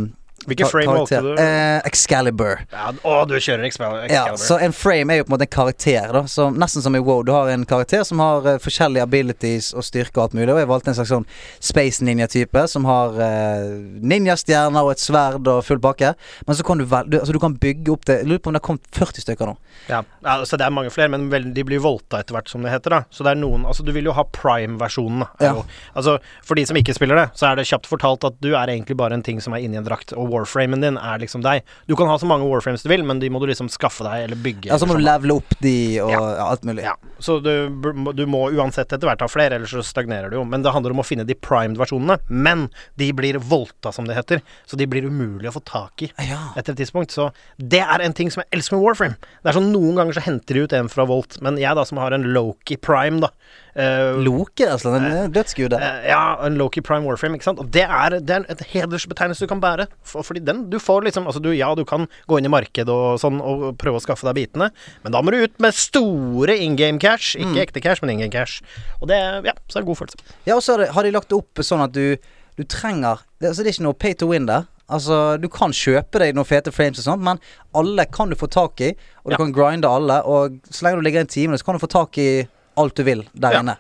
Hvilken 0.48 0.70
frame 0.72 0.94
valgte 0.96 1.20
du? 1.22 1.32
Eh, 1.42 1.78
Excalibur. 1.88 2.62
Ja, 2.72 2.92
å, 3.04 3.16
du 3.28 3.36
kjører 3.36 3.66
Excalibur. 3.68 4.06
Ja, 4.12 4.24
så 4.40 4.56
en 4.64 4.72
frame 4.76 5.14
er 5.14 5.20
jo 5.20 5.26
på 5.28 5.34
en 5.34 5.36
måte 5.36 5.48
en 5.48 5.52
karakter, 5.52 6.08
da. 6.16 6.22
Så 6.32 6.48
nesten 6.56 6.86
som 6.86 6.96
i 6.96 7.02
WoW. 7.04 7.26
Du 7.28 7.34
har 7.36 7.52
en 7.52 7.66
karakter 7.68 8.06
som 8.08 8.22
har 8.24 8.48
uh, 8.48 8.54
forskjellige 8.64 9.04
abilities 9.04 9.74
og 9.76 9.84
styrke 9.84 10.16
og 10.16 10.30
alt 10.30 10.38
mulig. 10.40 10.54
Og 10.54 10.62
jeg 10.62 10.70
valgte 10.72 10.94
en 10.94 10.98
slags 11.02 11.12
sånn 11.12 11.28
Space 11.60 12.06
Ninja-type 12.08 12.64
som 12.72 12.88
har 12.88 13.20
uh, 13.20 13.68
ninjastjerner 14.00 14.88
og 14.88 14.94
et 14.96 15.04
sverd 15.04 15.52
og 15.52 15.60
full 15.68 15.82
pakke. 15.84 16.14
Men 16.48 16.60
så 16.60 16.66
kan 16.68 16.80
du 16.80 16.88
vel 16.88 17.12
du, 17.12 17.20
Altså, 17.20 17.34
du 17.36 17.42
kan 17.42 17.56
bygge 17.58 17.92
opp 17.92 18.06
det 18.08 18.20
Jeg 18.22 18.28
lurer 18.30 18.40
på 18.44 18.52
om 18.52 18.56
det 18.56 18.62
har 18.62 18.68
kommet 18.68 18.88
40 18.96 19.26
stykker 19.26 19.50
nå. 19.50 19.58
Ja, 19.90 20.02
ja, 20.24 20.36
så 20.48 20.58
det 20.60 20.66
er 20.66 20.74
mange 20.74 20.92
flere, 20.94 21.12
men 21.12 21.28
vel, 21.32 21.50
de 21.54 21.64
blir 21.68 21.82
volta 21.84 22.22
etter 22.22 22.38
hvert, 22.38 22.50
som 22.52 22.64
det 22.64 22.72
heter. 22.72 22.96
da 22.96 23.02
Så 23.12 23.26
det 23.28 23.36
er 23.36 23.42
noen 23.42 23.68
Altså, 23.68 23.84
du 23.84 23.92
vil 23.96 24.08
jo 24.08 24.16
ha 24.16 24.24
prime-versjonen. 24.24 25.28
er 25.42 25.52
Ja. 25.52 25.54
Altså, 25.98 26.18
for 26.46 26.56
de 26.56 26.66
som 26.70 26.80
ikke 26.80 26.96
spiller 26.96 27.20
det, 27.20 27.28
så 27.36 27.52
er 27.52 27.60
det 27.60 27.68
kjapt 27.68 27.90
fortalt 27.90 28.24
at 28.28 28.40
du 28.44 28.54
er 28.54 28.72
egentlig 28.72 28.98
bare 28.98 29.18
en 29.18 29.26
ting 29.26 29.42
som 29.44 29.54
er 29.54 29.66
inni 29.66 29.80
en 29.80 29.88
drakt, 29.88 30.14
og 30.16 30.30
warframen 30.38 30.82
din 30.82 30.98
er 30.98 31.20
liksom 31.20 31.42
deg. 31.44 31.64
Du 31.88 31.96
kan 31.98 32.08
ha 32.08 32.18
så 32.22 32.26
mange 32.30 32.46
warframes 32.48 32.84
du 32.86 32.90
vil, 32.90 33.04
men 33.04 33.20
de 33.20 33.30
må 33.34 33.40
du 33.42 33.48
liksom 33.50 33.70
skaffe 33.70 34.06
deg, 34.08 34.24
eller 34.28 34.38
bygge. 34.38 34.70
Ja, 34.70 34.78
så 34.78 34.86
må 34.88 34.96
eller 34.96 35.04
du 35.04 35.28
levele 35.28 35.38
opp 35.42 35.58
de 35.62 35.76
og 36.06 36.12
Ja. 36.12 36.22
alt 36.48 36.64
mulig. 36.64 36.84
Ja, 36.86 36.96
så 37.20 37.40
du, 37.44 37.70
du 38.14 38.26
må 38.30 38.46
uansett 38.54 38.94
etter 38.94 39.08
hvert 39.10 39.22
ha 39.26 39.28
flere, 39.28 39.56
ellers 39.58 39.74
så 39.74 39.84
stagnerer 39.84 40.30
du 40.30 40.38
jo. 40.38 40.46
Men 40.46 40.62
det 40.64 40.72
handler 40.74 40.92
om 40.96 41.02
å 41.02 41.06
finne 41.08 41.26
de 41.28 41.34
primed-versjonene. 41.36 42.20
Men 42.30 42.70
de 42.98 43.12
blir 43.18 43.40
volta, 43.40 43.92
som 43.92 44.06
det 44.08 44.16
heter. 44.16 44.42
Så 44.66 44.78
de 44.78 44.86
blir 44.88 45.08
umulig 45.10 45.50
å 45.50 45.56
få 45.58 45.64
tak 45.66 46.02
i 46.08 46.12
Ja. 46.28 46.54
etter 46.56 46.72
et 46.74 46.78
tidspunkt. 46.84 47.12
Så 47.12 47.32
det 47.58 47.82
er 47.82 48.02
en 48.02 48.14
ting 48.14 48.30
som 48.32 48.44
jeg 48.44 48.60
elsker 48.60 48.78
med 48.78 48.86
Warframe. 48.86 49.16
Det 49.44 49.50
er 49.52 49.60
sånn 49.60 49.72
Noen 49.72 49.96
ganger 49.98 50.14
så 50.14 50.22
henter 50.24 50.54
de 50.56 50.62
ut 50.68 50.74
en 50.74 50.88
fra 50.90 51.06
Volt, 51.06 51.42
men 51.42 51.58
jeg 51.58 51.76
da 51.76 51.84
som 51.84 51.98
har 51.98 52.12
en 52.14 52.24
Loki 52.34 52.78
Prime, 52.78 53.20
da 53.20 53.30
eh, 53.78 54.18
Loki, 54.26 54.66
altså. 54.66 54.92
Den 54.98 55.32
dødsgudet. 55.36 55.78
Uh, 55.80 55.86
eh, 55.86 56.08
ja, 56.10 56.22
en 56.48 56.58
Loki 56.60 56.82
Prime 56.82 57.06
Warframe, 57.08 57.38
ikke 57.38 57.48
sant. 57.48 57.62
Og 57.64 57.70
det 57.74 57.84
er, 57.86 58.18
det 58.20 58.36
er 58.36 58.48
et 58.52 58.64
hedersbetegnelse 58.74 59.46
du 59.46 59.52
kan 59.52 59.62
bære. 59.64 59.88
For, 60.04 60.26
fordi 60.26 60.42
den 60.48 60.66
Du 60.72 60.80
får 60.82 61.06
liksom 61.08 61.28
Altså, 61.30 61.42
du, 61.44 61.52
ja, 61.56 61.70
du 61.76 61.84
kan 61.86 62.08
gå 62.28 62.40
inn 62.40 62.48
i 62.50 62.52
markedet 62.52 62.90
og 62.94 63.20
sånn 63.22 63.40
og 63.44 63.78
prøve 63.82 64.00
å 64.00 64.04
skaffe 64.04 64.28
deg 64.30 64.36
bitene, 64.40 64.72
men 65.04 65.14
da 65.14 65.22
må 65.22 65.32
du 65.34 65.42
ut 65.44 65.60
med 65.64 65.76
store 65.78 66.56
in 66.58 66.76
game 66.80 67.00
cash. 67.00 67.36
Ikke 67.38 67.66
ekte 67.68 67.84
cash, 67.84 68.02
men 68.02 68.16
in 68.16 68.24
game 68.26 68.34
cash. 68.34 68.62
Og 69.02 69.08
det 69.12 69.18
Ja, 69.46 69.54
så 69.68 69.78
er 69.80 69.84
det 69.84 69.88
god 69.92 70.02
følelse. 70.02 70.18
Ja, 70.48 70.56
og 70.56 70.64
så 70.64 70.80
har 70.92 71.04
de- 71.04 71.12
lagt 71.12 71.30
det 71.30 71.38
opp 71.38 71.62
sånn 71.62 71.84
at 71.84 71.92
du, 71.94 72.18
du 72.58 72.64
trenger 72.64 73.22
det, 73.40 73.50
altså 73.50 73.64
det 73.64 73.70
er 73.70 73.76
ikke 73.78 73.88
noe 73.88 73.94
pay 73.94 74.14
to 74.14 74.28
win 74.32 74.46
der. 74.48 74.66
Altså, 74.90 75.36
du 75.42 75.50
kan 75.52 75.74
kjøpe 75.76 76.20
deg 76.22 76.34
noen 76.36 76.48
fete 76.48 76.72
frames 76.72 77.00
og 77.02 77.04
sånt, 77.04 77.22
men 77.24 77.42
alle 77.76 78.06
kan 78.08 78.30
du 78.32 78.38
få 78.40 78.48
tak 78.48 78.80
i, 78.82 78.94
og 79.26 79.32
du 79.32 79.36
Ja. 79.36 79.38
kan 79.38 79.52
grinde 79.52 79.90
alle, 79.90 80.22
og 80.24 80.60
så 80.72 80.84
lenge 80.88 81.02
du 81.02 81.04
ligger 81.04 81.20
en 81.20 81.28
time, 81.28 81.58
så 81.58 81.66
kan 81.66 81.76
du 81.76 81.84
få 81.86 81.90
tak 81.92 82.18
i 82.18 82.48
alt 82.78 82.98
du 82.98 83.04
vil 83.08 83.24
der 83.34 83.52
Ja. 83.58 83.60
inne. 83.64 83.78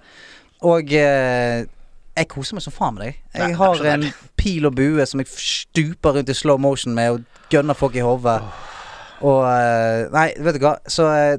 Og 0.67 0.91
eh, 0.93 1.65
jeg 2.17 2.27
koser 2.31 2.57
meg 2.57 2.63
som 2.65 2.73
faen 2.73 2.95
med 2.97 3.03
deg. 3.05 3.19
Jeg 3.35 3.51
er 3.51 3.59
har 3.59 3.83
en 3.93 4.07
pil 4.37 4.65
og 4.65 4.73
bue 4.75 5.05
som 5.05 5.19
jeg 5.21 5.27
stuper 5.29 6.15
rundt 6.17 6.29
i 6.29 6.33
slow 6.33 6.57
motion 6.57 6.95
med, 6.97 7.11
og 7.11 7.51
gønner 7.53 7.77
folk 7.77 7.95
i 7.95 8.01
hodet. 8.05 8.39
Og 9.21 9.43
eh, 9.45 10.07
Nei, 10.13 10.31
vet 10.41 10.57
du 10.57 10.63
hva, 10.65 10.75
så 10.89 11.07
eh, 11.13 11.37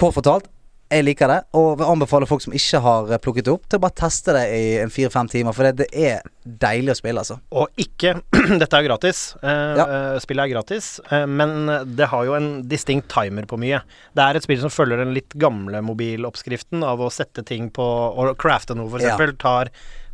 Kort 0.00 0.14
fortalt, 0.16 0.46
jeg 0.94 1.04
liker 1.08 1.30
det, 1.30 1.38
og 1.58 1.78
vil 1.80 1.88
anbefale 1.90 2.26
folk 2.30 2.42
som 2.44 2.54
ikke 2.56 2.80
har 2.84 3.10
eh, 3.12 3.20
plukket 3.22 3.46
det 3.48 3.52
opp, 3.54 3.66
til 3.68 3.80
å 3.80 3.82
bare 3.84 3.96
teste 3.98 4.34
det 4.36 4.44
i 4.54 4.62
en 4.82 4.92
fire-fem 4.94 5.28
timer, 5.32 5.56
for 5.56 5.66
det, 5.68 5.84
det 5.84 5.88
er 6.08 6.22
deilig 6.44 6.94
å 6.94 6.98
spille, 6.98 7.22
altså. 7.24 7.38
Og 7.52 7.68
ikke 7.80 8.14
Dette 8.62 8.78
er 8.78 8.86
gratis. 8.86 9.22
Eh, 9.42 9.74
Ja. 9.80 9.84
eh, 9.88 10.18
spillet 10.22 10.44
er 10.46 10.52
gratis, 10.54 10.88
eh, 11.10 11.26
men 11.26 11.68
det 11.96 12.08
har 12.12 12.24
jo 12.28 12.36
en 12.38 12.48
distinkt 12.70 13.08
timer 13.12 13.46
på 13.50 13.58
mye. 13.60 13.82
Det 14.14 14.24
er 14.24 14.38
et 14.38 14.46
spill 14.46 14.60
som 14.62 14.72
følger 14.72 15.00
den 15.02 15.14
litt 15.16 15.34
gamle 15.40 15.80
mobiloppskriften 15.84 16.84
av 16.86 17.00
å 17.04 17.10
sette 17.12 17.44
ting 17.46 17.70
på 17.74 17.84
Å 18.14 18.30
crafte 18.38 18.76
noe, 18.76 18.88
for 18.90 19.02
Ja. 19.02 19.16
tar 19.38 19.70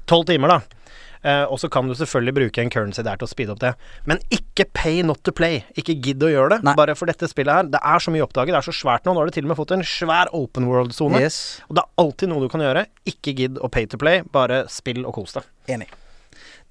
tolv 0.07 0.26
timer, 0.26 0.49
da. 0.49 0.61
Eh, 1.23 1.45
og 1.53 1.61
så 1.61 1.68
kan 1.73 1.89
du 1.89 1.95
selvfølgelig 1.95 2.35
bruke 2.37 2.62
en 2.62 2.73
currency 2.73 3.05
der 3.05 3.21
til 3.21 3.29
å 3.29 3.31
speede 3.31 3.55
opp 3.55 3.61
det. 3.62 3.75
Men 4.09 4.23
ikke 4.33 4.66
pay 4.77 5.03
not 5.07 5.23
to 5.27 5.35
play. 5.37 5.62
Ikke 5.81 5.97
gidd 6.01 6.23
å 6.25 6.31
gjøre 6.33 6.57
det. 6.57 6.61
Nei. 6.66 6.77
Bare 6.79 6.97
for 6.99 7.11
dette 7.11 7.29
spillet 7.31 7.53
her. 7.53 7.71
Det 7.75 7.81
er 7.93 8.05
så 8.05 8.14
mye 8.14 8.25
oppdaget, 8.25 8.55
det 8.57 8.61
er 8.62 8.68
så 8.71 8.77
svært 8.77 9.09
nå. 9.09 9.14
Nå 9.14 9.23
har 9.23 9.31
du 9.31 9.37
til 9.37 9.49
og 9.49 9.53
med 9.53 9.61
fått 9.61 9.75
en 9.77 9.87
svær 9.87 10.33
open 10.37 10.68
world-sone. 10.71 11.21
Yes. 11.21 11.41
Og 11.68 11.77
det 11.77 11.85
er 11.85 12.05
alltid 12.05 12.33
noe 12.33 12.45
du 12.45 12.53
kan 12.53 12.64
gjøre. 12.64 12.87
Ikke 13.11 13.37
gidd 13.37 13.61
å 13.61 13.73
pay 13.73 13.89
to 13.91 14.01
play, 14.01 14.25
bare 14.33 14.64
spill 14.73 15.05
og 15.05 15.16
kos 15.21 15.37
deg. 15.37 15.51
Enig. 15.77 15.91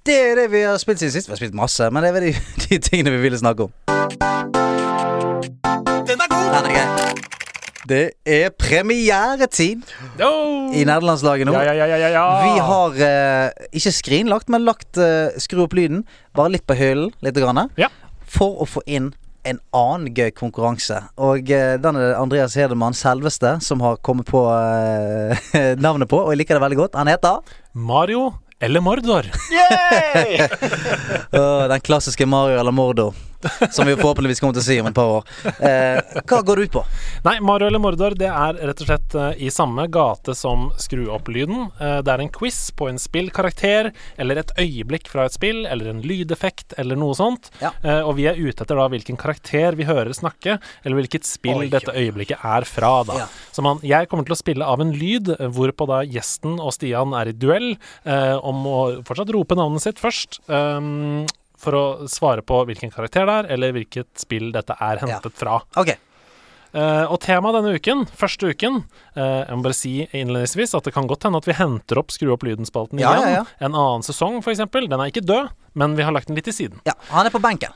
Det 0.07 0.15
er 0.15 0.39
det 0.39 0.47
vi 0.53 0.63
har 0.65 0.79
spilt 0.81 1.01
siden 1.01 1.13
sist. 1.13 1.29
Vi 1.29 1.35
har 1.35 1.41
spilt 1.41 1.57
masse, 1.57 1.89
men 1.93 2.05
det 2.05 2.13
er 2.15 2.29
de, 2.29 2.33
de 2.65 2.81
tingene 2.81 3.13
vi 3.17 3.25
ville 3.27 3.41
snakke 3.41 3.69
om. 3.69 3.75
Den 6.09 6.17
er 6.17 6.31
god! 6.31 6.47
Den 6.55 6.71
er 6.71 6.73
grei. 6.73 7.38
Det 7.87 8.11
er 8.27 8.49
premieretid 8.59 9.85
Oh! 10.19 10.67
i 10.75 10.81
nederlandslaget 10.83 11.47
nå. 11.47 11.53
Ja, 11.55 11.61
ja, 11.71 11.73
ja, 11.79 11.85
ja, 11.87 11.97
ja, 11.97 12.09
ja. 12.11 12.25
Vi 12.43 12.59
har 12.67 12.97
eh, 13.07 13.69
ikke 13.79 13.93
skrinlagt, 13.95 14.49
men 14.51 14.65
lagt 14.67 14.99
eh, 14.99 15.29
skru 15.39 15.63
opp 15.63 15.73
lyden. 15.77 16.03
Bare 16.35 16.51
litt 16.57 16.65
på 16.67 16.75
hyllen, 16.75 17.13
litt 17.23 17.39
grann, 17.39 17.69
Ja. 17.79 17.87
for 18.27 18.59
å 18.59 18.67
få 18.67 18.83
inn 18.85 19.13
en 19.47 19.61
annen 19.73 20.11
gøy 20.13 20.33
konkurranse. 20.35 20.99
Og 21.17 21.47
eh, 21.55 21.77
den 21.79 21.95
er 21.95 22.17
Andreas 22.19 22.57
Hedemann 22.59 22.93
selveste 22.93 23.55
som 23.63 23.79
har 23.85 23.95
kommet 24.03 24.27
på 24.27 24.43
eh, 24.51 25.73
navnet 25.85 26.09
på, 26.11 26.19
og 26.25 26.33
jeg 26.35 26.41
liker 26.43 26.59
det 26.59 26.65
veldig 26.67 26.81
godt. 26.83 26.99
Han 26.99 27.07
heter 27.07 27.39
Mario 27.73 28.33
eller 28.59 28.83
Mordor? 28.83 29.23
oh, 31.31 31.63
Den 31.71 31.79
klassiske 31.87 32.27
Mario 32.27 32.59
eller 32.59 32.75
Mordo. 32.75 33.13
Som 33.75 33.87
vi 33.87 33.95
forhåpentligvis 33.95 34.41
kommer 34.43 34.57
til 34.57 34.63
å 34.63 34.67
si 34.67 34.77
om 34.81 34.89
et 34.89 34.95
par 34.97 35.13
år. 35.19 35.29
Eh, 35.63 36.19
hva 36.27 36.41
går 36.45 36.59
det 36.59 36.67
ut 36.69 36.75
på? 36.79 36.83
Nei, 37.25 37.35
Mario 37.45 37.69
eller 37.69 37.81
Mordor 37.81 38.15
det 38.19 38.29
er 38.29 38.59
rett 38.69 38.83
og 38.83 38.89
slett 38.89 39.15
eh, 39.15 39.43
i 39.47 39.51
samme 39.53 39.85
gate 39.91 40.35
som 40.37 40.69
Skru 40.81 41.05
opp-lyden. 41.13 41.69
Eh, 41.79 41.99
det 42.05 42.13
er 42.13 42.23
en 42.23 42.31
quiz 42.35 42.59
på 42.75 42.89
en 42.91 42.99
spillkarakter, 43.01 43.91
eller 44.19 44.41
et 44.41 44.53
øyeblikk 44.59 45.09
fra 45.11 45.27
et 45.27 45.35
spill, 45.35 45.63
eller 45.69 45.91
en 45.93 46.01
lydeffekt, 46.03 46.75
eller 46.81 46.99
noe 46.99 47.15
sånt. 47.17 47.51
Ja. 47.63 47.71
Eh, 47.83 48.01
og 48.01 48.17
vi 48.19 48.27
er 48.29 48.39
ute 48.39 48.65
etter 48.65 48.79
da 48.79 48.89
hvilken 48.91 49.19
karakter 49.19 49.77
vi 49.79 49.87
hører 49.87 50.11
snakke, 50.15 50.59
eller 50.83 51.01
hvilket 51.01 51.27
spill 51.27 51.63
Oi, 51.63 51.71
dette 51.71 51.95
øyeblikket 51.95 52.43
er 52.45 52.67
fra, 52.67 52.93
da. 53.07 53.21
Ja. 53.23 53.29
Så 53.55 53.63
man, 53.65 53.81
jeg 53.85 54.09
kommer 54.11 54.27
til 54.27 54.35
å 54.35 54.39
spille 54.39 54.67
av 54.67 54.83
en 54.83 54.93
lyd, 54.95 55.31
hvorpå 55.39 55.87
da 55.89 56.03
gjesten 56.07 56.59
og 56.59 56.73
Stian 56.75 57.15
er 57.17 57.31
i 57.31 57.35
duell 57.35 57.71
eh, 58.03 58.35
om 58.35 58.65
å 58.67 58.79
fortsatt 59.07 59.31
rope 59.35 59.57
navnet 59.59 59.85
sitt 59.85 60.01
først. 60.01 60.41
ehm, 60.51 61.25
for 61.59 61.75
å 61.77 61.85
svare 62.11 62.43
på 62.45 62.61
hvilken 62.69 62.93
karakter 62.93 63.27
det 63.27 63.39
er, 63.41 63.49
eller 63.55 63.73
hvilket 63.75 64.09
spill 64.21 64.53
dette 64.55 64.77
er 64.79 65.01
hentet 65.03 65.35
fra. 65.39 65.59
Ok. 65.79 65.91
Uh, 66.69 67.09
og 67.09 67.17
temaet 67.23 67.55
denne 67.57 67.71
uken, 67.81 68.03
første 68.13 68.51
uken 68.53 68.75
uh, 69.17 69.39
Jeg 69.41 69.55
må 69.57 69.63
bare 69.65 69.73
si 69.73 69.93
innledningsvis 70.05 70.75
at 70.77 70.85
det 70.85 70.91
kan 70.93 71.07
godt 71.09 71.25
hende 71.25 71.39
at 71.41 71.47
vi 71.49 71.55
henter 71.57 71.97
opp 71.97 72.13
Skru 72.13 72.29
opp 72.35 72.45
lyden-spalten 72.45 73.01
Ja, 73.01 73.15
igjen. 73.15 73.25
ja, 73.25 73.39
ja. 73.39 73.65
En 73.65 73.73
annen 73.73 74.05
sesong, 74.05 74.37
f.eks. 74.43 74.61
Den 74.69 74.93
er 74.99 75.09
ikke 75.09 75.25
død, 75.25 75.49
men 75.81 75.97
vi 75.97 76.05
har 76.05 76.13
lagt 76.13 76.29
den 76.29 76.37
litt 76.37 76.45
til 76.45 76.53
siden. 76.53 76.83
Ja, 76.85 76.93
han 77.09 77.25
er 77.25 77.33
på 77.33 77.41
benken. 77.41 77.73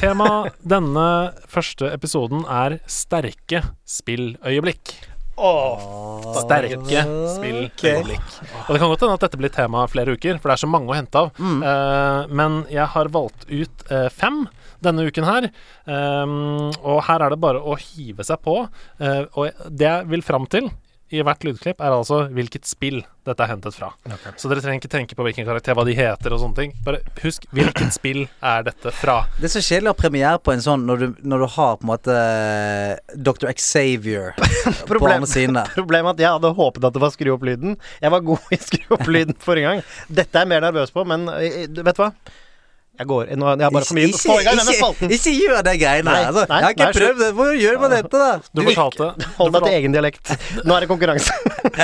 Temaet 0.00 0.56
denne 0.64 1.04
første 1.52 1.92
episoden 1.92 2.46
er 2.48 2.78
sterke 2.88 3.60
spilløyeblikk. 3.84 4.94
Sterke 6.40 7.04
spilløyeblikk. 7.34 8.34
Og 8.66 8.74
det 8.74 8.80
kan 8.80 8.90
godt 8.92 9.04
hende 9.04 9.16
at 9.16 9.24
dette 9.24 9.40
blir 9.40 9.52
tema 9.54 9.86
flere 9.90 10.14
uker, 10.14 10.38
for 10.38 10.50
det 10.50 10.56
er 10.56 10.62
så 10.64 10.70
mange 10.70 10.92
å 10.92 10.98
hente 10.98 11.24
av. 11.24 11.32
Eh, 11.40 12.32
men 12.40 12.60
jeg 12.70 12.86
har 12.94 13.10
valgt 13.12 13.46
ut 13.48 13.86
uh, 13.90 14.06
fem 14.12 14.44
denne 14.84 15.06
uken 15.08 15.26
her. 15.28 15.48
Um, 15.84 16.70
og 16.80 17.02
her 17.08 17.24
er 17.24 17.34
det 17.34 17.40
bare 17.42 17.60
å 17.60 17.76
hive 17.80 18.24
seg 18.26 18.40
på. 18.44 18.62
Uh, 19.00 19.24
og 19.34 19.66
det 19.68 19.88
jeg 19.88 20.08
vil 20.12 20.24
fram 20.24 20.48
til 20.50 20.70
i 21.10 21.22
hvert 21.26 21.42
lydklipp, 21.44 21.80
er 21.82 21.94
altså 21.94 22.24
hvilket 22.30 22.68
spill 22.68 23.00
dette 23.26 23.44
er 23.44 23.50
hentet 23.50 23.74
fra. 23.76 23.90
Så 24.38 24.48
dere 24.50 24.62
trenger 24.62 24.80
ikke 24.80 24.90
tenke 24.92 25.16
på 25.18 25.24
hvilken 25.26 25.46
karakter, 25.46 25.74
hva 25.76 25.84
de 25.86 25.94
heter 25.98 26.34
og 26.34 26.40
sånne 26.42 26.56
ting. 26.56 26.74
Bare 26.86 27.02
husk 27.24 27.44
hvilket 27.54 27.92
spill 27.94 28.22
er 28.46 28.64
dette 28.66 28.92
fra. 28.96 29.20
Det 29.38 29.48
er 29.50 29.54
så 29.56 29.62
kjedelig 29.64 29.90
å 29.90 29.94
ha 29.94 29.98
premiere 30.00 30.42
på 30.42 30.54
en 30.54 30.64
sånn 30.64 30.86
når 30.88 31.02
du, 31.02 31.06
når 31.32 31.44
du 31.44 31.48
har 31.56 31.78
på 31.80 31.86
en 31.86 31.90
måte 31.92 32.16
eh, 32.16 33.16
Dr. 33.16 33.50
Xavier 33.58 34.36
på 34.86 35.00
andre 35.00 35.30
siden 35.30 35.58
der. 35.58 35.72
Problemet 35.76 36.12
er 36.12 36.16
at 36.16 36.24
jeg 36.24 36.36
hadde 36.38 36.54
håpet 36.60 36.86
at 36.88 36.96
det 36.96 37.04
var 37.04 37.14
skru 37.14 37.32
opp 37.34 37.48
lyden. 37.48 37.74
Jeg 38.02 38.14
var 38.14 38.28
god 38.30 38.54
i 38.54 38.60
skru 38.62 38.96
opp 38.96 39.08
lyden 39.10 39.38
forrige 39.42 39.72
gang. 39.74 39.82
Dette 40.08 40.30
er 40.38 40.46
jeg 40.46 40.54
mer 40.54 40.64
nervøs 40.68 40.94
på, 40.94 41.04
men 41.08 41.26
eh, 41.36 41.66
vet 41.66 41.98
du 41.98 42.04
hva? 42.06 42.12
Jeg 43.00 43.08
går 43.08 43.30
nå, 43.40 43.52
Jeg 43.56 43.72
bare 43.72 43.86
for 43.88 43.96
mye 43.96 44.08
Få 44.20 44.34
i 44.36 44.44
gang 44.44 44.58
denne 44.58 44.72
ikke, 44.74 44.80
spalten. 44.82 45.12
ikke 45.16 45.32
gjør 45.32 45.62
de 45.64 45.72
greiene 45.80 46.12
der. 46.12 46.26
Altså. 46.28 46.42
jeg 46.50 46.64
har 46.66 46.74
ikke 46.74 46.84
nei, 46.84 46.96
prøvd 46.98 47.22
det. 47.22 47.28
Hvor 47.38 47.52
gjør 47.56 47.78
man 47.80 47.94
dette, 47.94 48.20
da? 48.20 48.26
Du 48.52 48.60
fortalte, 48.66 49.06
Hold 49.38 49.54
deg 49.54 49.64
til 49.64 49.76
egen 49.78 49.94
dialekt. 49.94 50.32
Nå 50.68 50.74
er 50.76 50.84
det 50.84 50.88
konkurranse. 50.90 51.36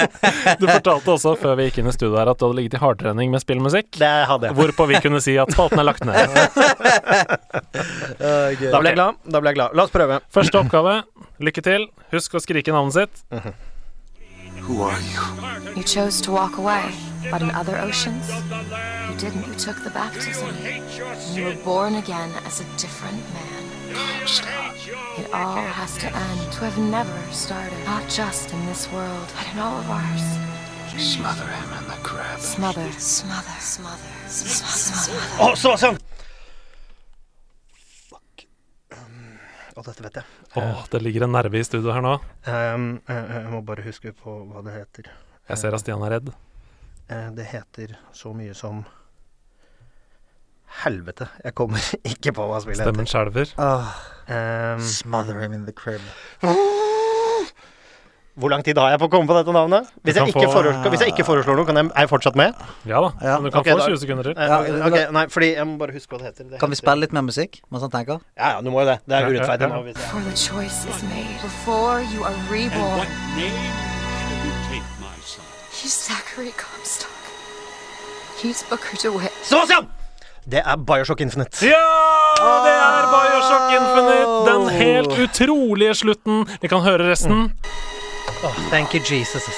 du 0.61 0.67
fortalte 0.69 1.15
også 1.15 1.33
før 1.41 1.57
vi 1.57 1.71
gikk 1.71 1.81
inn 1.81 1.89
i 1.89 1.95
studio 1.97 2.19
her 2.21 2.29
at 2.35 2.37
du 2.43 2.45
hadde 2.45 2.59
ligget 2.59 2.77
i 2.77 2.83
hardtrening 2.83 3.33
med 3.33 3.41
spillmusikk. 3.45 3.89
Det 3.97 4.13
hadde 4.29 4.51
jeg. 4.51 4.59
Hvorpå 4.61 4.89
vi 4.93 5.01
kunne 5.07 5.23
si 5.25 5.39
at 5.41 5.55
spalten 5.57 5.81
er 5.81 5.89
lagt 5.89 6.05
ned. 6.05 6.21
Da 8.67 8.81
ble 8.81 8.91
jeg 8.91 8.97
glad. 8.99 9.17
Da 9.25 9.41
ble 9.41 9.53
jeg 9.53 9.59
glad. 9.59 9.77
La 9.77 9.87
oss 9.87 9.95
prøve. 9.95 10.21
Første 10.37 10.61
oppgave. 10.61 10.99
Lykke 11.41 11.65
til. 11.65 11.89
Husk 12.13 12.37
å 12.37 12.43
skrike 12.45 12.77
navnet 12.77 12.97
sitt. 13.01 13.25
Who 14.67 14.83
are 14.83 15.01
you 15.01 15.75
You 15.77 15.83
chose 15.85 16.21
to 16.23 16.33
walk 16.33 16.59
away, 16.59 16.93
but 17.31 17.41
in 17.41 17.51
other 17.53 17.79
oceans, 17.79 18.29
you 19.09 19.17
didn't. 19.17 19.47
You 19.47 19.55
took 19.55 19.83
the 19.85 19.91
baptism. 19.91 20.49
And 20.49 21.37
you 21.37 21.45
were 21.45 21.55
born 21.63 21.95
again 21.95 22.33
as 22.45 22.61
a 22.61 22.65
different 22.77 23.23
man. 23.33 23.63
It 25.19 25.33
all 25.33 25.57
has 25.57 25.97
to 25.99 26.07
end 26.07 26.53
to 26.55 26.61
have 26.69 26.79
never 26.79 27.17
started, 27.33 27.79
not 27.85 28.09
just 28.09 28.53
in 28.53 28.67
this 28.67 28.91
world, 28.93 29.29
but 29.37 29.47
in 29.53 29.59
all 29.61 29.79
of 29.79 29.89
ours. 29.89 30.27
Smother 30.99 31.47
him 31.47 31.79
in 31.79 31.85
the 31.87 31.99
crab. 32.03 32.41
Smother, 32.41 32.91
smother, 32.93 33.61
smother, 33.61 34.11
smother, 34.27 34.67
smother. 35.07 35.45
Å, 35.45 35.55
så 35.55 35.77
sånn! 35.79 35.99
Fuck. 38.09 38.47
Um, 38.97 39.37
Å, 39.77 39.85
dette 39.85 40.03
vet 40.09 40.21
jeg. 40.23 40.36
Åh, 40.57 40.85
det 40.91 41.01
ligger 41.03 41.27
en 41.27 41.35
nerve 41.37 41.61
i 41.61 41.65
studio 41.67 41.93
her 41.93 42.05
nå. 42.05 42.15
Um, 42.49 42.87
jeg, 43.09 43.25
jeg 43.35 43.53
må 43.53 43.61
bare 43.67 43.85
huske 43.87 44.13
på 44.17 44.37
hva 44.51 44.63
det 44.67 44.77
heter. 44.79 45.11
Jeg 45.51 45.61
ser 45.63 45.77
at 45.77 45.83
Stian 45.85 46.03
er 46.07 46.17
redd. 46.17 46.31
Eh, 47.09 47.29
det 47.37 47.45
heter 47.53 47.97
så 48.17 48.33
mye 48.35 48.55
som 48.57 48.85
Helvete. 50.83 51.29
Jeg 51.45 51.55
kommer 51.55 51.81
ikke 52.13 52.33
på 52.37 52.49
hva 52.51 52.59
spillet 52.65 52.83
Stemmen 52.83 53.09
skjelver. 53.09 53.53
Um, 53.61 54.83
Smother 54.83 55.39
him 55.41 55.55
in 55.55 55.65
the 55.69 55.73
crib. 55.77 56.03
Hvor 58.37 58.51
lang 58.53 58.63
tid 58.65 58.77
har 58.77 58.91
jeg 58.93 59.01
på 59.01 59.07
å 59.09 59.11
komme 59.13 59.27
på 59.31 59.35
dette 59.39 59.53
navnet? 59.57 59.87
Hvis, 60.05 60.17
jeg 60.19 60.29
ikke, 60.29 60.43
få- 60.45 60.53
foreslår, 60.59 60.91
hvis 60.93 61.01
jeg 61.05 61.13
ikke 61.15 61.25
foreslår 61.25 61.57
noe, 61.57 61.67
kan 61.69 61.79
jeg, 61.81 61.87
er 61.95 62.05
jeg 62.05 62.11
fortsatt 62.11 62.37
med? 62.37 62.53
Ja 62.85 63.01
da. 63.01 63.11
Ja. 63.25 63.37
Men 63.41 63.49
du 63.49 63.51
kan 63.55 63.61
okay, 63.63 63.73
få 63.81 63.87
20 63.89 64.01
sekunder 64.03 64.29
til. 64.29 64.35
Ja, 64.37 64.59
okay, 64.61 64.81
ok, 64.91 64.97
nei, 65.17 65.25
fordi 65.33 65.49
jeg 65.55 65.67
må 65.71 65.77
bare 65.81 65.95
huske 65.97 66.13
hva 66.13 66.21
det 66.21 66.27
heter. 66.31 66.51
Det 66.53 66.61
Kan 66.61 66.71
vi 66.75 66.77
spille 66.83 67.01
litt 67.07 67.15
mer 67.17 67.25
musikk 67.29 67.61
mens 67.73 67.83
han 67.87 67.95
tenker? 67.97 68.21
Ja, 68.37 68.53
ja, 68.57 68.61
du 68.61 68.69
må 68.75 68.85
jo 68.85 68.91
det. 68.93 68.99
Det 69.09 69.17
er 69.17 69.25
Ja, 69.25 69.27
ja, 69.27 69.33
urettferdig 69.41 69.69
ja. 69.69 69.73
nå. 69.73 69.83
Hvis 69.89 69.97
jeg... 69.97 70.05
Before 70.05 70.25
the 70.29 70.37
choice 70.37 70.79
is 70.93 71.03
made, 71.09 71.37
before 71.43 71.97
you 72.13 72.25
are 72.29 72.37
reborn, 72.53 73.09
name 73.41 73.73
shall 74.21 74.41
you 74.45 74.53
take, 74.69 74.89
my 75.01 75.17
son? 75.25 75.45
he's 75.73 75.97
Zachary 75.97 76.53
Comstock. 76.61 77.13
He's 78.43 78.63
Booker 78.69 78.97
DeWitt. 79.01 79.33
Sebastian! 79.49 79.89
Det 80.47 80.61
er 80.63 80.77
Bioshock 80.77 81.21
Infinite. 81.25 81.57
Ja! 81.67 81.81
Det 82.39 82.75
er 82.77 83.07
Bioshock 83.11 83.73
Infinite! 83.75 84.35
Den 84.47 84.69
helt 84.77 85.17
utrolige 85.25 85.95
slutten. 86.05 86.45
Vi 86.63 86.69
kan 86.71 86.85
høre 86.85 87.09
resten. 87.11 87.49
Åh, 88.47 88.55
thank 88.71 88.95
you, 88.95 89.01
Jesus. 89.01 89.49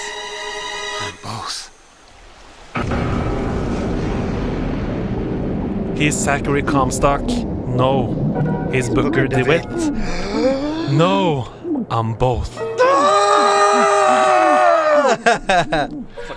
And 1.02 1.14
both. 1.22 1.70
He's 5.98 6.14
Zachary 6.14 6.62
Comstock. 6.62 7.20
No. 7.66 8.68
He's 8.72 8.88
Booker 8.88 9.28
DeWitt. 9.28 9.66
No. 10.90 11.52
I'm 11.90 12.14
both. 12.14 12.56
Ah! 12.80 14.37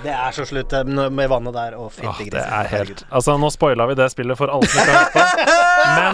Det 0.03 0.11
er 0.13 0.31
så 0.35 0.45
slutt 0.47 0.73
eh, 0.77 0.87
med 1.11 1.29
vannet 1.31 1.55
der. 1.55 1.75
Å, 1.79 1.89
Åh, 1.91 2.21
det 2.31 2.41
er 2.41 2.69
helt 2.71 3.03
Altså, 3.09 3.35
nå 3.41 3.49
spoila 3.53 3.87
vi 3.91 3.97
det 3.99 4.07
spillet 4.13 4.37
for 4.39 4.51
alle 4.53 4.67
som 4.71 4.81
ikke 4.81 4.95
har 4.95 5.01
hørt 5.01 5.15
på. 5.15 5.57
Men, 5.81 6.13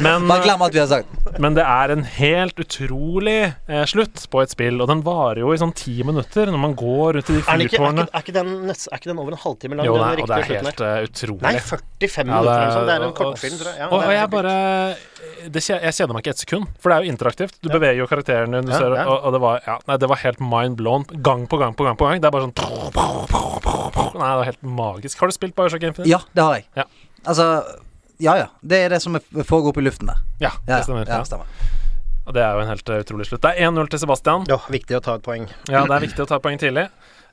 Bare 0.00 0.22
men, 0.22 0.42
glem 0.44 0.62
alt 0.64 0.74
vi 0.76 0.80
har 0.80 0.88
sagt. 0.90 1.16
men 1.42 1.56
det 1.56 1.64
er 1.66 1.92
en 1.92 2.04
helt 2.16 2.60
utrolig 2.62 3.38
eh, 3.50 3.82
slutt 3.90 4.22
på 4.30 4.42
et 4.44 4.52
spill, 4.54 4.78
og 4.80 4.88
den 4.90 5.02
varer 5.06 5.42
jo 5.42 5.50
i 5.54 5.58
sånn 5.60 5.72
ti 5.76 5.96
minutter 6.06 6.50
når 6.52 6.62
man 6.62 6.76
går 6.78 7.18
rundt 7.18 7.32
i 7.32 7.36
de 7.36 7.42
Er, 7.42 7.64
er, 7.66 8.06
er, 8.06 8.32
den, 8.38 8.52
er 8.70 8.96
ikke 9.00 9.10
den 9.10 9.18
over 9.20 9.34
en 9.34 9.42
halvtime 9.42 9.78
lang? 9.80 9.88
Jo, 9.88 9.96
den 9.98 10.06
nei, 10.06 10.22
og 10.24 10.30
det 10.30 10.38
er 10.38 10.48
helt 10.54 10.84
eh, 10.86 10.98
utrolig. 11.08 11.42
Nei, 11.44 11.54
45 11.58 12.30
Ja, 12.30 12.40
minutter. 12.40 12.54
eller 12.54 12.76
sånn. 12.76 12.86
Det 12.86 12.94
er 12.94 13.00
en 13.02 13.08
og- 13.10 13.18
kortfilm, 13.18 13.58
tror 13.60 13.70
jeg. 13.72 13.80
Ja, 13.82 13.88
og, 13.90 13.96
det 13.98 14.06
og 14.06 14.12
er 14.14 14.18
jeg 14.20 14.30
bare 14.36 14.54
det, 15.50 15.62
Jeg 15.68 15.94
kjeder 15.96 16.12
meg 16.14 16.22
ikke 16.24 16.34
et 16.36 16.42
sekund, 16.44 16.66
for 16.80 16.92
det 16.92 16.96
er 17.00 17.04
jo 17.06 17.12
interaktivt. 17.14 17.58
Du 17.64 17.68
beveger 17.72 17.98
jo 18.00 18.06
karakteren 18.10 18.54
din, 18.56 18.68
du 18.68 18.72
Ja, 18.72 18.78
ser, 18.80 18.94
ja. 18.96 19.04
Og, 19.10 19.26
og 19.28 19.34
det 19.36 19.40
var 19.42 19.60
ja, 19.66 19.76
Nei, 19.90 19.96
det 20.00 20.08
var 20.12 20.20
helt 20.22 20.40
mind 20.44 20.78
blown. 20.80 21.04
Gang 21.24 21.46
på 21.50 21.58
gang 21.60 21.74
på 21.76 21.86
gang 21.88 21.89
på 21.96 22.06
gang. 22.08 22.20
Det 22.20 22.28
er 22.28 22.34
bare 22.34 22.46
sånn 22.48 22.54
Nei, 24.20 24.28
det 24.30 24.38
var 24.40 24.44
helt 24.44 24.62
magisk. 24.62 25.18
Har 25.20 25.30
du 25.30 25.32
spilt 25.32 25.54
Bioshock 25.56 25.82
Infinite? 25.86 26.08
Ja, 26.10 26.18
det 26.34 26.42
har 26.44 26.54
jeg. 26.58 26.66
Ja. 26.76 26.84
Altså 27.26 27.46
Ja 28.20 28.34
ja. 28.36 28.46
Det 28.60 28.78
er 28.84 28.88
det 28.92 29.00
som 29.02 29.14
er- 29.16 29.44
foregår 29.44 29.68
oppe 29.72 29.80
i 29.80 29.84
luften 29.88 30.06
der. 30.06 30.18
Ja, 30.40 30.50
Ja, 30.68 30.76
det 30.76 30.84
stemmer. 30.84 31.06
ja, 31.06 31.18
Ja. 31.18 31.22
stemmer. 31.24 31.46
Og 32.26 32.34
det 32.34 32.42
er 32.42 32.52
jo 32.52 32.60
en 32.60 32.68
helt 32.68 32.88
eh, 32.88 33.00
utrolig 33.02 33.26
slutt. 33.26 33.40
Det 33.40 33.50
er 33.56 33.70
1-0 33.70 33.88
til 33.88 33.98
Sebastian. 33.98 34.44
Ja, 34.48 34.58
viktig 34.68 34.96
å 34.96 35.00
ta 35.02 35.14
et 35.14 35.22
poeng. 35.22 35.48
Ja, 35.68 35.86
det 35.86 35.90
er 35.90 36.00
viktig 36.06 36.20
å 36.20 36.26
ta 36.28 36.36
et 36.36 36.42
poeng 36.42 36.58
tidlig. 36.58 36.88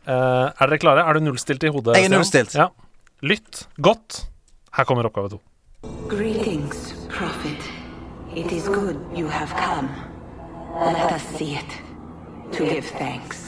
Uh, 0.08 0.52
er 0.62 0.68
dere 0.68 0.78
klare? 0.80 1.04
Er 1.06 1.14
du 1.14 1.20
nullstilt 1.20 1.64
i 1.64 1.68
hodet? 1.68 1.96
Jeg 1.98 2.06
er 2.06 2.10
nullstilt. 2.10 2.54
Ja. 2.56 2.70
Lytt 3.22 3.68
godt. 3.82 4.26
Her 4.72 4.86
kommer 4.86 5.04
oppgave 5.04 5.30
to. 5.30 5.42
Greetings, 6.08 6.94
Prophet. 7.10 7.60
It 8.36 8.52
is 8.52 8.68
good 8.68 8.98
you 9.14 9.28
have 9.28 9.50
come. 9.58 9.90
Let 10.80 11.12
us 11.12 11.24
see 11.38 11.56
it, 11.56 11.82
to 12.54 12.64
give 12.66 12.86
thanks. 12.98 13.47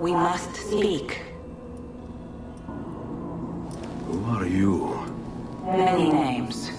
We 0.00 0.12
must 0.12 0.56
speak. 0.56 1.20
Who 4.06 4.24
are 4.34 4.46
you? 4.46 4.96
Many 5.64 6.08
names. 6.10 6.70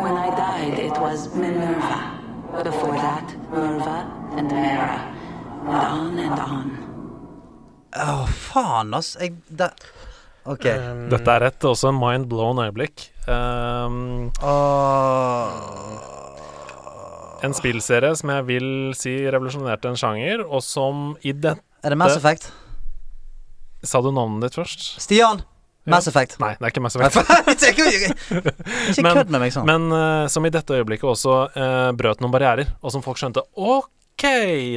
When 0.00 0.16
I 0.16 0.30
died, 0.32 0.78
it 0.78 0.96
was 0.98 1.28
Minerva. 1.34 1.98
Before 2.64 2.96
that, 2.96 3.28
Merva 3.52 4.08
and 4.38 4.48
Mera. 4.50 4.96
And 5.66 5.76
on 5.76 6.18
and 6.18 6.40
on. 6.40 6.70
Å, 7.92 8.24
faen, 8.48 8.94
ass. 8.96 9.12
Jeg 9.20 9.36
det, 9.60 9.68
OK. 10.48 10.64
Dette 11.12 11.36
er 11.36 11.46
et 11.50 11.68
også 11.68 11.92
en 11.92 12.00
mind 12.00 12.30
blown 12.32 12.62
øyeblikk. 12.64 13.10
Um, 13.28 14.32
uh, 14.40 15.52
en 17.44 17.54
spillserie 17.60 18.16
som 18.16 18.32
jeg 18.38 18.48
vil 18.48 18.70
si 18.96 19.18
revolusjonerte 19.28 19.92
en 19.92 20.00
sjanger, 20.00 20.48
og 20.48 20.64
som 20.64 21.12
i 21.20 21.36
dette 21.36 21.60
Er 21.84 21.92
det 21.92 22.00
Mass 22.00 22.16
Effect? 22.16 22.48
Sa 23.86 24.02
du 24.04 24.10
navnet 24.12 24.48
ditt 24.48 24.58
først? 24.60 24.84
Stian! 25.00 25.42
Mass 25.88 26.06
Effect. 26.10 26.36
Nei, 26.42 26.52
det 26.58 26.66
er 26.66 26.72
ikke 26.74 26.82
Mass 26.84 26.96
Effect. 26.96 27.64
ikke 27.70 27.86
ikke 27.88 29.14
kødd 29.16 29.32
med 29.32 29.40
meg 29.40 29.54
sånn. 29.54 29.66
Men 29.68 29.86
uh, 29.94 30.26
som 30.30 30.44
i 30.44 30.52
dette 30.52 30.76
øyeblikket 30.76 31.08
også 31.08 31.36
uh, 31.54 31.88
brøt 31.96 32.20
noen 32.20 32.34
barrierer, 32.34 32.74
og 32.84 32.92
som 32.92 33.04
folk 33.04 33.18
skjønte 33.20 33.42
OK, 33.56 34.26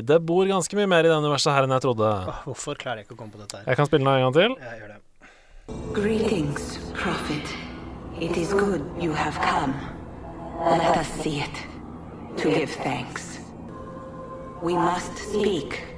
det 0.07 0.19
bor 0.23 0.47
ganske 0.47 0.79
mye 0.79 0.87
mer 0.89 1.03
i 1.03 1.11
det 1.11 1.19
universet 1.19 1.51
her 1.53 1.67
enn 1.67 1.75
jeg 1.75 1.85
trodde. 1.85 2.07
Åh, 2.07 2.41
Hvorfor 2.47 2.79
klarer 2.79 3.03
jeg 3.03 3.09
ikke 3.09 3.17
å 3.17 3.21
komme 3.25 3.35
på 3.35 3.43
dette 3.43 3.59
her? 3.59 3.67
Jeg 3.67 3.81
kan 3.81 3.89
spille 3.91 4.07
den 4.07 4.13
en 4.15 4.25
gang 4.29 4.37
til. 4.39 4.55
Jeg 4.63 4.79
gjør 4.79 4.95
det. 4.95 4.99
Greetings, 5.93 6.79
Prophet. 6.95 7.53
It 8.23 8.37
is 8.37 8.53
good 8.55 8.83
you 9.01 9.11
have 9.11 9.35
come. 9.43 9.75
Let 10.63 10.95
us 10.97 11.09
see 11.19 11.41
it, 11.43 11.65
to 12.37 12.49
give 12.49 12.71
thanks. 12.83 13.39
We 14.63 14.77
must 14.79 15.17
speak. 15.17 15.92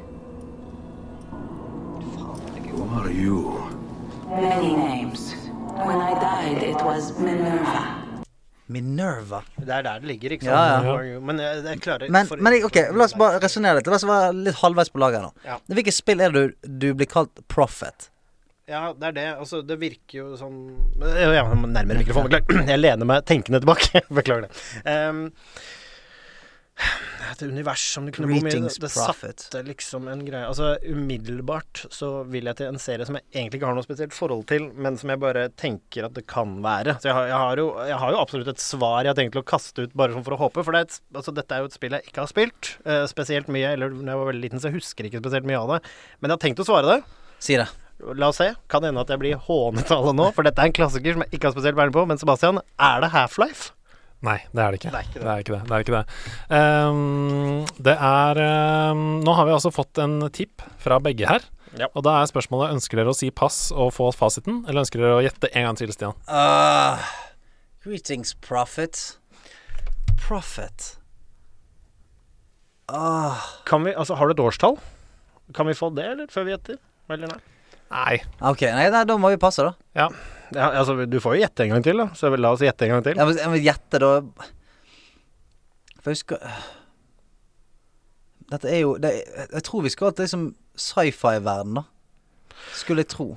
Who 2.76 2.84
are 3.00 3.12
you? 3.12 3.38
Many 4.30 4.76
names. 4.76 5.34
When 5.86 6.00
I 6.02 6.14
died, 6.20 6.64
it 6.64 6.82
was 6.84 7.12
Minerva. 7.20 7.84
Minerva. 8.68 9.44
Det 9.60 9.70
er 9.70 9.84
der 9.86 10.00
det 10.02 10.10
ligger, 10.10 10.34
ikke 10.36 10.48
sant? 10.48 10.88
ja. 10.88 11.20
Men 11.22 11.40
jeg, 11.40 11.62
jeg 11.68 11.82
klarer 11.86 12.10
Men, 12.12 12.26
for- 12.28 12.42
men 12.42 12.56
ok, 12.66 12.80
la 12.98 13.06
oss 13.06 13.14
bare 13.20 13.40
resonnere 13.44 13.78
litt. 13.80 13.88
La 13.92 14.00
oss 14.00 14.06
være 14.10 14.32
litt 14.48 14.58
halvveis 14.64 14.90
på 14.94 15.02
laget 15.04 15.22
her 15.22 15.28
nå. 15.28 15.32
Ja. 15.46 15.58
Hvilket 15.78 15.94
spill 16.00 16.24
er 16.26 16.34
det 16.34 16.44
du, 16.50 16.70
du 16.82 16.88
blir 16.98 17.10
kalt 17.12 17.44
prophet? 17.52 18.10
Ja, 18.68 18.88
det 18.98 19.12
er 19.12 19.16
det. 19.20 19.26
Altså, 19.38 19.60
det 19.62 19.78
virker 19.78 20.18
jo 20.24 20.32
sånn 20.40 20.56
Ja, 20.98 21.30
jeg 21.38 21.46
må 21.62 21.70
nærmere 21.70 22.02
mikrofonen, 22.02 22.32
beklager. 22.34 22.66
Jeg 22.74 22.82
lener 22.82 23.06
meg 23.12 23.28
tenkende 23.30 23.62
tilbake. 23.62 24.02
Beklager 24.20 24.48
det. 24.48 24.56
Um, 24.90 25.28
et 27.32 27.42
univers 27.48 27.82
som 27.94 28.06
du 28.06 28.12
kunne 28.12 28.28
bo 28.28 28.42
med 28.44 28.52
Det 28.68 28.90
prophet. 28.92 29.40
satte 29.46 29.62
liksom 29.64 30.10
en 30.12 30.24
greie 30.28 30.44
Altså, 30.48 30.74
umiddelbart 30.84 31.86
så 31.94 32.10
vil 32.28 32.50
jeg 32.50 32.60
til 32.60 32.68
en 32.68 32.80
serie 32.82 33.08
som 33.08 33.16
jeg 33.18 33.24
egentlig 33.32 33.62
ikke 33.62 33.70
har 33.70 33.78
noe 33.78 33.86
spesielt 33.86 34.16
forhold 34.16 34.44
til, 34.52 34.68
men 34.76 34.98
som 35.00 35.14
jeg 35.14 35.22
bare 35.24 35.46
tenker 35.56 36.08
at 36.10 36.18
det 36.18 36.26
kan 36.28 36.58
være. 36.66 36.98
Så 37.00 37.10
jeg 37.10 37.18
har, 37.18 37.30
jeg 37.32 37.40
har, 37.46 37.62
jo, 37.64 37.68
jeg 37.88 38.00
har 38.04 38.16
jo 38.16 38.20
absolutt 38.22 38.52
et 38.52 38.64
svar 38.64 38.98
jeg 39.06 39.14
har 39.14 39.20
tenkt 39.22 39.36
til 39.38 39.44
å 39.44 39.48
kaste 39.48 39.88
ut, 39.88 39.96
bare 39.96 40.20
for 40.20 40.36
å 40.36 40.42
håpe. 40.46 40.66
For 40.68 40.76
det 40.76 40.84
er 40.84 40.90
et, 40.90 41.00
altså, 41.16 41.36
dette 41.36 41.56
er 41.56 41.64
jo 41.64 41.72
et 41.72 41.78
spill 41.80 41.98
jeg 41.98 42.10
ikke 42.12 42.24
har 42.26 42.32
spilt 42.32 42.74
eh, 42.84 43.06
spesielt 43.12 43.52
mye, 43.52 43.72
eller 43.78 43.96
når 43.96 44.12
jeg 44.12 44.22
var 44.24 44.30
veldig 44.34 44.46
liten, 44.50 44.62
så 44.64 44.72
jeg 44.72 44.80
husker 44.82 45.08
ikke 45.10 45.24
spesielt 45.24 45.48
mye 45.48 45.62
av 45.64 45.76
det. 45.76 45.82
Men 46.20 46.32
jeg 46.32 46.38
har 46.40 46.44
tenkt 46.48 46.64
å 46.64 46.68
svare 46.68 46.92
det. 46.92 47.00
Si 47.44 47.60
det. 47.60 47.68
La 48.20 48.28
oss 48.34 48.42
se. 48.44 48.50
Kan 48.72 48.84
hende 48.84 49.04
at 49.06 49.12
jeg 49.12 49.22
blir 49.22 49.40
hånet 49.48 49.92
av 49.96 50.10
det 50.10 50.16
nå, 50.20 50.28
for 50.36 50.44
dette 50.48 50.60
er 50.60 50.72
en 50.72 50.76
klassiker 50.76 51.16
som 51.16 51.24
jeg 51.24 51.38
ikke 51.38 51.50
har 51.50 51.56
spesielt 51.56 51.80
vært 51.80 51.96
på. 51.96 52.04
Men 52.10 52.20
Sebastian, 52.22 52.60
er 52.76 53.04
det 53.06 53.14
Half-Life? 53.16 53.72
Nei, 54.26 54.40
det 54.52 54.64
er 54.64 54.74
det 54.74 54.80
ikke. 54.80 54.92
Det 54.92 55.00
er 55.00 55.08
ikke 55.08 55.20
det. 55.20 55.26
Det 55.26 55.34
er 55.34 55.44
ikke 55.44 55.56
det. 55.56 55.62
det, 55.66 55.76
er 55.76 55.84
ikke 55.86 55.98
det. 55.98 56.06
Um, 56.50 57.66
det 57.88 57.96
er 57.96 58.42
um, 58.92 59.04
Nå 59.26 59.36
har 59.38 59.48
vi 59.48 59.54
altså 59.54 59.72
fått 59.74 60.02
en 60.02 60.18
tipp 60.34 60.66
fra 60.82 60.98
begge 61.04 61.30
her. 61.30 61.46
Ja. 61.76 61.90
Og 61.92 62.06
da 62.08 62.18
er 62.22 62.30
spørsmålet 62.32 62.76
ønsker 62.78 63.02
dere 63.02 63.12
å 63.12 63.18
si 63.18 63.30
pass 63.36 63.68
og 63.76 63.92
få 63.98 64.10
fasiten, 64.16 64.64
eller 64.66 64.86
ønsker 64.86 65.02
dere 65.04 65.20
å 65.20 65.24
gjette 65.26 65.52
en 65.52 65.68
gang 65.68 65.80
til, 65.80 65.92
Stian? 65.94 66.16
Uh, 66.30 67.04
greetings, 67.84 68.34
prophet. 68.46 69.02
Prophet. 70.24 70.94
Uh. 72.88 73.44
Kan 73.68 73.84
vi, 73.86 73.94
altså, 73.94 74.16
har 74.16 74.30
du 74.30 74.38
et 74.38 74.46
årstall? 74.46 74.80
Kan 75.54 75.68
vi 75.70 75.76
få 75.78 75.92
det, 75.94 76.08
eller? 76.16 76.32
Før 76.32 76.48
vi 76.48 76.56
gjetter? 76.56 76.80
Eller 77.12 77.30
nei? 77.30 77.42
Nei. 77.92 78.16
ok, 78.42 78.66
nei, 78.74 78.88
nei, 78.90 79.04
da 79.06 79.20
må 79.22 79.30
vi 79.34 79.42
passe, 79.42 79.66
da. 79.66 79.76
Ja. 79.98 80.10
Ja, 80.54 80.70
altså, 80.78 80.98
du 81.10 81.18
får 81.24 81.36
jo 81.38 81.42
gjette 81.42 81.64
en 81.66 81.70
gang 81.74 81.84
til, 81.86 81.98
da. 81.98 82.10
Så 82.14 82.30
la 82.38 82.52
oss 82.54 82.62
gjette 82.62 82.86
en 82.86 82.94
gang 82.96 83.04
til. 83.08 83.18
Må, 83.18 83.32
jeg 83.38 83.50
må 83.50 83.62
gjette, 83.64 84.02
da. 84.04 84.12
For 86.04 86.12
jeg 86.14 86.20
husker 86.20 86.38
Dette 88.52 88.70
er 88.70 88.84
jo 88.84 88.92
det, 89.02 89.10
Jeg 89.56 89.64
tror 89.66 89.82
vi 89.82 89.90
skal 89.90 90.14
til 90.14 90.28
liksom 90.28 90.46
sci-fi-verden, 90.78 91.80
da. 91.80 91.84
Skulle 92.78 93.02
jeg 93.06 93.10
tro. 93.16 93.32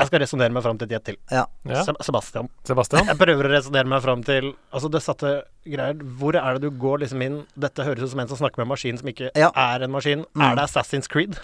Jeg 0.00 0.08
skal 0.10 0.20
resonnere 0.24 0.50
meg 0.50 0.64
fram 0.64 0.78
til 0.80 0.88
et 0.88 0.94
gjett 0.96 1.04
til. 1.06 1.16
Ja. 1.30 1.44
Ja. 1.70 1.84
Sebastian. 2.02 2.48
Sebastian? 2.66 3.06
Jeg 3.06 3.18
prøver 3.20 3.46
å 3.46 3.52
resonnere 3.52 3.86
meg 3.86 4.02
fram 4.02 4.24
til 4.26 4.48
Altså, 4.74 4.90
det 4.90 5.04
satte 5.04 5.30
greier 5.70 6.00
Hvor 6.18 6.34
er 6.34 6.58
det 6.58 6.66
du 6.66 6.80
går 6.82 7.04
liksom 7.04 7.22
inn 7.22 7.36
Dette 7.54 7.86
høres 7.86 8.02
ut 8.02 8.10
som 8.10 8.24
en 8.24 8.32
som 8.32 8.40
snakker 8.40 8.58
med 8.58 8.66
en 8.66 8.72
maskin 8.74 8.98
som 8.98 9.12
ikke 9.12 9.30
Ja. 9.38 9.52
er 9.54 9.86
en 9.86 9.94
maskin. 9.94 10.26
Mm. 10.34 10.42
Er 10.48 10.58
det 10.58 10.66
Assassin's 10.66 11.06
Creed? 11.08 11.38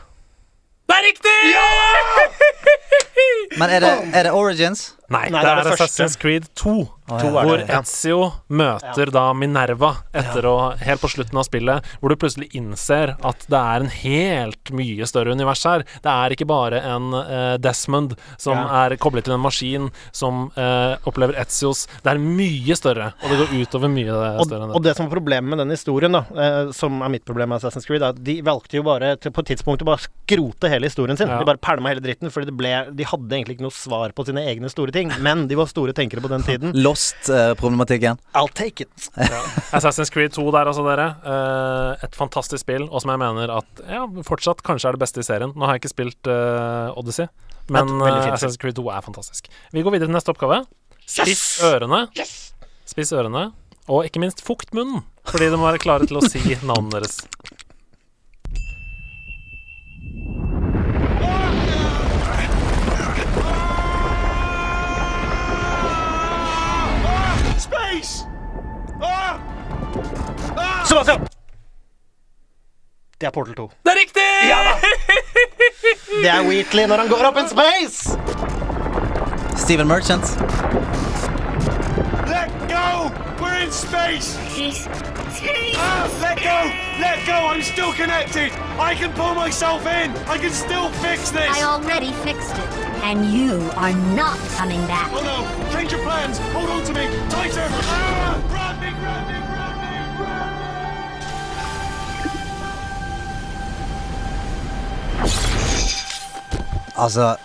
Det 0.90 0.96
er 0.98 1.06
riktig! 1.06 2.66
Men 3.58 3.70
er 3.70 3.80
det, 3.80 3.92
er 4.14 4.22
det 4.22 4.32
Origins? 4.32 4.94
Nei, 5.10 5.26
Nei, 5.32 5.40
det, 5.42 5.42
det 5.42 5.50
er 5.50 5.66
det 5.66 5.74
Assassin's 5.74 6.14
første. 6.14 6.22
Creed 6.22 6.44
2. 6.54 6.72
Oh, 7.10 7.16
ja. 7.18 7.26
er 7.26 7.46
Hvor 7.48 7.56
det, 7.58 7.64
ja. 7.66 7.78
Ezio 7.82 8.18
møter 8.54 9.10
da 9.10 9.24
Minerva 9.34 9.88
etter 10.14 10.46
å 10.46 10.52
Helt 10.78 11.02
på 11.02 11.08
slutten 11.10 11.40
av 11.40 11.46
spillet, 11.48 11.86
hvor 11.98 12.12
du 12.12 12.16
plutselig 12.20 12.46
innser 12.54 13.16
at 13.26 13.42
det 13.50 13.58
er 13.58 13.82
en 13.82 13.90
helt 13.90 14.70
mye 14.78 15.08
større 15.10 15.34
univers 15.34 15.64
her. 15.66 15.82
Det 16.04 16.12
er 16.12 16.34
ikke 16.36 16.46
bare 16.46 16.78
en 16.92 17.08
uh, 17.16 17.56
Desmond 17.58 18.14
som 18.38 18.54
Ja. 18.60 18.84
er 18.84 18.94
koblet 19.02 19.26
til 19.26 19.34
en 19.34 19.42
maskin 19.42 19.88
som 20.14 20.46
uh, 20.54 20.94
opplever 21.10 21.34
Ezios. 21.42 21.86
Det 22.04 22.12
er 22.14 22.22
mye 22.22 22.76
større, 22.78 23.10
og 23.18 23.34
det 23.34 23.40
går 23.42 23.54
utover 23.64 23.90
mye 23.90 24.14
Og, 24.14 24.44
større 24.46 24.68
enn 24.68 24.74
og 24.76 24.78
det. 24.78 24.92
det 24.92 24.96
som 25.00 25.08
var 25.08 25.16
problemet 25.18 25.50
med 25.50 25.62
den 25.64 25.74
historien, 25.74 26.14
da, 26.14 26.22
uh, 26.30 26.70
som 26.76 27.02
er 27.02 27.10
mitt 27.16 27.26
problem 27.26 27.50
med 27.50 27.58
Assassin's 27.58 27.88
Creed, 27.90 28.04
er 28.06 28.14
at 28.14 28.22
de 28.30 28.38
valgte 28.46 28.78
jo 28.78 28.86
bare 28.86 29.16
til, 29.18 29.34
på 29.34 29.42
et 29.42 29.50
tidspunkt 29.56 29.82
å 29.82 29.90
bare 29.90 30.06
skrote 30.06 30.70
hele 30.70 30.86
historien 30.86 31.18
sin. 31.18 31.26
Ja. 31.30 31.40
De 31.42 31.48
bare 31.50 31.58
pælma 31.58 31.90
hele 31.90 32.04
dritten, 32.04 32.30
fordi 32.30 32.52
det 32.52 32.56
ble 32.60 32.70
De 32.94 33.06
hadde 33.10 33.34
egentlig 33.34 33.58
ikke 33.58 33.66
noe 33.66 33.74
svar 33.74 34.14
på 34.14 34.28
sine 34.30 34.46
egne 34.46 34.70
store 34.70 34.94
ting, 34.94 34.99
men 35.24 35.46
de 35.48 35.56
var 35.58 35.68
store 35.70 35.94
tenkere 35.96 36.20
på 36.20 36.30
den 36.32 36.44
tiden. 36.46 36.74
Lost-problematikken. 36.84 38.20
I'll 38.36 38.50
take 38.52 38.84
it. 38.84 39.08
Assassin's 39.72 40.12
Creed 40.12 40.34
2 40.36 40.44
der, 40.52 40.68
altså, 40.70 40.84
dere. 40.86 41.06
Uh, 41.24 42.04
et 42.04 42.18
fantastisk 42.18 42.64
spill, 42.64 42.84
og 42.88 43.04
som 43.04 43.14
jeg 43.14 43.22
mener 43.22 43.54
at 43.60 43.84
ja, 43.88 44.04
fortsatt 44.26 44.64
kanskje 44.66 44.90
er 44.90 44.98
det 44.98 45.04
beste 45.04 45.22
i 45.22 45.26
serien. 45.26 45.54
Nå 45.54 45.66
har 45.66 45.76
jeg 45.78 45.84
ikke 45.84 45.94
spilt 45.94 46.30
uh, 46.30 46.92
Odyssey, 47.00 47.30
men 47.70 47.96
eh, 48.02 48.30
Assassin's 48.34 48.58
Creed 48.60 48.76
2 48.78 48.86
er 48.90 49.04
fantastisk. 49.06 49.50
Vi 49.72 49.84
går 49.86 49.94
videre 49.96 50.10
til 50.10 50.16
neste 50.16 50.34
oppgave. 50.34 50.64
Spiss 51.06 51.44
ørene. 51.66 52.04
Spiss 52.88 53.14
ørene. 53.14 53.50
Og 53.90 54.06
ikke 54.06 54.22
minst 54.22 54.42
fukt 54.46 54.74
munnen, 54.76 55.04
fordi 55.26 55.50
de 55.50 55.58
må 55.58 55.66
være 55.70 55.82
klare 55.82 56.06
til 56.10 56.20
å 56.20 56.24
si 56.26 56.42
navnet 56.66 56.98
deres. 56.98 57.20
Sebastian! 70.90 71.20
Det 73.20 73.26
er 73.26 73.30
Portal 73.30 73.54
2. 73.54 73.70
Det 73.84 73.92
er 73.92 73.98
riktig! 74.00 74.22
Det 76.22 76.30
er 76.30 76.42
Wheatley 76.48 76.86
når 76.86 76.96
han 76.96 77.08
går 77.08 77.22
opp 77.28 77.36
in 77.38 77.48
space! 77.48 78.18
Steven 79.56 79.86
Merchant. 79.88 80.24
Let 82.34 82.50
go! 82.74 82.86
We're 83.38 83.60
in 83.64 83.70
space! 83.70 84.34
Space. 84.50 84.88
Ah, 85.78 86.10
let 86.24 86.42
go! 86.42 86.58
Let 86.98 87.18
go! 87.26 87.38
I'm 87.52 87.62
still 87.62 87.92
connected! 87.92 88.50
I 88.90 88.94
can 88.94 89.12
pull 89.12 89.34
myself 89.34 89.86
in! 89.86 90.10
I 90.34 90.38
can 90.42 90.50
still 90.50 90.88
fix 91.06 91.30
this! 91.30 91.50
I 91.58 91.62
already 91.62 92.12
fixed 92.26 92.58
it. 92.58 92.70
And 93.08 93.32
you 93.36 93.52
are 93.76 93.94
not 94.18 94.38
coming 94.58 94.82
back. 94.88 95.08
Oh 95.14 95.22
no! 95.22 95.38
Change 95.72 95.92
your 95.92 96.02
plans! 96.02 96.38
Hold 96.56 96.70
on 96.70 96.82
to 96.84 96.92
me! 96.92 97.06
Tighter! 97.30 97.66
Ah! 97.70 98.42
Grab 98.50 98.80
me, 98.82 98.90
grab 99.00 99.22
me, 99.28 99.39
Altså, 107.00 107.36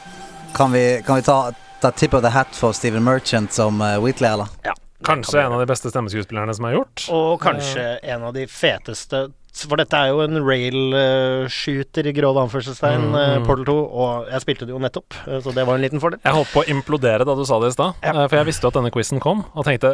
kan 0.55 0.71
vi, 0.71 1.01
kan 1.05 1.15
vi 1.15 1.21
ta, 1.27 1.51
ta 1.81 1.91
tip 1.91 2.13
of 2.13 2.21
the 2.25 2.29
hat 2.33 2.51
for 2.55 2.73
Steven 2.75 3.03
Merchant 3.03 3.53
som 3.55 3.79
uh, 3.81 3.95
Wheatley, 4.03 4.29
eller? 4.33 4.51
Ja. 4.65 4.73
Kanskje 5.05 5.41
en 5.43 5.53
av 5.53 5.59
de 5.61 5.67
beste 5.69 5.91
stemmeskuespillerne 5.91 6.53
som 6.55 6.65
er 6.65 6.77
gjort. 6.79 7.03
Og 7.13 7.35
kanskje 7.43 7.83
en 8.09 8.23
av 8.25 8.33
de 8.35 8.47
feteste 8.49 9.27
For 9.55 9.79
dette 9.79 9.95
er 9.95 10.09
jo 10.11 10.17
en 10.25 10.35
rail-shooter 10.43 12.09
i 12.09 12.11
grov 12.17 12.35
anførselstegn, 12.41 13.05
Mm. 13.07 13.13
eh, 13.15 13.45
Portal 13.47 13.63
2, 13.69 13.75
og 13.87 14.25
jeg 14.33 14.41
spilte 14.43 14.65
det 14.67 14.73
jo 14.73 14.79
nettopp, 14.83 15.15
så 15.45 15.53
det 15.55 15.63
var 15.65 15.77
en 15.77 15.81
liten 15.85 16.01
fordel. 16.03 16.19
Jeg 16.25 16.35
holdt 16.35 16.51
på 16.51 16.59
å 16.65 16.67
implodere 16.73 17.23
da 17.23 17.35
du 17.39 17.45
sa 17.47 17.59
det 17.63 17.69
i 17.71 17.75
stad, 17.77 17.93
eh, 18.03 18.11
for 18.27 18.35
jeg 18.35 18.45
visste 18.49 18.67
jo 18.67 18.71
at 18.73 18.75
denne 18.81 18.91
quizen 18.91 19.21
kom, 19.23 19.45
og 19.55 19.63
tenkte 19.63 19.93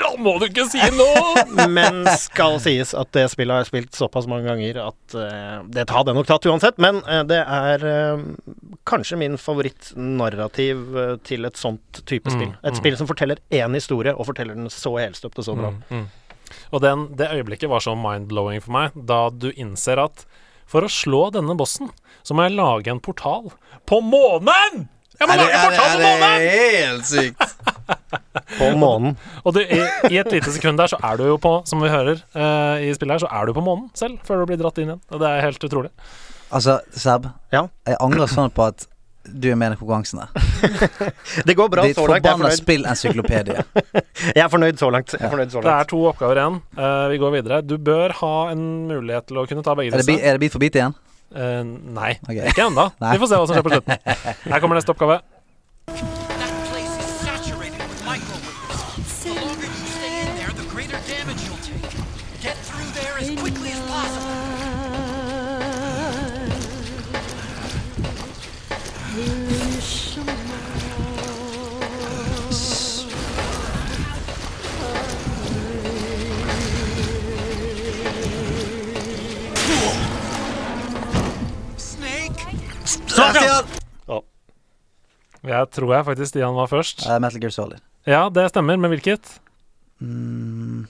Ja, 0.00 0.10
må 0.18 0.34
du 0.40 0.46
ikke 0.48 0.64
si 0.70 0.80
noe?! 0.96 1.44
Men 1.76 2.02
skal 2.20 2.58
sies 2.62 2.94
at 2.98 3.10
det 3.16 3.26
spillet 3.32 3.54
har 3.54 3.64
jeg 3.64 3.70
spilt 3.70 3.98
såpass 3.98 4.28
mange 4.30 4.48
ganger 4.48 4.80
at 4.86 5.16
uh, 5.16 5.60
det 5.68 5.86
hadde 5.90 6.12
jeg 6.12 6.18
nok 6.18 6.28
tatt 6.30 6.48
uansett. 6.50 6.80
Men 6.82 7.02
uh, 7.06 7.20
det 7.28 7.40
er 7.42 7.84
uh, 7.84 8.24
kanskje 8.88 9.18
min 9.20 9.38
favorittnarrativ 9.40 10.82
uh, 10.96 11.14
til 11.26 11.48
et 11.48 11.60
sånt 11.60 12.02
type 12.08 12.22
Mm, 12.32 12.36
spill. 12.38 12.52
Et 12.62 12.72
mm. 12.72 12.78
spill 12.78 12.96
som 12.96 13.08
forteller 13.10 13.40
én 13.52 13.74
historie, 13.74 14.14
og 14.14 14.28
forteller 14.28 14.56
den 14.56 14.70
så 14.72 14.94
helstøpt 14.96 15.40
og 15.42 15.46
så 15.48 15.56
bra. 15.58 15.72
Mm, 15.74 16.02
mm. 16.02 16.52
Og 16.72 16.80
den, 16.84 17.04
det 17.18 17.28
øyeblikket 17.34 17.70
var 17.72 17.82
så 17.84 17.94
mind-blowing 17.98 18.62
for 18.62 18.74
meg, 18.76 18.96
da 18.96 19.26
du 19.30 19.50
innser 19.52 20.00
at 20.02 20.24
for 20.70 20.86
å 20.86 20.90
slå 20.92 21.26
denne 21.34 21.56
bossen, 21.58 21.90
så 22.24 22.36
må 22.36 22.46
jeg 22.46 22.56
lage 22.56 22.92
en 22.92 23.02
portal 23.02 23.50
på 23.88 24.00
månen! 24.04 24.86
Jeg 25.18 25.28
må 25.28 25.34
Er 25.34 25.42
det, 25.42 25.44
lage 25.44 25.52
en 25.52 25.58
er, 25.58 25.62
det, 25.62 25.76
portal 25.76 25.90
på 25.90 25.92
på 25.92 26.02
det 26.02 26.14
månen! 26.22 26.48
helt 26.48 27.10
sykt? 27.10 27.71
På 28.58 28.70
månen. 28.78 29.16
Og 29.44 29.54
du, 29.56 29.60
i, 29.62 29.80
i 30.10 30.18
et 30.20 30.32
lite 30.32 30.52
sekund 30.54 30.80
der 30.80 30.90
så 30.92 30.98
er 31.04 31.18
du 31.20 31.26
jo 31.28 31.38
på, 31.40 31.54
som 31.68 31.82
vi 31.82 31.90
hører 31.92 32.20
uh, 32.36 32.76
i 32.80 32.92
spillet 32.96 33.16
her, 33.18 33.24
så 33.24 33.30
er 33.32 33.48
du 33.48 33.54
på 33.56 33.64
månen 33.64 33.88
selv, 33.98 34.20
før 34.26 34.42
du 34.42 34.52
blir 34.52 34.60
dratt 34.60 34.78
inn 34.80 34.92
igjen. 34.92 35.02
Og 35.12 35.20
det 35.22 35.28
er 35.30 35.44
helt 35.46 35.66
utrolig. 35.68 35.92
Altså, 36.52 36.80
Seb, 36.92 37.28
Ja. 37.52 37.66
jeg 37.88 37.96
angrer 38.04 38.28
sånn 38.28 38.52
på 38.52 38.66
at 38.68 38.86
du 39.22 39.46
er 39.52 39.54
med 39.54 39.70
i 39.70 39.74
den 39.74 39.78
konkurransen 39.78 40.18
der. 40.18 40.32
Det 41.46 41.54
går 41.56 41.68
bra 41.70 41.84
Ditt 41.86 41.96
så 41.96 42.06
langt. 42.10 42.24
Ditt 42.24 42.26
er 42.26 42.34
forbanna 42.34 42.48
fornøyd. 42.50 42.58
spillencyklopedie. 42.58 43.64
Jeg 44.36 44.42
er 44.42 44.50
fornøyd 44.50 44.80
så 44.80 44.90
langt. 44.90 45.14
Jeg 45.14 45.22
er 45.22 45.30
fornøyd 45.30 45.54
så 45.54 45.62
Det 45.62 45.72
er 45.76 45.88
to 45.92 46.00
oppgaver 46.10 46.40
igjen. 46.42 46.58
Uh, 46.74 47.06
vi 47.12 47.20
går 47.22 47.34
videre. 47.36 47.60
Du 47.62 47.76
bør 47.78 48.14
ha 48.18 48.34
en 48.52 48.64
mulighet 48.90 49.28
til 49.30 49.38
å 49.38 49.46
kunne 49.48 49.62
ta 49.62 49.76
begge 49.78 49.94
Er 49.94 50.02
det, 50.02 50.08
disse. 50.10 50.26
er 50.26 50.36
det 50.38 50.42
bit 50.42 50.56
for 50.56 50.62
bit 50.64 50.78
igjen? 50.80 50.96
Uh, 51.32 51.62
nei, 51.96 52.16
okay. 52.26 52.50
ikke 52.50 52.66
ennå. 52.66 52.88
Vi 52.98 53.22
får 53.22 53.30
se 53.30 53.38
hva 53.38 53.46
som 53.46 53.56
skjer 53.56 53.66
på 53.68 53.72
slutten. 53.76 54.18
Her 54.52 54.64
kommer 54.64 54.80
neste 54.80 54.92
oppgave. 54.92 55.20
Stian! 83.12 83.78
Jeg 85.42 85.70
tror 85.74 85.90
jeg 85.96 86.06
faktisk 86.06 86.30
Stian 86.30 86.54
var 86.54 86.68
først. 86.70 87.02
Uh, 87.06 87.16
Metal 87.22 87.42
Gear 87.42 87.50
Solid. 87.54 87.80
Ja, 88.06 88.28
det 88.30 88.48
stemmer, 88.50 88.78
men 88.78 88.92
hvilket? 88.94 89.40
Mm. 90.02 90.84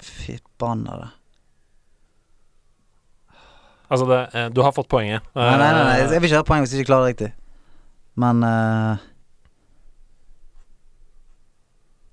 Fy 0.00 0.38
banna, 0.58 0.96
det. 1.02 1.10
Altså, 3.90 4.06
det, 4.06 4.18
eh, 4.38 4.48
du 4.54 4.62
har 4.62 4.70
fått 4.72 4.86
poenget. 4.88 5.24
Nei, 5.34 5.50
nei, 5.58 5.70
nei, 5.74 5.84
nei, 5.84 5.94
Eh, 5.98 6.12
jeg 6.14 6.22
vil 6.22 6.30
ikke 6.30 6.42
ha 6.42 6.46
poeng 6.46 6.62
hvis 6.62 6.72
jeg 6.74 6.84
ikke 6.84 6.90
klarer 6.92 7.08
det 7.08 7.14
riktig. 7.14 7.30
Men 8.20 8.42
uh, 8.46 8.98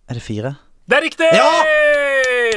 Er 0.10 0.18
det 0.18 0.24
fire? 0.24 0.56
Det 0.88 0.98
er 0.98 1.04
riktig! 1.04 1.30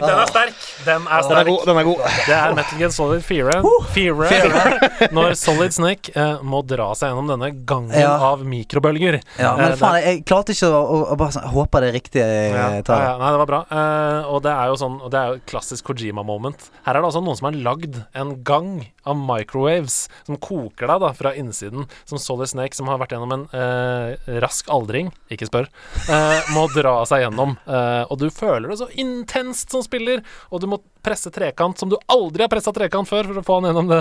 Den 0.00 0.18
er 0.18 0.26
sterk. 0.30 0.54
Den 0.86 1.06
er 1.06 1.22
Den 1.28 1.38
er 1.40 1.44
god. 1.50 1.64
Den 1.68 1.80
er 1.80 1.86
god. 1.88 2.02
Det 2.26 2.34
er 2.36 2.54
Metal 2.58 2.78
Gear 2.80 2.90
Solid 2.94 3.22
4. 3.24 3.60
Fire. 3.94 4.30
Når 5.16 5.34
Solid 5.38 5.74
Snake 5.76 6.12
eh, 6.14 6.40
må 6.46 6.62
dra 6.66 6.90
seg 6.98 7.10
gjennom 7.12 7.28
denne 7.30 7.50
gangen 7.68 7.94
Ja. 7.98 8.14
av 8.32 8.44
mikrobølger. 8.46 9.20
Ja, 9.38 9.50
Eh, 9.50 9.56
men 9.60 9.70
det- 9.74 9.78
faen, 9.80 9.96
jeg, 10.00 10.16
jeg 10.16 10.24
klarte 10.30 10.54
ikke 10.54 10.70
å, 10.70 10.80
å, 10.80 10.98
å 11.12 11.16
bare 11.20 11.44
håpe 11.54 11.80
det 11.82 11.88
er 11.90 11.96
riktig 11.98 12.20
Ja, 12.22 12.28
ja, 12.50 12.80
ja. 12.80 13.16
Nei, 13.20 13.30
det 13.34 13.40
var 13.42 13.50
bra. 13.50 13.60
Eh, 13.70 14.30
og 14.32 14.42
det 14.46 14.52
er 14.54 14.70
jo 14.72 14.76
sånn 14.80 14.96
Og 15.04 15.10
det 15.12 15.18
er 15.20 15.34
jo 15.34 15.40
klassisk 15.50 15.84
Kojima-moment. 15.90 16.68
Her 16.86 16.94
er 16.96 17.00
det 17.00 17.08
altså 17.10 17.22
noen 17.24 17.36
som 17.38 17.48
har 17.50 17.58
lagd 17.60 18.00
en 18.14 18.34
gang 18.46 18.70
av 19.08 19.18
microwaves 19.18 20.02
som 20.26 20.38
koker 20.40 20.90
deg 20.90 21.02
da 21.04 21.12
fra 21.16 21.34
innsiden. 21.38 21.88
Som 22.08 22.20
Solid 22.22 22.50
Snake, 22.52 22.76
som 22.76 22.90
har 22.90 23.00
vært 23.00 23.14
gjennom 23.14 23.34
en 23.36 23.46
eh, 23.56 24.30
rask 24.42 24.68
aldring, 24.72 25.12
ikke 25.32 25.48
spør, 25.50 25.70
eh, 26.10 26.52
må 26.54 26.66
dra 26.74 26.98
seg 27.08 27.24
gjennom. 27.24 27.56
Eh, 27.66 28.04
og 28.06 28.20
du 28.20 28.28
føler 28.34 28.70
det 28.70 28.80
så 28.82 28.90
intenst 29.00 29.72
som 29.72 29.84
spiller, 29.86 30.24
og 30.50 30.62
du 30.62 30.70
må 30.70 30.80
presse 31.02 31.30
trekant 31.34 31.78
som 31.80 31.90
du 31.90 31.96
aldri 32.10 32.44
har 32.44 32.50
pressa 32.52 32.72
trekant 32.76 33.08
før 33.08 33.28
for 33.30 33.40
å 33.40 33.44
få 33.46 33.56
han 33.58 33.68
gjennom 33.70 33.88
det. 33.90 33.98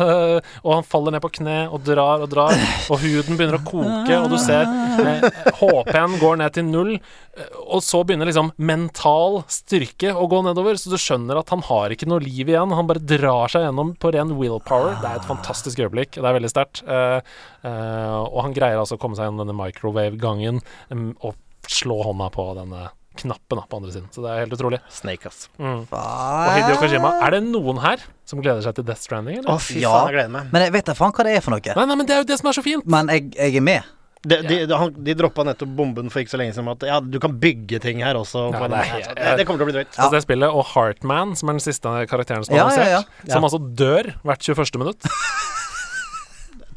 Og 0.63 0.73
han 0.75 0.85
faller 0.87 1.15
ned 1.15 1.23
på 1.23 1.31
kne 1.39 1.57
og 1.69 1.81
drar 1.87 2.25
og 2.25 2.29
drar, 2.31 2.53
og 2.91 3.01
huden 3.03 3.39
begynner 3.39 3.59
å 3.59 3.63
koke, 3.67 4.19
og 4.19 4.29
du 4.33 4.37
ser 4.41 4.67
eh, 4.67 5.25
HP-en 5.61 6.17
går 6.21 6.39
ned 6.43 6.55
til 6.57 6.67
null. 6.69 6.93
eh, 7.37 7.49
Og 7.69 7.83
så 7.85 8.03
begynner 8.03 8.29
liksom 8.29 8.51
mental 8.57 9.41
styrke 9.51 10.13
å 10.15 10.27
gå 10.31 10.41
nedover, 10.45 10.77
så 10.79 10.91
du 10.93 10.97
skjønner 10.99 11.39
at 11.41 11.49
han 11.55 11.63
har 11.69 11.95
ikke 11.95 12.09
noe 12.09 12.23
liv 12.23 12.51
igjen. 12.51 12.75
Han 12.75 12.89
bare 12.89 13.03
drar 13.03 13.51
seg 13.51 13.65
gjennom 13.67 13.95
på 13.99 14.13
ren 14.15 14.35
willpower. 14.39 14.97
Det 15.01 15.09
er 15.13 15.19
et 15.21 15.29
fantastisk 15.29 15.79
øyeblikk. 15.85 16.17
Det 16.19 16.25
er 16.25 16.37
veldig 16.39 16.53
sterkt. 16.53 16.83
Eh, 16.87 17.19
eh, 17.63 18.19
og 18.19 18.41
han 18.45 18.55
greier 18.55 18.79
altså 18.81 18.99
å 18.99 19.01
komme 19.01 19.17
seg 19.19 19.27
gjennom 19.29 19.45
denne 19.45 19.57
microwave-gangen 19.59 20.61
mm, 20.91 21.11
og 21.23 21.37
slå 21.69 21.99
hånda 22.07 22.31
på 22.33 22.47
denne 22.57 22.87
knappen 23.21 23.59
da, 23.61 23.65
på 23.69 23.79
andre 23.81 23.91
siden. 23.95 24.07
Så 24.15 24.23
det 24.25 24.31
er 24.33 24.41
helt 24.45 24.55
utrolig. 24.57 24.79
Snake, 24.93 25.29
ass. 25.29 25.47
Mm. 25.59 25.83
Og 25.91 26.49
Hideo 26.55 26.79
Kojima, 26.81 27.13
er 27.27 27.37
det 27.37 27.43
noen 27.49 27.79
her 27.83 28.03
som 28.29 28.41
gleder 28.43 28.63
seg 28.65 28.75
til 28.79 28.87
Death 28.89 29.01
Stranding, 29.05 29.39
eller? 29.43 29.53
Å, 29.55 29.61
fy 29.61 29.79
Ja. 29.83 29.93
faen, 29.93 30.09
jeg 30.11 30.17
gleder 30.19 30.33
meg. 30.39 30.51
Men 30.53 30.61
jeg 30.67 30.75
vet 30.79 30.85
da 30.91 30.97
faen 30.97 31.11
hva 31.15 31.23
det 31.29 31.37
er 31.37 31.41
for 31.45 31.51
noe. 31.55 31.61
Nei, 31.75 31.85
nei, 31.85 31.95
men 32.01 32.05
det 32.09 32.15
er 32.17 32.21
jo 32.23 32.29
det 32.33 32.39
som 32.41 32.49
er 32.51 32.59
så 32.59 32.65
fint. 32.65 32.85
Men 32.89 33.07
jeg, 33.13 33.31
jeg 33.35 33.55
er 33.61 33.65
med. 33.65 33.95
De, 34.19 34.35
de, 34.43 34.55
de, 34.67 34.75
han- 34.75 34.95
de 35.07 35.13
droppa 35.15 35.45
nettopp 35.47 35.69
bomben 35.77 36.09
for 36.11 36.19
ikke 36.19 36.33
så 36.33 36.39
lenge 36.41 36.51
siden 36.51 36.65
om 36.67 36.73
at 36.73 36.81
ja, 36.83 36.97
du 36.99 37.19
kan 37.23 37.37
bygge 37.39 37.79
ting 37.79 38.01
her 38.03 38.17
også. 38.19 38.49
Ja, 38.51 38.67
nei, 38.67 38.81
ja, 38.99 39.13
det 39.15 39.37
det, 39.39 39.45
kommer 39.47 39.61
til 39.61 39.63
å 39.63 39.69
bli 39.69 39.75
drøyt. 39.77 39.93
Altså 39.95 40.11
det 40.17 40.23
spillet, 40.25 40.51
og 40.51 40.65
Heartman, 40.73 41.37
som 41.39 41.47
er 41.47 41.55
den 41.55 41.63
siste 41.63 41.93
karakteren 42.11 42.43
som 42.43 42.51
er 42.53 42.59
Ja, 42.59 42.65
ja, 42.67 42.83
annonsert, 42.99 43.23
ja. 43.23 43.33
som 43.33 43.47
altså 43.47 43.61
dør 43.79 44.11
hvert 44.27 44.43
21. 44.43 44.75
minutt. 44.83 45.07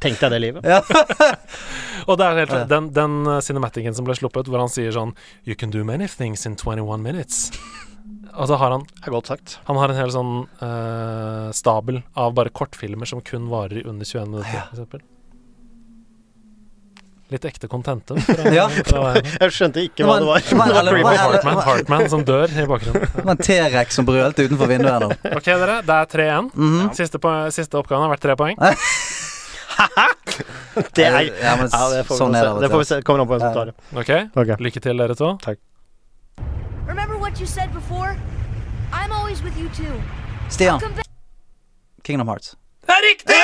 Tenk 0.03 0.19
deg 0.23 0.33
det 0.35 0.41
livet. 0.43 0.67
Ja. 0.67 0.81
Og 2.11 2.17
det 2.19 2.27
er 2.27 2.41
helt 2.43 2.55
Den, 2.71 2.89
den 2.97 3.21
uh, 3.29 3.37
cinematicen 3.45 3.95
som 3.95 4.07
ble 4.09 4.17
sluppet, 4.19 4.49
hvor 4.51 4.59
han 4.65 4.73
sier 4.73 4.91
sånn 4.95 5.15
You 5.47 5.55
can 5.59 5.71
do 5.71 5.85
many 5.87 6.09
things 6.11 6.43
in 6.49 6.57
21 6.59 6.99
minutes. 7.05 7.53
Og 8.33 8.49
så 8.49 8.57
har 8.59 8.73
han 8.75 8.87
er 9.05 9.13
godt 9.13 9.29
sagt. 9.31 9.59
Han 9.69 9.77
har 9.79 9.93
en 9.93 9.99
hel 10.01 10.11
sånn 10.15 10.35
uh, 10.63 11.51
stabel 11.55 12.01
av 12.19 12.33
bare 12.35 12.51
kortfilmer 12.51 13.07
som 13.07 13.21
kun 13.23 13.47
varer 13.53 13.83
i 13.83 13.87
under 13.87 14.09
21 14.09 14.31
minutter, 14.33 14.57
Ja. 14.57 14.67
f.eks. 14.73 15.09
Litt 17.33 17.45
ekte 17.49 17.69
contentum. 17.73 18.19
Ja. 18.53 18.67
Jeg 18.77 19.53
skjønte 19.57 19.81
ikke 19.87 20.05
hva 20.05 20.19
det 20.21 20.27
var. 20.29 20.43
Det 20.45 20.57
var 20.59 20.73
creepy. 20.91 20.99
eller- 21.01 21.23
Heartman, 21.23 21.61
Heartman 21.65 22.09
som 22.13 22.25
dør 22.29 22.51
i 22.53 22.67
bakgrunnen. 22.69 23.07
Det 23.17 23.25
var 23.25 23.33
en 23.33 23.41
T-rex 23.47 23.97
som 23.97 24.09
brølte 24.09 24.45
utenfor 24.49 24.69
vinduet 24.69 24.93
her 24.93 25.07
nå. 25.07 25.37
Ok, 25.39 25.49
dere. 25.49 25.79
Det 25.87 25.97
er 25.97 26.11
3-1. 26.13 26.51
Mhm. 26.53 26.91
siste, 26.99 27.21
siste 27.57 27.81
oppgaven 27.81 28.05
har 28.05 28.13
vært 28.13 28.25
tre 28.27 28.37
poeng. 28.37 28.59
Det 30.97 31.05
er 31.05 31.21
Ja, 31.43 31.57
men 31.57 31.69
ja, 31.73 31.83
det 31.93 32.05
får 32.07 32.15
vi 32.15 32.19
sånn 32.19 32.35
er 32.35 32.47
det 32.47 32.53
se. 32.53 32.61
Det 32.65 32.71
får 32.73 32.79
vi 32.79 32.89
se. 32.91 33.03
Kommer 33.03 33.25
an 33.25 33.29
på 33.29 33.37
hvem 33.37 33.45
som 33.45 33.55
tar 33.57 33.71
det. 33.71 33.75
Ok, 33.93 34.11
Ok. 34.43 34.55
Lykke 34.67 34.81
til, 34.81 35.05
dere 35.05 35.15
to. 35.19 35.33
Remember 36.89 37.17
what 37.19 37.41
you 37.41 37.47
said 37.47 37.73
before? 37.73 38.17
I'm 38.93 39.13
always 39.13 39.43
with 39.43 39.57
you 39.59 39.69
too. 39.77 39.95
Stian. 40.49 40.81
Kingdom 42.05 42.29
Hearts. 42.29 42.57
Det 42.87 42.91
er 42.93 43.03
riktig! 43.11 43.37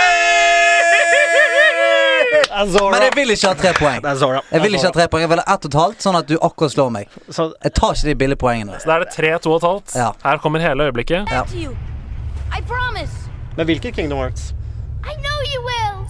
Men 2.92 3.02
jeg 3.02 3.12
vil 3.14 3.30
ikke 3.30 3.48
ha 3.48 3.54
tre 3.54 3.72
poeng. 3.78 4.00
Det 4.02 4.42
Jeg 4.52 4.62
vil 4.62 4.74
ikke 4.74 4.86
ha 4.88 4.92
tre 4.96 5.06
poeng 5.08 5.22
Jeg 5.22 5.30
vil 5.30 5.40
ha 5.44 5.54
ett 5.54 5.64
og 5.64 5.70
et 5.70 5.78
halvt, 5.80 6.00
sånn 6.02 6.18
at 6.18 6.28
du 6.28 6.34
akkurat 6.42 6.72
slår 6.74 6.90
meg. 6.90 7.12
Så 7.30 7.52
Jeg 7.64 7.72
tar 7.78 7.94
ikke 7.94 8.08
de 8.08 8.14
billige 8.22 8.40
poengene. 8.40 8.80
Så 8.80 8.90
da 8.90 8.96
er 8.98 9.04
det 9.04 9.14
3-2 9.14 9.52
og 9.52 9.56
et 9.60 9.66
halvt. 9.68 9.94
Ja. 9.96 10.10
Her 10.24 10.42
kommer 10.42 10.64
hele 10.64 10.88
øyeblikket. 10.88 11.30
Ja. 11.30 11.44
to 11.44 11.56
you. 11.56 11.76
I 12.50 12.60
promise. 12.66 13.30
Men 13.56 13.66
hvilket 13.66 13.94
Kingdom 13.94 14.18
Hearts? 14.18 14.54
I 15.04 15.14
know 15.22 15.38
you 15.52 15.60
will. 15.70 16.07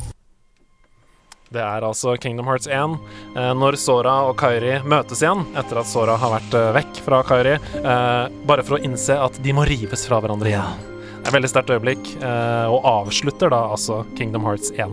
Det 1.48 1.62
er 1.64 1.84
altså 1.86 2.12
Kingdom 2.20 2.44
Hearts 2.50 2.66
1, 2.68 2.98
eh, 3.36 3.52
når 3.56 3.76
Sora 3.80 4.18
og 4.28 4.34
Kairi 4.40 4.74
møtes 4.84 5.22
igjen 5.24 5.46
etter 5.56 5.80
at 5.80 5.88
Sora 5.88 6.18
har 6.20 6.34
vært 6.34 6.56
eh, 6.58 6.66
vekk 6.76 7.00
fra 7.06 7.22
Kairi, 7.24 7.54
eh, 7.80 8.24
bare 8.50 8.64
for 8.66 8.76
å 8.76 8.82
innse 8.84 9.16
at 9.16 9.38
de 9.44 9.54
må 9.56 9.64
rives 9.68 10.04
fra 10.10 10.18
hverandre 10.20 10.52
igjen. 10.52 10.82
Det 11.08 11.24
er 11.24 11.30
et 11.32 11.36
veldig 11.38 11.50
sterkt 11.54 11.72
øyeblikk, 11.72 12.10
eh, 12.20 12.66
og 12.68 12.84
avslutter 12.88 13.50
da 13.54 13.62
altså 13.72 14.02
Kingdom 14.18 14.44
Hearts 14.44 14.70
1. 14.76 14.92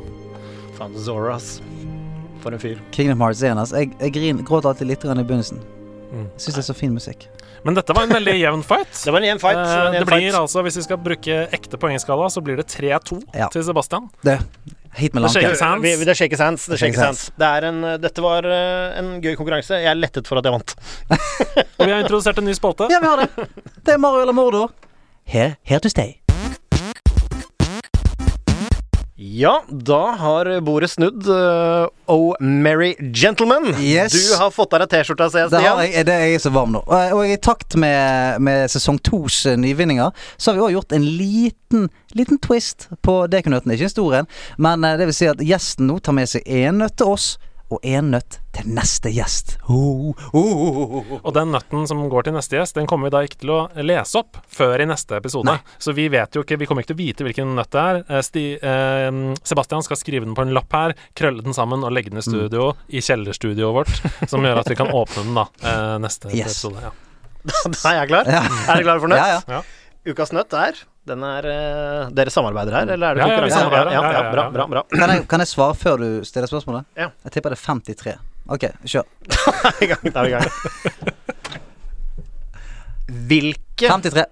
Faen, 0.79 0.95
Zora, 0.99 1.35
ass. 1.35 1.57
For 2.43 2.55
en 2.55 2.61
fyr. 2.61 2.79
Kingdom 2.95 3.19
Hearts 3.25 3.43
1. 3.43 3.59
Altså. 3.59 3.81
Jeg, 3.83 3.91
jeg 3.99 4.15
grin, 4.15 4.39
gråter 4.47 4.71
alltid 4.71 4.87
litt 4.93 5.03
grann 5.03 5.19
i 5.19 5.27
begynnelsen. 5.27 5.59
Mm. 6.15 6.27
Syns 6.39 6.55
det 6.55 6.61
er 6.63 6.67
så 6.69 6.75
fin 6.77 6.93
musikk. 6.95 7.27
Men 7.65 7.75
dette 7.75 7.95
var 7.97 8.05
en 8.07 8.13
veldig 8.13 8.35
jevn 8.37 8.61
fight. 8.63 8.95
Det 9.05 9.11
var 9.11 9.19
en 9.23 9.27
jevn 9.31 9.41
fight. 9.43 9.59
Eh, 9.59 9.91
det 9.91 10.01
det 10.03 10.07
blir 10.07 10.27
fight. 10.29 10.39
altså, 10.39 10.63
hvis 10.67 10.79
vi 10.79 10.83
skal 10.87 10.99
bruke 11.03 11.37
ekte 11.55 11.79
poengskala, 11.81 12.27
så 12.31 12.43
blir 12.45 12.59
det 12.61 12.67
3-2 12.71 13.19
Ja. 13.35 13.47
til 13.51 13.65
Sebastian. 13.65 14.07
Det. 14.23 14.39
Hit 14.95 15.13
med 15.13 15.23
Det 15.23 15.33
lanken. 15.33 15.41
shakes 15.55 15.61
hands. 15.61 16.05
Det 16.05 16.15
shakes 16.15 16.39
hands. 16.39 16.65
Det 16.65 16.77
shakes 16.79 16.95
shakes 16.95 17.05
hands. 17.05 17.31
Det 17.37 17.47
er 17.47 17.67
en, 17.69 17.81
dette 18.01 18.23
var 18.23 18.45
eh, 18.47 18.99
en 19.01 19.09
gøy 19.21 19.35
konkurranse. 19.35 19.75
Jeg 19.83 19.91
er 19.91 19.99
lettet 19.99 20.27
for 20.27 20.39
at 20.39 20.45
jeg 20.47 20.55
vant. 20.55 20.75
Og 21.79 21.85
vi 21.85 21.91
har 21.91 21.99
introdusert 22.05 22.39
en 22.39 22.47
ny 22.47 22.55
spalte. 22.55 22.87
Ja, 22.91 22.99
vi 23.03 23.11
har 23.11 23.25
det. 23.25 23.47
Det 23.85 23.93
er 23.93 23.97
Mario 24.01 24.21
eller 24.23 24.33
Mordor. 24.37 24.71
here, 25.25 25.55
here 25.63 25.79
to 25.79 25.89
stay. 25.89 26.13
Ja, 29.17 29.63
da 29.69 30.11
har 30.11 30.47
bordet 30.59 30.89
snudd. 30.91 31.27
Uh, 31.27 31.87
oh 32.05 32.35
merry 32.39 32.95
Gentleman. 32.99 33.69
Yes. 33.79 34.11
Du 34.11 34.35
har 34.35 34.51
fått 34.51 34.75
deg 34.75 34.89
T-skjorta, 34.91 35.29
ser 35.31 35.45
jeg, 35.45 35.51
Det, 35.53 35.61
Stian. 35.61 35.79
jeg, 35.87 36.05
det 36.09 36.15
er 36.15 36.25
jeg 36.33 36.41
så 36.43 36.51
varm 36.51 36.73
nå. 36.75 36.81
Og, 36.83 37.13
og 37.15 37.31
i 37.31 37.37
takt 37.39 37.77
med, 37.79 38.41
med 38.43 38.67
sesong 38.73 38.99
tos 39.07 39.45
eh, 39.47 39.55
nyvinninger, 39.55 40.11
så 40.35 40.51
har 40.51 40.59
vi 40.59 40.65
òg 40.65 40.75
gjort 40.75 40.97
en 40.97 41.07
liten, 41.07 41.87
liten 42.11 42.41
twist 42.43 42.89
på 43.07 43.21
Dekunøtten 43.31 43.71
Ikke 43.71 43.87
en 43.87 43.93
stor 43.95 44.19
en, 44.19 44.29
men 44.59 44.83
eh, 44.83 44.97
det 44.99 45.07
vil 45.07 45.15
si 45.21 45.31
at 45.31 45.47
gjesten 45.47 45.87
nå 45.87 46.01
tar 46.03 46.17
med 46.19 46.27
seg 46.35 46.43
én 46.43 46.83
nøtt 46.83 46.99
til 46.99 47.15
oss, 47.15 47.29
og 47.73 47.81
én 47.81 48.11
nøtt 48.13 48.35
til 48.53 48.67
neste 48.69 49.09
gjest. 49.09 49.55
Oh, 49.67 50.11
oh, 50.37 50.59
oh, 50.65 50.93
oh. 50.99 51.13
Og 51.23 51.33
den 51.33 51.49
nøtten 51.51 51.87
som 51.89 52.03
går 52.11 52.27
til 52.27 52.35
neste 52.35 52.59
gjest, 52.59 52.75
den 52.77 52.85
kommer 52.87 53.09
vi 53.09 53.13
da 53.15 53.21
ikke 53.25 53.39
til 53.41 53.51
å 53.55 53.59
lese 53.81 54.19
opp 54.21 54.37
før 54.53 54.83
i 54.83 54.87
neste 54.89 55.17
episode. 55.17 55.47
Nei. 55.49 55.57
Så 55.81 55.95
vi 55.97 56.05
vet 56.13 56.37
jo 56.37 56.43
ikke, 56.45 56.59
vi 56.61 56.67
kommer 56.69 56.85
ikke 56.85 56.93
til 56.93 56.99
å 56.99 57.01
vite 57.01 57.25
hvilken 57.27 57.55
nøtt 57.57 57.71
det 57.73 57.81
er. 57.81 58.01
Eh, 58.05 58.21
Sti, 58.27 58.45
eh, 58.61 59.09
Sebastian 59.43 59.83
skal 59.87 59.97
skrive 59.99 60.27
den 60.29 60.37
på 60.37 60.45
en 60.45 60.53
lapp 60.55 60.71
her, 60.77 60.93
krølle 61.17 61.41
den 61.45 61.57
sammen 61.57 61.83
og 61.83 61.91
legge 61.95 62.13
den 62.13 62.21
i 62.21 62.25
studio, 62.25 62.71
i 62.87 63.01
kjellerstudioet 63.01 63.75
vårt, 63.81 64.29
som 64.29 64.45
gjør 64.45 64.61
at 64.61 64.69
vi 64.69 64.77
kan 64.79 64.93
åpne 64.93 65.25
den 65.25 65.39
da 65.41 65.47
eh, 65.65 65.95
neste 66.05 66.29
Yes. 66.35 66.61
episode. 66.61 66.85
Ja. 66.85 66.93
Da 67.81 67.91
er 67.91 67.99
jeg 68.03 68.07
klar. 68.13 68.29
Ja. 68.29 68.39
Er 68.45 68.77
dere 68.79 68.85
klare 68.87 69.01
for 69.03 69.09
nøtt? 69.11 69.21
Ja, 69.21 69.39
ja. 69.39 69.59
Ja. 69.59 70.11
Ukas 70.13 70.31
nøtt 70.37 70.53
er 70.57 70.77
er 71.13 71.45
eh, 71.45 72.09
Dere 72.17 72.31
samarbeider 72.33 72.73
her, 72.73 72.89
eller 72.95 73.07
er 73.11 73.15
det 73.15 73.21
konkurranse? 73.25 73.59
Ja, 73.59 73.69
ja, 73.69 73.91
Ja, 73.93 74.01
ja, 74.01 74.11
ja. 74.15 74.31
bra, 74.33 74.43
bra, 74.51 74.65
bra. 74.71 74.81
Kan, 74.89 75.09
jeg, 75.13 75.27
kan 75.29 75.39
jeg 75.43 75.47
svare 75.51 75.75
før 75.77 75.97
du 76.01 76.07
stiller 76.25 76.49
spørsmålet? 76.49 76.85
Ja. 76.97 77.11
Jeg 77.27 77.31
tipper 77.35 77.53
det 77.53 77.59
er 77.59 77.65
53. 77.67 78.15
Ok, 78.55 78.63
kjør. 78.85 79.05
Da 79.29 79.37
er 79.69 79.73
vi 79.79 79.85
i 79.85 79.89
gang. 79.93 80.03
Da 80.13 80.19
er 80.19 80.25
vi 80.25 80.29
i 80.29 80.35
gang. 80.35 80.45
Hvilke 83.29 83.87
53. 83.89 84.25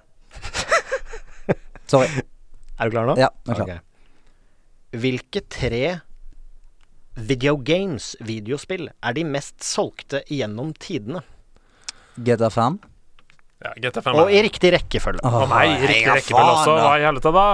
Sorry. 1.94 2.08
Er 2.80 2.90
du 2.90 2.96
klar 2.96 3.06
nå? 3.12 3.16
Ja, 3.22 3.30
jeg 3.46 3.54
er 3.54 3.60
klar. 3.60 3.68
Okay. 3.68 3.80
Hvilke 5.04 5.42
tre 5.50 5.84
video 7.18 7.56
games, 7.58 8.16
videospill, 8.26 8.90
er 9.06 9.14
de 9.18 9.24
mest 9.30 9.62
solgte 9.66 10.24
gjennom 10.30 10.74
tidene? 10.82 11.22
GTA 12.18 12.50
5. 12.54 12.80
Ja, 13.64 13.72
GTA5 13.80 14.18
Og 14.20 14.32
i 14.34 14.42
riktig 14.44 14.74
rekkefølge. 14.76 15.24
Å 15.24 15.46
nei, 15.48 15.68
riktig 15.88 16.10
ja, 16.10 16.18
rekkefølge 16.18 16.56
også. 16.58 16.76
Hva 16.84 16.94
i 17.00 17.06
helvete, 17.08 17.32
da? 17.36 17.48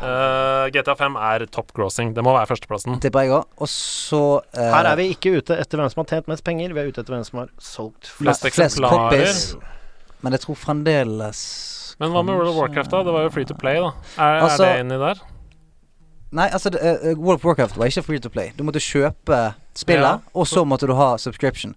Uh, 0.00 0.70
GTA5 0.72 1.16
er 1.20 1.44
top 1.52 1.74
grossing. 1.76 2.14
Det 2.16 2.22
må 2.24 2.32
være 2.32 2.48
førsteplassen. 2.48 2.96
Tipper 3.04 3.26
jeg 3.26 3.34
òg. 3.36 3.48
Og 3.60 3.68
så 3.68 4.20
uh, 4.40 4.60
Her 4.72 4.88
er 4.94 4.96
vi 5.00 5.10
ikke 5.12 5.34
ute 5.36 5.58
etter 5.60 5.82
hvem 5.82 5.90
som 5.92 6.00
har 6.00 6.08
tjent 6.14 6.30
mest 6.32 6.46
penger, 6.46 6.72
vi 6.72 6.80
er 6.80 6.88
ute 6.88 7.02
etter 7.02 7.16
hvem 7.16 7.26
som 7.26 7.42
har 7.42 7.50
solgt 7.60 8.08
flest. 8.08 8.46
Flest 8.46 8.48
eksemplarer. 8.48 9.34
Men 10.24 10.36
jeg 10.36 10.44
tror 10.44 10.56
fremdeles 10.60 11.42
Men 12.00 12.14
hva 12.14 12.22
med 12.24 12.36
World 12.38 12.52
of 12.54 12.56
Warcraft, 12.60 12.94
da? 12.94 13.02
Det 13.04 13.14
var 13.18 13.26
jo 13.26 13.34
free 13.34 13.48
to 13.48 13.56
play, 13.60 13.76
da. 13.80 13.92
Er, 14.16 14.40
Altså- 14.46 14.64
er 14.64 14.80
det 14.80 14.86
inni 14.86 14.98
der? 15.00 15.20
Nei, 16.30 16.46
altså 16.54 16.70
det, 16.70 16.80
eh, 16.80 17.18
World 17.18 17.40
of 17.40 17.44
Warcraft 17.44 17.76
var 17.76 17.90
ikke 17.90 18.04
free 18.06 18.20
to 18.22 18.30
play. 18.30 18.52
Du 18.56 18.62
måtte 18.64 18.78
kjøpe 18.80 19.54
spillet, 19.74 20.06
Ja. 20.06 20.18
og 20.32 20.46
så 20.46 20.64
måtte 20.64 20.86
du 20.86 20.94
ha 20.94 21.16
subscription. 21.18 21.74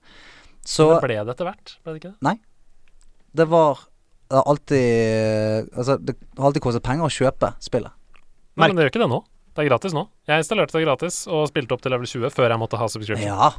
Så 0.63 0.93
det 0.93 1.01
ble 1.09 1.15
det 1.25 1.33
etter 1.33 1.49
hvert, 1.49 1.77
ble 1.83 1.93
det 1.95 2.03
ikke 2.03 2.13
det? 2.13 2.37
Det 3.33 3.49
var 3.49 3.81
det 4.33 4.39
har 4.39 4.49
alltid 4.49 5.69
Altså, 5.77 5.97
det 5.97 6.15
har 6.37 6.47
alltid 6.47 6.63
kostet 6.63 6.85
penger 6.85 7.05
å 7.05 7.11
kjøpe 7.13 7.53
spillet. 7.61 7.93
Nei, 8.57 8.69
men 8.69 8.77
det 8.77 8.85
gjør 8.85 8.93
ikke 8.93 9.03
det 9.03 9.09
nå. 9.11 9.19
Det 9.53 9.61
er 9.61 9.69
gratis 9.69 9.93
nå. 9.93 10.07
Jeg 10.29 10.41
installerte 10.41 10.77
det 10.77 10.87
gratis 10.87 11.19
og 11.29 11.45
spilte 11.49 11.75
opp 11.75 11.83
til 11.83 11.93
level 11.93 12.09
20 12.09 12.33
før 12.33 12.53
jeg 12.53 12.61
måtte 12.61 12.79
ha 12.81 12.87
subscription. 12.89 13.29
Ja. 13.29 13.51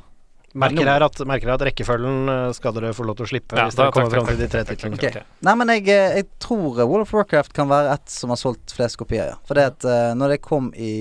Merker 0.55 0.87
her 0.87 1.03
at, 1.03 1.19
merker 1.27 1.51
her 1.51 1.57
at 1.59 1.65
rekkefølgen 1.67 2.31
eh, 2.31 2.49
skal 2.55 2.75
dere 2.77 2.93
få 2.95 3.07
lov 3.07 3.17
til 3.19 3.27
å 3.27 3.31
slippe 3.33 3.59
Ja, 3.59 3.65
hvis 3.67 3.79
dere 3.79 3.95
kommer 3.95 4.13
fram 4.15 4.29
til 4.29 4.39
de 4.39 4.47
tre 4.51 4.63
titlene. 4.69 4.99
Okay. 4.99 5.11
Okay. 5.11 5.39
Nei, 5.47 5.55
men 5.59 5.73
jeg, 5.73 5.87
eh, 5.91 6.19
jeg 6.21 6.29
tror 6.43 6.79
eh, 6.79 6.87
World 6.87 7.09
of 7.09 7.15
Warcraft 7.15 7.55
kan 7.57 7.71
være 7.71 7.97
et 7.97 8.15
som 8.15 8.31
har 8.31 8.39
solgt 8.39 8.75
flest 8.75 8.99
kopier, 9.01 9.33
ja. 9.33 9.41
For 9.49 9.59
det 9.59 9.67
at 9.73 9.87
uh, 9.87 10.13
når 10.19 10.37
det 10.37 10.41
kom 10.47 10.71
i 10.79 10.93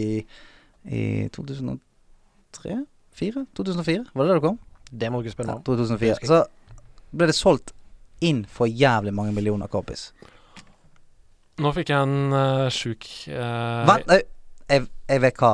I 0.83 1.03
2003? 1.33 2.79
4? 3.13 3.45
2004? 3.57 4.09
Var 4.09 4.25
det 4.25 4.33
det 4.33 4.39
det 4.39 4.45
kom? 4.47 4.57
Det 4.89 5.13
må 5.13 5.21
du 5.21 5.29
ikke 5.29 5.35
spørre 5.37 5.53
Ja, 5.53 5.59
meg 5.61 5.69
om. 5.69 5.85
2004. 5.85 6.29
Så 6.33 6.41
ble 7.13 7.29
det 7.29 7.37
solgt 7.37 7.75
inn 8.23 8.43
for 8.49 8.69
jævlig 8.69 9.13
mange 9.15 9.33
millioner 9.35 9.69
kompis. 9.71 10.11
Nå 11.61 11.69
fikk 11.75 11.91
jeg 11.93 12.01
en 12.07 12.33
uh, 12.33 12.69
sjuk 12.73 13.05
uh, 13.29 13.83
Vent, 13.85 14.07
nei, 14.09 14.21
jeg, 14.71 14.87
jeg 15.11 15.21
vet 15.21 15.41
hva 15.43 15.51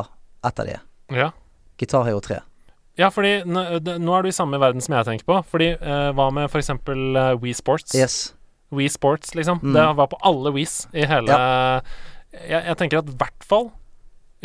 et 0.48 0.62
av 0.64 0.70
de 0.70 0.76
er. 0.78 0.84
Ja. 1.12 1.32
Guitar 1.80 2.06
Hero 2.08 2.22
3. 2.24 2.38
ja, 3.00 3.10
fordi 3.12 3.34
nå, 3.48 3.64
nå 4.00 4.14
er 4.16 4.24
du 4.24 4.30
i 4.32 4.36
samme 4.36 4.60
verden 4.62 4.84
som 4.84 4.96
jeg 4.96 5.08
tenker 5.10 5.28
på. 5.28 5.40
Fordi 5.52 5.74
uh, 5.82 6.12
hva 6.16 6.30
med 6.36 6.56
eksempel 6.56 7.04
uh, 7.18 7.34
Wii 7.42 7.56
Sports? 7.58 7.96
Yes. 7.98 8.20
Wii 8.76 8.88
Sports, 8.94 9.34
liksom. 9.36 9.60
Mm. 9.64 9.74
Det 9.76 9.86
var 10.00 10.08
på 10.12 10.20
alle 10.30 10.54
Wiis 10.56 10.84
i 10.94 11.04
hele 11.10 11.34
jeg, 12.30 12.60
jeg 12.62 12.76
tenker 12.78 13.00
at 13.02 13.08
i 13.10 13.16
hvert 13.18 13.46
fall 13.50 13.72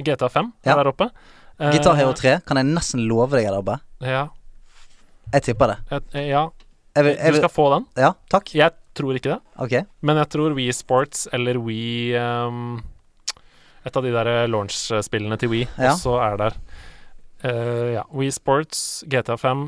GTA 0.01 0.31
5 0.33 0.47
er 0.65 0.71
Ja. 0.73 0.77
der 0.81 0.89
oppe. 0.89 1.11
Gitar 1.75 1.95
Hero 1.99 2.15
3 2.17 2.39
kan 2.49 2.57
jeg 2.59 2.67
nesten 2.73 3.03
love 3.07 3.37
deg 3.37 3.45
er 3.45 3.53
der 3.53 3.61
oppe. 3.61 3.77
Ja. 4.03 4.23
Jeg 5.35 5.45
tipper 5.51 5.71
det. 5.75 5.77
et- 5.93 6.17
ja. 6.31 6.47
Jeg 6.95 7.05
vil, 7.05 7.17
jeg 7.19 7.33
Du 7.35 7.39
skal 7.43 7.51
få 7.51 7.69
den. 7.75 7.87
ja, 7.99 8.13
takk. 8.31 8.53
Jeg 8.55 8.71
tror 8.95 9.17
ikke 9.19 9.33
det. 9.35 9.41
Ok. 9.59 9.73
Men 10.07 10.17
jeg 10.23 10.29
tror 10.31 10.55
Wii 10.55 10.73
Sports 10.73 11.27
eller 11.35 11.59
Wii 11.59 12.15
um, 12.21 12.77
Et 13.85 13.97
av 13.97 14.03
de 14.07 14.13
der 14.15 14.47
launch-spillene 14.49 15.37
til 15.39 15.51
Wii 15.51 15.67
Ja. 15.79 15.93
også 15.97 16.15
er 16.23 16.37
der. 16.41 16.55
Uh, 17.45 17.89
ja. 17.99 18.05
Wii 18.15 18.31
Sports, 18.33 19.03
GTA 19.11 19.37
5 19.37 19.67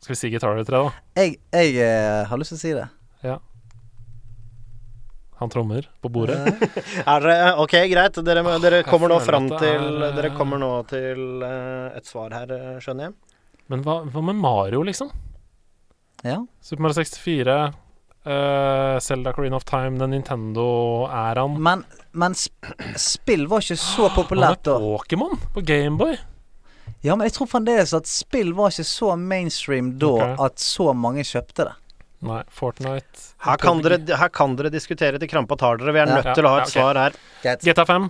Skal 0.00 0.14
vi 0.14 0.20
si 0.20 0.30
Guitar 0.30 0.54
Hero 0.54 0.64
3, 0.64 0.84
da? 0.86 0.92
Jeg, 1.18 1.36
jeg 1.52 1.74
uh, 1.82 2.28
har 2.30 2.38
lyst 2.38 2.54
til 2.54 2.60
å 2.60 2.62
si 2.62 2.72
det. 2.78 2.86
Ja. 3.26 3.38
Han 5.38 5.50
trommer 5.50 5.86
på 6.02 6.08
bordet. 6.10 6.38
Er 7.06 7.20
dere 7.22 7.50
Ok, 7.62 7.74
greit. 7.90 8.16
Dere, 8.26 8.42
må- 8.46 8.56
dere 8.62 8.80
kommer 8.86 9.10
nå 9.12 9.18
fram 9.22 9.46
til 9.52 10.02
er, 10.02 10.14
Dere 10.16 10.30
eh, 10.32 10.36
kommer 10.38 10.58
nå 10.58 10.70
til 10.90 11.42
eh, 11.46 11.98
et 11.98 12.06
svar 12.10 12.34
her, 12.34 12.50
eh, 12.54 12.78
skjønner 12.82 13.10
jeg. 13.10 13.14
Men 13.70 13.84
hva, 13.86 14.00
hva 14.10 14.22
med 14.30 14.38
Mario, 14.40 14.82
liksom? 14.88 15.12
Ja. 16.22 16.46
Super 16.60 16.82
Mario 16.82 16.94
64, 16.94 17.72
uh, 18.26 18.98
Zelda 19.00 19.32
Coreen 19.32 19.54
of 19.54 19.64
Time, 19.64 19.98
den 19.98 20.10
Nintendo-æraen. 20.10 21.58
Men, 21.62 21.84
men 22.12 22.34
sp 22.34 22.54
spill 22.98 23.46
var 23.50 23.62
ikke 23.62 23.76
så 23.80 24.08
populært 24.14 24.64
da. 24.66 24.78
Pokémon 24.82 25.38
på 25.54 25.62
Gameboy? 25.66 26.16
Ja, 27.04 27.14
men 27.14 27.28
jeg 27.28 27.36
tror 27.36 27.46
fremdeles 27.52 27.92
at 27.94 28.08
spill 28.10 28.54
var 28.58 28.72
ikke 28.74 28.86
så 28.88 29.12
mainstream 29.16 29.92
da 30.02 30.10
okay. 30.16 30.34
at 30.48 30.58
så 30.62 30.90
mange 30.96 31.22
kjøpte 31.28 31.68
det. 31.68 31.74
Nei, 32.26 32.40
Fortnite. 32.50 33.28
Her 33.46 33.60
kan, 33.62 33.78
dere, 33.84 34.00
her 34.18 34.30
kan 34.34 34.56
dere 34.58 34.72
diskutere 34.74 35.20
til 35.22 35.30
krampa 35.30 35.54
tar 35.60 35.78
dere. 35.78 35.92
Vi 35.94 36.00
er 36.02 36.08
Ja. 36.10 36.16
nødt 36.18 36.34
til 36.34 36.48
å 36.48 36.50
ha 36.50 36.56
Ja, 36.58 36.62
et 36.64 36.72
svar 36.72 36.98
her. 36.98 37.12
GTA 37.62 37.84
5. 37.86 38.08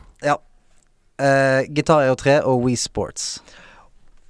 Uh, 1.19 1.67
Guitar 1.75 2.07
Hero 2.07 2.15
3 2.17 2.39
og 2.47 2.63
Wii 2.65 2.77
Sports. 2.77 3.43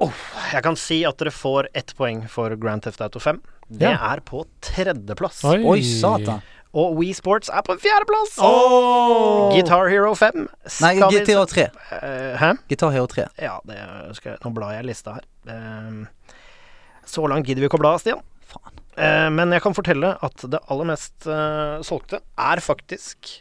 Jeg 0.00 0.62
kan 0.64 0.76
si 0.78 1.04
at 1.04 1.18
dere 1.18 1.30
får 1.30 1.68
ett 1.74 1.94
poeng 1.98 2.24
for 2.28 2.54
Grand 2.56 2.82
Theft 2.82 3.00
Auto 3.04 3.20
5. 3.20 3.40
Det 3.68 3.90
Ja. 3.90 4.12
er 4.14 4.20
på 4.24 4.44
tredjeplass. 4.64 5.42
Oi, 5.44 5.62
Oi, 5.64 5.80
satan. 5.82 6.40
Og 6.78 6.96
Wii 6.98 7.14
Sports 7.16 7.48
er 7.48 7.62
på 7.64 7.74
fjerdeplass! 7.80 8.36
Oh! 8.44 9.48
Guitar 9.54 9.88
Hero 9.88 10.12
5 10.14 10.48
Nei, 10.82 10.94
Guitar 11.00 11.24
Hero 11.26 11.44
3. 11.48 11.64
Uh, 11.92 12.36
hæ? 12.38 12.50
Guitar 12.68 12.92
Hero 12.92 13.06
3. 13.06 13.24
Ja, 13.40 13.54
det 13.64 13.78
skal 14.18 14.34
jeg 14.34 14.40
Nå 14.44 14.52
blar 14.56 14.74
jeg 14.76 14.84
lista 14.84 15.16
her. 15.16 15.24
Uh, 15.48 16.04
så 17.08 17.24
langt 17.26 17.48
gidder 17.48 17.64
vi 17.64 17.70
ikke 17.70 17.80
å 17.80 17.84
bla, 17.84 17.94
Stian. 18.00 18.20
Faen. 18.48 18.76
Uh, 18.98 19.28
men 19.32 19.52
jeg 19.56 19.64
kan 19.64 19.76
fortelle 19.76 20.12
at 20.20 20.44
det 20.52 20.60
aller 20.68 20.88
mest 20.90 21.26
eh, 21.30 21.78
solgte 21.86 22.20
er 22.36 22.60
faktisk 22.64 23.38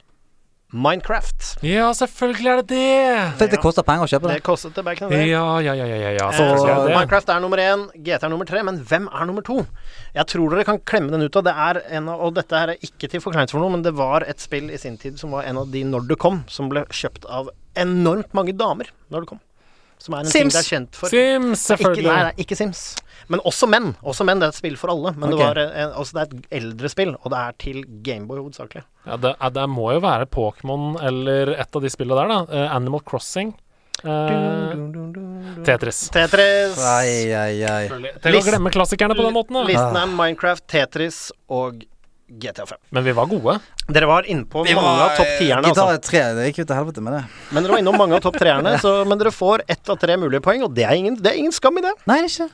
Minecraft. 0.76 1.64
Ja, 1.64 1.94
selvfølgelig 1.96 2.48
er 2.52 2.58
det 2.60 2.68
det! 2.68 3.38
For 3.40 3.48
det 3.48 3.60
koster 3.64 3.86
penger 3.88 4.04
å 4.04 4.10
kjøpe 4.12 4.28
det. 4.28 4.34
Det 4.42 4.44
koster 4.44 4.74
til 4.76 4.84
back 4.84 5.00
det. 5.00 5.22
Ja, 5.30 5.46
ja, 5.64 5.72
ja, 5.80 5.86
ja, 5.88 6.12
ja, 6.12 6.26
Så, 6.36 6.44
Eh, 6.44 6.52
er 6.52 6.58
det 6.60 6.90
det. 6.90 6.96
Minecraft 6.98 7.30
er 7.32 7.40
nummer 7.40 7.62
én, 7.64 7.86
GT 7.96 8.24
er 8.28 8.34
nummer 8.34 8.46
tre, 8.50 8.64
men 8.68 8.82
hvem 8.84 9.08
er 9.08 9.26
nummer 9.30 9.46
to? 9.48 9.62
Jeg 10.14 10.28
tror 10.28 10.52
dere 10.52 10.66
kan 10.68 10.80
klemme 10.80 11.10
den 11.12 11.24
ut 11.24 11.40
av. 11.40 11.44
Det 11.48 11.54
er 11.56 11.82
en 11.96 12.10
av, 12.10 12.20
og 12.20 12.36
dette 12.36 12.52
her 12.52 12.74
er 12.76 12.84
ikke 12.84 13.08
til 13.08 13.24
forkleinelse 13.24 13.56
for 13.56 13.64
noe, 13.64 13.72
men 13.72 13.82
det 13.88 13.96
var 13.96 14.28
et 14.28 14.44
spill 14.44 14.68
i 14.70 14.78
sin 14.78 14.98
tid 14.98 15.18
som 15.18 15.32
var 15.32 15.48
en 15.48 15.58
av 15.64 15.72
de 15.72 15.86
når 15.88 16.08
det 16.12 16.20
kom, 16.20 16.44
som 16.52 16.68
ble 16.68 16.84
kjøpt 16.92 17.26
av 17.32 17.48
enormt 17.78 18.34
mange 18.36 18.52
damer 18.58 18.92
når 19.10 19.24
det 19.24 19.28
kom. 19.32 19.40
Som 19.98 20.14
er 20.14 20.24
en 20.24 20.32
ting 20.32 20.48
Sims. 20.48 20.54
det 20.54 20.62
er 20.62 20.70
kjent 20.70 20.98
for. 21.00 21.12
Sims, 21.12 21.52
Ikke, 21.52 21.62
selvfølgelig. 21.74 22.08
nei, 22.08 22.24
nei, 22.28 22.34
ikke 22.44 22.58
Sims. 22.60 22.82
Men 23.28 23.42
også 23.50 23.68
menn. 23.68 23.92
Også 24.08 24.24
menn, 24.28 24.40
Det 24.40 24.48
er 24.48 24.54
et 24.54 24.60
spill 24.60 24.78
for 24.80 24.94
alle. 24.94 25.14
Men 25.18 25.34
okay. 25.34 25.38
det, 25.38 25.48
var 25.66 25.82
en, 25.84 25.94
altså 26.00 26.18
det 26.18 26.22
er 26.22 26.36
et 26.38 26.58
eldre 26.62 26.92
spill, 26.94 27.14
og 27.18 27.32
det 27.34 27.40
er 27.44 27.58
til 27.60 27.80
Gameboy 28.06 28.42
hovedsakelig. 28.44 28.84
Ja, 29.08 29.18
det, 29.24 29.34
det 29.58 29.66
må 29.72 29.90
jo 29.96 30.04
være 30.06 30.30
Pokémon 30.32 31.00
eller 31.04 31.56
et 31.58 31.80
av 31.80 31.84
de 31.84 31.92
spillene 31.92 32.22
der, 32.22 32.34
da. 32.34 32.60
Eh, 32.62 32.76
Animal 32.78 33.04
Crossing. 33.08 33.56
Eh, 34.04 35.64
Tetris. 35.66 36.04
Tetris. 36.14 36.78
Ai, 36.86 37.34
ai, 37.34 37.64
ai. 37.66 37.84
Tenk 38.22 38.40
å 38.44 38.46
glemme 38.46 38.72
klassikerne 38.74 39.18
på 39.18 39.26
den 39.26 39.36
måten, 39.36 39.58
da. 39.58 39.66
Listen 39.68 39.98
er 40.00 40.12
Minecraft, 40.14 40.68
Tetris 40.70 41.22
og 41.50 41.82
GTA5. 42.28 42.76
Men 42.92 43.04
vi 43.08 43.12
var 43.16 43.26
gode. 43.32 43.58
Dere 43.88 44.06
var 44.10 44.28
innpå 44.28 44.66
mange 44.68 44.84
av 45.08 45.16
topp 45.18 45.34
tierne. 45.40 45.64
Altså. 45.72 45.88
Hero 45.88 46.04
3, 46.10 46.22
det 46.36 46.48
gikk 46.52 46.60
jo 46.64 46.68
til 46.68 46.76
helvete 46.82 47.02
med 47.06 47.14
det. 47.18 47.24
Men 47.56 47.64
dere 47.64 47.72
var 47.78 47.80
innom 47.86 47.98
mange 47.98 48.16
av 48.20 48.24
topp 48.28 48.36
treerne, 48.42 48.76
så, 48.84 48.94
men 49.08 49.18
dere 49.22 49.32
får 49.32 49.64
ett 49.68 49.90
av 49.90 50.00
tre 50.02 50.18
mulige 50.20 50.44
poeng, 50.44 50.64
og 50.68 50.74
det 50.76 50.84
er 50.88 50.96
ingen, 51.00 51.16
det 51.16 51.32
er 51.34 51.40
ingen 51.40 51.56
skam 51.56 51.80
i 51.80 51.86
det. 51.88 51.94
Nei, 52.06 52.22
det 52.24 52.30
er 52.30 52.34
ikke 52.48 52.54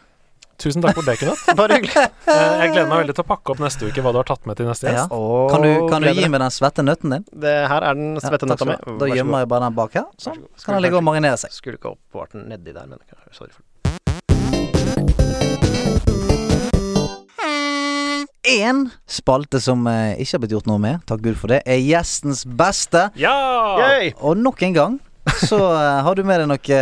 Tusen 0.63 0.83
takk 0.85 0.93
for 0.95 1.03
det, 1.03 1.15
Kenneth. 1.17 1.41
Bare 1.59 1.79
hyggelig. 1.79 1.97
Eh, 2.29 2.59
Jeg 2.61 2.69
gleder 2.75 2.85
meg 2.87 2.99
veldig 3.01 3.15
til 3.17 3.23
å 3.23 3.27
pakke 3.27 3.51
opp 3.55 3.59
neste 3.63 3.87
uke 3.89 4.03
hva 4.05 4.11
du 4.13 4.19
har 4.21 4.27
tatt 4.29 4.45
med 4.47 4.55
til 4.59 4.67
neste 4.69 4.85
Ja. 4.85 4.93
gjest. 5.01 5.11
Å, 5.17 5.49
Kan 5.49 5.65
du, 5.65 5.69
kan 5.89 6.05
du 6.05 6.11
gi 6.13 6.27
meg. 6.29 6.39
den 6.43 6.53
svette 6.53 6.85
nøtten 6.85 7.15
din? 7.15 7.25
Det 7.41 7.53
her 7.71 7.83
er 7.89 7.97
den 7.97 8.13
svette 8.21 8.47
nøtta 8.47 8.67
mi. 8.69 8.77
Da 9.01 9.09
gjemmer 9.09 9.41
jeg 9.43 9.49
bare 9.51 9.65
den 9.65 9.75
bak 9.81 9.97
her. 9.97 10.05
Sånn. 10.21 10.37
Så 10.55 10.69
kan 10.69 10.77
den 10.77 10.85
ligge 10.85 11.01
og 11.01 11.03
marinere 11.09 11.41
seg. 11.41 11.51
Skulle 11.57 11.81
ikke 11.81 11.95
oppbevart 11.97 12.37
den 12.37 12.45
nedi 12.53 12.69
der, 12.71 12.85
men 12.85 13.01
sorry 13.33 13.49
for 13.49 13.63
det. 13.65 13.67
Én 18.43 18.89
spalte 19.07 19.61
som 19.63 19.85
eh, 19.87 20.19
ikke 20.19 20.35
har 20.35 20.41
blitt 20.43 20.53
gjort 20.57 20.65
noe 20.67 20.81
med, 20.83 20.99
takk 21.07 21.21
Gud 21.23 21.37
for 21.39 21.53
det, 21.53 21.61
er 21.63 21.79
gjestens 21.79 22.41
beste. 22.43 23.05
Ja! 23.15 23.31
Yay! 23.79 24.09
Og 24.19 24.35
nok 24.35 24.59
en 24.67 24.75
gang 24.75 24.97
så 25.47 25.59
eh, 25.71 26.01
har 26.03 26.17
du 26.19 26.25
med 26.27 26.43
deg 26.43 26.49
noe, 26.51 26.81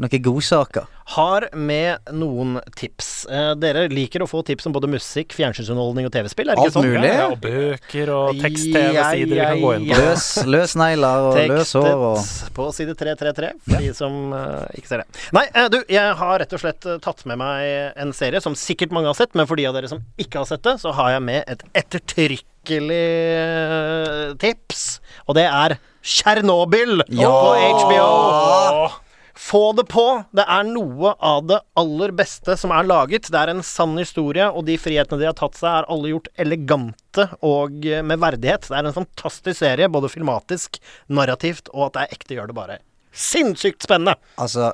noe 0.00 0.18
godsaker. 0.24 0.86
Har 1.12 1.44
med 1.58 1.98
noen 2.16 2.54
tips. 2.78 3.26
Eh, 3.28 3.50
dere 3.60 3.82
liker 3.92 4.22
å 4.24 4.28
få 4.30 4.40
tips 4.46 4.64
om 4.68 4.72
både 4.72 4.88
musikk, 4.88 5.34
fjernsynsunderholdning 5.36 6.06
og 6.08 6.12
TV-spill, 6.14 6.48
er 6.48 6.56
det 6.56 6.62
Alt 6.62 6.70
ikke 6.70 6.76
sånn? 6.78 6.86
mulig. 6.94 7.10
Ja, 7.10 7.26
og 7.28 7.40
bøker 7.42 8.12
og 8.14 8.38
tekst-TV-sider 8.40 9.34
vi 9.34 9.40
kan 9.42 9.60
gå 9.60 9.72
inn 9.76 9.86
på. 9.90 9.98
Løs, 10.00 10.26
løs 10.48 10.74
negler 10.80 11.26
og 11.28 11.36
løs 11.52 11.74
hår 11.76 11.90
og 11.92 12.16
Tekstet 12.22 12.54
på 12.56 12.68
side 12.78 12.96
333, 13.02 13.52
for 13.68 13.84
de 13.84 13.92
som 13.98 14.16
eh, 14.38 14.78
ikke 14.80 14.92
ser 14.94 15.02
det. 15.04 15.20
Nei, 15.36 15.44
eh, 15.52 15.68
du, 15.74 15.78
jeg 15.92 16.16
har 16.22 16.38
rett 16.44 16.56
og 16.56 16.64
slett 16.64 16.88
eh, 16.88 16.98
tatt 17.04 17.26
med 17.28 17.42
meg 17.42 17.92
en 18.06 18.16
serie 18.16 18.40
som 18.44 18.56
sikkert 18.56 18.94
mange 18.96 19.10
har 19.12 19.18
sett, 19.18 19.34
men 19.36 19.50
for 19.50 19.60
de 19.60 19.66
av 19.68 19.76
dere 19.76 19.90
som 19.92 20.00
ikke 20.22 20.40
har 20.40 20.48
sett 20.48 20.64
det, 20.64 20.78
så 20.80 20.94
har 20.96 21.12
jeg 21.18 21.26
med 21.28 21.44
et 21.52 21.66
ettertrykkelig 21.82 23.04
eh, 23.42 24.34
tips, 24.40 24.86
og 25.26 25.36
det 25.36 25.48
er 25.50 25.76
Tsjernobyl 26.02 27.02
Ja! 27.14 27.28
på 27.30 27.50
HBO. 27.84 29.02
Få 29.42 29.72
det 29.74 29.84
på! 29.90 30.04
Det 30.36 30.44
er 30.46 30.68
noe 30.68 31.16
av 31.18 31.42
det 31.50 31.58
aller 31.80 32.12
beste 32.14 32.54
som 32.60 32.70
er 32.74 32.86
laget. 32.86 33.26
Det 33.32 33.38
er 33.40 33.50
en 33.50 33.64
sann 33.66 33.96
historie, 33.98 34.46
og 34.46 34.68
de 34.68 34.76
frihetene 34.78 35.18
de 35.18 35.26
har 35.28 35.36
tatt 35.38 35.58
seg, 35.58 35.80
er 35.80 35.88
alle 35.90 36.12
gjort 36.12 36.30
elegante 36.40 37.26
og 37.42 37.82
eh, 37.88 38.04
med 38.06 38.22
verdighet. 38.22 38.68
Det 38.70 38.78
er 38.78 38.86
en 38.86 38.96
fantastisk 39.00 39.58
serie, 39.58 39.90
både 39.90 40.12
filmatisk, 40.12 40.78
narrativt, 41.10 41.72
og 41.74 41.88
at 41.88 41.96
det 41.96 42.04
er 42.04 42.16
ekte, 42.18 42.38
gjør 42.38 42.52
det 42.52 42.58
bare 42.60 42.78
sinnssykt 43.12 43.84
spennende. 43.84 44.16
Altså, 44.40 44.72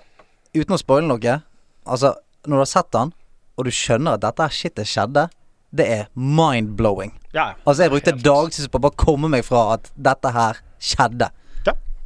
uten 0.56 0.76
å 0.76 0.80
spoile 0.80 1.08
noe 1.08 1.40
Altså, 1.88 2.12
når 2.44 2.54
du 2.54 2.60
har 2.60 2.68
sett 2.70 2.92
den, 2.92 3.12
og 3.56 3.64
du 3.66 3.72
skjønner 3.72 4.18
at 4.18 4.22
dette 4.26 4.50
shitet 4.52 4.88
skjedde, 4.88 5.28
det 5.72 5.86
er 5.88 6.04
mind-blowing. 6.14 7.14
Ja, 7.32 7.54
Altså, 7.64 7.86
jeg 7.86 7.92
brukte 7.92 8.16
dagsvis 8.20 8.68
på 8.68 8.80
å 8.80 8.84
bare 8.84 9.00
komme 9.00 9.30
meg 9.32 9.46
fra 9.48 9.64
at 9.78 9.88
dette 9.96 10.32
her 10.36 10.60
skjedde. 10.80 11.30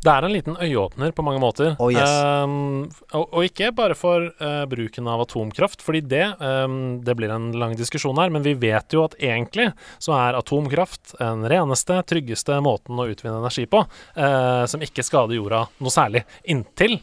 Det 0.03 0.11
er 0.11 0.25
en 0.27 0.33
liten 0.35 0.57
øyeåpner 0.59 1.13
på 1.15 1.23
mange 1.23 1.39
måter. 1.43 1.77
Oh, 1.79 1.93
yes. 1.93 2.11
um, 2.43 2.89
og, 3.15 3.29
og 3.29 3.47
ikke 3.47 3.71
bare 3.77 3.95
for 3.95 4.33
uh, 4.43 4.65
bruken 4.67 5.07
av 5.07 5.23
atomkraft, 5.23 5.85
fordi 5.87 6.01
det, 6.11 6.25
um, 6.43 6.99
det 7.07 7.15
blir 7.19 7.31
en 7.31 7.53
lang 7.55 7.77
diskusjon 7.79 8.19
her, 8.19 8.33
men 8.35 8.43
vi 8.43 8.57
vet 8.59 8.97
jo 8.97 9.05
at 9.07 9.15
egentlig 9.23 9.69
så 10.03 10.17
er 10.19 10.41
atomkraft 10.41 11.15
den 11.21 11.47
reneste, 11.51 12.01
tryggeste 12.11 12.59
måten 12.67 12.99
å 12.99 13.07
utvinne 13.13 13.39
energi 13.39 13.69
på, 13.71 13.85
uh, 14.19 14.65
som 14.67 14.83
ikke 14.83 15.07
skader 15.07 15.39
jorda 15.39 15.69
noe 15.79 15.95
særlig. 15.95 16.27
Inntil 16.51 16.99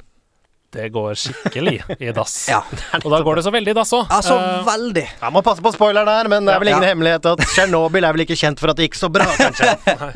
det 0.75 0.87
går 0.93 1.15
skikkelig 1.17 1.77
i 1.99 2.11
dass. 2.15 2.35
Ja. 2.53 2.59
Og 3.03 3.07
da 3.13 3.19
går 3.25 3.39
det 3.39 3.43
så 3.45 3.51
veldig 3.53 3.71
i 3.73 3.77
dass 3.77 3.91
òg. 3.97 4.07
Altså, 4.13 4.35
veldig. 4.67 5.03
Jeg 5.21 5.33
må 5.35 5.41
passe 5.45 5.63
på 5.65 5.71
spoileren 5.73 6.09
her, 6.09 6.29
men 6.31 6.45
det 6.47 6.53
er 6.55 6.61
vel 6.63 6.71
ingen 6.73 6.85
Ja. 6.85 6.91
hemmelighet 6.93 7.25
at 7.31 7.43
Tsjernobyl 7.53 8.05
er 8.07 8.15
vel 8.15 8.23
ikke 8.25 8.37
kjent 8.39 8.61
for 8.61 8.71
at 8.73 8.77
det 8.79 8.87
gikk 8.89 8.97
så 8.99 9.09
bra, 9.13 9.25
kanskje. 9.39 9.71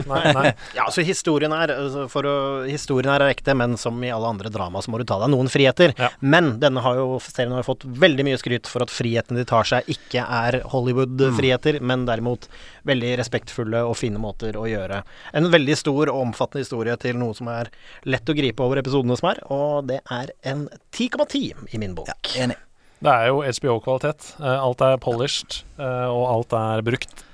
nei, 0.09 0.21
nei. 0.37 0.51
Ja, 0.77 0.87
så 0.93 1.05
historien 1.05 1.53
er 1.57 1.73
altså, 1.77 2.05
for 2.11 2.27
å, 2.29 2.35
Historien 2.69 3.11
er 3.13 3.25
ekte, 3.29 3.55
men 3.57 3.75
som 3.81 3.97
i 4.05 4.11
alle 4.13 4.29
andre 4.29 4.49
drama 4.53 4.81
så 4.81 4.93
må 4.93 5.01
du 5.01 5.05
ta 5.09 5.17
deg 5.23 5.31
noen 5.33 5.49
friheter. 5.51 5.93
Ja. 5.99 6.09
Men 6.21 6.53
denne 6.61 6.81
har 6.85 6.97
jo, 7.01 7.17
serien 7.23 7.53
har 7.55 7.63
jo 7.63 7.69
fått 7.71 7.85
veldig 7.85 8.25
mye 8.29 8.39
skryt 8.41 8.69
for 8.69 8.85
at 8.85 8.93
frihetene 8.93 9.41
de 9.41 9.47
tar 9.49 9.67
seg, 9.67 9.89
ikke 9.93 10.23
er 10.25 10.59
Hollywood-friheter, 10.73 11.79
men 11.81 12.05
derimot 12.09 12.47
veldig 12.87 13.13
respektfulle 13.21 13.83
og 13.87 13.95
fine 13.99 14.21
måter 14.21 14.57
å 14.59 14.65
gjøre 14.69 15.01
en 15.37 15.49
veldig 15.53 15.77
stor 15.79 16.11
og 16.11 16.21
omfattende 16.27 16.63
historie 16.65 16.95
til 17.01 17.19
noe 17.19 17.35
som 17.37 17.49
er 17.53 17.71
lett 18.09 18.29
å 18.29 18.35
gripe 18.37 18.63
over 18.65 18.81
episodene 18.81 19.17
som 19.19 19.31
er, 19.31 19.41
og 19.53 19.89
det 19.89 20.01
er 20.11 20.33
en 20.49 20.67
10,10 20.95 21.73
i 21.73 21.81
min 21.81 21.95
bok. 21.97 22.13
Enig. 22.35 22.59
Det 23.03 23.11
er 23.11 23.29
jo 23.31 23.41
HBO-kvalitet. 23.43 24.29
Eh, 24.39 24.63
alt 24.67 24.83
er 24.85 24.99
polished, 25.03 25.63
eh, 25.75 26.07
og 26.07 26.25
alt 26.37 26.59
er 26.59 26.85
brukt 26.85 27.29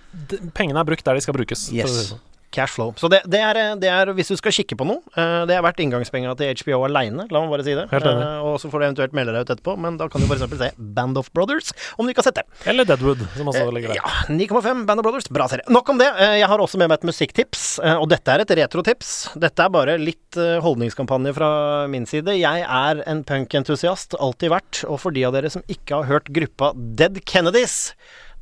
Pengene 0.58 0.82
er 0.82 0.88
brukt 0.90 1.06
der 1.06 1.20
de 1.20 1.22
skal 1.22 1.36
brukes. 1.36 1.68
Yes. 1.70 2.16
Si 2.50 2.58
det 2.58 2.58
sånn. 2.58 2.58
Cash 2.60 2.74
flow. 2.76 2.94
Så 2.98 3.10
det, 3.12 3.22
det, 3.30 3.40
er, 3.46 3.60
det 3.80 3.90
er, 3.94 4.12
hvis 4.18 4.32
du 4.32 4.36
skal 4.40 4.54
kikke 4.56 4.78
på 4.80 4.86
noe, 4.90 5.02
eh, 5.16 5.46
det 5.50 5.56
er 5.58 5.64
verdt 5.66 5.80
inngangspenga 5.84 6.36
til 6.40 6.54
HBO 6.64 6.84
aleine, 6.88 7.28
la 7.30 7.42
meg 7.44 7.52
bare 7.54 7.66
si 7.66 7.76
det. 7.78 7.86
Eh, 7.94 8.40
og 8.46 8.58
så 8.62 8.72
får 8.72 8.80
du 8.82 8.86
eventuelt 8.90 9.14
melde 9.18 9.36
deg 9.36 9.46
ut 9.46 9.54
etterpå, 9.56 9.76
men 9.80 9.98
da 10.00 10.08
kan 10.10 10.22
du 10.24 10.28
f.eks. 10.30 10.46
se 10.60 10.72
Band 10.78 11.18
of 11.22 11.30
Brothers, 11.36 11.72
om 11.98 12.06
du 12.08 12.14
ikke 12.14 12.24
har 12.24 12.30
sett 12.32 12.40
det. 12.42 12.46
Eller 12.70 12.88
Deadwood, 12.90 13.22
som 13.38 13.52
også 13.52 13.68
ligger 13.76 13.94
der. 13.94 14.02
Ja, 14.02 14.14
9,5 14.34 14.86
Band 14.90 15.00
of 15.04 15.08
Brothers. 15.08 15.30
Bra 15.34 15.48
serie. 15.52 15.66
Nok 15.70 15.90
om 15.94 16.02
det. 16.02 16.10
Eh, 16.18 16.38
Jeg 16.40 16.50
har 16.50 16.60
også 16.64 16.80
med 16.82 16.90
meg 16.90 17.00
et 17.02 17.10
musikktips, 17.10 17.66
eh, 17.84 17.96
og 18.00 18.10
dette 18.12 18.34
er 18.34 18.44
et 18.46 18.56
retrotips. 18.64 19.14
Dette 19.40 19.66
er 19.66 19.74
bare 19.74 19.98
litt 20.02 20.38
eh, 20.40 20.58
holdningskampanje 20.64 21.36
fra 21.38 21.52
min 21.92 22.06
side. 22.10 22.34
Jeg 22.40 22.66
er 22.66 23.04
en 23.10 23.24
punkentusiast, 23.28 24.18
alltid 24.20 24.54
vært, 24.54 24.84
og 24.90 25.00
for 25.04 25.16
de 25.16 25.26
av 25.28 25.36
dere 25.38 25.52
som 25.54 25.64
ikke 25.70 26.02
har 26.02 26.10
hørt 26.10 26.34
gruppa 26.34 26.74
Dead 26.76 27.22
Kennedys 27.30 27.94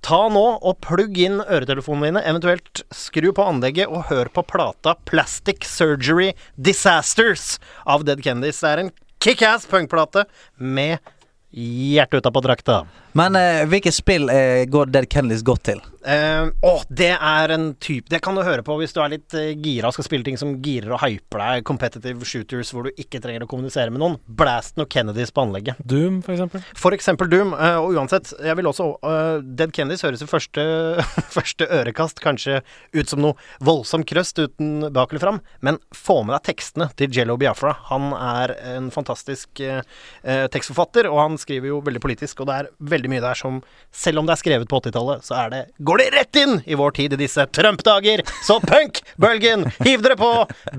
Ta 0.08 0.22
nå 0.32 0.42
og 0.64 0.78
plugg 0.86 1.18
inn 1.20 1.42
øretelefonene 1.42 2.08
dine, 2.08 2.22
eventuelt 2.30 2.80
skru 2.96 3.34
på 3.36 3.44
anlegget 3.44 3.92
og 3.92 4.06
hør 4.08 4.30
på 4.32 4.46
plata 4.48 4.94
Plastic 5.10 5.68
Surgery 5.68 6.30
Disasters 6.56 7.58
av 7.84 8.06
Dead 8.08 8.22
Kennedys. 8.24 8.62
Det 8.64 8.70
er 8.70 8.82
en 8.86 8.92
kickass 9.20 9.68
punkplate 9.68 10.24
med 10.64 11.04
hjertet 11.52 12.24
utapå 12.24 12.46
drakta. 12.46 12.78
Men 13.18 13.36
eh, 13.36 13.66
hvilke 13.70 13.92
spill 13.94 14.30
eh, 14.30 14.66
går 14.70 14.92
Dead 14.94 15.08
Kennedys 15.10 15.46
godt 15.46 15.64
til? 15.72 15.82
Uh, 16.08 16.54
oh, 16.64 16.84
det 16.88 17.10
er 17.12 17.52
en 17.52 17.74
type 17.84 18.08
Det 18.08 18.22
kan 18.24 18.38
du 18.38 18.40
høre 18.40 18.64
på 18.64 18.78
hvis 18.80 18.94
du 18.96 19.02
er 19.04 19.10
litt 19.12 19.34
uh, 19.36 19.50
gira 19.60 19.90
og 19.90 19.96
skal 19.98 20.06
spille 20.06 20.24
ting 20.24 20.38
som 20.40 20.54
girer 20.64 20.94
og 20.96 21.02
hyper 21.02 21.42
deg. 21.42 21.66
Competitive 21.68 22.28
shooters 22.28 22.72
hvor 22.72 22.88
du 22.88 23.02
ikke 23.02 23.20
trenger 23.20 23.44
å 23.44 23.50
kommunisere 23.50 23.92
med 23.92 24.00
noen. 24.00 24.16
Blast 24.40 24.78
noe 24.80 24.88
Kennedys 24.88 25.34
på 25.36 25.44
anlegget. 25.44 25.82
Doom, 25.84 26.22
for 26.24 26.36
eksempel. 26.38 26.64
For 26.80 26.96
eksempel 26.96 27.32
Doom. 27.32 27.52
Uh, 27.58 27.82
og 27.82 27.98
uansett, 28.00 28.32
jeg 28.40 28.56
vil 28.60 28.70
også 28.72 28.88
uh, 29.02 29.42
Dead 29.44 29.74
Kennedys 29.76 30.06
høres 30.08 30.24
i 30.24 30.30
første, 30.30 30.64
første 31.38 31.68
ørekast 31.80 32.24
kanskje 32.24 32.62
ut 32.96 33.12
som 33.12 33.24
noe 33.26 33.36
voldsom 33.68 34.08
krøst 34.08 34.40
uten 34.40 34.88
bak 34.96 35.12
eller 35.12 35.26
fram, 35.26 35.42
men 35.66 35.82
få 35.96 36.22
med 36.24 36.38
deg 36.38 36.48
tekstene 36.54 36.88
til 37.00 37.12
Jello 37.12 37.36
Biafra. 37.42 37.74
Han 37.90 38.14
er 38.16 38.56
en 38.78 38.90
fantastisk 38.94 39.60
tekstforfatter, 39.60 41.10
og 41.12 41.20
han 41.20 41.38
skriver 41.42 41.74
jo 41.74 41.82
veldig 41.84 42.02
politisk, 42.04 42.42
og 42.44 42.50
det 42.50 42.58
er 42.62 42.72
veldig 42.96 43.07
mye 43.12 43.24
der 43.24 43.38
som 43.38 43.62
Selv 43.98 44.22
om 44.22 44.28
det 44.28 44.36
er 44.36 44.40
skrevet 44.42 44.70
på 44.70 44.78
80-tallet, 44.78 45.24
så 45.26 45.34
er 45.40 45.50
det 45.54 45.62
går 45.82 46.02
det 46.02 46.08
rett 46.14 46.38
inn 46.38 46.60
i 46.70 46.76
vår 46.78 46.94
tid 47.00 47.16
i 47.16 47.20
disse 47.24 47.46
Trump-dager. 47.56 48.22
Så 48.46 48.60
punk-bølgen, 48.62 49.66
hiv 49.86 50.04
dere 50.06 50.18
på! 50.20 50.30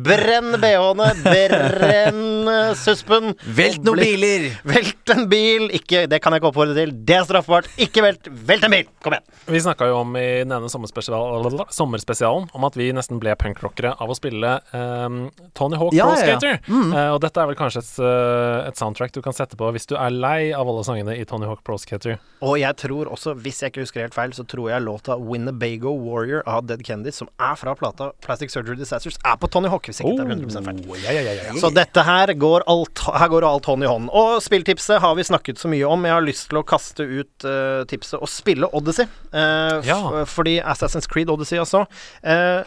Brenn 0.07 0.53
bh-ene, 0.61 1.09
brenn 1.25 2.53
eh, 2.53 2.75
suspen. 2.79 3.33
Velt 3.59 3.83
noen 3.87 4.03
biler! 4.05 4.47
Velt 4.69 5.15
en 5.15 5.27
bil! 5.31 5.67
Ikke, 5.75 6.05
det 6.11 6.21
kan 6.23 6.35
jeg 6.35 6.43
ikke 6.43 6.53
oppfordre 6.53 6.77
til. 6.79 6.95
Det 7.09 7.17
er 7.19 7.27
straffbart. 7.27 7.71
Ikke 7.81 8.05
velt. 8.07 8.31
Velt 8.49 8.69
en 8.69 8.77
bil! 8.77 8.87
Kom 9.03 9.17
igjen. 9.17 9.27
Vi 9.49 9.65
snakka 9.65 9.89
jo 9.91 9.99
om 10.03 10.15
i 10.21 10.27
den 10.45 10.55
ene 10.55 10.71
sommerspesial, 10.71 11.65
sommerspesialen 11.75 12.49
om 12.55 12.69
at 12.69 12.79
vi 12.79 12.91
nesten 12.95 13.21
ble 13.23 13.35
punkrockere 13.41 13.95
av 13.99 14.13
å 14.13 14.17
spille 14.19 14.59
um, 14.73 15.21
Tony 15.59 15.79
Hawk 15.81 15.97
Ja, 15.97 16.09
Pro 16.09 16.19
ja, 16.19 16.21
ja. 16.21 16.39
Skater. 16.39 16.61
Uh, 16.69 17.11
og 17.15 17.23
dette 17.25 17.43
er 17.43 17.51
vel 17.51 17.59
kanskje 17.59 17.83
et, 17.83 17.93
eh, 18.05 18.69
et 18.69 18.79
soundtrack 18.81 19.15
du 19.15 19.23
kan 19.25 19.37
sette 19.37 19.59
på 19.59 19.71
hvis 19.75 19.89
du 19.89 19.97
er 19.99 20.15
lei 20.15 20.51
av 20.55 20.69
alle 20.69 20.85
sangene 20.87 21.17
i 21.17 21.25
Tony 21.29 21.49
Hawk 21.49 21.65
Pro 21.67 21.79
Skater. 21.81 22.18
Og 22.47 22.55
jeg 22.61 22.71
tror 22.79 23.09
også, 23.11 23.33
hvis 23.43 23.57
jeg 23.63 23.73
ikke 23.73 23.83
husker 23.83 24.05
helt 24.05 24.15
feil, 24.15 24.31
så 24.37 24.45
tror 24.47 24.69
jeg 24.71 24.85
låta 24.85 25.17
Winnebago 25.19 25.91
Warrior 25.99 26.45
av 26.47 26.69
Dead 26.69 26.85
Kendis, 26.87 27.17
som 27.19 27.27
er 27.43 27.57
fra 27.59 27.73
plata 27.75 28.13
Plastic 28.23 28.53
Surgery 28.55 28.79
Disasters, 28.79 29.17
er 29.27 29.35
på 29.43 29.49
Tony 29.51 29.67
Hawk, 29.73 29.89
hvis 29.91 29.99
ikke 30.05 30.13
det 30.21 30.23
er 30.23 30.31
100 30.37 30.69
feil. 30.69 30.79
Oh, 30.87 31.01
ja, 31.03 31.17
ja, 31.17 31.25
ja, 31.27 31.33
ja. 31.49 31.57
Så 31.59 31.73
dette 31.75 32.05
her 32.07 32.31
går 32.39 32.63
alt 32.71 33.03
Her 33.09 33.33
går 33.33 33.47
alt 33.49 33.67
hånd 33.67 33.83
i 33.83 33.91
hånd. 33.91 34.07
Og 34.15 34.39
spilltipset 34.45 35.03
har 35.03 35.17
vi 35.19 35.27
snakket 35.27 35.59
så 35.59 35.71
mye 35.73 35.89
om. 35.91 36.07
Jeg 36.07 36.15
har 36.15 36.23
lyst 36.29 36.47
til 36.53 36.61
å 36.61 36.65
kaste 36.67 37.03
ut 37.09 37.49
uh, 37.49 37.83
tipset 37.91 38.21
og 38.23 38.31
spille 38.31 38.71
Odyssey. 38.71 39.09
uh, 39.35 40.23
fordi 40.31 40.61
Assassin's 40.63 41.11
Creed 41.11 41.35
Odyssey 41.35 41.59
også. 41.59 41.87
eh, 42.23 42.63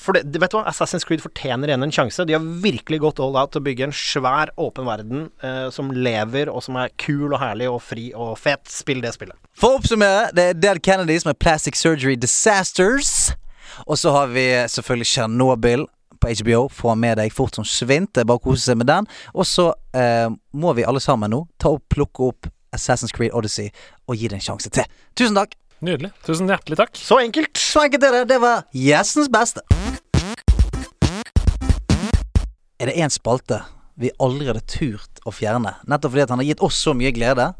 for 0.00 0.16
det, 0.16 0.40
vet 0.40 0.52
du 0.52 0.56
hva, 0.56 0.64
Assassin's 0.70 1.04
Creed 1.06 1.22
fortjener 1.24 1.70
igjen 1.70 1.84
en 1.84 1.92
sjanse. 1.92 2.24
De 2.28 2.34
har 2.36 2.44
virkelig 2.64 3.02
gått 3.02 3.20
all 3.22 3.36
out 3.36 3.52
til 3.52 3.62
å 3.62 3.66
bygge 3.66 3.88
en 3.88 3.94
svær, 3.96 4.52
åpen 4.60 4.88
verden 4.88 5.26
eh, 5.44 5.68
som 5.74 5.92
lever, 5.92 6.50
og 6.52 6.64
som 6.64 6.78
er 6.80 6.92
kul 7.00 7.28
og 7.32 7.40
herlig 7.42 7.68
og 7.70 7.80
fri 7.84 8.08
og 8.16 8.34
fet. 8.40 8.64
Spill 8.72 9.02
det 9.04 9.14
spillet. 9.16 9.36
For 9.58 9.74
å 9.74 9.80
oppsummere, 9.80 10.30
det 10.36 10.48
er 10.52 10.60
Dead 10.60 11.20
som 11.22 11.32
er 11.34 11.38
Plastic 11.38 11.76
Surgery 11.76 12.16
Disasters. 12.16 13.34
Og 13.86 13.98
så 13.98 14.12
har 14.14 14.32
vi 14.32 14.46
selvfølgelig 14.68 15.10
Chernobyl 15.12 15.86
på 16.22 16.32
HBO. 16.40 16.68
Få 16.72 16.94
med 16.94 17.18
deg 17.20 17.32
fort 17.34 17.56
som 17.58 17.66
svint. 17.66 18.16
Bare 18.16 18.42
kose 18.42 18.64
seg 18.64 18.80
med 18.80 18.88
den. 18.90 19.08
Og 19.34 19.46
så 19.48 19.72
eh, 19.96 20.28
må 20.52 20.74
vi 20.78 20.86
alle 20.88 21.02
sammen 21.02 21.32
nå 21.32 21.44
ta 21.60 21.74
og 21.74 21.84
plukke 21.92 22.30
opp 22.32 22.50
Assassin's 22.72 23.12
Creed 23.12 23.34
Odyssey 23.36 23.68
og 24.08 24.16
gi 24.16 24.30
det 24.30 24.40
en 24.40 24.46
sjanse 24.52 24.72
til. 24.72 24.88
Tusen 25.18 25.36
takk. 25.36 25.56
Nydelig. 25.82 26.12
Tusen 26.22 26.46
hjertelig 26.46 26.78
takk. 26.78 26.94
Så 26.94 27.18
enkelt. 27.18 27.58
Så 27.58 27.82
enkelt 27.82 28.04
er 28.06 28.24
det. 28.24 28.38
Var 28.38 28.62
gjestens 28.70 29.30
beste. 29.32 29.64
Er 32.78 32.90
det 32.90 32.98
én 33.02 33.10
spalte 33.10 33.64
vi 33.98 34.10
aldri 34.22 34.46
hadde 34.48 34.62
turt 34.70 35.20
å 35.28 35.32
fjerne, 35.34 35.74
nettopp 35.86 36.14
fordi 36.14 36.24
han 36.30 36.40
har 36.40 36.48
gitt 36.48 36.62
oss 36.64 36.78
så 36.80 36.94
mye 36.96 37.12
glede, 37.14 37.50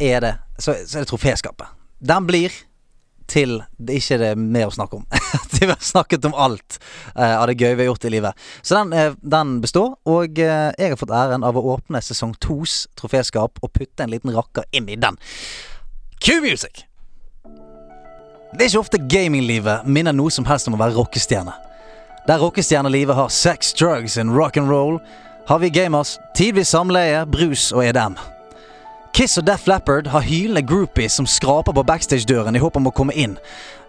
er 0.00 0.20
det, 0.22 0.34
så, 0.56 0.76
så 0.86 1.00
er 1.00 1.04
det 1.04 1.10
troféskapet. 1.10 1.72
Den 1.98 2.28
blir 2.28 2.54
til 3.30 3.58
det 3.78 3.98
ikke 3.98 4.18
er 4.30 4.38
mer 4.38 4.68
å 4.70 4.74
snakke 4.74 5.00
om. 5.00 5.06
til 5.52 5.66
vi 5.66 5.72
har 5.72 5.82
snakket 5.84 6.28
om 6.28 6.36
alt 6.36 6.78
eh, 7.14 7.34
av 7.34 7.46
det 7.50 7.58
gøye 7.58 7.74
vi 7.74 7.84
har 7.84 7.90
gjort 7.90 8.06
i 8.06 8.12
livet. 8.16 8.46
Så 8.62 8.78
den, 8.78 8.94
eh, 8.96 9.16
den 9.36 9.56
består, 9.64 9.96
og 10.08 10.40
eh, 10.40 10.68
jeg 10.76 10.94
har 10.94 11.00
fått 11.00 11.16
æren 11.16 11.46
av 11.46 11.58
å 11.58 11.64
åpne 11.74 12.02
sesong 12.04 12.36
tos 12.42 12.84
troféskap 12.98 13.60
og 13.60 13.72
putte 13.72 14.06
en 14.06 14.12
liten 14.14 14.36
rakker 14.36 14.68
inn 14.76 14.88
i 14.90 15.00
den. 15.00 15.18
Q-music! 16.20 16.89
Det 18.50 18.64
er 18.64 18.70
ikke 18.72 18.82
ofte 18.82 18.98
gaminglivet 18.98 19.86
minner 19.86 20.14
noe 20.16 20.30
som 20.34 20.46
helst 20.48 20.66
om 20.66 20.74
å 20.74 20.80
være 20.80 20.96
rockestjerne. 20.96 21.52
Der 22.26 22.40
rockestjernelivet 22.42 23.14
har 23.14 23.30
sex, 23.30 23.70
drugs 23.78 24.18
and 24.18 24.34
rock 24.34 24.58
and 24.58 24.66
roll, 24.70 24.98
har 25.46 25.60
vi 25.62 25.70
gamers 25.70 26.16
tidvis 26.34 26.72
samleie, 26.74 27.22
brus 27.30 27.70
og 27.70 27.84
EDM. 27.86 28.18
Kiss 29.14 29.38
og 29.38 29.46
Def 29.46 29.68
Leppard 29.70 30.10
har 30.10 30.26
hylende 30.26 30.62
groupies 30.66 31.14
som 31.18 31.26
skraper 31.26 31.74
på 31.74 31.86
backstage-døren 31.86 32.58
i 32.58 32.62
håp 32.62 32.76
om 32.78 32.90
å 32.90 32.94
komme 32.94 33.14
inn. 33.14 33.38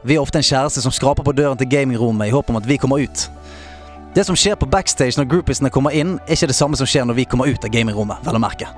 Vi 0.06 0.16
er 0.16 0.22
ofte 0.22 0.42
en 0.42 0.46
kjæreste 0.46 0.86
som 0.86 0.94
skraper 0.94 1.26
på 1.26 1.36
døren 1.38 1.58
til 1.58 1.70
gamingrommet 1.70 2.30
i 2.30 2.34
håp 2.34 2.50
om 2.50 2.62
at 2.62 2.70
vi 2.70 2.78
kommer 2.82 3.02
ut. 3.02 3.28
Det 4.14 4.26
som 4.28 4.38
skjer 4.38 4.58
på 4.60 4.70
backstage 4.70 5.18
når 5.18 5.30
groupiesene 5.30 5.74
kommer 5.74 5.94
inn, 5.98 6.18
er 6.28 6.38
ikke 6.38 6.50
det 6.54 6.58
samme 6.58 6.78
som 6.78 6.90
skjer 6.90 7.06
når 7.10 7.18
vi 7.22 7.30
kommer 7.30 7.50
ut 7.50 7.66
av 7.66 7.74
gamingrommet, 7.74 8.22
vel 8.26 8.38
å 8.38 8.46
merke. 8.46 8.70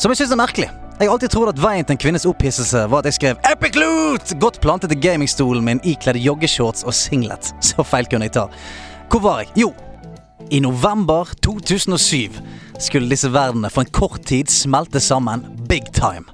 Som 0.00 0.12
jeg 0.12 0.22
syns 0.22 0.36
er 0.36 0.40
merkelig. 0.40 0.68
Jeg 0.98 1.06
har 1.06 1.12
alltid 1.14 1.30
trodd 1.30 1.48
at 1.52 1.60
veien 1.62 1.86
til 1.86 1.94
en 1.94 2.00
kvinnes 2.02 2.24
opphisselse 2.26 2.80
var 2.90 3.04
at 3.04 3.06
jeg 3.06 3.14
skrev 3.14 3.36
'Epic 3.46 3.76
Loot!' 3.78 4.32
godt 4.40 4.56
plantet 4.60 4.90
i 4.92 4.96
gamingstolen 4.98 5.62
min 5.64 5.80
ikledd 5.86 6.16
joggeshorts 6.18 6.82
og 6.82 6.94
singlet. 6.94 7.54
Så 7.60 7.84
feil 7.86 8.06
kunne 8.10 8.26
jeg 8.26 8.32
ta. 8.32 8.48
Hvor 9.10 9.20
var 9.22 9.38
jeg? 9.38 9.48
Jo, 9.56 9.74
i 10.50 10.58
november 10.58 11.30
2007 11.42 12.34
skulle 12.78 13.10
disse 13.10 13.28
verdenene 13.28 13.70
for 13.70 13.80
en 13.80 13.90
kort 13.90 14.24
tid 14.24 14.50
smelte 14.50 15.00
sammen 15.00 15.44
big 15.68 15.92
time. 15.92 16.24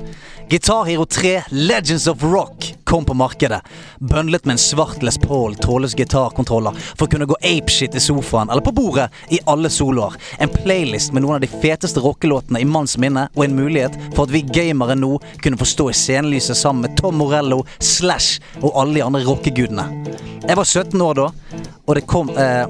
Guitar 0.49 0.85
Hero 0.85 1.07
3 1.07 1.43
Legends 1.49 2.07
of 2.07 2.23
Rock 2.23 2.75
kom 2.85 3.05
på 3.05 3.15
markedet, 3.15 3.61
bøndlet 3.99 4.45
med 4.45 4.53
en 4.53 4.59
svart 4.59 5.03
Les 5.03 5.19
Paul 5.19 5.57
trådløs 5.57 5.95
gitarkontroller 5.97 6.77
for 6.85 7.07
å 7.07 7.11
kunne 7.11 7.27
gå 7.27 7.39
apeshit 7.41 7.97
i 7.97 8.03
sofaen 8.03 8.53
eller 8.53 8.63
på 8.63 8.75
bordet 8.77 9.09
i 9.33 9.41
alle 9.51 9.71
soloer. 9.73 10.19
En 10.39 10.53
playlist 10.53 11.15
med 11.17 11.25
noen 11.25 11.39
av 11.39 11.43
de 11.47 11.51
feteste 11.51 12.03
rockelåtene 12.05 12.61
i 12.61 12.69
manns 12.69 12.99
minne, 13.01 13.27
og 13.35 13.47
en 13.47 13.57
mulighet 13.57 13.97
for 14.13 14.27
at 14.27 14.35
vi 14.37 14.45
gamere 14.45 14.99
nå 15.01 15.17
kunne 15.41 15.59
få 15.59 15.69
stå 15.69 15.89
i 15.91 15.97
scenelyset 15.97 16.61
sammen 16.61 16.85
med 16.85 17.01
Tom 17.01 17.17
Morello, 17.19 17.65
Slash 17.81 18.39
og 18.61 18.75
alle 18.75 19.01
de 19.01 19.07
andre 19.09 19.25
rockegudene. 19.25 19.89
Jeg 20.45 20.61
var 20.61 20.69
17 20.69 21.01
år 21.09 21.23
da, 21.23 21.31
og 21.85 21.97
det 21.97 22.05
kom 22.11 22.31
eh, 22.37 22.69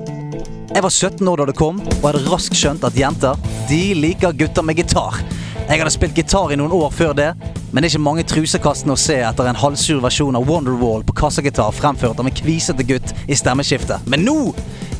jeg 0.75 0.83
var 0.83 0.91
17 0.91 1.29
år 1.29 1.39
da 1.39 1.45
det 1.47 1.55
kom, 1.59 1.77
og 2.01 2.07
hadde 2.09 2.25
raskt 2.27 2.57
skjønt 2.59 2.83
at 2.87 2.97
jenter, 2.99 3.39
de 3.69 3.95
liker 3.95 4.33
gutter 4.33 4.63
med 4.63 4.77
gitar. 4.77 5.21
Jeg 5.65 5.81
hadde 5.81 5.93
spilt 5.95 6.17
gitar 6.19 6.53
i 6.53 6.57
noen 6.61 6.73
år 6.77 6.91
før 6.93 7.15
det, 7.17 7.31
men 7.73 7.81
det 7.81 7.89
er 7.89 7.95
ikke 7.95 8.05
mange 8.05 8.25
trusekastene 8.29 8.93
å 8.93 9.01
se 9.01 9.17
etter 9.25 9.49
en 9.49 9.59
halvsur 9.59 10.03
versjon 10.05 10.37
av 10.37 10.45
Wonderwall 10.49 11.05
på 11.07 11.17
kassagitar 11.17 11.73
fremført 11.73 12.21
av 12.21 12.29
en 12.29 12.37
kvisete 12.37 12.85
gutt 12.87 13.15
i 13.25 13.39
stemmeskiftet. 13.39 14.05
Men 14.11 14.27
nå! 14.27 14.39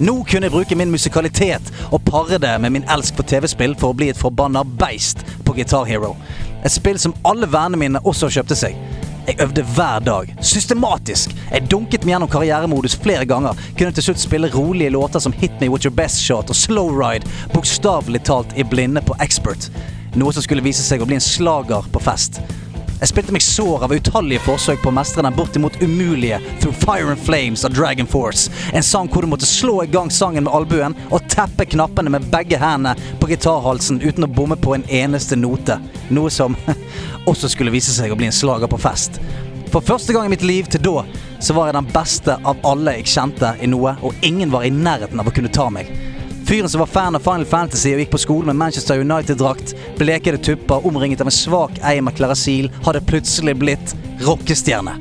Nå 0.01 0.15
kunne 0.27 0.49
jeg 0.49 0.55
bruke 0.55 0.79
min 0.79 0.91
musikalitet 0.91 1.69
og 1.93 2.03
pare 2.09 2.41
det 2.43 2.55
med 2.65 2.73
min 2.75 2.89
elsk 2.91 3.15
for 3.19 3.29
TV-spill 3.31 3.77
for 3.79 3.93
å 3.93 3.99
bli 3.99 4.09
et 4.11 4.19
forbanna 4.19 4.65
beist 4.65 5.23
på 5.47 5.55
Guitar 5.55 5.87
Hero. 5.87 6.15
Et 6.65 6.73
spill 6.73 6.99
som 6.99 7.15
alle 7.29 7.47
vennene 7.47 7.79
mine 7.85 8.03
også 8.09 8.33
kjøpte 8.33 8.59
seg. 8.59 8.81
Jeg 9.27 9.41
øvde 9.41 9.63
hver 9.63 9.99
dag, 10.05 10.35
systematisk. 10.41 11.31
Jeg 11.51 11.65
dunket 11.73 12.03
meg 12.05 12.13
gjennom 12.13 12.29
karrieremodus 12.29 12.97
flere 13.01 13.25
ganger. 13.25 13.57
Kunne 13.79 13.95
til 13.97 14.05
slutt 14.09 14.21
spille 14.21 14.51
rolige 14.53 14.93
låter 14.93 15.23
som 15.25 15.33
Hit 15.33 15.57
Me 15.61 15.71
With 15.73 15.87
Your 15.87 15.97
Best 15.97 16.21
Shot 16.21 16.53
og 16.53 16.57
Slow 16.57 16.93
Ride, 16.93 17.25
bokstavelig 17.55 18.21
talt 18.29 18.53
i 18.57 18.67
blinde 18.69 19.01
på 19.01 19.17
Expert. 19.25 19.71
Noe 20.15 20.33
som 20.33 20.45
skulle 20.45 20.65
vise 20.65 20.85
seg 20.85 21.01
å 21.01 21.09
bli 21.09 21.17
en 21.17 21.25
slager 21.25 21.89
på 21.93 22.05
fest. 22.05 22.43
Jeg 23.05 23.11
spilte 23.11 23.35
meg 23.37 23.43
sår 23.45 23.83
av 23.85 23.93
utallige 23.93 24.41
forsøk 24.47 24.79
på 24.81 24.89
å 24.89 24.95
mestre 24.97 25.21
den 25.27 25.35
bortimot 25.37 25.75
umulige 25.83 26.39
Through 26.63 26.79
Fire 26.87 27.11
and 27.13 27.21
Flames 27.21 27.61
av 27.69 27.75
Dragon 27.77 28.09
Force. 28.09 28.49
En 28.73 28.87
sang 28.87 29.11
hvor 29.13 29.21
du 29.21 29.29
måtte 29.29 29.45
slå 29.45 29.83
i 29.83 29.91
gang 29.93 30.09
sangen 30.09 30.47
med 30.47 30.55
albuen 30.57 30.97
og 31.11 31.27
teppe 31.29 31.67
knappene 31.69 32.15
med 32.15 32.31
begge 32.33 32.57
hendene 32.57 32.95
på 33.21 33.29
gitarhalsen 33.29 34.01
uten 34.01 34.25
å 34.25 34.31
bomme 34.39 34.57
på 34.57 34.73
en 34.73 34.87
eneste 34.89 35.37
note. 35.37 35.77
Noe 36.17 36.33
som 36.33 36.57
også 37.29 37.53
skulle 37.53 37.75
vise 37.77 37.93
seg 37.93 38.09
å 38.09 38.17
bli 38.17 38.31
en 38.31 38.39
slager 38.41 38.73
på 38.73 38.81
fest. 38.81 39.21
For 39.69 39.85
første 39.85 40.17
gang 40.17 40.25
i 40.25 40.33
mitt 40.33 40.49
liv 40.49 40.73
til 40.73 40.87
da 40.89 41.05
så 41.45 41.59
var 41.59 41.69
jeg 41.69 41.77
den 41.83 41.93
beste 41.93 42.41
av 42.41 42.65
alle 42.65 42.97
jeg 43.03 43.13
kjente 43.19 43.53
i 43.61 43.69
noe, 43.69 43.99
og 44.01 44.17
ingen 44.25 44.49
var 44.49 44.65
i 44.65 44.73
nærheten 44.73 45.21
av 45.21 45.29
å 45.29 45.37
kunne 45.37 45.53
ta 45.53 45.69
meg. 45.69 45.93
Fyren 46.47 46.69
som 46.69 46.79
var 46.79 46.87
fan 46.87 47.17
av 47.17 47.21
Final 47.21 47.45
Fantasy 47.45 47.95
og 47.95 48.03
gikk 48.03 48.11
på 48.13 48.19
skole 48.21 48.47
med 48.51 48.59
Manchester 48.61 49.01
United-drakt, 49.01 49.71
blekede 49.97 50.37
tupper, 50.45 50.85
omringet 50.87 51.23
av 51.25 51.31
en 51.31 51.33
svak 51.33 51.79
eim 51.89 52.11
av 52.11 52.19
Klarasil, 52.19 52.69
hadde 52.85 53.01
plutselig 53.09 53.55
blitt 53.57 53.95
rockestjerne. 54.27 54.93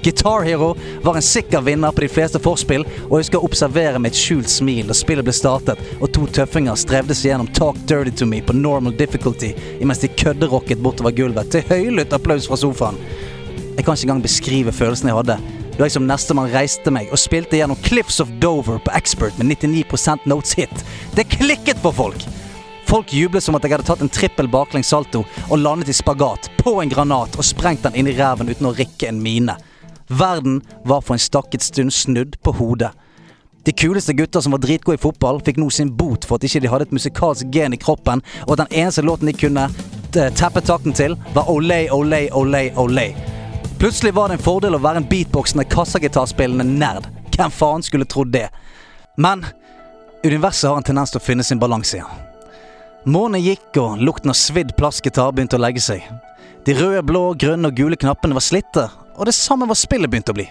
Guitar 0.00 0.46
Hero 0.46 0.70
var 1.04 1.18
en 1.18 1.26
sikker 1.26 1.60
vinner 1.66 1.92
på 1.92 2.00
de 2.00 2.08
fleste 2.08 2.40
forspill, 2.40 2.86
og 3.10 3.18
jeg 3.18 3.28
skal 3.28 3.44
observere 3.44 4.00
med 4.00 4.14
et 4.14 4.22
skjult 4.22 4.48
smil 4.48 4.88
da 4.88 4.96
spillet 4.96 5.26
ble 5.26 5.36
startet 5.36 5.82
og 5.98 6.08
to 6.16 6.24
tøffinger 6.38 6.80
strevde 6.80 7.16
seg 7.18 7.34
gjennom 7.34 7.52
Talk 7.58 7.76
Dirty 7.90 8.14
To 8.16 8.30
Me 8.30 8.40
på 8.40 8.56
normal 8.56 8.96
difficulty 8.96 9.52
imens 9.82 10.00
de 10.00 10.08
kødderocket 10.16 10.80
bortover 10.80 11.12
gulvet 11.12 11.52
til 11.52 11.66
høylytt 11.68 12.16
applaus 12.16 12.48
fra 12.48 12.56
sofaen. 12.56 12.96
Jeg 13.76 13.84
kan 13.84 13.92
ikke 13.92 14.08
engang 14.08 14.24
beskrive 14.24 14.72
følelsen 14.72 15.12
jeg 15.12 15.20
hadde 15.20 15.40
da 15.76 15.84
jeg 15.84 15.96
som 15.96 16.06
nestemann 16.08 16.50
reiste 16.52 16.92
meg 16.94 17.10
og 17.12 17.20
spilte 17.20 17.58
gjennom 17.58 17.78
Cliffs 17.84 18.18
of 18.24 18.32
Dover 18.40 18.80
på 18.80 18.92
Expert 18.96 19.36
med 19.36 19.50
99% 19.52 20.24
notes 20.28 20.56
hit. 20.56 20.84
Det 21.16 21.28
klikket 21.36 21.80
for 21.84 21.96
folk! 21.96 22.26
Folk 22.86 23.12
jublet 23.12 23.42
som 23.42 23.56
at 23.58 23.64
jeg 23.66 23.74
hadde 23.74 23.86
tatt 23.88 24.02
en 24.04 24.12
trippel 24.12 24.48
baklengs 24.48 24.92
salto 24.92 25.24
og 25.48 25.58
landet 25.58 25.90
i 25.90 25.96
spagat, 25.96 26.48
på 26.60 26.78
en 26.80 26.92
granat 26.92 27.34
og 27.34 27.44
sprengt 27.44 27.82
den 27.82 27.98
inn 27.98 28.08
i 28.08 28.14
ræven 28.14 28.48
uten 28.48 28.70
å 28.70 28.74
rikke 28.76 29.10
en 29.10 29.18
mine. 29.22 29.56
Verden 30.06 30.60
var 30.86 31.02
for 31.02 31.16
en 31.16 31.22
stakket 31.22 31.66
stund 31.66 31.92
snudd 31.92 32.38
på 32.46 32.54
hodet. 32.60 32.92
De 33.66 33.74
kuleste 33.74 34.14
gutter 34.14 34.40
som 34.40 34.54
var 34.54 34.62
dritgode 34.62 35.00
i 35.00 35.02
fotball, 35.02 35.42
fikk 35.42 35.58
nå 35.58 35.66
sin 35.74 35.90
bot 35.90 36.24
for 36.24 36.38
at 36.38 36.46
ikke 36.46 36.62
de 36.62 36.70
hadde 36.70 36.86
et 36.86 36.94
musikalsk 36.94 37.50
gen 37.50 37.74
i 37.74 37.82
kroppen, 37.82 38.22
og 38.46 38.54
at 38.54 38.62
den 38.62 38.84
eneste 38.84 39.02
låten 39.02 39.26
de 39.26 39.34
kunne 39.34 39.66
teppe 40.14 40.30
tappe 40.38 40.62
takten 40.64 40.94
til, 40.94 41.18
var 41.34 41.50
Olay, 41.50 41.90
Olay, 41.90 42.30
Olay, 42.30 42.70
Olay. 42.78 43.35
Plutselig 43.86 44.14
var 44.14 44.28
det 44.28 44.34
en 44.34 44.42
fordel 44.42 44.74
å 44.74 44.78
være 44.82 44.98
en 44.98 45.04
beatboxende 45.06 45.62
kassagitarspillende 45.70 46.64
nerd. 46.66 47.04
Hvem 47.36 47.52
faen 47.54 47.84
skulle 47.86 48.08
trodd 48.10 48.32
det? 48.34 48.48
Men 49.14 49.44
universet 50.24 50.66
har 50.66 50.80
en 50.80 50.86
tendens 50.88 51.14
til 51.14 51.20
å 51.20 51.22
finne 51.22 51.44
sin 51.46 51.60
balanse 51.62 52.00
igjen. 52.00 52.24
Månen 53.06 53.44
gikk, 53.44 53.68
og 53.78 54.02
lukten 54.02 54.34
av 54.34 54.40
svidd 54.40 54.72
plastgitar 54.74 55.30
begynte 55.36 55.54
å 55.54 55.62
legge 55.62 55.84
seg. 55.86 56.02
De 56.66 56.74
røde, 56.74 57.04
blå, 57.06 57.22
grønne 57.38 57.70
og 57.70 57.78
gule 57.78 58.00
knappene 58.02 58.34
var 58.34 58.42
slitte, 58.42 58.88
og 59.14 59.30
det 59.30 59.36
samme 59.38 59.70
var 59.70 59.78
spillet 59.78 60.10
begynt 60.10 60.34
å 60.34 60.38
bli. 60.40 60.48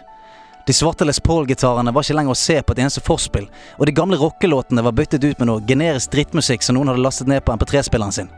De 0.64 0.80
svarte 0.80 1.03
Les 1.03 1.20
Paul-gitarene 1.20 1.91
var 1.91 2.07
ikke 2.07 2.16
lenger 2.16 2.38
å 2.38 2.40
se 2.40 2.62
på 2.64 2.72
et 2.72 2.86
eneste 2.86 3.03
forspill, 3.03 3.49
og 3.76 3.84
de 3.84 3.98
gamle 3.99 4.22
rockelåtene 4.24 4.88
var 4.88 4.95
byttet 4.95 5.28
ut 5.28 5.44
med 5.44 5.52
noe 5.52 5.68
generisk 5.68 6.16
drittmusikk 6.16 6.64
som 6.64 6.80
noen 6.80 6.94
hadde 6.94 7.03
lastet 7.03 7.28
ned 7.28 7.44
på 7.44 7.60
MP3-spilleren 7.60 8.16
sin. 8.16 8.32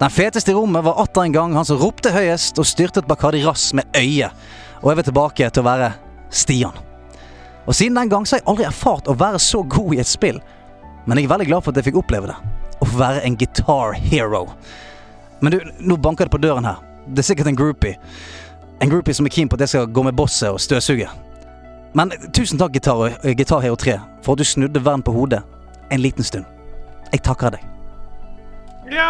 Den 0.00 0.10
feteste 0.10 0.50
i 0.50 0.54
rommet 0.54 0.84
var 0.84 1.02
atter 1.02 1.22
en 1.22 1.32
gang 1.32 1.54
han 1.54 1.66
som 1.68 1.76
ropte 1.76 2.08
høyest 2.14 2.56
og 2.58 2.64
styrtet 2.64 3.04
Bacardi 3.08 3.42
Rass 3.44 3.74
med 3.76 3.84
øyet, 3.92 4.32
og 4.80 4.88
jeg 4.88 4.96
vil 4.96 5.06
tilbake 5.10 5.48
til 5.50 5.60
å 5.60 5.66
være 5.66 5.90
Stian. 6.32 6.78
Og 7.66 7.74
siden 7.76 7.98
den 7.98 8.08
gang 8.08 8.24
så 8.24 8.38
har 8.38 8.40
jeg 8.40 8.48
aldri 8.48 8.64
erfart 8.64 9.10
å 9.12 9.16
være 9.20 9.38
så 9.44 9.60
god 9.60 9.98
i 9.98 10.00
et 10.00 10.08
spill, 10.08 10.38
men 11.04 11.20
jeg 11.20 11.28
er 11.28 11.32
veldig 11.34 11.48
glad 11.50 11.66
for 11.66 11.72
at 11.74 11.80
jeg 11.82 11.90
fikk 11.90 11.98
oppleve 12.00 12.30
det. 12.30 12.36
Å 12.80 12.88
få 12.88 12.96
være 12.96 13.24
en 13.28 13.36
guitar 13.36 13.92
hero. 14.00 14.46
Men 15.44 15.52
du, 15.52 15.58
nå 15.84 15.98
banker 16.00 16.30
det 16.30 16.32
på 16.32 16.40
døren 16.40 16.64
her. 16.64 16.78
Det 17.04 17.20
er 17.20 17.28
sikkert 17.28 17.50
en 17.50 17.58
groupie. 17.58 17.98
En 18.80 18.88
groupie 18.88 19.16
som 19.16 19.28
er 19.28 19.34
keen 19.34 19.52
på 19.52 19.58
at 19.58 19.66
jeg 19.66 19.74
skal 19.74 19.90
gå 19.92 20.04
med 20.06 20.16
bosset 20.16 20.48
og 20.48 20.62
støvsuge. 20.64 21.10
Men 21.92 22.14
tusen 22.32 22.56
takk, 22.56 22.72
Gitar, 22.78 23.18
Guitar 23.36 23.60
Hero 23.60 23.76
3, 23.76 23.98
for 24.24 24.32
at 24.32 24.40
du 24.40 24.48
snudde 24.48 24.80
verden 24.80 25.04
på 25.04 25.12
hodet 25.12 25.42
en 25.92 26.00
liten 26.00 26.24
stund. 26.24 26.48
Jeg 27.12 27.20
takker 27.26 27.58
deg. 27.58 27.79
Rock 28.90 29.02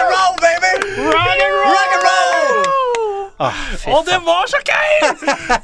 and 0.00 0.08
roll, 0.14 0.34
baby! 0.44 0.72
Rock 1.00 1.40
and 1.46 1.54
roll! 1.54 1.72
Rock 1.74 1.92
and 1.96 2.04
roll! 2.08 3.44
Og 3.96 4.04
det 4.06 4.18
var 4.24 4.44
så 4.52 4.60
gøy! 4.64 4.90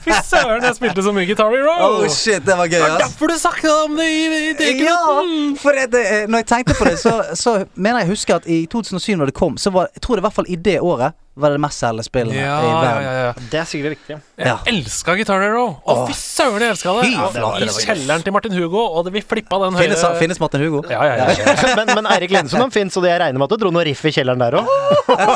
Fy 0.04 0.10
søren, 0.24 0.64
jeg 0.64 0.74
spilte 0.78 1.02
så 1.04 1.12
mye 1.12 1.26
Guitar 1.28 1.50
Hero. 1.52 1.74
Oh 1.84 2.08
shit, 2.08 2.46
det 2.46 2.56
var 2.56 2.66
gøy, 2.72 2.80
ass. 2.80 3.02
derfor 3.04 3.26
du 3.26 3.36
snakket 3.38 3.70
om 3.84 3.96
det 4.00 4.08
i, 4.08 4.24
i 4.50 4.54
tekenen. 4.56 4.88
Ja, 4.88 5.60
for 5.60 5.76
det, 5.76 5.92
det, 5.92 6.04
når 6.28 6.38
jeg 6.44 6.46
tenkte 6.54 6.74
på 6.78 6.84
det, 6.88 6.96
så, 6.98 7.12
så 7.34 7.64
mener 7.74 8.00
jeg 8.00 8.08
å 8.08 8.14
huske 8.14 8.40
at 8.40 8.48
i 8.48 8.62
2007 8.72 9.16
når 9.20 9.26
det 9.32 9.36
kom, 9.36 9.60
så 9.60 9.72
var 9.76 9.92
jeg 9.94 10.00
tror 10.06 10.16
det 10.16 10.24
i 10.24 10.28
hvert 10.28 10.38
fall 10.40 10.48
i 10.48 10.56
det 10.56 10.78
året 10.80 11.16
var 11.34 11.50
det 11.54 11.60
mest 11.62 11.78
selgende 11.80 12.04
spillet 12.04 12.34
Ja, 12.34 12.56
i 12.60 12.66
ja, 12.68 12.80
verden. 12.82 13.04
ja, 13.04 13.12
ja. 13.24 13.32
Det 13.50 13.58
er 13.60 13.64
sikkert 13.70 13.92
riktig. 13.94 14.16
Jeg 14.40 14.46
Ja. 14.46 14.56
elska 14.66 15.14
Guitar 15.16 15.40
Hero! 15.40 15.80
Å, 15.86 16.06
fy 16.08 16.12
søren, 16.18 16.60
jeg 16.60 16.70
elska 16.74 16.94
det! 17.00 17.10
I 17.10 17.68
kjelleren 17.86 18.22
til 18.24 18.32
Martin 18.34 18.52
Hugo, 18.52 18.82
og 18.98 19.04
det, 19.06 19.12
vi 19.14 19.22
flippa 19.22 19.60
den 19.62 19.74
høye 19.78 19.86
Finnes, 19.88 20.04
finnes 20.18 20.40
Martin 20.40 20.60
Hugo? 20.60 20.82
Ja, 20.90 21.04
ja, 21.06 21.28
ja. 21.30 21.76
men, 21.76 21.86
men 21.94 22.06
Eirik 22.12 22.30
Lensund 22.34 22.60
han 22.60 22.70
fins, 22.74 22.96
og 22.98 23.04
jeg 23.06 23.20
regner 23.22 23.38
med 23.38 23.46
at 23.46 23.54
du 23.58 23.64
dro 23.64 23.70
noe 23.70 23.84
riff 23.86 24.02
i 24.04 24.12
kjelleren 24.12 24.42
der 24.42 24.58
òg. 24.60 24.66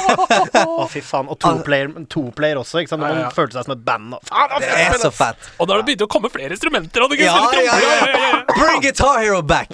Å, 0.64 0.86
fy 0.90 1.00
faen. 1.04 1.28
Og 1.32 1.38
toplayer 1.40 1.90
to 2.12 2.24
player 2.36 2.58
også, 2.60 2.82
ikke 2.82 2.92
sant. 2.94 3.04
Ja, 3.06 3.12
ja. 3.14 3.24
Man 3.28 3.34
følte 3.36 3.58
seg 3.58 3.68
som 3.68 3.74
et 3.76 3.84
band. 3.86 4.14
Og, 4.18 4.26
faen, 4.28 4.54
Det 4.60 4.70
er 4.88 4.98
så 5.02 5.10
fett. 5.14 5.48
Og 5.60 5.68
da 5.68 5.74
har 5.76 5.82
det 5.82 5.88
begynt 5.92 6.04
å 6.06 6.10
komme 6.10 6.30
flere 6.32 6.54
instrumenter. 6.56 7.04
Og 7.06 7.12
du 7.12 7.16
spiller 7.16 7.30
ja, 7.30 7.48
trommer, 7.54 8.14
ja. 8.18 8.42
Bring 8.54 8.82
Guitar 8.84 9.18
Hero 9.22 9.40
back! 9.42 9.72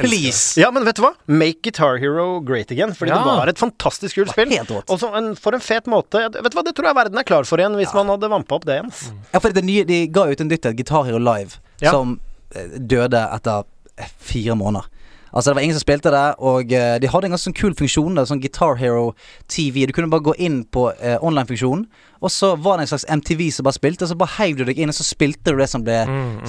Please! 0.00 0.58
Ja, 0.60 0.70
men 0.74 0.84
vet 0.86 0.98
du 0.98 1.04
hva? 1.06 1.14
Make 1.30 1.62
Guitar 1.68 1.98
Hero 2.02 2.40
great 2.44 2.70
again. 2.74 2.94
Fordi 2.96 3.12
Ja. 3.14 3.18
det 3.22 3.36
var 3.40 3.48
et 3.54 3.58
fantastisk 3.60 4.18
kult 4.20 4.30
spill. 4.34 4.54
Og 4.88 4.98
så 5.00 5.10
en, 5.16 5.32
for 5.44 5.56
en 5.56 5.62
fet 5.64 5.86
måte. 5.92 6.22
Vet 6.32 6.50
du 6.50 6.56
hva, 6.58 6.64
Det 6.64 6.72
tror 6.78 6.88
jeg 6.90 6.96
verden 7.02 7.20
er 7.20 7.28
klar 7.28 7.44
for 7.48 7.60
igjen, 7.60 7.76
hvis 7.78 7.92
man 7.96 8.08
hadde 8.14 8.30
vampa 8.32 8.56
opp 8.58 8.64
det 8.68 8.78
igjen. 8.80 8.88
ass. 8.90 9.12
Ja, 9.34 9.40
for 9.44 9.52
det 9.54 9.64
nye, 9.68 9.84
De 9.84 10.00
ga 10.08 10.24
ut 10.32 10.40
en 10.40 10.48
dytt, 10.50 10.66
et 10.72 10.76
Guitar 10.80 11.04
Hero 11.08 11.20
Live 11.22 11.60
Ja. 11.84 11.90
som 11.92 12.18
eh, 12.54 12.78
døde 12.78 13.20
etter 13.36 13.64
eh, 13.98 14.08
fire 14.18 14.56
måneder. 14.56 14.88
Altså 15.34 15.50
Det 15.50 15.56
var 15.58 15.64
ingen 15.66 15.74
som 15.74 15.82
spilte 15.82 16.12
det, 16.14 16.24
og 16.38 16.72
eh, 16.72 16.94
de 17.02 17.08
hadde 17.10 17.26
en 17.26 17.34
ganske 17.34 17.48
sånn 17.50 17.56
kul 17.58 17.74
funksjon. 17.74 18.20
Sånn 18.30 18.42
Guitar 18.42 18.76
Hero 18.78 19.08
TV. 19.50 19.82
Du 19.88 19.92
kunne 19.96 20.10
bare 20.12 20.22
gå 20.28 20.34
inn 20.38 20.60
på 20.70 20.86
eh, 20.94 21.16
online-funksjonen, 21.18 21.88
og 22.24 22.30
så 22.30 22.52
var 22.56 22.78
det 22.78 22.86
en 22.86 22.92
slags 22.92 23.06
MTV 23.10 23.42
som 23.52 23.66
bare 23.66 23.76
spilte, 23.76 24.06
og 24.06 24.12
så 24.12 24.18
bare 24.20 24.36
heiv 24.38 24.60
du 24.60 24.64
deg 24.68 24.78
inn, 24.78 24.92
og 24.92 24.96
så 24.96 25.04
spilte 25.04 25.52
du 25.52 25.58
det 25.58 25.66
som 25.72 25.82
ble, 25.84 25.98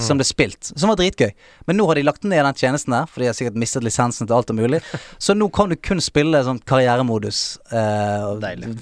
som 0.00 0.20
ble 0.20 0.26
spilt. 0.28 0.70
Som 0.70 0.92
var 0.92 1.00
dritgøy. 1.00 1.34
Men 1.66 1.80
nå 1.80 1.88
har 1.90 1.98
de 1.98 2.06
lagt 2.06 2.24
ned 2.24 2.46
den 2.46 2.60
tjenesten 2.62 2.94
der, 2.94 3.10
for 3.10 3.24
de 3.24 3.28
har 3.32 3.36
sikkert 3.36 3.58
mistet 3.60 3.84
lisensen 3.84 4.30
til 4.30 4.38
alt 4.38 4.54
og 4.54 4.60
mulig. 4.62 4.80
Så 5.26 5.34
nå 5.34 5.50
kan 5.52 5.74
du 5.74 5.76
kun 5.76 6.00
spille 6.04 6.44
sånn 6.46 6.62
karrieremodus. 6.62 7.42
Eh, 7.74 8.30
Deilig. 8.46 8.76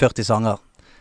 40 0.00 0.24
sanger 0.32 0.58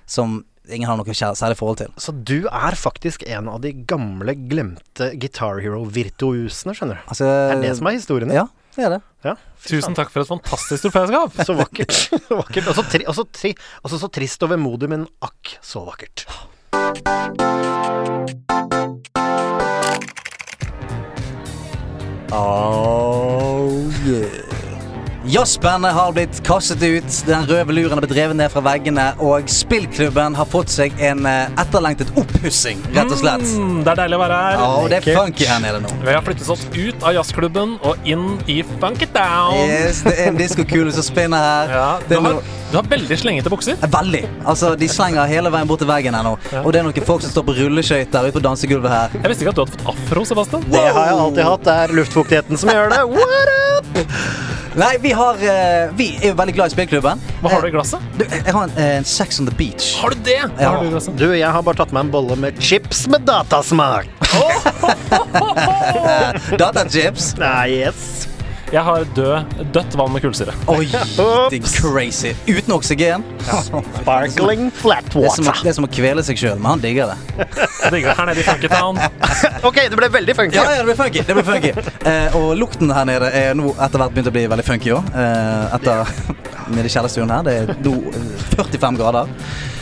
som 0.10 0.42
ingen 0.74 0.90
har 0.90 1.00
noe 1.00 1.16
særlig 1.18 1.58
forhold 1.60 1.82
til. 1.82 1.92
Så 2.02 2.14
du 2.14 2.48
er 2.48 2.78
faktisk 2.78 3.26
en 3.28 3.50
av 3.52 3.62
de 3.64 3.74
gamle, 3.90 4.36
glemte 4.50 5.12
Guitar 5.20 5.62
Hero-virtuosene, 5.64 6.76
skjønner 6.78 7.00
du. 7.00 7.06
Altså, 7.12 7.28
Det 7.28 7.58
er 7.58 7.64
det 7.68 7.76
som 7.80 7.90
er 7.90 7.98
historien 7.98 8.32
din. 8.32 8.40
Ja, 8.40 8.48
det 8.78 8.86
er 8.86 8.96
det. 8.98 9.02
Ja, 9.26 9.36
Tusen 9.66 9.98
takk 9.98 10.12
for 10.14 10.24
et 10.24 10.30
fantastisk 10.30 10.88
troféskap. 10.88 11.36
Så 11.44 11.56
vakkert. 11.58 11.92
Så 11.92 12.38
vakkert. 12.40 12.70
Og 12.72 12.78
så, 12.78 12.86
tri 12.88 13.04
og 13.06 13.18
så, 13.18 13.28
tri 13.34 13.54
og 13.84 13.92
så, 13.92 14.00
så 14.00 14.12
trist 14.20 14.46
og 14.48 14.54
vemodig, 14.54 14.92
men 14.92 15.08
akk 15.26 15.58
så 15.66 15.84
vakkert. 15.90 16.28
Oh 22.32 23.92
yeah. 24.06 24.49
Jazzbandet 25.30 25.92
har 25.94 26.12
blitt 26.12 26.40
kastet 26.44 26.82
ut, 26.84 27.18
den 27.28 27.44
røde 27.46 27.74
luren 27.74 27.92
har 27.94 28.02
blitt 28.02 28.16
revet 28.18 28.34
ned 28.40 28.50
fra 28.50 28.64
veggene, 28.66 29.04
og 29.22 29.46
spillklubben 29.54 30.34
har 30.34 30.48
fått 30.50 30.72
seg 30.74 30.96
en 31.06 31.22
eh, 31.30 31.52
etterlengtet 31.62 32.10
oppussing, 32.18 32.82
rett 32.96 33.14
og 33.14 33.20
slett. 33.20 33.46
Mm, 33.54 33.84
det 33.86 33.92
er 33.94 34.00
deilig 34.02 34.18
å 34.18 34.22
være 34.24 34.40
her. 34.42 34.58
Ja, 34.58 34.70
og 34.80 34.88
det 34.90 34.98
er 35.04 35.20
funky 35.20 35.46
her 35.46 35.62
nede 35.62 35.84
nå. 35.84 35.92
Vi 36.02 36.16
har 36.18 36.26
flyttet 36.26 36.50
oss 36.50 36.66
ut 36.74 37.06
av 37.06 37.14
jazzklubben 37.20 37.76
og 37.86 38.10
inn 38.10 38.26
i 38.50 38.58
Funk 38.80 39.06
It 39.06 39.14
Yes, 39.20 40.02
det 40.08 40.16
er 40.16 40.32
en 40.32 40.40
diskokule 40.42 40.96
som 40.98 41.06
spinner 41.06 41.46
her. 41.46 41.76
Ja, 41.78 41.88
du, 42.10 42.16
har, 42.26 42.42
du 42.72 42.78
har 42.80 42.90
veldig 42.90 43.22
slengete 43.22 43.54
bukser. 43.54 43.78
Veldig. 43.86 44.24
Altså, 44.50 44.74
De 44.82 44.90
slenger 44.90 45.30
hele 45.30 45.54
veien 45.54 45.70
bort 45.70 45.84
til 45.86 45.92
veggen 45.92 46.18
her 46.18 46.26
nå. 46.26 46.38
Og 46.64 46.72
det 46.74 46.82
er 46.82 46.90
noen 46.90 47.06
folk 47.06 47.22
som 47.22 47.36
står 47.36 47.46
på 47.52 47.60
rulleskøyter 47.60 48.32
ute 48.32 48.38
på 48.40 48.48
dansegulvet 48.50 48.96
her. 48.98 49.20
Jeg 49.22 49.36
visste 49.36 49.46
ikke 49.46 49.54
at 49.54 49.62
du 49.62 49.66
hadde 49.68 49.78
fått 49.78 49.92
afro, 49.94 50.26
Sebastian. 50.32 50.66
Det 50.74 50.88
har 50.90 51.12
jeg 51.12 51.20
alltid 51.28 51.46
hatt. 51.52 51.68
Det 51.70 51.82
er 51.84 52.00
luftfuktigheten 52.02 52.64
som 52.66 52.74
gjør 52.74 52.96
det. 52.96 53.04
What 53.14 53.54
up? 53.78 54.59
Nei, 54.78 54.98
vi 55.02 55.12
har 55.12 55.34
eh, 55.42 55.90
Vi 55.98 56.10
er 56.22 56.28
jo 56.32 56.36
veldig 56.38 56.54
glad 56.56 56.72
i 56.72 56.76
spillklubben. 56.76 57.22
Hva 57.42 57.50
har 57.54 57.62
du 57.64 57.68
i 57.68 57.72
glasset? 57.74 58.04
Du, 58.20 58.24
jeg 58.30 58.54
har 58.54 58.64
en, 58.68 58.74
eh, 58.78 58.98
en 59.00 59.08
Sex 59.08 59.40
on 59.42 59.48
the 59.50 59.56
Beach. 59.58 59.96
Har 60.02 60.14
du 60.14 60.22
det? 60.24 60.38
Hva 60.46 60.62
Ja. 60.62 60.70
har 60.76 60.84
du 60.84 60.88
i 60.88 60.94
glasset? 60.94 61.18
Du, 61.18 61.28
jeg 61.34 61.50
har 61.52 61.62
bare 61.66 61.76
tatt 61.82 61.92
meg 61.96 62.06
en 62.06 62.12
bolle 62.14 62.38
med 62.38 62.62
chips 62.62 63.08
med 63.10 63.26
datasmak. 63.26 64.06
Datachips. 66.62 67.34
Nei, 67.42 67.70
yes. 67.82 68.29
Jeg 68.70 68.84
har 68.86 69.06
død, 69.18 69.54
dødt 69.74 69.96
vann 69.98 70.12
med 70.14 70.22
kullsyre. 70.22 70.54
Oi, 70.70 70.84
det 70.86 71.58
er 71.58 71.70
crazy. 71.74 72.36
Uten 72.46 72.74
oksygen. 72.76 73.24
Sparkling 73.66 74.68
flat 74.78 75.08
Det 75.10 75.24
er, 75.26 75.34
som, 75.34 75.48
water. 75.48 75.64
det 75.66 75.72
er 75.72 75.78
som 75.80 75.88
å 75.88 75.90
kvele 75.90 76.22
seg 76.28 76.38
sjøl, 76.38 76.60
men 76.62 76.76
han 76.76 76.84
digger 76.84 77.10
det. 77.10 77.18
Jeg 77.40 77.94
digger 77.96 78.12
det 78.12 78.18
her 78.20 78.30
nede 78.30 78.44
i 78.44 78.46
Funk 78.46 78.68
It 78.68 78.76
Ok, 79.70 79.80
det 79.90 79.98
ble 79.98 80.12
veldig 80.14 80.36
funky. 80.38 80.60
Ja, 80.60 80.68
ja, 80.70 80.84
det 80.84 80.86
ble 80.92 80.98
funky. 81.00 81.24
Det 81.26 81.38
ble 81.40 81.46
funky. 81.48 81.74
Eh, 82.12 82.38
og 82.38 82.52
lukten 82.62 82.94
her 82.94 83.10
nede 83.10 83.32
er 83.42 83.58
nå 83.58 83.72
etter 83.74 84.04
hvert 84.04 84.14
begynt 84.14 84.30
å 84.30 84.36
bli 84.38 84.46
veldig 84.54 84.68
funky 84.70 84.94
òg. 85.00 85.10
Eh, 85.18 85.76
etter 85.80 86.14
nede 86.76 86.86
i 86.86 86.94
kjellerstuen 86.94 87.34
her. 87.34 87.48
Det 87.50 87.58
er 87.64 87.74
nå 87.88 87.96
eh, 88.14 88.46
45 88.54 89.02
grader. 89.02 89.34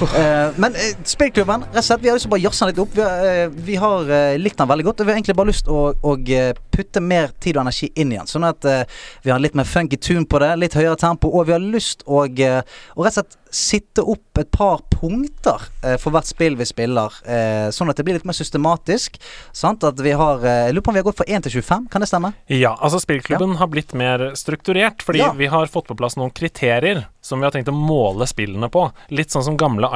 Eh, 0.08 0.56
men 0.64 0.80
eh, 0.80 0.96
spillklubben, 1.12 1.68
rett 1.74 1.84
og 1.84 1.90
slett, 1.90 2.06
vi 2.06 2.14
har 2.14 2.16
lyst 2.22 2.28
til 2.30 2.32
å 2.32 2.38
bare 2.38 2.46
jazze 2.48 2.64
den 2.64 2.72
litt 2.72 2.82
opp. 2.86 2.96
Vi 2.96 3.04
har, 3.04 3.28
eh, 3.34 3.60
vi 3.68 3.78
har 3.84 4.16
eh, 4.22 4.40
likt 4.40 4.64
den 4.64 4.72
veldig 4.72 4.88
godt. 4.88 5.04
Og 5.04 5.10
vi 5.10 5.12
har 5.16 5.20
egentlig 5.20 5.38
bare 5.44 5.52
lyst 5.52 5.68
til 5.68 5.76
å, 5.76 6.16
eh, 6.40 6.54
putte 6.78 7.02
mer 7.04 7.34
tid 7.44 7.58
og 7.58 7.66
energi 7.66 7.90
inn 7.98 8.14
igjen. 8.14 8.30
Sånn 8.30 8.48
at 8.48 8.68
eh, 8.68 8.86
vi 9.26 9.34
har 9.34 9.42
litt 9.42 9.58
mer 9.58 9.68
funky 9.68 10.00
tune 10.00 10.28
på 10.30 10.42
det, 10.44 10.54
litt 10.62 10.78
høyere 10.78 10.98
tempo. 11.02 11.32
Og 11.34 11.50
vi 11.50 11.56
har 11.56 11.64
lyst 11.64 12.06
å, 12.06 12.26
eh, 12.28 12.62
å 12.96 13.06
rett 13.06 13.18
og 13.18 13.20
slett 13.20 13.38
sitte 13.52 14.04
opp 14.04 14.38
et 14.42 14.50
par 14.52 14.82
punkter 14.94 15.62
eh, 15.84 15.98
for 16.02 16.12
hvert 16.14 16.26
spill 16.30 16.56
vi 16.60 16.66
spiller. 16.66 17.14
Eh, 17.26 17.70
sånn 17.74 17.90
at 17.90 17.98
det 17.98 18.06
blir 18.08 18.18
litt 18.18 18.26
mer 18.28 18.34
systematisk. 18.38 19.18
Sant? 19.56 19.84
At 19.88 20.00
vi 20.04 20.12
har 20.18 20.44
eh, 20.46 20.72
lurer 20.74 20.82
på 20.86 20.92
om 20.92 20.98
vi 20.98 21.02
har 21.04 21.08
gått 21.10 21.18
fra 21.22 21.28
1 21.28 21.44
til 21.48 21.58
25, 21.62 21.88
kan 21.94 22.02
det 22.04 22.10
stemme? 22.12 22.34
Ja, 22.52 22.76
altså 22.80 23.00
spillklubben 23.04 23.56
har 23.62 23.68
blitt 23.72 23.94
mer 23.98 24.32
strukturert, 24.36 25.02
fordi 25.06 25.20
Ja. 25.24 25.32
vi 25.34 25.48
har 25.48 25.66
fått 25.68 25.88
på 25.88 25.96
plass 25.98 26.18
noen 26.18 26.32
kriterier 26.32 27.06
som 27.22 27.40
vi 27.42 27.46
har 27.46 27.52
tenkt 27.52 27.68
å 27.68 27.76
måle 27.76 28.24
spillene 28.30 28.70
på. 28.72 28.86
Litt 29.12 29.30
sånn 29.34 29.44
som 29.44 29.58
gamle 29.60 29.90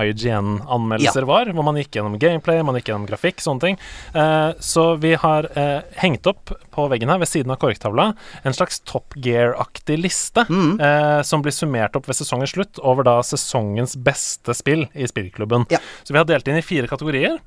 IGN-anmeldelser 0.45 1.21
Ja. 1.21 1.25
var, 1.25 1.45
hvor 1.45 1.63
man 1.63 1.75
gikk 1.79 1.91
gjennom 1.95 2.17
gameplay, 2.19 2.61
man 2.63 2.75
gikk 2.75 2.89
gjennom 2.91 3.07
grafikk, 3.07 3.39
sånne 3.39 3.59
ting. 3.61 3.77
Eh, 4.13 4.53
så 4.59 4.97
vi 4.99 5.13
har 5.15 5.47
eh, 5.55 5.81
hengt 6.01 6.27
opp 6.27 6.51
på 6.71 6.87
veggen 6.91 7.09
her, 7.09 7.19
ved 7.19 7.27
siden 7.27 7.51
av 7.51 7.57
korktavla, 7.61 8.13
en 8.43 8.53
slags 8.53 8.79
Top 8.85 9.13
Gear-aktig 9.15 9.97
liste, 10.01 10.45
Mm. 10.49 10.79
eh, 10.81 11.21
som 11.23 11.41
blir 11.41 11.51
summert 11.51 11.95
opp 11.95 12.07
ved 12.07 12.15
sesongens 12.15 12.51
slutt 12.51 12.79
over 12.83 13.03
da 13.03 13.21
sesongens 13.41 13.97
beste 13.99 14.55
spill 14.57 14.85
i 14.93 15.07
spillklubben. 15.09 15.65
Ja. 15.73 15.81
Så 16.05 16.13
vi 16.13 16.21
har 16.21 16.29
delt 16.29 16.47
inn 16.47 16.59
i 16.61 16.65
fire 16.65 16.89
kategorier. 16.91 17.39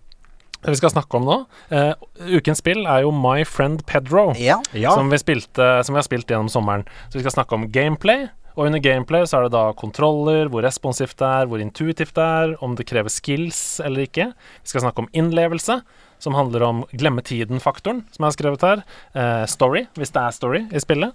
Det 0.65 0.73
vi 0.73 0.79
skal 0.81 0.95
snakke 0.95 1.19
om 1.19 1.27
nå. 1.29 1.35
Uh, 1.69 1.93
ukens 2.39 2.63
spill 2.63 2.87
er 2.89 3.03
jo 3.05 3.11
My 3.13 3.43
Friend 3.45 3.83
Pedro 3.87 4.31
Ja. 4.41 4.61
som, 4.73 5.11
vi 5.13 5.19
spilte, 5.21 5.67
som 5.85 5.93
vi 5.93 6.01
har 6.01 6.07
spilt 6.07 6.31
gjennom 6.33 6.49
sommeren. 6.49 6.87
Så 7.11 7.19
vi 7.19 7.25
skal 7.27 7.35
snakke 7.37 7.59
om 7.59 7.67
gameplay. 7.73 8.31
Og 8.55 8.69
under 8.69 8.79
gameplay 8.81 9.27
så 9.27 9.41
er 9.41 9.49
det 9.49 9.57
da 9.57 9.65
kontroller, 9.77 10.49
hvor 10.49 10.63
responsivt 10.65 11.19
det 11.21 11.27
er, 11.27 11.49
hvor 11.51 11.61
intuitivt 11.61 12.15
det 12.17 12.25
er, 12.25 12.55
om 12.65 12.77
det 12.79 12.87
krever 12.87 13.13
skills 13.13 13.81
eller 13.85 14.07
ikke. 14.07 14.31
Vi 14.63 14.73
skal 14.73 14.87
snakke 14.87 15.03
om 15.05 15.11
innlevelse, 15.13 15.81
som 16.25 16.37
handler 16.39 16.65
om 16.67 16.85
glemme 16.97 17.23
tiden-faktoren, 17.25 18.05
som 18.17 18.25
har 18.27 18.33
skrevet 18.37 18.65
her. 18.65 18.85
Eh, 19.13 19.43
story, 19.51 19.85
hvis 20.01 20.15
det 20.15 20.23
er 20.25 20.37
story 20.37 20.63
i 20.73 20.81
spillet. 20.83 21.13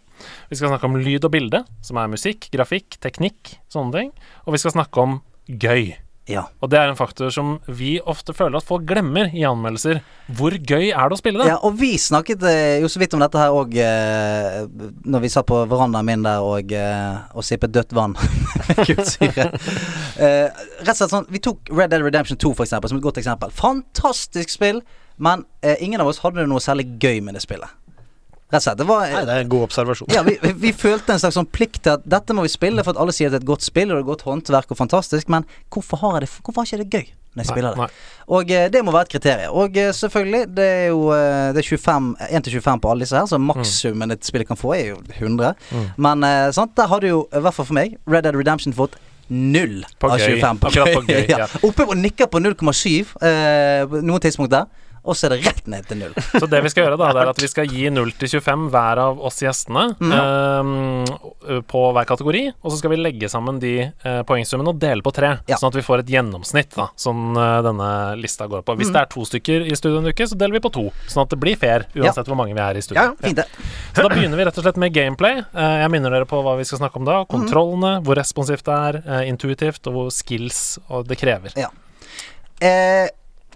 Vi 0.52 0.60
skal 0.60 0.69
snakke 0.73 0.86
om 0.90 0.99
lyd 1.02 1.26
og 1.26 1.34
bilde, 1.34 1.64
som 1.86 1.98
er 1.98 2.11
musikk, 2.14 2.52
grafikk, 2.53 2.99
teknikk, 3.02 3.57
sånne 3.73 3.95
ting. 3.98 4.14
Og 4.45 4.53
vi 4.56 4.61
skal 4.61 4.77
snakke 4.77 5.02
om 5.02 5.19
gøy. 5.49 5.95
ja. 6.30 6.44
Og 6.61 6.69
det 6.69 6.77
er 6.77 6.91
en 6.91 6.98
faktor 6.99 7.31
som 7.34 7.56
vi 7.65 7.95
ofte 8.06 8.36
føler 8.38 8.60
at 8.60 8.68
folk 8.68 8.84
glemmer 8.86 9.31
i 9.34 9.41
anmeldelser. 9.49 10.03
Hvor 10.38 10.53
gøy 10.53 10.91
er 10.91 11.10
det 11.10 11.15
å 11.15 11.18
spille 11.18 11.41
det? 11.41 11.48
Ja, 11.49 11.56
og 11.65 11.80
vi 11.80 11.95
snakket 11.98 12.44
eh, 12.45 12.76
jo 12.84 12.91
så 12.91 13.02
vidt 13.02 13.15
om 13.18 13.23
dette 13.23 13.40
her 13.41 13.56
òg 13.57 13.73
eh, 13.81 14.60
når 15.10 15.23
vi 15.26 15.31
satt 15.34 15.48
på 15.49 15.57
verandaen 15.72 16.06
min 16.06 16.27
der 16.27 16.45
og, 16.45 16.69
eh, 16.69 17.18
og 17.34 17.48
sippet 17.48 17.73
dødt 17.73 17.95
vann 17.98 18.14
kullsyre. 18.86 19.48
Eh, 20.22 20.45
rett 20.86 20.94
og 20.94 20.99
slett 20.99 21.14
sånn 21.15 21.26
Vi 21.34 21.41
tok 21.49 21.72
Red 21.73 21.90
Dead 21.95 22.06
Redemption 22.06 22.38
2 22.38 22.53
for 22.53 22.68
eksempel, 22.68 22.91
som 22.94 23.02
et 23.02 23.07
godt 23.10 23.18
eksempel. 23.23 23.49
Fantastisk 23.56 24.53
spill, 24.53 24.84
men 25.19 25.43
eh, 25.61 25.75
ingen 25.83 26.01
av 26.01 26.07
oss 26.09 26.21
hadde 26.23 26.47
noe 26.47 26.63
særlig 26.63 26.87
gøy 27.03 27.19
med 27.25 27.35
det 27.37 27.43
spillet. 27.45 27.69
Rett 28.49 28.63
og 28.63 28.65
slett. 28.65 28.79
Det 28.79 28.85
var 28.89 29.03
Nei, 29.13 29.19
det 29.27 29.33
er 29.35 29.43
en 29.43 29.49
god 29.51 29.67
observasjon. 29.67 30.07
ja, 30.09 30.23
vi, 30.25 30.33
vi- 30.41 30.55
vi 30.57 30.71
følte 30.73 31.13
en 31.13 31.19
slags 31.21 31.35
sånn 31.37 31.45
plikt 31.53 31.83
til 31.85 31.91
at 31.99 32.05
dette 32.09 32.33
må 32.33 32.41
vi 32.47 32.49
spille 32.49 32.81
for 32.83 32.95
at 32.95 33.01
alle 33.03 33.13
sier 33.13 33.29
at 33.29 33.35
det 33.35 33.43
er 33.43 33.45
et 33.45 33.49
godt 33.51 33.61
spill 33.67 33.91
og 33.91 33.93
det 33.93 33.99
er 33.99 34.05
et 34.07 34.09
godt 34.09 34.23
håndverk 34.25 34.71
og 34.73 34.79
fantastisk, 34.79 35.29
men 35.29 35.45
hvorfor 35.69 36.01
har, 36.01 36.15
jeg 36.17 36.25
det, 36.25 36.31
hvorfor 36.47 36.63
har 36.63 36.71
ikke 36.71 36.79
det 36.81 36.89
gøy 36.97 37.11
når 37.37 37.43
jeg 37.43 37.49
spiller 37.51 37.75
det? 37.75 37.83
nei. 37.83 37.89
Og 38.39 38.51
eh, 38.57 38.65
det 38.73 38.81
må 38.87 38.95
være 38.95 39.05
et 39.05 39.11
kriterium. 39.13 39.53
Og 39.61 39.77
eh, 39.77 39.91
selvfølgelig, 39.93 40.41
det 40.57 40.65
er 40.79 40.87
jo 40.89 41.03
eh, 41.13 41.51
det 41.53 41.61
er 41.61 41.69
25, 41.77 42.09
1-25 42.41 42.81
på 42.81 42.89
alle 42.95 43.05
disse 43.05 43.19
her, 43.21 43.29
så 43.29 43.37
makssummen 43.37 44.15
et 44.17 44.25
spill 44.25 44.47
kan 44.49 44.57
få 44.57 44.73
er 44.79 44.87
jo 44.95 44.97
100. 45.19 45.53
Men 46.01 46.25
eh, 46.25 46.49
sant, 46.57 46.73
der 46.79 46.89
hadde 46.89 47.11
jo, 47.13 47.21
i 47.29 47.43
hvert 47.45 47.53
fall 47.59 47.69
for 47.69 47.77
meg, 47.77 47.99
Red 48.09 48.25
Dead 48.25 48.33
Redemption 48.39 48.73
fått 48.73 48.97
Null 49.29 49.83
På 50.01 50.09
av 50.09 50.17
gøy. 50.17 50.39
25 50.41 50.57
på 50.63 50.67
Akkurat 50.71 50.95
på 50.97 51.01
gøy, 51.05 51.27
ja. 51.37 51.45
Oppe 51.69 51.85
og 51.85 51.93
nikker 52.01 52.25
på 52.33 52.41
0,7 52.41 53.13
eh, 53.21 53.85
på 53.85 54.01
noen 54.01 54.23
tidspunkt 54.25 54.49
der. 54.57 54.65
Og 55.10 55.18
så 55.18 55.26
er 55.27 55.34
det 55.36 55.40
rett 55.48 55.65
ned 55.72 55.88
til 55.90 55.98
null. 56.03 56.14
Så 56.40 56.45
det 56.49 56.60
vi 56.65 56.69
skal 56.72 56.86
gjøre, 56.86 56.98
da, 57.02 57.10
det 57.18 57.22
er 57.23 57.31
at 57.34 57.41
vi 57.41 57.49
skal 57.49 57.68
gi 57.73 57.88
0 57.91 58.11
til 58.22 58.30
25 58.38 58.68
hver 58.73 59.02
av 59.03 59.19
oss 59.30 59.40
gjestene 59.41 59.88
eh, 59.99 61.61
på 61.69 61.81
hver 61.95 62.07
kategori. 62.10 62.44
Og 62.61 62.72
så 62.73 62.80
skal 62.80 62.94
vi 62.94 62.99
legge 63.02 63.30
sammen 63.31 63.60
de 63.61 63.73
eh, 63.90 64.22
poengsummene 64.30 64.73
og 64.73 64.80
dele 64.81 65.03
på 65.06 65.14
tre, 65.15 65.34
sånn 65.49 65.69
at 65.72 65.77
vi 65.80 65.84
får 65.86 66.03
et 66.03 66.14
gjennomsnitt, 66.14 66.76
da, 66.77 66.90
som 66.99 67.34
eh, 67.38 67.57
denne 67.65 67.90
lista 68.22 68.48
går 68.52 68.64
på. 68.68 68.77
Hvis 68.80 68.90
Mm. 68.90 68.94
det 68.95 69.02
er 69.03 69.10
to 69.14 69.26
stykker 69.27 69.65
i 69.69 69.76
studio 69.77 69.99
en 69.99 70.07
uke, 70.10 70.26
så 70.30 70.38
deler 70.40 70.56
vi 70.57 70.64
på 70.64 70.72
to, 70.73 70.86
sånn 71.11 71.26
at 71.26 71.34
det 71.34 71.38
blir 71.41 71.57
fair 71.61 71.84
uansett 71.95 72.26
hvor 72.30 72.38
mange 72.40 72.56
vi 72.57 72.64
er 72.64 72.80
i 72.80 72.81
studio. 72.81 73.03
Ja, 73.03 73.14
fint 73.22 73.38
det. 73.38 73.45
Så 73.94 74.02
da 74.06 74.10
begynner 74.10 74.40
vi 74.40 74.45
rett 74.48 74.57
og 74.57 74.65
slett 74.65 74.80
med 74.81 74.94
gameplay. 74.95 75.44
Eh, 75.53 75.76
jeg 75.84 75.91
minner 75.94 76.14
dere 76.15 76.26
på 76.30 76.40
hva 76.45 76.56
vi 76.57 76.65
skal 76.69 76.81
snakke 76.81 76.98
om 77.02 77.06
da. 77.10 77.19
Kontrollene, 77.30 77.99
hvor 78.06 78.18
responsivt 78.18 78.65
det 78.65 78.80
er, 78.80 79.23
intuitivt, 79.30 79.86
og 79.90 79.94
hvor 79.94 80.10
skills 80.14 80.80
og 80.90 81.06
det 81.10 81.19
krever. 81.22 81.53
Ja. 81.60 81.69
Eh, 82.60 83.07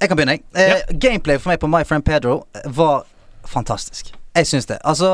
jeg 0.01 0.09
kan 0.09 0.17
begynne, 0.17 0.37
jeg. 0.37 0.43
Eh, 0.55 0.97
Gameplay 0.99 1.37
for 1.39 1.53
meg 1.53 1.59
på 1.61 1.69
My 1.71 1.83
Friend 1.87 2.03
Pedro 2.05 2.43
var 2.75 3.05
fantastisk. 3.47 4.13
Jeg 4.35 4.47
syns 4.49 4.65
det. 4.65 4.77
Altså 4.83 5.09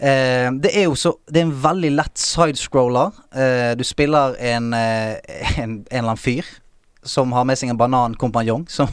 eh, 0.00 0.48
Det 0.62 0.70
er 0.72 0.84
jo 0.86 0.94
så 0.94 1.12
Det 1.28 1.42
er 1.42 1.46
en 1.46 1.56
veldig 1.64 1.90
lett 1.96 2.18
sidescroller. 2.18 3.10
Eh, 3.34 3.72
du 3.78 3.84
spiller 3.84 4.36
en, 4.40 4.72
eh, 4.74 5.16
en, 5.58 5.70
en 5.70 5.84
eller 5.90 6.08
annen 6.12 6.20
fyr 6.20 6.46
som 7.04 7.32
har 7.34 7.44
med 7.44 7.58
seg 7.58 7.72
en 7.72 7.78
banankompanjong. 7.80 8.68
Som 8.70 8.88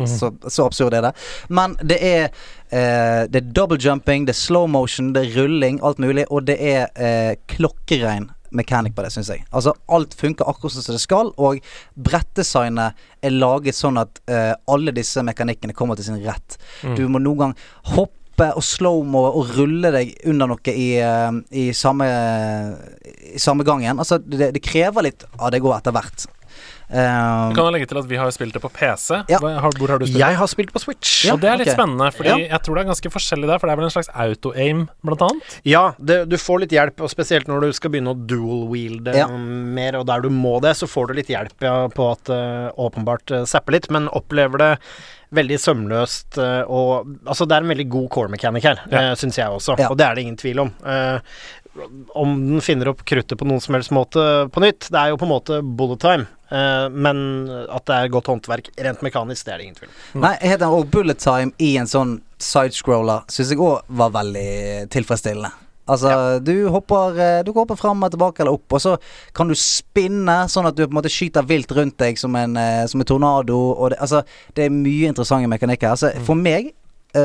så, 0.18 0.32
så 0.48 0.66
absurd 0.66 0.94
er 0.96 1.08
det. 1.08 1.14
Men 1.48 1.76
det 1.84 1.98
er 2.00 2.22
eh, 2.70 3.26
Det 3.28 3.42
er 3.42 3.52
double 3.54 3.78
jumping, 3.80 4.26
det 4.26 4.34
er 4.34 4.40
slow 4.40 4.66
motion, 4.66 5.12
det 5.14 5.26
er 5.26 5.40
rulling, 5.40 5.80
alt 5.84 5.98
mulig. 5.98 6.26
Og 6.30 6.46
det 6.48 6.56
er 6.60 6.86
eh, 6.96 7.34
klokkerein 7.48 8.30
mechanic 8.56 8.94
på 8.96 9.04
det, 9.04 9.12
syns 9.14 9.30
jeg. 9.32 9.44
Altså 9.50 9.74
Alt 9.92 10.14
funker 10.18 10.48
akkurat 10.50 10.74
som 10.74 10.94
det 10.94 11.02
skal, 11.02 11.32
og 11.38 11.60
brettdesignet 11.94 12.98
er 13.22 13.36
laget 13.36 13.78
sånn 13.78 14.00
at 14.00 14.22
uh, 14.30 14.54
alle 14.70 14.94
disse 14.96 15.22
mekanikkene 15.26 15.76
kommer 15.76 15.98
til 15.98 16.10
sin 16.10 16.22
rett. 16.24 16.58
Mm. 16.82 16.96
Du 16.98 17.04
må 17.12 17.22
noen 17.22 17.44
gang 17.44 17.54
hoppe 17.96 18.16
og 18.56 18.64
slowmo 18.64 19.26
og 19.28 19.54
rulle 19.58 19.90
deg 19.92 20.14
under 20.30 20.48
noe 20.48 20.72
i, 20.72 20.94
eh, 20.96 21.40
i, 21.60 21.64
samme, 21.76 22.06
i 23.34 23.40
samme 23.42 23.66
gangen. 23.68 24.00
Altså, 24.00 24.16
det, 24.16 24.54
det 24.56 24.62
krever 24.64 25.04
litt 25.04 25.26
av 25.36 25.50
det 25.52 25.60
går 25.60 25.74
etter 25.76 25.92
hvert. 25.92 26.24
Um, 26.90 27.50
Vi 27.52 27.54
kan 27.54 27.68
jo 27.68 27.70
legge 27.70 27.86
til 27.86 27.98
at 28.00 28.06
vi 28.10 28.18
har 28.18 28.30
spilt 28.34 28.56
det 28.56 28.62
på 28.64 28.70
PC. 28.74 29.20
Ja. 29.30 29.38
har, 29.38 29.76
hvor 29.78 29.92
har 29.92 30.00
du 30.02 30.06
spilt? 30.08 30.18
Jeg 30.18 30.36
har 30.40 30.48
spilt 30.50 30.72
på 30.74 30.80
Switch. 30.82 31.30
og 31.30 31.38
det 31.40 31.50
er 31.50 31.60
litt 31.60 31.68
okay. 31.68 31.78
spennende, 31.78 32.08
Fordi 32.16 32.28
Ja. 32.32 32.38
jeg 32.56 32.62
tror 32.66 32.74
det 32.74 32.82
er 32.82 32.90
ganske 32.90 33.12
forskjellig 33.14 33.46
der. 33.46 33.58
For 33.58 33.66
det 33.68 33.72
er 33.72 33.76
vel 33.76 33.84
en 33.84 33.94
slags 33.94 34.10
auto-aim, 34.10 34.88
blant 35.06 35.22
annet. 35.22 35.60
Ja, 35.64 35.84
det, 36.02 36.28
du 36.28 36.36
får 36.36 36.60
litt 36.64 36.74
hjelp, 36.74 37.00
og 37.00 37.12
spesielt 37.12 37.46
når 37.46 37.60
du 37.60 37.72
skal 37.72 37.90
begynne 37.94 38.10
å 38.10 38.18
dual-wielde 38.26 39.14
Ja. 39.14 39.28
mer, 39.28 39.96
og 40.00 40.06
der 40.06 40.20
du 40.20 40.30
må 40.30 40.60
det, 40.60 40.74
så 40.76 40.88
får 40.90 41.08
du 41.08 41.14
litt 41.14 41.30
hjelp 41.30 41.62
ja, 41.62 41.86
på 41.88 42.10
at 42.10 42.28
uh, 42.28 42.70
åpenbart 42.74 43.30
uh, 43.30 43.44
zapper 43.44 43.72
litt, 43.78 43.90
men 43.90 44.08
opplever 44.08 44.58
det 44.58 44.78
veldig 45.30 45.58
sømløst 45.62 46.38
eh, 46.42 46.62
og 46.66 47.06
Altså, 47.22 47.46
det 47.46 47.54
er 47.54 47.62
en 47.62 47.70
veldig 47.70 47.88
god 47.92 48.08
core 48.10 48.32
mechanic 48.32 48.64
her, 48.66 48.80
Ja. 48.90 49.10
uh, 49.10 49.14
syns 49.14 49.38
jeg 49.38 49.46
også, 49.46 49.76
Ja. 49.78 49.88
og 49.88 49.96
det 49.96 50.06
er 50.06 50.14
det 50.16 50.22
ingen 50.24 50.36
tvil 50.36 50.58
om. 50.64 50.72
Eh, 50.84 51.20
om 52.18 52.32
den 52.48 52.60
finner 52.64 52.88
opp 52.90 53.04
kruttet 53.06 53.38
på 53.38 53.46
noen 53.46 53.60
som 53.62 53.76
helst 53.76 53.92
måte 53.94 54.22
på 54.50 54.62
nytt, 54.64 54.88
det 54.90 54.98
er 54.98 55.12
jo 55.12 55.18
på 55.20 55.26
en 55.28 55.32
måte 55.36 55.60
bullet 55.62 56.00
time. 56.02 56.26
eh, 56.50 56.88
men 56.90 57.20
at 57.70 57.84
det 57.86 57.94
er 57.96 58.08
godt 58.10 58.26
håndverk 58.32 58.72
rent 58.82 59.02
mekanisk, 59.06 59.46
det 59.46 59.52
er 59.54 59.58
det 59.58 59.64
ingen 59.68 59.78
tvil 59.78 59.90
om. 59.92 60.20
Nei, 60.24 60.32
jeg 60.40 60.50
heter 60.56 60.66
også 60.74 60.90
Bullet 60.90 61.18
Time 61.22 61.52
i 61.62 61.76
en 61.78 61.86
sånn 61.90 62.16
sidescroller 62.42 63.22
syns 63.30 63.52
jeg 63.54 63.60
òg 63.62 63.84
var 64.00 64.10
veldig 64.16 64.88
tilfredsstillende. 64.90 65.52
Altså, 65.90 66.38
du 66.38 66.68
hopper 66.70 67.16
eh, 67.18 67.38
Du 67.42 67.50
hopper 67.56 67.74
fram 67.78 68.02
og 68.06 68.12
tilbake 68.12 68.42
eller 68.44 68.54
opp, 68.58 68.76
og 68.76 68.82
så 68.82 68.96
kan 69.34 69.48
du 69.50 69.56
spinne 69.58 70.36
sånn 70.50 70.68
at 70.68 70.76
du 70.78 70.84
på 70.84 70.90
en 70.92 70.98
måte 71.00 71.10
skyter 71.10 71.46
vilt 71.46 71.70
rundt 71.74 71.96
deg 71.98 72.18
som 72.18 72.34
en, 72.38 72.54
eh, 72.58 72.84
som 72.90 73.00
en 73.02 73.08
tornado. 73.08 73.56
Og 73.74 73.90
det, 73.90 73.98
altså, 73.98 74.22
det 74.54 74.66
er 74.66 74.74
mye 74.74 75.10
interessante 75.10 75.50
mekanikker. 75.50 75.90
Altså, 75.94 76.12
for 76.26 76.38
meg 76.38 76.74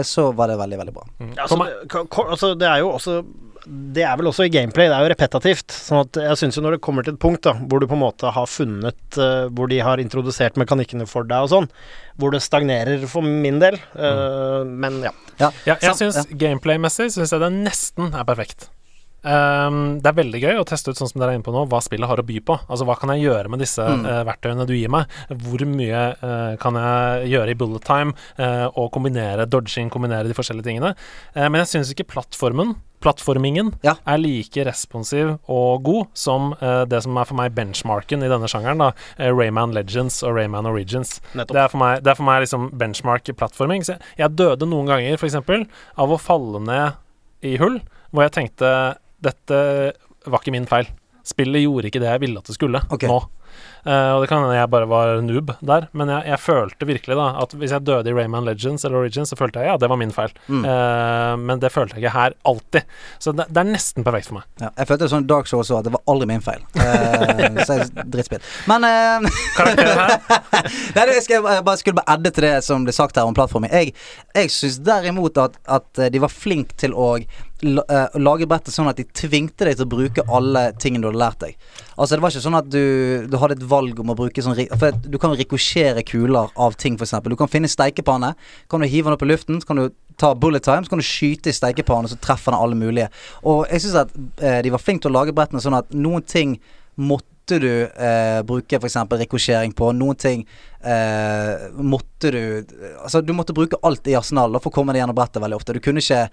så 0.01 0.31
var 0.33 0.49
det 0.49 0.55
veldig, 0.57 0.77
veldig 0.79 0.93
bra. 0.95 1.03
Altså, 1.43 1.59
det, 1.61 2.07
altså, 2.25 2.47
det 2.57 2.65
er 2.65 2.79
jo 2.81 2.87
også 2.95 3.19
Det 3.65 4.03
er 4.05 4.17
vel 4.19 4.29
også 4.29 4.45
i 4.45 4.51
gameplay, 4.53 4.85
det 4.91 4.95
er 4.97 5.05
jo 5.05 5.11
repetativt. 5.13 5.73
Sånn 5.73 6.03
at 6.03 6.19
jeg 6.21 6.37
syns 6.41 6.59
jo 6.59 6.63
når 6.65 6.77
det 6.77 6.81
kommer 6.85 7.05
til 7.05 7.15
et 7.15 7.21
punkt 7.21 7.41
da 7.47 7.55
hvor 7.57 7.81
du 7.81 7.87
på 7.89 7.97
en 7.97 8.03
måte 8.03 8.29
har 8.35 8.45
funnet 8.49 9.17
uh, 9.17 9.47
Hvor 9.49 9.71
de 9.71 9.79
har 9.81 10.01
introdusert 10.03 10.59
mekanikkene 10.61 11.07
for 11.09 11.25
deg 11.25 11.47
og 11.47 11.51
sånn, 11.53 11.69
hvor 12.21 12.35
det 12.35 12.43
stagnerer 12.45 13.07
for 13.09 13.25
min 13.25 13.57
del. 13.63 13.79
eh, 13.97 14.61
Men 14.65 15.01
ja. 15.03 15.11
Ja, 15.41 15.49
jeg 15.67 15.97
syns 15.99 16.21
gameplay-messig 16.31 17.09
syns 17.11 17.33
jeg 17.33 17.41
det 17.43 17.51
nesten 17.57 18.13
er 18.15 18.23
perfekt. 18.27 18.69
Ehm, 19.25 19.79
det 20.03 20.11
er 20.11 20.17
veldig 20.19 20.41
gøy 20.43 20.59
å 20.61 20.65
teste 20.69 20.93
ut 20.93 20.99
sånn 20.99 21.09
som 21.09 21.19
dere 21.21 21.33
er 21.33 21.39
inne 21.39 21.45
på 21.47 21.53
nå, 21.55 21.65
hva 21.71 21.81
spillet 21.83 22.07
har 22.09 22.21
å 22.21 22.25
by 22.25 22.39
på. 22.45 22.57
Altså 22.69 22.85
Hva 22.87 22.95
kan 22.99 23.09
jeg 23.15 23.25
gjøre 23.25 23.49
med 23.49 23.59
disse 23.63 23.81
Mm. 23.85 24.05
uh, 24.05 24.23
verktøyene 24.27 24.65
du 24.67 24.73
gir 24.75 24.89
meg? 24.89 25.05
Hvor 25.29 25.61
mye 25.65 26.01
uh, 26.21 26.55
kan 26.61 26.75
jeg 26.79 27.29
gjøre 27.33 27.51
i 27.53 27.57
bullet 27.57 27.83
time? 27.85 28.13
uh, 28.39 28.67
og 28.75 28.91
kombinere 28.93 29.45
dodging, 29.49 29.89
kombinere 29.89 30.27
de 30.27 30.33
forskjellige 30.37 30.65
tingene. 30.67 30.95
Men 31.35 31.61
jeg 31.63 31.67
syns 31.73 31.91
ikke 31.93 32.07
plattformen 32.15 32.75
Plattformingen 33.05 33.67
er 33.85 34.17
like 34.17 34.63
responsiv 34.65 35.35
og 35.51 35.83
god 35.85 36.07
som 36.17 36.53
uh, 36.61 36.85
det 36.89 37.03
som 37.03 37.17
er 37.21 37.27
for 37.29 37.37
meg 37.37 37.53
benchmarken 37.53 38.23
i 38.25 38.29
denne 38.31 38.47
sjangeren. 38.49 38.81
da 38.81 38.91
Rayman 39.19 39.73
Legends 39.75 40.23
og 40.25 40.33
Rayman 40.39 40.65
Origins. 40.65 41.19
Nettopp. 41.35 41.53
Det 41.53 41.61
er 41.61 41.69
for 41.69 41.77
meg, 41.83 42.03
det 42.03 42.11
er 42.13 42.17
for 42.17 42.25
meg 42.25 42.41
liksom 42.45 42.69
benchmark 42.81 43.29
plattforming. 43.37 43.83
Jeg, 43.85 44.01
jeg 44.17 44.35
døde 44.39 44.65
noen 44.65 44.89
ganger, 44.89 45.19
f.eks., 45.19 45.37
av 45.97 46.11
å 46.15 46.17
falle 46.17 46.59
ned 46.65 47.45
i 47.45 47.57
hull, 47.61 47.77
hvor 48.11 48.25
jeg 48.25 48.33
tenkte 48.39 48.71
dette 49.25 49.59
var 50.25 50.41
ikke 50.43 50.55
min 50.55 50.69
feil. 50.69 50.89
Spillet 51.25 51.65
gjorde 51.65 51.89
ikke 51.89 52.01
det 52.03 52.11
jeg 52.13 52.21
ville 52.21 52.41
at 52.41 52.45
det 52.51 52.53
skulle 52.57 52.83
nå. 53.09 53.23
Uh, 53.85 54.17
og 54.17 54.23
det 54.23 54.27
kan 54.27 54.41
hende 54.41 54.55
jeg 54.57 54.67
bare 54.73 54.87
var 54.89 55.11
noob 55.23 55.51
der, 55.63 55.85
men 55.95 56.09
jeg, 56.11 56.25
jeg 56.27 56.39
følte 56.41 56.87
virkelig 56.89 57.15
da 57.15 57.27
at 57.43 57.53
hvis 57.55 57.71
jeg 57.71 57.85
døde 57.87 58.09
i 58.11 58.15
Rayman 58.17 58.43
Legends 58.43 58.83
eller 58.83 58.97
Origins, 59.03 59.29
så 59.31 59.37
følte 59.39 59.61
jeg 59.61 59.69
ja, 59.69 59.75
det 59.79 59.87
var 59.91 59.99
min 60.01 60.11
feil. 60.11 60.33
Mm. 60.49 60.65
Uh, 60.65 61.35
men 61.39 61.61
det 61.61 61.69
følte 61.71 61.95
jeg 61.95 62.03
ikke 62.03 62.15
her 62.17 62.35
alltid. 62.49 62.89
Så 63.21 63.31
det, 63.37 63.45
det 63.53 63.61
er 63.61 63.69
nesten 63.69 64.03
perfekt 64.03 64.27
for 64.31 64.39
meg. 64.41 64.49
Ja, 64.59 64.71
jeg 64.81 64.89
følte 64.89 65.07
sånn 65.13 65.29
Dark 65.29 65.47
Souls 65.47 65.69
også, 65.69 65.79
at 65.79 65.87
det 65.87 65.93
var 65.95 66.03
aldri 66.11 66.27
min 66.33 66.43
feil. 66.43 66.65
Uh, 66.75 67.61
så 67.61 67.77
jeg, 67.79 67.87
drittspill. 68.11 68.43
Men 68.73 68.89
eh, 68.89 69.29
Nei, 70.97 71.05
det 71.07 71.21
skal 71.23 71.37
jeg 71.37 71.45
bare- 71.45 71.63
bare 71.69 71.79
skulle 71.79 72.01
bare 72.01 72.17
edde 72.17 72.33
til 72.35 72.49
det 72.49 72.55
som 72.65 72.83
ble 72.89 72.93
sagt 72.95 73.15
her 73.21 73.29
om 73.29 73.37
plattformen. 73.37 73.71
Jeg, 73.71 73.93
jeg 74.35 74.51
syns 74.53 74.81
derimot 74.83 75.37
at, 75.45 75.61
at 75.79 76.05
de 76.11 76.25
var 76.25 76.33
flinke 76.33 76.75
til 76.81 76.91
å 76.97 77.13
lage 77.63 78.47
brettet 78.49 78.75
sånn 78.75 78.89
at 78.91 78.97
de 78.99 79.05
tvingte 79.15 79.67
deg 79.67 79.77
til 79.77 79.85
å 79.85 79.91
bruke 79.93 80.25
alle 80.27 80.67
tingene 80.81 81.05
du 81.05 81.09
hadde 81.09 81.21
lært 81.21 81.39
deg. 81.43 81.59
Altså 81.95 82.15
Det 82.15 82.23
var 82.23 82.33
ikke 82.33 82.43
sånn 82.43 82.59
at 82.59 82.67
du, 82.71 82.83
du 83.31 83.37
hadde 83.39 83.55
et 83.55 83.67
valg 83.71 83.99
om 84.03 84.11
å 84.11 84.17
bruke 84.17 84.43
sånn 84.43 84.57
For 84.75 84.97
du 85.05 85.15
kan 85.21 85.35
rikosjere 85.39 86.03
kuler 86.07 86.51
av 86.59 86.75
ting, 86.79 86.99
f.eks. 86.99 87.15
Du 87.23 87.37
kan 87.39 87.51
finne 87.51 87.71
steikepanne, 87.71 88.33
kan 88.69 88.83
du 88.83 88.89
hive 88.91 89.07
den 89.07 89.15
opp 89.15 89.23
i 89.23 89.29
luften, 89.29 89.61
så 89.61 89.71
kan 89.71 89.79
du 89.79 89.87
ta 90.19 90.33
bullet 90.35 90.63
time, 90.63 90.83
så 90.83 90.89
kan 90.93 91.01
du 91.01 91.07
skyte 91.07 91.51
i 91.51 91.55
steikepannen, 91.55 92.11
så 92.11 92.19
treffer 92.21 92.53
den 92.53 92.61
alle 92.61 92.79
mulige. 92.79 93.11
Og 93.43 93.65
jeg 93.71 93.85
syns 93.85 94.01
at 94.05 94.17
eh, 94.43 94.59
de 94.63 94.73
var 94.73 94.83
flinke 94.83 95.05
til 95.05 95.13
å 95.13 95.19
lage 95.19 95.35
brettene 95.35 95.63
sånn 95.63 95.79
at 95.79 95.95
noen 95.95 96.23
ting 96.27 96.59
måtte 96.95 97.59
du 97.61 97.71
eh, 97.85 98.41
bruke 98.47 98.79
f.eks. 98.79 98.97
rikosjering 99.19 99.75
på. 99.77 99.91
Noen 99.93 100.19
ting 100.19 100.45
eh, 100.81 101.67
måtte 101.77 102.31
du 102.33 102.41
Altså, 103.03 103.21
du 103.21 103.33
måtte 103.37 103.53
bruke 103.53 103.79
alt 103.85 104.07
i 104.09 104.15
arsenalet 104.17 104.63
for 104.63 104.71
å 104.71 104.75
komme 104.79 104.95
deg 104.95 105.03
gjennom 105.03 105.17
brettet 105.17 105.43
veldig 105.43 105.59
ofte. 105.59 105.75
Du 105.75 105.83
kunne 105.83 106.01
ikke 106.01 106.25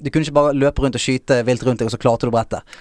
Du 0.00 0.10
kunne 0.10 0.26
ikke 0.26 0.36
bare 0.36 0.56
løpe 0.56 0.82
rundt 0.84 0.96
og 0.98 1.02
skyte 1.02 1.40
vilt 1.46 1.62
rundt 1.66 1.82
deg, 1.82 1.90
og 1.90 1.94
så 1.94 2.00
klarte 2.00 2.28
du 2.28 2.34
brettet. 2.34 2.76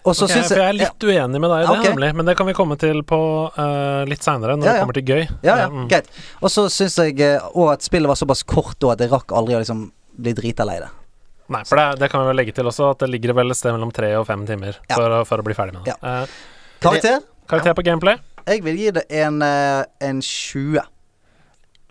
Okay, 0.00 0.40
for 0.48 0.56
jeg 0.56 0.64
er 0.64 0.76
litt 0.78 1.04
uenig 1.04 1.40
med 1.42 1.50
deg 1.52 1.62
i 1.62 1.64
det, 1.66 1.72
okay. 1.74 1.90
nemlig. 1.92 2.08
Men 2.16 2.28
det 2.30 2.34
kan 2.38 2.48
vi 2.48 2.54
komme 2.56 2.76
til 2.80 3.02
på 3.04 3.18
uh, 3.52 4.04
litt 4.08 4.24
seinere, 4.24 4.56
når 4.56 4.64
Ja, 4.68 4.72
det 4.72 4.84
kommer 4.84 4.96
til 4.96 5.04
gøy. 5.10 5.26
Ja, 5.44 5.56
ja, 5.64 5.66
Mm. 5.68 5.88
greit. 5.90 6.08
Og 6.40 6.48
så 6.52 6.64
syns 6.72 6.96
jeg 7.02 7.18
òg 7.52 7.74
at 7.74 7.84
spillet 7.84 8.08
var 8.08 8.16
såpass 8.16 8.42
kort 8.48 8.78
da 8.80 8.94
at 8.94 9.04
jeg 9.04 9.12
rakk 9.12 9.34
aldri 9.36 9.58
å 9.58 9.60
liksom 9.60 9.90
bli 10.16 10.32
drita 10.36 10.64
lei 10.64 10.78
det. 10.80 10.88
Nei, 11.50 11.64
for 11.66 11.76
det, 11.76 11.98
det 12.00 12.08
kan 12.12 12.22
vi 12.22 12.30
vel 12.30 12.38
legge 12.38 12.54
til 12.54 12.68
også, 12.70 12.92
at 12.94 13.02
det 13.02 13.10
ligger 13.10 13.34
vel 13.36 13.50
et 13.52 13.58
sted 13.58 13.74
mellom 13.74 13.90
tre 13.92 14.12
og 14.16 14.24
fem 14.28 14.46
timer 14.48 14.78
for, 14.94 15.16
for 15.26 15.42
å 15.42 15.44
bli 15.44 15.56
ferdig 15.58 15.74
med 15.76 15.88
det. 15.90 15.96
Uh, 16.00 16.24
Karakter? 16.80 17.20
karakter 17.50 17.74
på 17.74 17.84
gameplay? 17.84 18.16
Jeg 18.46 18.62
vil 18.64 18.78
gi 18.78 18.90
det 18.94 19.02
en, 19.20 19.42
eh, 19.42 19.84
en 20.06 20.20
20. 20.22 20.80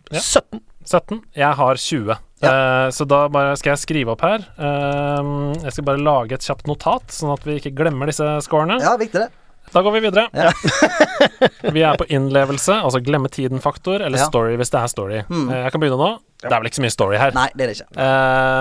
Ja. 0.09 0.19
17. 0.19 0.61
17. 0.87 1.19
Jeg 1.37 1.53
har 1.59 1.75
20. 1.77 2.17
Eh, 2.39 2.87
så 2.95 3.07
da 3.09 3.25
bare 3.31 3.57
skal 3.59 3.73
jeg 3.73 3.83
skrive 3.83 4.15
opp 4.15 4.23
her. 4.23 4.45
Eh, 4.55 5.33
jeg 5.65 5.75
skal 5.75 5.89
bare 5.91 6.03
lage 6.03 6.37
et 6.37 6.45
kjapt 6.47 6.69
notat, 6.69 7.11
sånn 7.13 7.33
at 7.35 7.45
vi 7.47 7.59
ikke 7.59 7.75
glemmer 7.75 8.11
disse 8.11 8.25
scorene. 8.45 8.79
Ja, 8.83 8.95
viktig 8.99 9.25
det. 9.25 9.29
Da 9.69 9.83
går 9.85 9.91
vi 9.91 9.99
videre. 10.01 10.23
vi 11.75 11.83
er 11.85 11.97
på 11.99 12.07
innlevelse, 12.09 12.73
altså 12.79 13.01
glemme 13.05 13.29
tiden-faktor, 13.29 14.01
eller 14.01 14.17
Ja. 14.17 14.25
story 14.25 14.55
hvis 14.57 14.71
det 14.73 14.79
er 14.79 14.87
story. 14.89 15.19
Mm. 15.29 15.51
Jeg 15.53 15.71
kan 15.75 15.83
begynne 15.83 15.99
nå. 15.99 16.09
Det 16.41 16.49
er 16.49 16.55
vel 16.63 16.69
ikke 16.71 16.79
så 16.79 16.85
mye 16.87 16.95
story 16.95 17.19
her. 17.21 17.35
Nei, 17.35 17.49
det 17.53 17.65
er 17.65 17.69
det 17.69 17.75
ikke. 17.77 18.07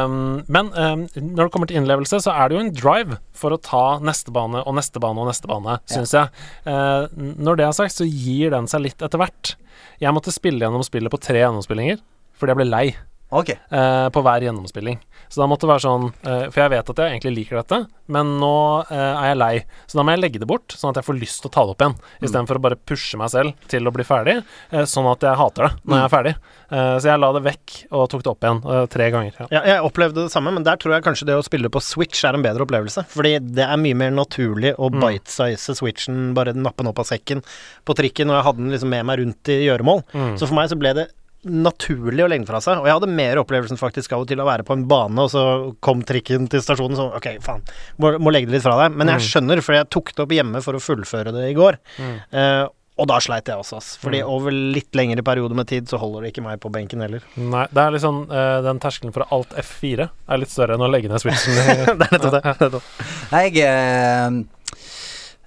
Um, 0.05 0.43
men 0.51 0.69
um, 0.75 1.07
når 1.15 1.47
det 1.47 1.53
kommer 1.55 1.71
til 1.71 1.79
innlevelse, 1.81 2.21
så 2.21 2.35
er 2.35 2.51
det 2.51 2.59
jo 2.59 2.65
en 2.67 2.73
drive 2.75 3.19
for 3.33 3.55
å 3.55 3.61
ta 3.63 3.85
neste 4.05 4.35
bane 4.35 4.61
og 4.67 4.77
neste 4.77 5.01
bane 5.01 5.23
og 5.23 5.31
neste 5.31 5.49
bane, 5.49 5.79
syns 5.89 6.13
jeg. 6.19 6.29
Uh, 6.67 7.07
når 7.17 7.61
det 7.63 7.69
er 7.69 7.77
sagt, 7.79 7.97
så 7.97 8.05
gir 8.05 8.53
den 8.53 8.69
seg 8.69 8.83
litt 8.85 9.01
etter 9.01 9.23
hvert. 9.23 9.55
Jeg 10.03 10.13
måtte 10.13 10.35
spille 10.35 10.61
gjennom 10.61 10.85
spillet 10.85 11.15
på 11.15 11.23
tre 11.23 11.41
gjennomspillinger 11.41 12.03
fordi 12.39 12.53
jeg 12.53 12.59
ble 12.61 12.69
lei. 12.69 12.85
Ok. 13.31 13.51
Uh, 13.73 14.09
på 14.09 14.23
hver 14.25 14.41
gjennomspilling. 14.47 14.99
Så 15.29 15.43
da 15.43 15.47
måtte 15.51 15.67
det 15.67 15.73
være 15.75 15.83
sånn 15.85 16.07
uh, 16.25 16.47
For 16.49 16.63
jeg 16.63 16.71
vet 16.73 16.91
at 16.95 17.01
jeg 17.03 17.13
egentlig 17.13 17.33
liker 17.37 17.59
dette, 17.61 17.79
men 18.09 18.31
nå 18.41 18.53
uh, 18.89 18.93
er 19.21 19.27
jeg 19.35 19.37
lei. 19.37 19.51
Så 19.85 19.99
da 19.99 20.05
må 20.07 20.15
jeg 20.15 20.23
legge 20.23 20.41
det 20.41 20.49
bort, 20.49 20.73
sånn 20.73 20.95
at 20.95 21.01
jeg 21.03 21.09
får 21.11 21.19
lyst 21.21 21.43
til 21.43 21.51
å 21.51 21.53
ta 21.53 21.65
det 21.69 21.75
opp 21.75 21.85
igjen. 21.85 21.97
Mm. 21.99 22.25
Istedenfor 22.25 22.57
å 22.61 22.63
bare 22.65 22.79
pushe 22.89 23.21
meg 23.21 23.29
selv 23.35 23.69
til 23.69 23.85
å 23.85 23.93
bli 23.93 24.07
ferdig, 24.09 24.39
eh, 24.73 24.87
sånn 24.89 25.11
at 25.13 25.27
jeg 25.29 25.37
hater 25.43 25.69
det 25.69 25.73
når 25.85 25.99
jeg 26.01 26.07
er 26.09 26.15
ferdig. 26.15 26.33
Eh, 26.69 26.95
så 26.97 27.11
jeg 27.11 27.21
la 27.21 27.31
det 27.37 27.45
vekk 27.45 27.77
og 27.93 28.07
tok 28.15 28.25
det 28.25 28.33
opp 28.33 28.49
igjen 28.49 28.89
tre 28.97 29.11
ganger. 29.13 29.37
Ja. 29.43 29.49
Ja, 29.59 29.63
jeg 29.75 29.85
opplevde 29.91 30.25
det 30.25 30.33
samme, 30.33 30.55
men 30.57 30.65
der 30.65 30.81
tror 30.81 30.97
jeg 30.97 31.05
kanskje 31.05 31.29
det 31.29 31.37
å 31.37 31.45
spille 31.45 31.69
på 31.73 31.83
Switch 31.85 32.25
er 32.25 32.37
en 32.39 32.45
bedre 32.45 32.65
opplevelse. 32.65 33.05
Fordi 33.13 33.37
det 33.45 33.69
er 33.69 33.77
mye 33.81 33.97
mer 34.07 34.17
naturlig 34.17 34.73
å 34.77 34.89
Mm. 34.89 35.01
bite-size 35.05 35.77
Switchen, 35.77 36.33
bare 36.35 36.57
nappe 36.57 36.81
den 36.81 36.89
opp 36.89 36.99
av 37.05 37.05
sekken 37.13 37.45
på 37.85 37.95
trikken, 37.99 38.33
og 38.33 38.39
jeg 38.41 38.47
hadde 38.49 38.63
den 38.65 38.73
liksom 38.73 38.89
med 38.89 39.05
meg 39.05 39.19
rundt 39.21 39.53
i 39.53 39.61
gjøremål. 39.69 40.03
Mm. 40.15 40.35
Så 40.41 40.49
for 40.49 40.57
meg 40.57 40.73
så 40.73 40.79
ble 40.81 40.95
det 40.97 41.09
naturlig 41.47 42.25
å 42.25 42.29
legge 42.29 42.43
den 42.45 42.49
fra 42.51 42.61
seg. 42.65 42.81
Og 42.81 42.87
jeg 42.89 42.97
hadde 42.99 43.11
mer 43.15 43.39
opplevelsen 43.43 43.79
faktisk 43.79 44.13
av 44.17 44.25
og 44.25 44.29
til 44.31 44.41
å 44.43 44.47
være 44.49 44.65
på 44.67 44.75
en 44.75 44.87
bane, 44.91 45.23
og 45.23 45.31
så 45.31 45.43
kom 45.85 46.03
trikken 46.07 46.49
til 46.51 46.61
stasjonen, 46.65 46.97
så 46.99 47.07
ok, 47.17 47.29
faen, 47.45 47.63
må, 48.03 48.15
må 48.19 48.33
legge 48.35 48.51
det 48.51 48.59
litt 48.59 48.67
fra 48.67 48.79
deg. 48.83 48.97
Men 48.99 49.13
jeg 49.15 49.21
Mm. 49.23 49.29
skjønner, 49.29 49.63
for 49.63 49.75
jeg 49.79 49.89
tok 49.95 50.11
det 50.15 50.25
opp 50.27 50.35
hjemme 50.35 50.63
for 50.65 50.75
å 50.75 50.83
fullføre 50.83 51.33
det 51.33 51.47
i 51.51 51.55
går. 51.55 51.79
Mm. 51.99 52.17
Eh, 52.33 52.67
og 52.99 53.07
da 53.07 53.21
sleit 53.23 53.47
jeg 53.47 53.55
også, 53.63 53.77
ass. 53.79 53.93
Fordi 54.03 54.19
Mm. 54.25 54.29
over 54.35 54.51
litt 54.51 54.91
lengre 54.99 55.23
periode 55.23 55.55
med 55.55 55.69
tid 55.71 55.87
så 55.87 56.01
holder 56.03 56.23
det 56.27 56.33
ikke 56.35 56.43
meg 56.43 56.59
på 56.59 56.73
benken 56.75 56.99
heller. 57.01 57.23
Nei, 57.37 57.67
det 57.71 57.79
er 57.85 57.91
litt 57.95 58.03
sånn 58.03 58.25
eh, 58.29 58.61
Den 58.67 58.81
terskelen 58.83 59.15
for 59.15 59.23
alt 59.31 59.51
F4 59.55 60.09
er 60.29 60.39
litt 60.43 60.51
større 60.51 60.75
enn 60.75 60.83
å 60.83 60.91
legge 60.91 61.07
ned 61.09 61.21
switchen. 61.23 61.55
det 61.55 61.95
er 61.95 61.95
nettopp 61.95 62.33
det. 62.35 62.43
nettopp. 62.59 62.83
Nei, 63.31 63.45
jeg 63.55 63.63
uh, 63.63 64.43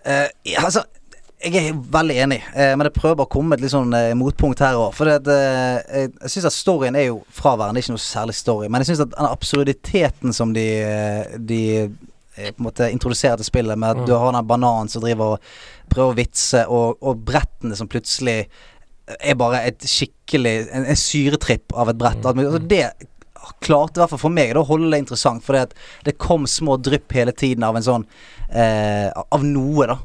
uh, 0.08 0.28
Altså, 0.64 0.86
jeg 1.44 1.70
er 1.72 1.78
veldig 1.94 2.16
enig, 2.26 2.38
eh, 2.54 2.72
men 2.78 2.86
jeg 2.88 2.94
prøver 2.96 3.16
bare 3.20 3.30
å 3.30 3.34
komme 3.34 3.50
med 3.54 3.60
et 3.60 3.66
litt 3.66 3.74
sånn 3.74 3.94
eh, 3.98 4.12
motpunkt 4.18 4.62
her 4.62 4.78
òg. 4.80 4.94
For 4.98 5.10
det, 5.10 5.34
eh, 5.34 5.80
jeg, 6.02 6.12
jeg 6.22 6.34
syns 6.36 6.48
at 6.52 6.56
storyen 6.58 6.98
er 7.00 7.08
jo 7.10 7.20
fraværende, 7.34 7.82
ikke 7.82 7.96
noe 7.96 8.04
særlig 8.04 8.36
story. 8.38 8.70
Men 8.70 8.84
jeg 8.84 8.92
syns 8.92 9.04
at 9.08 9.14
den 9.16 9.30
absurditeten 9.30 10.36
som 10.38 10.54
de, 10.54 10.66
eh, 10.86 11.38
de 11.40 11.62
eh, 11.82 12.52
på 12.52 12.62
en 12.62 12.68
måte 12.70 12.90
introduserer 12.94 13.42
til 13.42 13.50
spillet, 13.50 13.78
med 13.78 13.90
at 13.96 14.02
Mm. 14.04 14.06
du 14.08 14.14
har 14.18 14.32
den 14.38 14.48
bananen 14.48 14.90
som 14.90 15.02
driver 15.04 15.36
og 15.36 15.40
prøver 15.90 16.14
å 16.14 16.20
vitse, 16.22 16.66
og, 16.70 16.98
og 17.02 17.24
brettene 17.28 17.76
som 17.76 17.90
plutselig 17.92 18.48
er 19.20 19.36
bare 19.36 19.64
et 19.68 19.82
skikkelig 19.84 20.70
En, 20.72 20.86
en 20.88 20.96
syretripp 20.96 21.74
av 21.76 21.90
et 21.92 21.98
brett. 22.00 22.22
Mm. 22.24 22.46
Altså, 22.46 22.62
det 22.70 22.86
klarte 23.62 23.98
i 23.98 24.02
hvert 24.02 24.14
fall 24.14 24.22
for 24.22 24.32
meg 24.34 24.54
da 24.54 24.62
å 24.62 24.68
holde 24.70 24.92
det 24.94 25.02
interessant, 25.02 25.44
fordi 25.44 25.66
at 25.66 25.74
det 26.06 26.14
kom 26.22 26.46
små 26.48 26.78
drypp 26.80 27.12
hele 27.18 27.34
tiden 27.36 27.66
av 27.68 27.76
en 27.76 27.84
sånn 27.84 28.06
eh, 28.54 29.10
Av 29.12 29.44
noe, 29.44 29.88
da. 29.90 29.98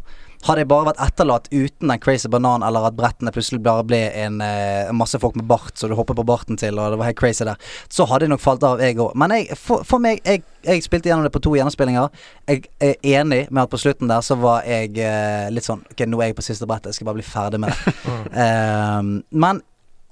Hadde 0.47 0.63
jeg 0.63 0.69
bare 0.71 0.87
vært 0.91 1.01
etterlatt 1.03 1.49
uten 1.51 1.91
den 1.91 2.01
crazy 2.03 2.29
bananen, 2.31 2.63
eller 2.67 2.87
at 2.87 2.97
brettene 2.99 3.33
plutselig 3.35 3.59
bare 3.65 3.83
ble 3.87 3.99
en 4.23 4.39
eh, 4.45 4.93
masse 4.95 5.19
folk 5.23 5.35
med 5.39 5.49
bart, 5.51 5.73
så 5.75 5.91
du 5.91 5.97
hopper 5.99 6.15
på 6.19 6.25
barten 6.27 6.59
til, 6.61 6.79
og 6.79 6.95
det 6.95 7.01
var 7.01 7.11
helt 7.11 7.19
crazy 7.19 7.47
der, 7.49 7.59
så 7.91 8.07
hadde 8.07 8.29
jeg 8.29 8.35
nok 8.35 8.45
falt 8.45 8.67
av, 8.67 8.83
jeg 8.83 8.99
òg. 9.03 9.17
Men 9.19 9.35
jeg, 9.35 9.59
for, 9.59 9.83
for 9.89 10.03
meg, 10.03 10.23
jeg, 10.23 10.45
jeg 10.67 10.85
spilte 10.87 11.11
gjennom 11.11 11.27
det 11.27 11.33
på 11.35 11.43
to 11.43 11.57
gjennomspillinger. 11.59 12.15
Jeg 12.47 12.63
er 12.79 12.95
enig 13.19 13.41
med 13.51 13.65
at 13.65 13.73
på 13.73 13.81
slutten 13.83 14.13
der 14.13 14.23
så 14.23 14.39
var 14.39 14.63
jeg 14.69 14.95
eh, 15.03 15.49
litt 15.51 15.67
sånn 15.67 15.83
Ok, 15.91 16.05
nå 16.07 16.21
er 16.23 16.31
jeg 16.31 16.39
på 16.39 16.47
siste 16.47 16.69
brettet, 16.69 16.93
jeg 16.93 17.01
skal 17.01 17.11
bare 17.11 17.19
bli 17.19 17.27
ferdig 17.27 17.63
med 17.63 17.75
det. 17.75 17.97
um, 18.39 19.13
men 19.47 19.63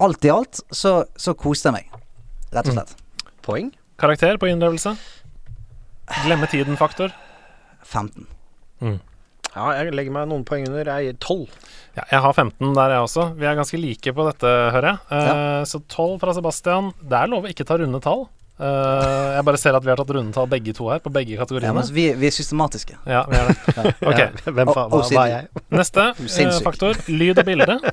alt 0.02 0.26
i 0.26 0.34
alt 0.34 0.64
så, 0.74 0.96
så 1.14 1.38
koste 1.38 1.70
jeg 1.70 1.78
meg, 1.78 2.04
rett 2.54 2.70
og 2.72 2.80
slett. 2.80 2.94
Poeng? 3.46 3.70
Karakter 4.00 4.40
på 4.42 4.50
innlevelse? 4.50 4.96
Glemme 6.24 6.50
tiden-faktor? 6.50 7.14
15. 7.84 8.26
Mm. 8.82 8.98
Ja, 9.54 9.68
jeg 9.78 9.94
legger 9.94 10.14
meg 10.16 10.28
noen 10.30 10.44
poeng 10.46 10.66
under. 10.68 10.88
Jeg 10.98 11.12
gir 11.12 11.18
12. 11.22 11.58
Ja, 11.94 12.04
jeg 12.10 12.20
har 12.24 12.32
15 12.34 12.72
der, 12.74 12.90
jeg 12.96 13.04
også. 13.06 13.26
Vi 13.38 13.46
er 13.46 13.54
ganske 13.58 13.78
like 13.78 14.14
på 14.16 14.24
dette, 14.26 14.50
hører 14.74 14.88
jeg. 14.90 14.98
Eh, 15.14 15.64
Så 15.70 15.78
12 15.86 16.18
fra 16.20 16.34
Sebastian. 16.34 16.92
Det 17.00 17.20
er 17.20 17.30
lov 17.30 17.46
å 17.46 17.52
ikke 17.52 17.66
ta 17.68 17.76
runde 17.78 18.00
tall. 18.02 18.26
Eh, 18.54 19.30
jeg 19.34 19.44
bare 19.48 19.58
ser 19.58 19.74
at 19.74 19.82
vi 19.82 19.90
har 19.90 19.98
tatt 19.98 20.12
rundetall 20.14 20.46
begge 20.50 20.74
to 20.76 20.86
her, 20.92 21.00
på 21.02 21.10
begge 21.14 21.34
kategoriene. 21.40 21.82
Ja, 21.82 21.94
vi, 21.96 22.06
vi 22.20 22.28
er 22.30 22.34
systematiske. 22.36 22.98
Ja, 23.10 23.24
vi 23.30 23.40
er 23.40 23.50
det. 23.50 23.94
Ok. 24.10 24.20
Hvem 24.46 24.70
faen 24.70 24.92
hva, 24.94 25.02
hva 25.02 25.24
er 25.26 25.32
jeg? 25.32 25.64
Neste 25.74 26.06
sinnssyk. 26.36 26.62
faktor, 26.66 26.98
lyd 27.10 27.40
og 27.42 27.48
bilde. 27.50 27.78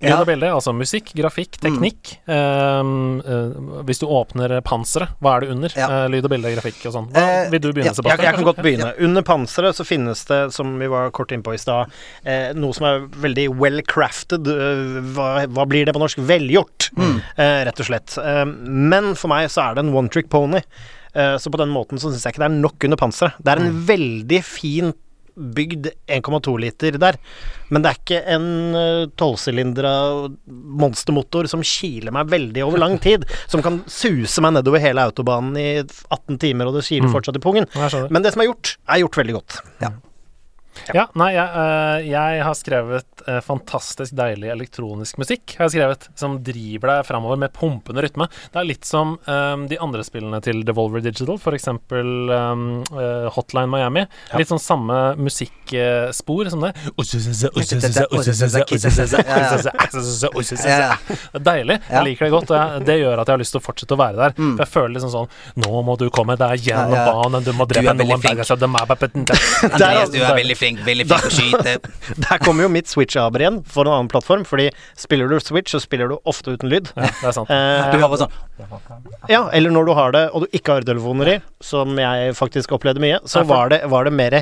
Lyd 0.00 0.08
Ja. 0.08 0.16
og 0.22 0.30
bilde, 0.30 0.48
altså 0.48 0.72
musikk, 0.72 1.10
grafikk, 1.12 1.58
teknikk. 1.60 2.14
Um, 2.24 3.18
uh, 3.20 3.82
hvis 3.84 3.98
du 4.00 4.06
åpner 4.08 4.54
panseret, 4.64 5.10
hva 5.20 5.34
er 5.36 5.44
det 5.44 5.50
under? 5.52 5.74
Ja. 5.76 5.88
Eh, 5.92 6.04
lyd 6.14 6.24
og 6.24 6.32
bilde, 6.32 6.54
grafikk 6.54 6.86
og 6.88 6.94
sånn. 6.94 7.10
Vil 7.52 7.60
du 7.60 7.66
begynne, 7.68 7.90
ja, 7.90 7.92
Jeg, 7.92 7.98
Sebastian? 7.98 8.22
jeg 8.24 8.38
kan 8.38 8.46
godt 8.48 8.62
begynne. 8.64 8.88
Under 9.04 9.26
panseret 9.28 9.76
så 9.76 9.84
finnes 9.84 10.22
det, 10.30 10.38
som 10.56 10.72
vi 10.80 10.88
var 10.88 11.12
kort 11.12 11.34
innpå 11.36 11.52
i 11.52 11.60
stad, 11.60 11.92
eh, 12.24 12.54
noe 12.56 12.72
som 12.78 12.86
er 12.88 13.04
veldig 13.26 13.44
well 13.60 13.82
crafted. 13.84 14.48
hva, 15.12 15.28
hva 15.52 15.68
blir 15.68 15.84
det 15.84 15.92
på 15.92 16.00
norsk? 16.00 16.24
Velgjort, 16.32 16.88
eh, 17.36 17.60
rett 17.68 17.84
og 17.84 17.90
slett. 17.90 18.16
Eh, 18.24 18.46
men 18.48 19.12
for 19.20 19.28
meg 19.34 19.50
så 19.52 19.66
er 19.68 19.76
det 19.82 19.84
en 19.90 19.98
one 20.04 20.12
trick 20.14 20.30
pony. 20.32 20.62
Eh, 21.12 21.36
så 21.42 21.50
på 21.50 21.58
den 21.60 21.72
måten 21.74 21.98
så 21.98 22.08
syns 22.12 22.22
jeg 22.24 22.36
ikke 22.36 22.44
det 22.46 22.50
er 22.52 22.58
nok 22.62 22.88
under 22.88 23.00
panseret. 23.00 23.38
Det 23.42 23.52
er 23.56 23.64
en 23.66 23.80
veldig 23.88 24.42
fin 24.46 24.92
bygd 25.40 25.86
1,2 26.10 26.52
liter 26.60 26.96
der, 27.00 27.16
men 27.72 27.80
det 27.80 27.88
er 27.88 27.98
ikke 28.00 28.18
en 28.34 28.48
uh, 28.74 29.06
tolvsylindra 29.16 29.92
monstermotor 30.82 31.48
som 31.48 31.62
kiler 31.64 32.12
meg 32.12 32.28
veldig 32.28 32.64
over 32.66 32.82
lang 32.82 32.98
tid, 33.00 33.24
som 33.52 33.62
kan 33.64 33.78
suse 33.88 34.42
meg 34.44 34.56
nedover 34.58 34.82
hele 34.82 35.06
autobanen 35.08 35.56
i 35.56 35.68
18 35.80 36.36
timer, 36.42 36.68
og 36.68 36.76
det 36.76 36.84
kiler 36.90 37.08
Mm. 37.08 37.14
fortsatt 37.14 37.38
i 37.38 37.44
pungen. 37.46 37.66
Men 38.12 38.26
det 38.26 38.34
som 38.34 38.42
er 38.42 38.50
gjort, 38.50 38.74
er 38.90 39.00
gjort 39.04 39.16
veldig 39.22 39.38
godt. 39.38 39.60
Ja, 40.94 41.06
nei, 41.18 41.32
jeg, 41.34 41.48
eh, 41.62 42.10
jeg 42.10 42.42
har 42.46 42.54
skrevet 42.56 43.19
eh, 43.28 43.40
fantastisk 43.44 44.14
deilig 44.16 44.50
elektronisk 44.52 45.18
musikk. 45.20 45.56
Har 45.58 45.68
jeg 45.68 45.76
skrevet 45.76 46.08
Som 46.18 46.38
driver 46.44 46.94
deg 46.94 47.06
framover 47.08 47.40
med 47.40 47.52
pumpende 47.56 48.02
rytme. 48.04 48.28
Det 48.52 48.60
er 48.60 48.68
litt 48.68 48.86
som 48.88 49.16
eh, 49.26 49.56
de 49.70 49.78
andre 49.82 50.04
spillene 50.06 50.40
til 50.44 50.62
Devolver 50.66 51.02
Digital, 51.04 51.38
f.eks. 51.40 51.68
Um, 51.70 52.64
eh, 52.94 53.28
Hotline 53.34 53.70
Miami. 53.70 54.06
Litt 54.38 54.50
sånn 54.50 54.62
samme 54.62 54.98
musikkspor 55.20 56.50
som 56.52 56.66
det. 56.66 56.72
Deilig. 61.50 61.78
Jeg 61.90 62.06
liker 62.06 62.26
det 62.26 62.32
godt, 62.34 62.54
og 62.54 62.86
det 62.86 62.98
gjør 63.00 63.22
at 63.22 63.28
jeg 63.28 63.36
har 63.36 63.42
lyst 63.42 63.56
til 63.56 63.62
å 63.62 63.64
fortsette 63.64 63.96
å 63.96 64.00
være 64.00 64.18
der. 64.20 64.36
Mm. 64.38 64.54
For 64.54 64.64
jeg 64.64 64.72
føler 64.74 64.94
liksom 64.96 65.12
sånn 65.14 65.28
Nå 65.60 65.82
må 65.86 65.96
du 66.00 66.06
komme 66.14 66.36
deg 66.40 66.66
gjennom 66.68 66.94
Ja, 66.94 67.04
ja. 67.06 67.14
banen, 67.14 67.44
du 67.46 67.52
må 67.56 67.66
drepe 67.70 67.94
noen 67.96 68.22
Andreas, 69.70 70.10
du 70.12 70.18
er 70.20 70.36
veldig 70.36 70.56
flink, 70.58 70.82
veldig 70.86 71.06
flink 71.08 71.26
å 71.26 71.32
skyte. 71.34 71.76
Der 72.26 72.42
kommer 72.42 72.66
jo 72.66 72.70
mitt 72.72 72.90
Switch-aber 73.20 73.40
igjen 73.44 73.58
for 73.68 73.84
en 73.86 73.92
annen 73.92 74.08
plattform, 74.10 74.44
fordi 74.48 74.70
spiller 74.96 75.28
du 75.28 75.38
Switch, 75.40 75.72
så 75.74 75.80
spiller 75.82 76.08
du 76.08 76.16
ofte 76.24 76.54
uten 76.56 76.68
lyd. 76.70 76.90
Ja, 76.96 77.02
det 77.20 77.28
er 77.28 77.32
sant. 77.36 77.50
Eh, 77.50 77.90
Du 77.92 77.98
har 78.00 78.16
sånn 78.16 78.30
Ja, 79.28 79.48
eller 79.56 79.70
når 79.72 79.86
du 79.86 79.92
har 79.96 80.12
det 80.12 80.22
og 80.34 80.42
du 80.44 80.46
ikke 80.56 80.72
har 80.74 80.80
øretelefoner 80.82 81.28
i, 81.34 81.36
som 81.64 81.96
jeg 81.98 82.34
faktisk 82.38 82.72
opplevde 82.76 83.00
mye, 83.02 83.20
så 83.28 83.42
var 83.48 83.68
det, 83.72 83.82
var 83.90 84.04
det 84.04 84.12
mer 84.12 84.36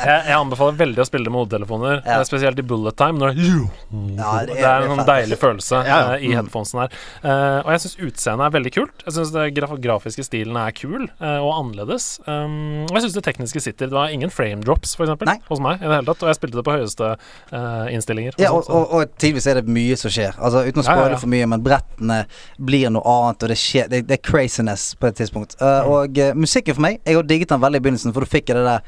Jeg, 0.00 0.18
jeg 0.26 0.36
anbefaler 0.36 0.76
veldig 0.78 1.02
å 1.02 1.06
spille 1.08 1.26
det 1.26 1.32
med 1.34 1.40
hodetelefoner, 1.44 2.02
Ja. 2.04 2.18
eh, 2.20 2.24
spesielt 2.28 2.58
i 2.58 2.62
bullet 2.66 2.96
time. 2.96 3.18
Når 3.20 3.34
det, 3.34 4.16
Ja, 4.16 4.44
det 4.46 4.58
er 4.60 4.82
en 4.82 4.90
sånn 4.90 5.00
fett. 5.02 5.06
deilig 5.10 5.38
følelse 5.40 5.80
Ja, 5.86 5.98
ja. 6.00 6.14
eh, 6.16 6.24
i 6.28 6.32
headphonesen 6.36 6.80
her. 6.80 6.90
Eh, 7.24 7.58
og 7.64 7.70
jeg 7.74 7.80
syns 7.84 7.96
utseendet 8.08 8.46
er 8.46 8.54
veldig 8.58 8.72
kult. 8.74 9.04
Jeg 9.06 9.14
syns 9.16 9.32
den 9.32 9.54
graf 9.54 9.74
grafiske 9.80 10.24
stilen 10.26 10.56
er 10.56 10.72
kul 10.76 11.08
eh, 11.20 11.38
og 11.40 11.52
annerledes. 11.56 12.20
Um, 12.26 12.84
og 12.88 12.94
jeg 12.96 13.04
syns 13.06 13.14
det 13.18 13.24
tekniske 13.24 13.60
sitter. 13.64 13.86
Det 13.90 13.96
var 13.96 14.08
ingen 14.14 14.30
frame 14.30 14.62
drops, 14.64 14.94
for 14.96 15.06
eksempel, 15.06 15.26
Nei. 15.30 15.38
hos 15.48 15.60
meg 15.60 15.79
i 15.80 15.86
det 15.88 15.94
hele 15.94 16.06
tatt. 16.06 16.22
Og 16.22 16.30
jeg 16.30 16.38
spilte 16.38 16.60
det 16.60 16.64
på 16.66 16.74
høyeste 16.76 17.12
uh, 17.16 17.86
innstillinger. 17.90 18.36
Ja, 18.38 18.52
og 18.52 18.68
og, 18.68 18.82
og, 18.84 18.94
og 19.00 19.14
tidvis 19.20 19.48
er 19.50 19.60
det 19.60 19.66
mye 19.72 19.96
som 19.98 20.12
skjer. 20.12 20.36
Altså 20.38 20.64
Uten 20.68 20.82
å 20.82 20.86
Ja, 20.86 20.96
ja, 21.00 21.08
ja. 21.14 21.20
for 21.20 21.32
mye, 21.32 21.46
men 21.50 21.64
brettene 21.64 22.24
blir 22.58 22.90
noe 22.92 23.04
annet, 23.16 23.42
og 23.42 23.52
det 23.52 23.58
skjer 23.60 23.88
Det, 23.90 24.04
det 24.08 24.18
er 24.18 24.24
craziness 24.30 24.94
på 25.00 25.10
et 25.10 25.16
tidspunkt. 25.20 25.56
Uh, 25.62 25.80
Og 25.88 26.20
uh, 26.20 26.34
musikken 26.36 26.76
for 26.76 26.84
meg 26.86 27.00
Jeg 27.04 27.16
har 27.16 27.26
digget 27.26 27.54
den 27.54 27.62
veldig 27.64 27.80
i 27.80 27.84
begynnelsen, 27.86 28.14
for 28.16 28.26
du 28.26 28.30
fikk 28.30 28.52
det 28.52 28.66
der 28.66 28.84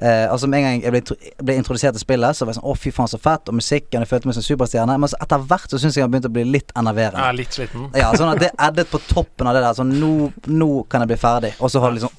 Eh, 0.00 0.32
altså 0.32 0.46
Med 0.48 0.58
en 0.58 0.64
gang 0.64 0.82
jeg 0.82 0.92
ble, 0.94 1.00
ble, 1.44 1.54
introdusert 1.60 1.92
til 1.92 2.00
spillet, 2.00 2.36
Så 2.36 2.46
var 2.46 2.54
jeg 2.54 2.60
sånn 2.60 2.70
Å, 2.72 2.74
fy 2.78 2.90
faen, 2.94 3.08
så 3.10 3.18
fett. 3.20 3.48
Og 3.52 3.56
musikken. 3.58 4.00
Jeg 4.00 4.08
følte 4.08 4.26
meg 4.30 4.36
som 4.38 4.46
superstjerne. 4.46 4.94
Men 5.00 5.08
etter 5.20 5.38
hvert 5.50 5.68
så 5.72 5.76
syns 5.82 5.94
jeg 5.98 6.04
han 6.06 6.12
begynte 6.12 6.30
å 6.30 6.34
bli 6.34 6.44
litt 6.48 6.70
enerverende. 6.78 7.20
Ja, 7.20 7.32
litt 7.36 7.52
sliten. 7.56 7.80
Ja, 7.96 8.08
sånn 8.16 8.32
at 8.32 8.40
det 8.40 8.50
eddet 8.56 8.88
på 8.92 8.98
toppen 9.10 9.46
av 9.50 9.54
det 9.56 9.62
der. 9.66 9.74
Sånn 9.76 9.92
nå, 10.00 10.12
nå 10.48 10.70
kan 10.90 10.98
jeg 11.04 11.08
bli 11.12 11.20
ferdig. 11.20 11.52
Og 11.60 11.68
så 11.72 11.76
har 11.84 11.88
du 11.92 11.96
liksom 11.98 12.12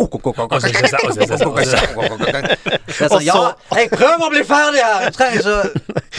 Det 2.91 3.01
er 3.01 3.09
sånn 3.11 3.25
Ja, 3.25 3.53
jeg 3.77 3.87
prøver 3.93 4.23
å 4.27 4.29
bli 4.31 4.43
ferdig 4.45 4.81
her! 4.83 4.99
Du 5.07 5.11
trenger 5.15 5.37
ikke 5.39 5.59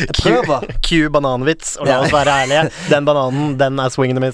Jeg 0.02 0.09
prøver. 0.18 0.59
Q-bananvits, 0.82 1.68
og 1.78 1.84
la 1.86 2.01
oss 2.02 2.12
være 2.14 2.30
ærlige. 2.43 2.62
Den 2.89 3.05
bananen, 3.06 3.59
den 3.60 3.78
er 3.82 3.89
swing 3.93 4.12
min. 4.16 4.22
Men 4.22 4.32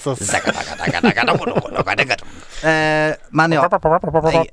ja. 3.52 3.60
Jeg, 3.68 3.72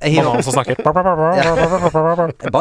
jeg 0.02 0.12
hiver. 0.16 0.26
Bananen 0.26 0.46
som 0.46 0.54
snakker. 0.58 0.76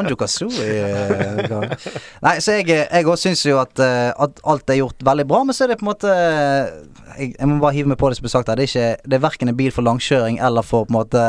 Banjo 0.04 0.16
Kazooie 0.20 0.84
eh, 0.84 1.86
Nei, 2.24 2.34
så 2.44 2.58
jeg 2.60 3.04
òg 3.08 3.16
syns 3.20 3.42
jo 3.46 3.56
at, 3.62 3.80
eh, 3.82 4.10
at 4.12 4.42
alt 4.44 4.70
er 4.70 4.78
gjort 4.82 5.04
veldig 5.08 5.26
bra, 5.30 5.42
men 5.48 5.56
så 5.56 5.64
er 5.64 5.72
det 5.72 5.78
på 5.80 5.86
en 5.86 5.90
måte 5.92 6.12
Jeg, 6.12 7.32
jeg 7.38 7.48
må 7.48 7.58
bare 7.62 7.74
hive 7.76 7.90
meg 7.92 7.98
på 8.00 8.10
det 8.10 8.18
som 8.18 8.26
ble 8.26 8.32
sagt 8.32 8.50
her. 8.52 8.58
Det 8.60 8.66
er 8.68 8.72
ikke 8.72 9.10
Det 9.10 9.18
er 9.18 9.24
verken 9.24 9.52
en 9.52 9.58
bil 9.58 9.72
for 9.74 9.86
langkjøring 9.86 10.38
eller 10.44 10.66
for 10.66 10.86
på 10.88 10.94
en 10.94 10.98
måte 11.00 11.24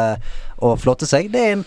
å 0.60 0.76
flotte 0.80 1.08
seg. 1.10 1.32
Det 1.34 1.42
er 1.42 1.58
en 1.60 1.66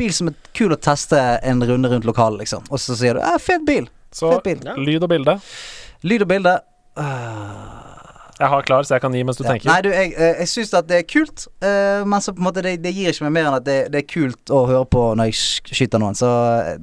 bil 0.00 0.12
som 0.16 0.30
er 0.30 0.36
kul 0.56 0.72
å 0.74 0.78
teste 0.80 1.18
en 1.46 1.60
runde 1.68 1.90
rundt 1.92 2.06
lokalet, 2.08 2.40
liksom. 2.44 2.64
Og 2.70 2.80
så 2.80 2.96
sier 2.96 3.18
du 3.18 3.24
fet 3.42 3.66
bil'. 3.68 3.88
Så 4.12 4.30
Fet 4.40 4.64
bil. 4.64 4.72
lyd 4.80 5.04
og 5.04 5.10
bilde. 5.12 5.36
Lyd 6.02 6.22
og 6.24 6.28
bilde. 6.28 6.54
øh, 6.98 7.79
Jeg 8.40 8.48
har 8.48 8.62
klar, 8.64 8.86
så 8.88 8.96
jeg 8.96 9.02
kan 9.04 9.12
gi 9.12 9.22
mens 9.28 9.36
du 9.36 9.44
Ja. 9.44 9.52
tenker. 9.52 9.68
Nei, 9.68 9.80
du, 9.84 9.90
jeg, 9.92 10.14
eh, 10.16 10.38
jeg 10.40 10.48
syns 10.48 10.72
at 10.78 10.88
det 10.88 11.02
er 11.02 11.06
kult, 11.08 11.46
uh, 11.60 12.02
men 12.08 12.24
så 12.24 12.32
på 12.32 12.40
en 12.40 12.46
måte 12.48 12.62
det, 12.64 12.78
det 12.82 12.94
gir 12.96 13.12
ikke 13.12 13.26
meg 13.28 13.36
mer 13.36 13.50
enn 13.50 13.58
at 13.60 13.66
det, 13.68 13.78
det 13.92 14.00
er 14.04 14.08
kult 14.08 14.52
å 14.54 14.64
høre 14.70 14.86
på 14.88 15.02
når 15.18 15.28
jeg 15.28 15.76
skyter 15.76 16.00
noen, 16.00 16.16
så 16.16 16.30
eh, 16.64 16.78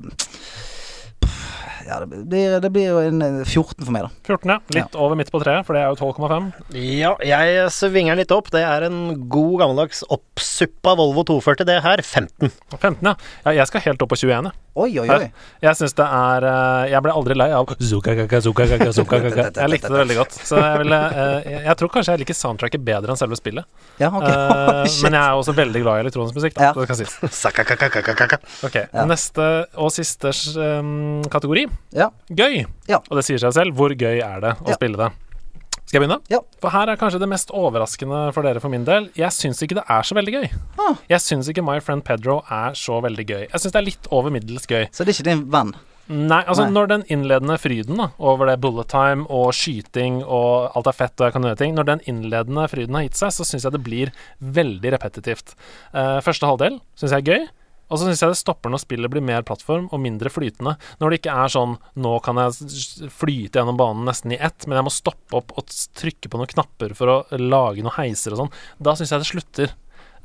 Ja, 1.88 2.02
det 2.04 2.10
blir, 2.28 2.58
det 2.60 2.70
blir 2.76 2.90
jo 2.92 2.98
en 3.00 3.22
eh, 3.24 3.38
14 3.48 3.86
for 3.86 3.94
meg, 3.96 4.04
da. 4.04 4.10
14, 4.28 4.52
ja. 4.52 4.58
Litt 4.76 4.98
over 5.00 5.16
midt 5.16 5.32
på 5.32 5.40
treet, 5.40 5.64
for 5.66 5.74
det 5.78 5.82
er 5.86 5.94
jo 5.96 6.12
12,5. 6.12 6.50
Ja, 6.76 7.14
jeg 7.24 7.70
svinger 7.72 8.20
litt 8.20 8.34
opp. 8.36 8.52
Det 8.52 8.60
er 8.60 8.84
en 8.90 9.30
god 9.32 9.54
gammeldags 9.64 10.04
oppsuppa 10.12 10.98
Volvo 11.00 11.24
240, 11.30 11.64
det 11.70 11.78
her. 11.86 12.04
15. 12.04 12.52
15, 12.76 13.00
ja. 13.08 13.16
ja. 13.48 13.56
Jeg 13.62 13.72
skal 13.72 13.86
helt 13.88 14.04
opp 14.04 14.12
på 14.12 14.20
21, 14.20 14.52
jeg. 14.52 14.60
Oi, 14.78 14.92
oi, 15.02 15.08
oi. 15.10 15.28
Jeg 15.64 15.78
syns 15.80 15.96
det 15.98 16.06
er 16.06 16.46
eh, 16.46 16.84
Jeg 16.92 17.02
ble 17.06 17.14
aldri 17.18 17.38
lei 17.38 17.48
av 17.56 17.66
zukakaka, 17.66 18.42
zukakaka, 18.46 18.90
zukakaka. 18.94 19.48
Jeg 19.64 19.72
likte 19.74 19.90
det 19.90 20.02
veldig 20.04 20.18
godt. 20.20 20.38
Så 20.48 20.60
jeg 20.62 20.82
ville 20.84 21.00
eh, 21.08 21.50
jeg, 21.66 21.76
tror 21.80 21.92
kanskje 21.94 22.14
jeg 22.14 22.22
liker 22.22 22.38
soundtracket 22.38 22.84
bedre 22.86 23.14
enn 23.14 23.20
selve 23.20 23.38
spillet. 23.40 23.66
Ja, 24.02 24.12
ok. 24.12 24.28
Eh, 24.28 24.84
men 25.06 25.18
jeg 25.18 25.22
er 25.24 25.42
også 25.42 25.56
veldig 25.58 25.82
glad 25.84 26.02
i 26.02 26.06
elektronisk 26.06 26.38
musikk, 26.38 26.58
da. 26.58 26.70
Ja. 26.70 26.74
Det 26.78 26.90
kan 26.92 27.00
sies. 27.00 27.18
Ok, 28.68 28.78
Neste 29.10 29.48
og 29.80 29.94
siste 29.96 30.34
kategori. 31.34 31.68
Gøy. 32.30 32.62
Og 33.08 33.18
det 33.20 33.26
sier 33.28 33.42
seg 33.42 33.56
selv. 33.58 33.78
Hvor 33.78 33.94
gøy 33.98 34.22
er 34.22 34.44
det 34.44 34.58
å 34.62 34.78
spille 34.78 35.00
det? 35.00 35.14
Skal 35.88 36.02
jeg 36.02 36.04
begynne? 36.04 36.20
Ja. 36.28 36.42
For 36.60 36.74
her 36.76 36.90
er 36.92 37.00
kanskje 37.00 37.22
det 37.24 37.30
mest 37.32 37.52
overraskende 37.56 38.26
for 38.36 38.44
dere 38.44 38.60
for 38.60 38.74
min 38.74 38.84
del. 38.88 39.06
Jeg 39.16 39.32
syns 39.32 39.62
ikke 39.64 39.78
det 39.78 39.86
er 39.88 40.04
så 40.04 40.18
veldig 40.18 40.34
gøy. 40.34 40.48
Ah. 40.84 40.98
Jeg 41.08 41.24
syns 41.24 41.48
ikke 41.48 41.64
My 41.64 41.78
Friend 41.80 42.04
Pedro 42.04 42.42
er 42.52 42.76
så 42.76 42.98
veldig 43.06 43.24
gøy. 43.24 43.46
Jeg 43.46 43.62
syns 43.64 43.72
det 43.72 43.80
er 43.80 43.86
litt 43.86 44.10
over 44.12 44.34
middels 44.36 44.68
gøy. 44.68 44.90
Så 44.92 45.08
det 45.08 45.14
er 45.14 45.16
ikke 45.16 45.30
din 45.30 45.46
venn? 45.54 45.72
Nei, 46.12 46.42
altså 46.44 46.66
Nei. 46.66 46.74
når 46.76 46.90
den 46.92 47.06
innledende 47.12 47.56
fryden 47.60 48.00
da 48.00 48.10
over 48.20 48.48
det 48.48 48.58
bullet 48.64 48.88
time 48.92 49.26
og 49.32 49.50
skyting 49.56 50.22
og 50.24 50.76
alt 50.76 50.88
er 50.92 50.96
fett 50.96 51.20
og 51.20 51.28
jeg 51.28 51.36
kan 51.36 51.48
gjøre 51.50 51.60
ting 51.60 51.74
Når 51.76 51.88
den 51.90 52.04
innledende 52.08 52.64
fryden 52.72 52.96
har 52.96 53.04
gitt 53.04 53.20
seg, 53.20 53.34
så 53.36 53.48
syns 53.48 53.68
jeg 53.68 53.76
det 53.76 53.84
blir 53.84 54.12
veldig 54.40 54.94
repetitivt. 54.96 55.56
Uh, 55.96 56.20
første 56.24 56.48
halvdel 56.52 56.82
syns 57.00 57.16
jeg 57.16 57.24
er 57.24 57.32
gøy. 57.32 57.48
Og 57.88 58.00
så 58.00 58.08
syns 58.08 58.22
jeg 58.24 58.34
det 58.34 58.40
stopper 58.42 58.72
når 58.74 58.84
spillet 58.84 59.12
blir 59.12 59.24
mer 59.24 59.46
plattform 59.48 59.88
og 59.96 60.02
mindre 60.04 60.32
flytende. 60.34 60.76
Når 61.00 61.14
det 61.14 61.20
ikke 61.22 61.36
er 61.40 61.54
sånn 61.54 61.78
Nå 62.04 62.14
kan 62.26 62.40
jeg 62.42 63.10
flyte 63.14 63.62
gjennom 63.62 63.80
banen 63.80 64.08
nesten 64.08 64.34
i 64.36 64.40
ett, 64.44 64.68
men 64.68 64.80
jeg 64.80 64.88
må 64.88 64.94
stoppe 64.94 65.40
opp 65.40 65.54
og 65.58 65.72
trykke 65.98 66.32
på 66.32 66.40
noen 66.40 66.52
knapper 66.52 66.96
for 66.98 67.14
å 67.14 67.18
lage 67.40 67.84
noen 67.84 67.96
heiser 68.00 68.36
og 68.36 68.44
sånn. 68.44 68.56
Da 68.84 68.96
syns 68.98 69.14
jeg 69.14 69.24
det 69.24 69.30
slutter. 69.32 69.76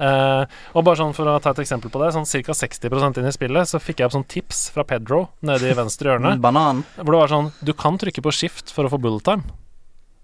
Eh, 0.02 0.44
og 0.72 0.84
bare 0.86 0.98
sånn 0.98 1.12
For 1.14 1.28
å 1.28 1.36
ta 1.42 1.52
et 1.52 1.62
eksempel 1.62 1.92
på 1.92 2.00
det, 2.02 2.12
sånn 2.16 2.26
ca. 2.26 2.54
60% 2.56 3.20
inn 3.20 3.28
i 3.28 3.34
spillet 3.34 3.68
så 3.70 3.80
fikk 3.82 4.00
jeg 4.00 4.08
opp 4.08 4.16
sånn 4.16 4.28
tips 4.30 4.64
fra 4.74 4.86
Pedro 4.88 5.26
nede 5.46 5.70
i 5.70 5.76
venstre 5.78 6.12
hjørne. 6.12 6.34
Banan. 6.46 6.82
Hvor 6.98 7.14
det 7.14 7.24
var 7.24 7.34
sånn 7.36 7.50
Du 7.62 7.74
kan 7.76 7.98
trykke 8.00 8.24
på 8.24 8.34
shift 8.34 8.72
for 8.74 8.88
å 8.88 8.92
få 8.92 9.00
bullet 9.02 9.26
time. 9.28 9.58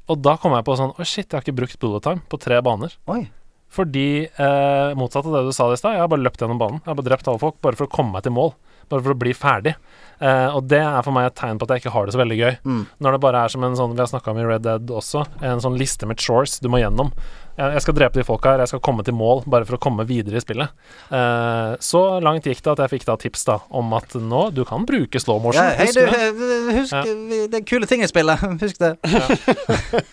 Og 0.08 0.22
da 0.24 0.38
kom 0.40 0.56
jeg 0.56 0.64
på 0.66 0.78
sånn 0.80 0.94
Å, 0.96 1.04
shit, 1.04 1.28
jeg 1.28 1.36
har 1.36 1.44
ikke 1.44 1.58
brukt 1.60 1.80
bullet 1.82 2.06
time 2.08 2.24
på 2.32 2.40
tre 2.42 2.60
baner. 2.64 2.96
Oi. 3.12 3.26
Fordi, 3.68 4.24
eh, 4.24 4.94
motsatt 4.96 5.26
av 5.26 5.32
det 5.32 5.44
du 5.48 5.52
sa 5.52 5.70
i 5.72 5.76
stad, 5.76 5.94
jeg 5.94 6.00
har 6.00 6.08
bare 6.08 6.24
løpt 6.24 6.40
gjennom 6.40 6.60
banen. 6.60 6.80
Jeg 6.80 6.90
har 6.90 6.98
bare 6.98 7.10
drept 7.10 7.28
alle 7.28 7.42
folk 7.42 7.60
bare 7.60 7.76
for 7.76 7.86
å 7.86 7.92
komme 7.92 8.16
meg 8.16 8.24
til 8.24 8.32
mål. 8.32 8.54
Bare 8.88 9.04
for 9.04 9.12
å 9.12 9.18
bli 9.20 9.34
ferdig. 9.36 9.74
Eh, 10.20 10.48
og 10.48 10.66
det 10.66 10.80
er 10.80 11.02
for 11.04 11.12
meg 11.12 11.28
et 11.28 11.36
tegn 11.36 11.58
på 11.60 11.68
at 11.68 11.76
jeg 11.76 11.84
ikke 11.84 11.92
har 11.92 12.06
det 12.06 12.14
så 12.14 12.22
veldig 12.22 12.38
gøy. 12.38 12.54
Mm. 12.64 12.86
Når 13.04 13.12
det 13.12 13.20
bare 13.20 13.44
er 13.44 13.52
som 13.52 13.64
en 13.64 13.76
sånn 13.76 13.94
Vi 13.94 14.00
har 14.00 14.08
snakka 14.08 14.32
om 14.32 14.38
i 14.40 14.46
Red 14.48 14.62
Dead 14.62 14.88
også, 14.88 15.26
en 15.42 15.60
sånn 15.60 15.76
liste 15.78 16.08
med 16.08 16.18
chores 16.18 16.58
du 16.60 16.68
må 16.72 16.80
gjennom. 16.80 17.12
Jeg 17.58 17.82
skal 17.82 17.96
drepe 17.96 18.20
de 18.20 18.22
folka 18.22 18.52
her, 18.52 18.60
jeg 18.62 18.70
skal 18.70 18.80
komme 18.86 19.02
til 19.02 19.16
mål 19.18 19.40
bare 19.50 19.66
for 19.66 19.74
å 19.74 19.80
komme 19.82 20.04
videre 20.06 20.38
i 20.38 20.42
spillet. 20.42 20.70
Eh, 21.10 21.72
så 21.82 22.02
langt 22.22 22.46
gikk 22.46 22.60
det 22.62 22.70
at 22.76 22.82
jeg 22.84 22.92
fikk 22.92 23.06
da 23.08 23.16
tips 23.18 23.42
da 23.48 23.56
om 23.74 23.90
at 23.98 24.14
nå, 24.14 24.42
du 24.54 24.62
kan 24.68 24.86
bruke 24.86 25.18
slow 25.18 25.40
motion. 25.42 25.66
Ja, 25.66 25.74
hei, 25.80 25.88
husker 25.88 26.06
du, 26.06 26.38
du? 26.38 26.44
eh, 26.46 26.70
husk 26.78 26.94
Ja. 26.94 27.02
det 27.50 27.58
er 27.58 27.64
kule 27.66 27.88
ting 27.90 28.04
i 28.06 28.10
spillet. 28.10 28.46
Husk 28.62 28.78
det. 28.78 28.94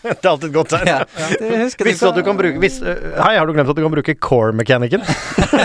Det 0.06 0.24
er 0.24 0.30
alltid 0.30 0.48
et 0.48 0.54
godt 0.54 0.70
tegn. 0.74 0.88
Ja. 0.90 0.98
Det 1.38 1.58
husker 1.60 1.86
Visste 1.86 2.06
du 2.06 2.12
at 2.12 2.18
du 2.18 2.26
kan 2.26 2.38
bruke 2.38 2.60
hvis, 2.62 2.78
Hei, 2.82 3.32
har 3.36 3.46
du 3.46 3.52
glemt 3.54 3.70
at 3.70 3.78
du 3.78 3.82
kan 3.84 3.94
bruke 3.94 4.14
core-mekanikken? 4.22 5.02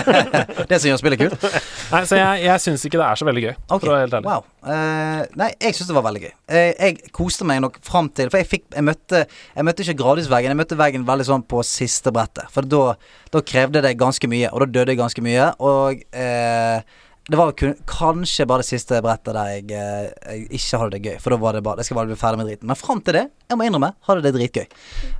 Det 0.70 0.78
som 0.78 0.88
gjør 0.90 1.00
spillet 1.02 1.22
kult. 1.22 1.46
Nei, 1.92 2.02
så 2.08 2.18
jeg, 2.18 2.42
jeg 2.46 2.62
syns 2.64 2.86
ikke 2.88 3.00
det 3.00 3.06
er 3.08 3.20
så 3.20 3.26
veldig 3.28 3.44
gøy, 3.44 3.54
okay. 3.58 3.82
for 3.82 3.90
å 3.90 3.94
være 3.96 4.06
helt 4.06 4.16
ærlig. 4.18 4.30
Wow. 4.30 4.46
Uh, 4.62 5.22
nei, 5.40 5.48
jeg 5.58 5.74
syns 5.74 5.88
det 5.90 5.96
var 5.96 6.04
veldig 6.06 6.22
gøy. 6.22 6.32
Eh, 6.54 6.70
jeg 6.78 7.12
koste 7.14 7.46
meg 7.48 7.58
nok 7.64 7.80
fram 7.82 8.06
til 8.14 8.28
For 8.30 8.38
jeg 8.38 8.46
fikk 8.46 8.64
Jeg 8.76 8.84
møtte 8.86 9.24
Jeg 9.26 9.64
møtte 9.66 9.82
ikke 9.82 9.96
gradvis-veggen, 9.98 10.52
jeg 10.52 10.58
møtte 10.60 10.76
veggen 10.78 11.06
veldig 11.08 11.26
sånn 11.26 11.42
på 11.50 11.64
siste 11.72 12.12
brettet. 12.14 12.50
For 12.52 12.68
da, 12.68 12.96
da 13.32 13.42
krevde 13.44 13.82
det 13.84 13.96
ganske 14.00 14.28
mye, 14.30 14.50
og 14.52 14.64
da 14.64 14.70
døde 14.78 14.94
jeg 14.94 15.00
ganske 15.00 15.24
mye. 15.24 15.48
Og 15.64 16.04
eh, 16.12 17.00
det 17.30 17.38
var 17.38 17.52
kun, 17.58 17.74
kanskje 17.86 18.46
bare 18.50 18.64
det 18.64 18.70
siste 18.72 18.98
brettet 19.04 19.36
der 19.36 19.50
jeg, 19.56 19.66
eh, 19.78 20.38
jeg 20.38 20.60
ikke 20.60 20.80
hadde 20.82 20.96
det 20.96 21.02
gøy. 21.06 21.18
For 21.22 21.34
da 21.34 21.40
var 21.42 21.56
det 21.56 21.64
bare 21.66 21.82
Jeg 21.82 21.90
skal 21.90 22.00
bare 22.00 22.12
bli 22.12 22.20
ferdig 22.20 22.42
med 22.42 22.50
driten. 22.50 22.70
Men 22.70 22.80
fram 22.80 23.02
til 23.04 23.20
det, 23.20 23.26
jeg 23.48 23.58
må 23.58 23.68
innrømme, 23.68 23.94
hadde 24.08 24.24
det 24.26 24.34
dritgøy. 24.38 24.66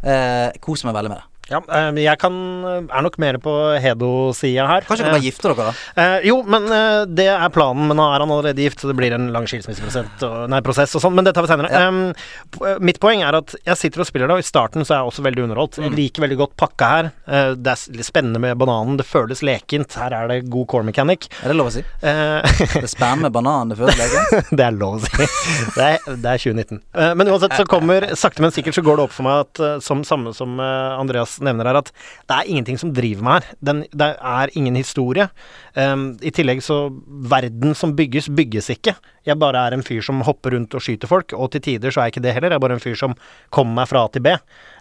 Eh, 0.02 0.48
koser 0.64 0.90
meg 0.90 0.98
veldig 0.98 1.14
med 1.14 1.22
det. 1.22 1.31
Ja, 1.50 1.58
øh, 1.58 1.98
jeg 1.98 2.18
kan 2.22 2.34
er 2.64 3.02
nok 3.04 3.18
mer 3.22 3.38
på 3.42 3.52
Hedo-sida 3.82 4.66
her. 4.68 4.86
Kanskje 4.86 5.06
dere 5.06 5.16
bare 5.16 5.24
gifter 5.24 5.52
dere, 5.52 5.72
da? 5.72 6.02
Eh, 6.02 6.28
jo, 6.28 6.38
men 6.46 6.68
eh, 6.70 7.02
det 7.10 7.26
er 7.32 7.52
planen. 7.54 7.88
Men 7.90 7.98
nå 7.98 8.06
er 8.08 8.22
han 8.22 8.30
allerede 8.30 8.62
gift, 8.62 8.82
så 8.82 8.90
det 8.90 8.96
blir 8.98 9.14
en 9.16 9.30
lang 9.34 9.48
skilsmisseprosess 9.50 10.94
og, 10.94 11.00
og 11.00 11.04
sånn. 11.04 11.16
Men 11.18 11.26
det 11.26 11.34
tar 11.36 11.46
vi 11.46 11.52
senere. 11.52 11.72
Ja. 11.72 11.88
Eh, 11.90 12.78
mitt 12.84 13.00
poeng 13.02 13.24
er 13.26 13.38
at 13.40 13.56
jeg 13.58 13.80
sitter 13.80 14.04
og 14.04 14.08
spiller 14.08 14.30
det, 14.30 14.38
og 14.38 14.44
i 14.44 14.48
starten 14.48 14.86
så 14.86 14.94
er 14.94 15.02
jeg 15.02 15.12
også 15.12 15.26
veldig 15.26 15.46
underholdt. 15.48 15.80
Mm. 15.80 15.88
Jeg 15.88 15.96
liker 15.98 16.26
veldig 16.26 16.38
godt 16.44 16.56
pakka 16.62 16.90
her. 16.94 17.10
Eh, 17.26 17.50
det 17.58 17.74
er 17.74 17.98
litt 17.98 18.08
spennende 18.08 18.42
med 18.42 18.58
bananen, 18.60 18.98
det 19.00 19.08
føles 19.08 19.42
lekent. 19.46 19.98
Her 19.98 20.16
er 20.16 20.30
det 20.30 20.40
god 20.52 20.68
core 20.72 20.88
mechanic. 20.88 21.28
Er 21.42 21.52
det 21.52 21.58
lov 21.58 21.72
å 21.72 21.74
si? 21.74 21.84
Eh, 22.00 22.60
Det 22.72 22.86
er 22.86 22.90
spennende 22.90 23.28
med 23.28 23.34
banan 23.34 23.70
det 23.70 23.76
føles 23.78 23.98
lekent? 23.98 24.48
det 24.58 24.64
er 24.64 24.74
lov 24.76 24.98
å 24.98 25.02
si. 25.02 25.28
Det 25.76 25.88
er, 25.88 25.98
det 26.22 26.32
er 26.34 26.42
2019. 26.42 26.80
Eh, 26.94 27.12
men 27.18 27.30
uansett 27.32 27.56
så 27.58 27.66
kommer 27.68 28.08
Sakte, 28.18 28.42
men 28.44 28.52
sikkert 28.54 28.76
så 28.76 28.84
går 28.84 28.98
det 28.98 29.06
opp 29.06 29.14
for 29.14 29.26
meg 29.26 29.44
at 29.44 29.60
eh, 29.62 29.76
som 29.84 30.02
samme 30.06 30.32
som 30.36 30.58
eh, 30.60 30.98
Andreas 31.32 31.40
nevner 31.40 31.68
her, 31.68 31.78
at 31.80 31.92
det 32.28 32.36
er 32.36 32.50
ingenting 32.50 32.78
som 32.78 32.92
driver 32.92 33.24
meg 33.24 33.40
her. 33.40 33.56
Den, 33.62 33.82
det 33.92 34.16
er 34.18 34.52
ingen 34.56 34.76
historie. 34.76 35.28
Um, 35.74 36.18
I 36.22 36.30
tillegg 36.30 36.62
så 36.62 36.90
Verden 37.32 37.74
som 37.74 37.94
bygges, 37.96 38.28
bygges 38.28 38.70
ikke. 38.70 38.94
Jeg 39.24 39.38
bare 39.38 39.60
er 39.66 39.72
en 39.76 39.84
fyr 39.84 40.02
som 40.02 40.22
hopper 40.26 40.56
rundt 40.56 40.74
og 40.74 40.82
skyter 40.82 41.08
folk, 41.08 41.32
og 41.32 41.52
til 41.52 41.62
tider 41.62 41.92
så 41.92 42.00
er 42.00 42.08
jeg 42.08 42.16
ikke 42.16 42.24
det 42.24 42.34
heller. 42.34 42.50
Jeg 42.50 42.58
er 42.58 42.64
bare 42.66 42.78
en 42.78 42.82
fyr 42.82 42.96
som 42.98 43.14
kommer 43.50 43.82
meg 43.82 43.90
fra 43.90 44.04
A 44.04 44.10
til 44.12 44.24
B. 44.24 44.34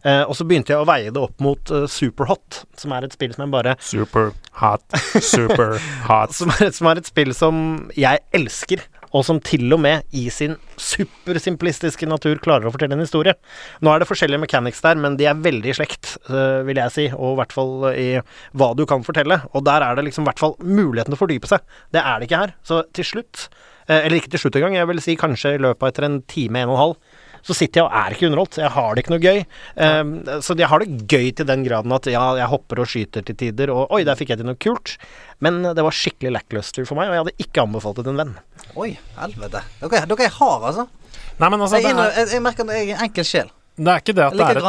Uh, 0.04 0.24
og 0.28 0.36
så 0.36 0.48
begynte 0.48 0.74
jeg 0.74 0.82
å 0.82 0.88
veie 0.90 1.12
det 1.14 1.22
opp 1.22 1.44
mot 1.44 1.74
uh, 1.74 1.86
Superhot, 1.90 2.64
som 2.78 2.96
er 2.96 3.06
et 3.06 3.16
spill 3.16 3.36
som 3.36 3.46
jeg 3.46 3.54
bare 3.54 3.76
Superhot. 3.80 4.88
Superhot. 5.22 6.34
som 6.40 6.56
er, 6.58 6.72
som 6.74 6.90
er 6.92 7.04
et 7.04 7.12
spill 7.12 7.36
som 7.38 7.62
jeg 7.98 8.24
elsker, 8.36 8.88
og 9.12 9.26
som 9.28 9.40
til 9.44 9.72
og 9.76 9.82
med 9.84 10.06
i 10.16 10.28
sin 10.34 10.58
supersimplistiske 10.80 12.08
natur 12.10 12.40
klarer 12.44 12.68
å 12.68 12.74
fortelle 12.74 12.96
en 12.98 13.04
historie. 13.04 13.36
Nå 13.84 13.92
er 13.92 14.02
det 14.02 14.10
forskjellige 14.10 14.44
mechanics 14.44 14.84
der, 14.84 15.00
men 15.02 15.18
de 15.20 15.28
er 15.30 15.42
veldig 15.42 15.74
i 15.74 15.78
slekt, 15.78 16.16
øh, 16.30 16.62
vil 16.68 16.80
jeg 16.82 16.96
si, 16.96 17.08
og 17.16 17.34
i 17.34 17.40
hvert 17.42 17.56
fall 17.56 17.74
i 17.92 18.08
hva 18.58 18.72
du 18.78 18.86
kan 18.90 19.06
fortelle. 19.08 19.42
Og 19.52 19.66
der 19.68 19.86
er 19.86 19.98
det 19.98 20.08
liksom 20.08 20.26
i 20.26 20.32
hvert 20.32 20.42
fall 20.42 20.56
muligheten 20.64 21.12
til 21.12 21.20
å 21.20 21.24
fordype 21.24 21.52
seg. 21.52 21.66
Det 21.94 22.04
er 22.04 22.20
det 22.20 22.30
ikke 22.30 22.44
her. 22.46 22.56
Så 22.68 22.84
til 22.96 23.08
slutt, 23.08 23.48
eh, 23.88 24.00
eller 24.00 24.20
ikke 24.20 24.32
til 24.36 24.46
slutt 24.46 24.60
engang, 24.60 24.80
jeg 24.80 24.92
vil 24.92 25.04
si 25.04 25.18
kanskje 25.20 25.56
i 25.58 25.64
løpet 25.68 25.92
etter 25.92 26.08
en 26.08 26.22
time, 26.32 26.64
en 26.64 26.72
og 26.72 26.78
en 26.78 26.84
halv, 26.86 27.11
så 27.48 27.56
sitter 27.58 27.82
jeg 27.82 27.88
og 27.88 27.98
er 28.02 28.16
ikke 28.16 28.30
underholdt. 28.30 28.60
Jeg 28.62 28.74
har 28.76 28.94
det 28.94 29.04
ikke 29.04 29.14
noe 29.16 29.24
gøy. 29.24 29.42
Um, 29.76 30.14
så 30.46 30.56
jeg 30.60 30.70
har 30.72 30.84
det 30.84 31.08
gøy 31.12 31.32
til 31.38 31.50
den 31.50 31.66
graden 31.68 31.96
at 31.96 32.10
ja, 32.12 32.24
jeg 32.40 32.52
hopper 32.52 32.84
og 32.84 32.90
skyter 32.92 33.26
til 33.28 33.38
tider, 33.40 33.74
og 33.74 33.94
oi, 33.96 34.04
der 34.08 34.20
fikk 34.20 34.34
jeg 34.34 34.42
til 34.42 34.50
noe 34.50 34.60
kult. 34.62 34.96
Men 35.42 35.62
det 35.66 35.86
var 35.86 35.96
skikkelig 35.96 36.36
lackluster 36.38 36.86
for 36.90 37.00
meg, 37.00 37.10
og 37.10 37.18
jeg 37.18 37.24
hadde 37.26 37.48
ikke 37.48 37.66
anbefalt 37.66 38.02
det 38.02 38.08
til 38.08 38.14
en 38.16 38.22
venn. 38.24 38.36
Oi, 38.78 38.92
helvete. 39.18 39.64
Dere, 39.82 40.06
dere 40.12 40.28
er 40.28 40.38
harde, 40.38 40.72
altså. 40.74 40.88
Nei, 41.42 41.50
men 41.50 41.62
altså, 41.62 41.82
Jeg, 41.82 41.98
er, 41.98 42.14
jeg, 42.20 42.30
jeg 42.36 42.46
merker 42.46 42.68
at 42.68 42.78
jeg 42.78 42.92
er 42.92 43.00
en 43.00 43.06
enkel 43.08 43.28
sjel. 43.28 43.52
det 43.82 43.92
er 43.92 44.04
ikke 44.04 44.14
det 44.14 44.26
at 44.28 44.38
det 44.38 44.46
er 44.46 44.62
et 44.62 44.64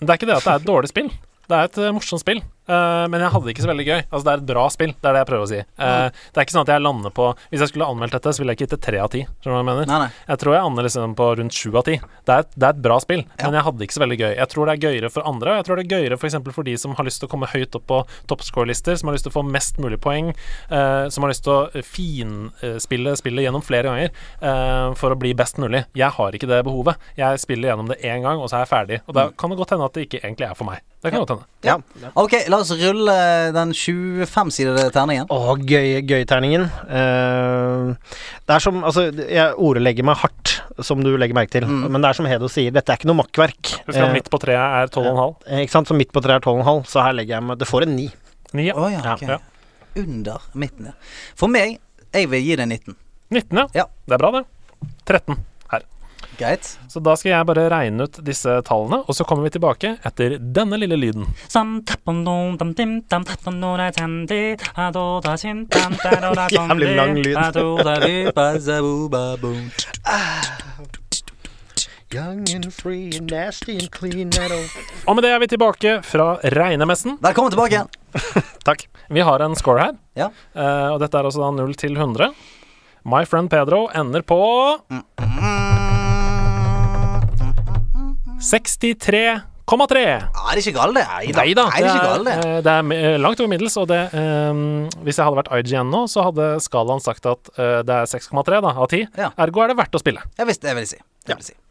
Det 0.00 0.08
er 0.10 0.18
ikke 0.18 0.28
det 0.28 0.36
at 0.36 0.44
det 0.44 0.52
er 0.52 0.60
et 0.60 0.66
dårlig 0.68 0.90
spill. 0.92 1.10
Det 1.50 1.58
er 1.58 1.66
et 1.70 1.78
eh, 1.82 1.92
morsomt 1.94 2.22
spill, 2.22 2.42
eh, 2.70 3.04
men 3.10 3.20
jeg 3.24 3.32
hadde 3.34 3.46
det 3.48 3.54
ikke 3.56 3.64
så 3.66 3.70
veldig 3.72 3.86
gøy. 3.88 4.00
Altså, 4.10 4.24
det 4.28 4.32
er 4.32 4.40
et 4.42 4.46
bra 4.50 4.64
spill, 4.70 4.92
det 4.94 5.08
er 5.10 5.16
det 5.16 5.22
jeg 5.24 5.28
prøver 5.32 5.46
å 5.46 5.50
si. 5.50 5.58
Eh, 5.60 6.08
Det 6.30 6.38
er 6.40 6.46
ikke 6.46 6.54
sånn 6.56 6.66
at 6.66 6.72
jeg 6.74 6.82
lander 6.86 7.10
på 7.16 7.26
Hvis 7.50 7.60
jeg 7.64 7.70
skulle 7.72 7.88
anmeldt 7.90 8.14
dette, 8.16 8.32
så 8.36 8.40
ville 8.42 8.54
jeg 8.54 8.60
ikke 8.60 8.66
gitt 8.68 8.76
det 8.76 8.82
tre 8.86 8.98
av 9.04 9.10
ti. 9.10 9.22
Skjønner 9.26 9.50
du 9.50 9.56
hva 9.56 9.60
jeg 9.60 9.68
mener? 9.70 9.86
Nei, 9.90 9.98
nei. 10.06 10.10
Jeg 10.30 10.38
tror 10.44 10.54
jeg 10.56 10.64
aner 10.70 10.86
liksom 10.88 11.14
på 11.18 11.28
rundt 11.40 11.52
sju 11.60 11.70
av 11.76 11.84
ti. 11.90 11.96
Det, 12.00 12.32
er 12.34 12.38
et- 12.46 12.54
det 12.56 12.66
er 12.68 12.74
et 12.76 12.82
bra 12.86 12.98
spill, 13.02 13.24
men 13.42 13.54
jeg 13.58 13.64
hadde 13.66 13.78
det 13.78 13.88
ikke 13.88 13.98
så 13.98 14.04
veldig 14.06 14.18
gøy. 14.22 14.32
Jeg 14.36 14.48
tror 14.54 14.66
det 14.66 14.72
er 14.76 14.84
gøyere 14.86 15.10
for 15.10 15.22
andre, 15.26 15.50
og 15.50 15.56
jeg 15.60 15.64
tror 15.68 15.76
det 15.76 15.84
er 15.86 15.92
gøyere 15.96 16.18
f.eks. 16.20 16.36
For, 16.44 16.52
for 16.60 16.62
de 16.70 16.76
som 16.78 16.94
har 16.94 17.04
lyst 17.04 17.20
til 17.20 17.28
å 17.28 17.32
komme 17.34 17.46
høyt 17.50 17.74
opp 17.76 17.86
på 17.90 18.00
toppscore-lister, 18.30 18.96
som 19.00 19.08
har 19.10 19.14
lyst 19.18 19.26
til 19.26 19.32
å 19.34 19.38
få 19.40 19.44
mest 19.50 19.78
mulig 19.82 19.98
poeng, 20.00 20.30
uh, 20.70 21.08
som 21.10 21.24
har 21.26 21.30
lyst 21.34 21.44
til 21.44 21.52
å 21.56 21.82
finspille 21.82 23.16
spillet 23.18 23.44
gjennom 23.46 23.62
flere 23.64 23.88
ganger 23.90 24.10
eh, 24.10 24.94
for 24.98 25.14
å 25.14 25.18
bli 25.18 25.32
best 25.36 25.58
mulig. 25.62 25.84
Jeg 25.96 26.10
har 26.16 26.36
ikke 26.36 26.48
det 26.50 26.62
behovet. 26.66 27.00
Jeg 27.18 27.40
spiller 27.42 27.72
gjennom 27.72 27.90
det 27.90 28.00
én 28.06 28.22
gang, 28.24 28.38
og 28.40 28.48
så 28.50 28.58
er 28.60 28.64
jeg 28.66 28.72
ferdig. 28.72 29.00
Og 29.08 29.16
da 29.16 29.28
kan 29.36 29.50
det 29.52 29.58
godt 29.60 29.74
hende 29.74 29.88
at 29.88 29.96
det 29.96 30.06
ikke 30.08 30.22
egentlig 30.24 30.48
er 30.50 30.56
for 30.58 30.68
meg. 30.68 30.82
Det 31.00 31.12
kan 31.14 31.22
godt 31.24 31.32
hende. 31.32 31.46
Ja. 31.64 31.78
Ok, 32.20 32.34
la 32.52 32.59
oss 32.62 32.70
rulle 32.78 33.14
den 33.54 33.72
25-sidede 33.76 34.86
terningen. 34.94 35.26
Å, 35.32 35.56
gøy, 35.56 36.00
gøy-terningen. 36.08 36.66
Uh, 36.86 37.96
det 38.46 38.56
er 38.56 38.64
som 38.64 38.80
Altså, 38.86 39.08
jeg 39.10 39.56
ordlegger 39.60 40.06
meg 40.06 40.20
hardt, 40.22 40.54
som 40.86 41.02
du 41.04 41.12
legger 41.20 41.36
merke 41.36 41.54
til, 41.58 41.66
men 41.68 42.00
det 42.00 42.10
er 42.10 42.18
som 42.20 42.28
Hedo 42.30 42.48
sier, 42.50 42.72
dette 42.74 42.92
er 42.92 43.00
ikke 43.00 43.10
noe 43.10 43.20
makkverk. 43.22 43.74
Husk 43.86 43.96
at 43.96 44.00
Eh, 44.00 44.14
midt 44.16 44.30
på 44.32 44.40
treet 44.42 44.78
er 44.80 44.90
12,5. 44.90 45.36
Uh, 45.46 45.60
ikke 45.64 45.74
sant, 45.76 45.90
så 45.90 45.98
midt 45.98 46.14
på 46.14 46.22
treet 46.24 46.40
er 46.40 46.46
12,5, 46.46 46.82
så 46.90 47.04
her 47.04 47.16
legger 47.18 47.38
jeg 47.38 47.48
meg 47.50 47.60
Det 47.60 47.68
får 47.68 47.86
en 47.86 47.94
9. 47.98 48.08
9 48.56 48.66
ja. 48.70 48.78
Oh, 48.78 48.88
ja, 48.90 49.04
okay. 49.14 49.36
Ja. 49.36 49.38
Under 50.00 50.48
midten, 50.54 50.90
ja. 50.92 50.96
For 51.38 51.50
meg, 51.52 51.78
jeg 52.14 52.30
vil 52.32 52.46
gi 52.46 52.58
det 52.58 52.66
19. 52.70 52.98
19, 53.30 53.62
ja. 53.62 53.68
Ja. 53.82 53.86
Det 54.06 54.16
er 54.16 54.22
bra, 54.22 54.34
det. 54.40 54.46
13 55.06 55.36
her. 55.36 55.49
Geit 56.40 56.78
Så 56.88 57.02
da 57.04 57.12
skal 57.20 57.34
jeg 57.34 57.46
bare 57.50 57.66
regne 57.68 58.06
ut 58.08 58.18
disse 58.24 58.54
tallene, 58.64 59.02
og 59.04 59.16
så 59.16 59.26
kommer 59.28 59.44
vi 59.44 59.52
tilbake 59.58 59.98
etter 60.08 60.38
denne 60.40 60.78
lille 60.80 60.96
lyden. 60.96 61.26
Jævlig 66.56 66.94
lang 66.96 67.12
lyd. 67.20 67.36
Young 72.10 72.48
and 72.56 72.72
free 72.74 73.12
and 73.14 73.30
nasty 73.30 73.76
and 73.76 73.90
clean 73.94 74.32
Og 75.06 75.14
med 75.14 75.22
det 75.22 75.30
er 75.30 75.38
vi 75.38 75.46
tilbake 75.46 76.00
fra 76.02 76.40
regnemessen. 76.42 77.20
Velkommen 77.22 77.52
tilbake 77.52 77.76
igjen. 77.76 77.92
Takk. 78.66 78.88
Vi 79.10 79.20
har 79.20 79.44
en 79.44 79.54
score 79.54 79.84
her, 79.84 79.94
ja. 80.18 80.32
uh, 80.56 80.96
og 80.96 80.98
dette 81.04 81.20
er 81.20 81.28
altså 81.28 81.44
da 81.44 81.52
0 81.60 81.76
til 81.78 81.94
100. 81.94 82.32
My 83.04 83.24
friend 83.24 83.50
Pedro 83.50 83.88
ender 83.94 84.22
på 84.22 84.40
mm. 84.90 85.04
63,3 88.40 90.00
Er 90.00 90.24
det 90.56 90.62
ikke 90.64 90.76
galt, 90.78 90.96
det? 90.96 91.04
Neida. 91.04 91.42
Neida, 91.44 91.64
er 91.68 91.84
det, 91.84 91.90
ikke 91.90 92.06
galt, 92.08 92.26
det? 92.26 92.36
Eh, 92.40 92.60
det 92.64 92.72
er 92.72 92.92
eh, 92.96 93.16
langt 93.20 93.40
over 93.42 93.50
middels, 93.52 93.76
og 93.76 93.88
det 93.90 94.00
um, 94.16 94.88
Hvis 95.04 95.20
jeg 95.20 95.26
hadde 95.28 95.40
vært 95.42 95.52
IGN 95.60 95.90
nå, 95.92 96.06
så 96.10 96.24
hadde 96.30 96.52
skalaen 96.64 97.04
sagt 97.04 97.28
at 97.28 97.50
uh, 97.58 97.80
det 97.86 97.98
er 98.02 98.08
6,3 98.08 98.62
av 98.64 98.86
10. 98.88 99.10
Ja. 99.20 99.32
Ergo 99.44 99.64
er 99.64 99.72
det 99.72 99.76
verdt 99.82 99.98
å 99.98 100.00
spille. 100.02 100.24
Ja 100.40 100.48
visst, 100.48 100.64
det 100.64 100.72
vil 100.72 100.86
jeg 100.88 100.94
si. 100.96 101.02
Det 101.28 101.36
vil 101.36 101.50
si. 101.52 101.54
Ja. 101.54 101.66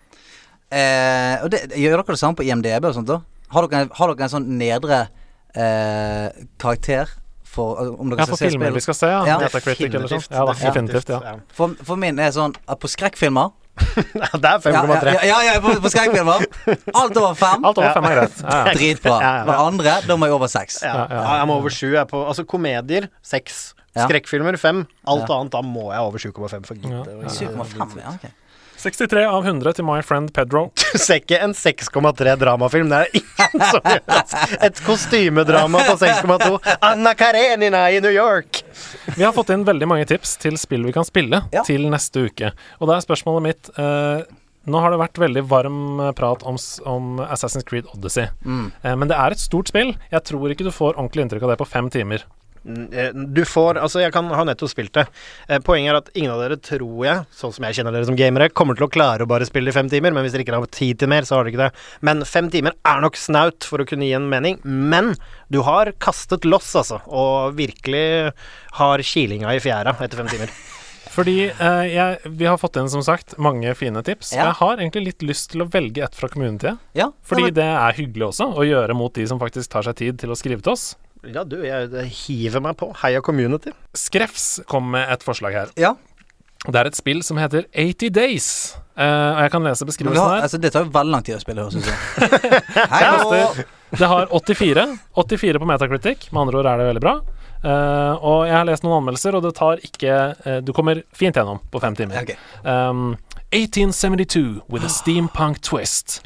Eh, 0.70 1.36
og 1.41 1.50
det, 1.50 1.64
gjør 1.74 1.98
dere 1.98 2.14
det 2.14 2.22
samme 2.22 2.38
på 2.38 2.46
IMDb 2.46 2.86
og 2.86 2.94
sånt 2.94 3.10
da? 3.10 3.24
Har 3.50 3.66
dere, 3.66 3.90
har 3.98 4.12
dere 4.12 4.28
en 4.28 4.34
sånn 4.36 4.46
nedre 4.60 5.00
eh, 5.58 6.46
karakter? 6.62 7.16
For, 7.50 7.82
om 7.98 8.12
dere 8.12 8.22
ja, 8.22 8.30
for 8.30 8.38
filmer 8.38 8.76
vi 8.76 8.84
skal 8.86 8.94
se. 8.94 9.08
Ja. 9.10 9.24
ja. 9.26 9.38
Metacritic 9.41 9.90
eller 9.90 10.12
sånn. 10.12 10.22
Definitivt. 10.54 11.10
Ja. 11.10 11.34
For, 11.58 11.74
for 11.82 11.98
min 11.98 12.22
er 12.22 12.30
sånn 12.36 12.54
at 12.70 12.78
på 12.78 12.91
skrekkfilmer 12.94 13.50
Det 14.44 14.50
er 14.50 14.60
5,3. 14.64 15.14
Ja, 15.14 15.24
ja, 15.30 15.38
ja, 15.48 15.54
på, 15.64 15.74
på 15.84 15.92
skrekkfilmer. 15.94 16.46
Alt 16.94 17.18
over 17.18 17.34
5. 17.40 17.66
Alt 17.66 17.78
over 17.82 17.94
5 17.98 18.08
er 18.10 18.16
greit. 18.20 18.40
Ja, 18.44 18.58
ja. 18.68 18.74
Dritbra. 18.78 19.18
Ja, 19.24 19.32
ja. 19.40 19.44
Det 19.50 19.58
andre, 19.66 19.96
da 20.08 20.18
må 20.20 20.30
jeg 20.30 20.36
over 20.38 20.52
6. 20.52 20.80
Ja, 20.86 20.96
ja, 21.10 21.24
jeg 21.42 21.48
må 21.52 21.58
over 21.62 21.70
7. 21.76 21.86
Jeg 21.96 22.08
på, 22.12 22.24
altså 22.28 22.46
komedier 22.50 23.10
6. 23.26 23.60
Skrekkfilmer 24.00 24.56
5. 24.62 24.84
Alt 25.10 25.26
Ja. 25.28 25.40
annet 25.40 25.56
da 25.56 25.62
må 25.66 25.90
jeg 25.92 26.00
over 26.06 26.22
7,5 26.22 26.68
for 26.70 26.76
Ja. 26.76 27.04
gidde. 27.04 27.34
7,5, 27.34 27.98
ja, 28.04 28.14
ok. 28.16 28.30
63 28.80 29.26
av 29.28 29.44
100 29.46 29.74
til 29.78 29.86
My 29.88 30.00
Friend 30.06 30.32
Pedro. 30.36 30.70
Du 30.94 30.98
ser 30.98 31.20
ikke 31.22 31.38
en 31.44 31.52
6,3 31.54 32.34
dramafilm. 32.42 32.90
Det 32.90 33.00
er 33.04 33.20
ingen 33.20 33.66
som 33.70 33.84
gjør 33.86 34.02
det. 34.08 34.24
Et 34.70 34.82
kostymedrama 34.88 35.84
på 35.86 35.96
6,2. 36.02 36.58
Anna 36.88 37.14
Karenina 37.20 37.84
i 37.94 38.00
New 38.02 38.14
York. 38.16 38.64
Vi 39.18 39.24
har 39.26 39.36
fått 39.36 39.52
inn 39.54 39.66
veldig 39.68 39.90
mange 39.92 40.08
tips 40.10 40.38
til 40.42 40.58
spill 40.58 40.88
vi 40.88 40.96
kan 40.96 41.06
spille 41.08 41.44
Ja. 41.54 41.64
til 41.68 41.86
neste 41.92 42.26
uke. 42.30 42.54
Og 42.80 42.90
da 42.90 42.98
er 42.98 43.06
spørsmålet 43.06 43.46
mitt 43.50 43.72
eh, 43.78 44.24
Nå 44.70 44.82
har 44.84 44.92
det 44.94 45.00
vært 45.02 45.18
veldig 45.22 45.42
varm 45.50 45.78
eh, 46.04 46.12
prat 46.18 46.44
om, 46.46 46.58
om 46.90 47.22
Assassin's 47.26 47.66
Creed 47.66 47.88
Odyssey. 47.94 48.28
Mm. 48.46 48.66
Eh, 48.84 48.96
men 49.00 49.10
det 49.12 49.18
er 49.18 49.34
et 49.34 49.42
stort 49.42 49.72
spill. 49.72 49.94
Jeg 50.12 50.26
tror 50.30 50.52
ikke 50.54 50.68
du 50.68 50.74
får 50.76 50.96
ordentlig 50.98 51.26
inntrykk 51.28 51.46
av 51.48 51.54
det 51.54 51.60
på 51.62 51.70
fem 51.70 51.88
timer. 51.94 52.26
Eh, 52.65 53.11
Du 53.14 53.44
får 53.45 53.77
Altså, 53.80 54.02
jeg 54.02 54.11
kan 54.14 54.27
ha 54.27 54.44
nettopp 54.44 54.69
spilt 54.72 54.94
det. 54.94 55.06
Eh, 55.48 55.60
Poenget 55.60 55.94
er 55.94 55.99
at 56.02 56.10
ingen 56.15 56.31
av 56.34 56.41
dere, 56.41 56.57
tror 56.57 57.06
jeg, 57.06 57.26
sånn 57.36 57.53
som 57.56 57.65
jeg 57.68 57.80
kjenner 57.80 57.95
dere 57.95 58.06
som 58.10 58.18
gamere, 58.19 58.49
kommer 58.49 58.76
til 58.76 58.88
å 58.88 58.91
klare 58.91 59.23
å 59.23 59.30
bare 59.30 59.48
spille 59.48 59.69
i 59.72 59.76
fem 59.76 59.90
timer. 59.90 60.11
Men 60.14 60.23
hvis 60.26 60.34
dere 60.36 60.45
ikke 60.45 60.57
har 60.60 60.65
tid 60.76 60.99
til 60.99 61.11
mer, 61.11 61.27
så 61.27 61.38
har 61.38 61.44
dere 61.45 61.53
ikke 61.56 61.68
det. 61.69 61.86
Men 62.02 62.26
fem 62.26 62.49
timer 62.49 62.76
er 62.86 63.02
nok 63.02 63.15
snaut 63.19 63.64
for 63.64 63.80
å 63.84 63.88
kunne 63.90 64.06
gi 64.10 64.14
en 64.18 64.30
mening. 64.30 64.60
Men 64.65 65.15
du 65.49 65.61
har 65.65 65.94
kastet 65.99 66.45
loss, 66.45 66.73
altså. 66.76 67.02
Og 67.07 67.56
virkelig 67.60 68.34
har 68.80 68.99
kilinga 69.06 69.56
i 69.56 69.64
fjæra 69.64 69.95
etter 69.99 70.18
fem 70.23 70.27
timer. 70.31 70.52
Fordi 71.10 71.49
eh, 71.49 71.86
jeg, 71.90 72.30
vi 72.38 72.45
har 72.45 72.57
fått 72.61 72.77
inn, 72.80 72.90
som 72.91 73.02
sagt, 73.03 73.34
mange 73.41 73.73
fine 73.76 74.03
tips. 74.06 74.31
Ja. 74.36 74.45
Jeg 74.52 74.57
har 74.61 74.77
egentlig 74.77 75.02
litt 75.07 75.26
lyst 75.26 75.49
til 75.52 75.64
å 75.65 75.68
velge 75.72 76.03
et 76.06 76.15
fra 76.15 76.30
communityet. 76.31 76.77
Ja, 76.95 77.10
Fordi 77.26 77.49
det 77.56 77.65
er 77.65 77.98
hyggelig 77.98 78.30
også, 78.30 78.52
å 78.53 78.65
gjøre 78.68 78.95
mot 78.95 79.14
de 79.18 79.26
som 79.27 79.41
faktisk 79.41 79.72
tar 79.73 79.88
seg 79.90 79.98
tid 79.99 80.19
til 80.22 80.31
å 80.31 80.38
skrive 80.40 80.61
til 80.64 80.76
oss. 80.77 80.91
Ja, 81.28 81.44
du, 81.44 81.58
jeg 81.66 81.90
jeg 81.91 82.12
hiver 82.16 82.62
meg 82.64 82.78
på. 82.80 82.91
Heia 83.02 83.20
community. 83.22 83.74
Skrefs 83.98 84.62
kom 84.68 84.91
med 84.94 85.10
et 85.12 85.26
forslag 85.26 85.54
her. 85.54 85.74
ja. 85.78 85.96
Det 86.68 86.76
er 86.76 86.90
et 86.90 86.96
spill 86.98 87.22
som 87.24 87.38
heter 87.40 87.64
80 87.72 88.10
Days. 88.12 88.76
Uh, 89.00 89.32
og 89.32 89.38
jeg 89.46 89.52
kan 89.54 89.64
lese 89.64 89.86
beskrivelsen 89.88 90.20
har, 90.20 90.34
her. 90.36 90.41
altså, 90.44 90.58
det 90.60 90.74
tar 90.74 90.84
jo 90.84 90.90
veldig 90.91 91.14
lang 91.14 91.24
tid 91.24 91.38
å 91.38 91.40
spille, 91.40 91.64
høres 91.64 91.86
det. 91.86 91.94
Hei, 92.91 93.00
Det 93.32 93.66
Det 94.02 94.10
har 94.12 94.28
84. 94.28 94.84
84 95.16 95.62
på 95.64 95.70
Metacritic. 95.70 96.28
Med 96.34 96.41
andre 96.41 96.60
ord 96.60 96.68
er 96.68 96.82
det 96.82 96.88
veldig 96.90 97.04
bra. 97.06 97.14
Uh, 97.64 98.20
og 98.20 98.44
jeg 98.50 98.58
har 98.58 98.68
lest 98.68 98.84
noen 98.84 98.98
anmeldelser, 99.00 99.40
og 99.40 99.48
det 99.48 99.54
tar 99.56 99.80
ikke 99.84 100.18
uh, 100.36 100.60
Du 100.60 100.74
kommer 100.76 101.00
fint 101.16 101.36
gjennom 101.40 101.64
på 101.72 101.80
fem 101.80 101.96
timer. 101.96 102.20
Okay. 102.28 102.36
Um, 102.68 103.16
1872 103.56 104.62
with 104.68 104.84
a 104.84 104.91
steampunk 104.91 105.62
twist. 105.64 106.20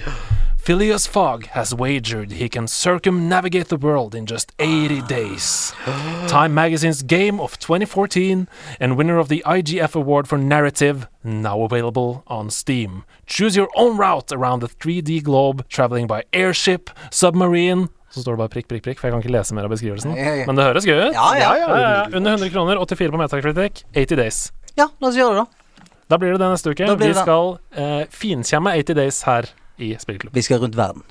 Phileas 0.63 1.05
Fogg 1.05 1.47
has 1.47 1.75
wagered 1.75 2.31
he 2.31 2.47
can 2.47 2.69
circumnavigate 2.69 3.67
the 3.67 3.75
world 3.75 4.15
in 4.15 4.25
just 4.25 4.53
80 4.59 5.01
days. 5.09 5.73
Time 6.29 6.53
Magazine's 6.53 7.03
Game 7.03 7.41
of 7.41 7.59
2014 7.59 8.47
and 8.79 8.97
winner 8.97 9.19
of 9.19 9.27
the 9.27 9.43
IGF 9.45 9.93
Award 9.93 10.25
for 10.25 10.37
Narrative, 10.37 11.09
now 11.21 11.63
available 11.63 12.23
on 12.27 12.49
Steam. 12.49 13.03
Choose 13.25 13.57
your 13.57 13.67
own 13.75 13.97
route 13.97 14.31
around 14.31 14.61
the 14.61 14.69
3D 14.69 15.21
globe, 15.23 15.67
traveling 15.67 16.07
by 16.07 16.23
airship, 16.31 16.89
submarine 17.11 17.89
Så 18.09 18.21
står 18.21 18.31
det 18.31 18.37
bare 18.37 18.49
prikk, 18.53 18.67
prikk, 18.69 18.83
prikk, 18.85 18.99
for 19.01 19.07
jeg 19.09 19.13
kan 19.17 19.23
ikke 19.25 19.33
lese 19.33 19.55
mer 19.57 19.65
av 19.67 19.73
beskrivelsen. 19.73 20.13
Men 20.47 20.55
det 20.55 20.63
høres 20.63 20.85
gøy 20.87 21.09
ut. 21.09 21.15
Ja, 21.17 21.31
ja. 21.33 21.49
Ja, 21.57 21.67
ja. 21.75 22.03
Under 22.13 22.37
100 22.37 22.53
kroner, 22.53 22.77
84 22.79 23.11
på 23.11 23.19
Metacritic, 23.19 23.83
80 23.91 24.15
Days. 24.21 24.39
Ja, 24.77 24.85
la 25.01 25.09
oss 25.09 25.17
gjøre 25.17 25.41
det, 25.41 25.43
da. 25.43 25.89
Da 26.13 26.19
blir 26.21 26.37
det 26.37 26.39
det 26.39 26.51
neste 26.53 26.71
uke. 26.71 26.87
Vi 27.01 27.11
skal 27.17 27.57
eh, 27.73 28.05
finkjemme 28.13 28.75
80 28.79 28.99
Days 29.01 29.19
her 29.27 29.49
i 29.77 29.95
spillklubben. 29.99 30.35
Vi 30.37 30.41
skal 30.45 30.59
rundt 30.63 30.77
verden. 30.77 31.03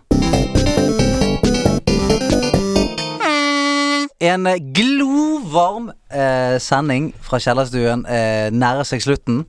En 4.23 4.47
eh, 4.47 4.57
glovarm 4.57 5.89
eh, 6.15 6.55
sending 6.63 7.09
fra 7.27 7.41
kjellerstuen 7.43 8.05
eh, 8.07 8.53
nærer 8.55 8.87
seg 8.87 9.03
slutten. 9.03 9.41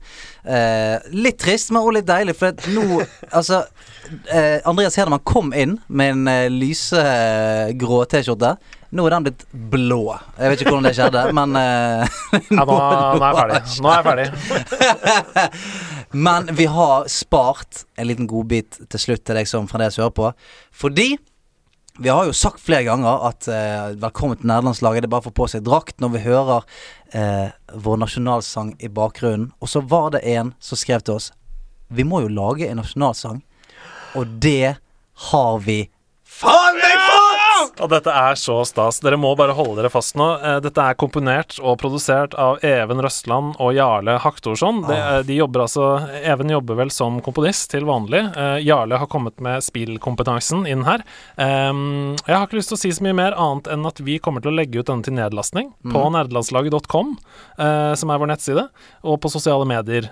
Eh, 0.42 0.98
litt 1.14 1.38
trist, 1.44 1.70
men 1.70 1.82
også 1.84 1.94
litt 2.00 2.08
deilig, 2.08 2.34
for 2.40 2.58
nå 2.74 2.98
Altså, 3.38 3.62
eh, 4.34 4.58
Andreas 4.66 4.98
Hedemann 4.98 5.22
kom 5.22 5.54
inn 5.54 5.76
med 5.86 6.16
en 6.16 6.32
eh, 6.32 6.48
lysegrå 6.50 8.02
T-skjorte. 8.10 8.56
Nå 8.94 9.06
er 9.08 9.14
den 9.16 9.24
blitt 9.26 9.46
blå. 9.72 10.02
Jeg 10.38 10.52
vet 10.52 10.60
ikke 10.62 10.70
hvordan 10.74 10.86
det 10.86 10.96
skjedde, 10.98 11.22
men 11.38 11.56
eh, 11.58 12.18
Ja, 12.58 12.66
nå, 12.68 12.74
nå 12.74 12.82
er 12.82 13.24
jeg 13.30 13.38
ferdig. 13.38 13.62
Nå 13.78 13.94
er 13.94 13.96
jeg 14.00 14.06
ferdig. 14.10 14.26
Men 16.14 16.48
vi 16.54 16.66
har 16.66 17.08
spart 17.08 17.84
en 17.96 18.06
liten 18.06 18.26
godbit 18.30 18.76
til 18.86 19.00
slutt 19.02 19.24
til 19.26 19.34
deg 19.34 19.48
som 19.50 19.66
fremdeles 19.66 19.98
hører 19.98 20.12
på. 20.14 20.28
Fordi 20.70 21.16
vi 21.98 22.10
har 22.10 22.28
jo 22.28 22.34
sagt 22.34 22.62
flere 22.62 22.86
ganger 22.86 23.26
at 23.28 23.48
eh, 23.50 23.96
velkommen 23.98 24.38
til 24.38 24.46
nederlandslaget. 24.50 25.02
Det 25.02 25.08
er 25.08 25.14
bare 25.16 25.24
å 25.24 25.28
få 25.28 25.34
på 25.34 25.48
seg 25.50 25.64
drakt 25.66 25.98
når 26.02 26.12
vi 26.14 26.22
hører 26.28 26.68
eh, 27.18 27.50
vår 27.74 27.98
nasjonalsang 28.04 28.76
i 28.78 28.90
bakgrunnen. 28.94 29.50
Og 29.58 29.70
så 29.74 29.82
var 29.82 30.14
det 30.14 30.22
en 30.36 30.54
som 30.62 30.78
skrev 30.78 31.02
til 31.02 31.18
oss 31.18 31.32
Vi 31.90 32.06
må 32.06 32.22
jo 32.22 32.30
lage 32.30 32.70
en 32.70 32.78
nasjonalsang. 32.82 33.42
Og 34.14 34.38
det 34.42 34.76
har 35.30 35.62
vi 35.66 35.80
faen! 36.22 36.83
Og 37.82 37.88
dette 37.90 38.12
er 38.14 38.36
så 38.38 38.60
stas. 38.68 39.00
Dere 39.02 39.16
må 39.18 39.32
bare 39.36 39.54
holde 39.56 39.80
dere 39.80 39.90
fast 39.90 40.14
nå. 40.14 40.28
Eh, 40.38 40.58
Dette 40.62 40.78
er 40.78 40.94
komponert 40.94 41.56
og 41.58 41.74
produsert 41.80 42.34
av 42.38 42.62
Even 42.64 43.00
Røstland 43.02 43.56
og 43.58 43.72
Jarle 43.74 44.14
Haktorsson. 44.22 44.82
Det, 44.86 44.94
Ah. 44.94 45.16
eh, 45.18 45.22
de 45.26 45.34
jobber 45.40 45.64
altså 45.64 45.86
Even 46.22 46.48
jobber 46.50 46.76
vel 46.78 46.90
som 46.90 47.20
komponist 47.20 47.70
til 47.70 47.82
vanlig. 47.84 48.22
Eh, 48.36 48.62
Jarle 48.64 48.96
har 48.98 49.06
kommet 49.10 49.40
med 49.40 49.60
spillkompetansen 49.66 50.68
inn 50.70 50.84
her. 50.84 51.02
Um, 51.36 52.14
jeg 52.26 52.36
har 52.36 52.46
ikke 52.46 52.58
lyst 52.60 52.68
til 52.70 52.76
å 52.76 52.82
si 52.84 52.90
så 52.94 53.02
mye 53.02 53.14
mer 53.14 53.32
annet 53.34 53.66
enn 53.74 53.84
at 53.86 53.98
vi 53.98 54.18
kommer 54.20 54.40
til 54.40 54.52
å 54.52 54.56
legge 54.56 54.78
ut 54.78 54.86
denne 54.86 55.02
til 55.02 55.14
nedlastning 55.14 55.72
på 55.84 55.98
Mhm. 55.98 56.12
nerdelandslaget.com, 56.14 57.18
som 57.96 58.10
er 58.10 58.18
vår 58.18 58.28
nettside, 58.28 58.68
og 59.02 59.20
på 59.20 59.30
sosiale 59.30 59.66
medier. 59.66 60.10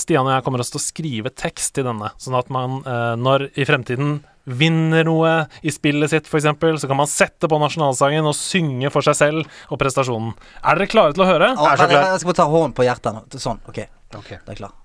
Stian 0.00 0.26
og 0.26 0.34
jeg 0.34 0.44
kommer 0.44 0.58
også 0.58 0.72
til 0.72 0.80
å 0.80 0.88
skrive 0.90 1.30
tekst 1.34 1.74
til 1.74 1.84
denne, 1.84 2.10
sånn 2.18 2.36
at 2.38 2.50
man 2.50 2.82
når 2.82 3.50
i 3.56 3.64
fremtiden 3.64 4.22
vinner 4.44 5.04
noe 5.06 5.32
i 5.62 5.72
spillet 5.74 6.12
sitt, 6.12 6.28
f.eks., 6.30 6.48
så 6.82 6.90
kan 6.90 6.98
man 7.00 7.10
sette 7.10 7.48
på 7.50 7.60
nasjonalsangen 7.60 8.26
og 8.26 8.36
synge 8.36 8.90
for 8.94 9.04
seg 9.06 9.18
selv 9.18 9.70
og 9.70 9.80
prestasjonen. 9.82 10.32
Er 10.64 10.80
dere 10.80 10.90
klare 10.90 11.16
til 11.16 11.26
å 11.26 11.30
høre? 11.30 11.52
Vent, 11.56 11.82
jeg, 11.84 11.96
jeg 11.96 12.22
skal 12.22 12.32
bare 12.32 12.40
ta 12.42 12.48
hånden 12.50 12.76
på 12.76 12.86
hjertet 12.86 13.16
nå. 13.16 13.24
Sånn, 13.40 13.60
ok. 13.70 13.82
Ok. 14.18 14.32
Det 14.34 14.54
er 14.56 14.62
klar. 14.64 14.76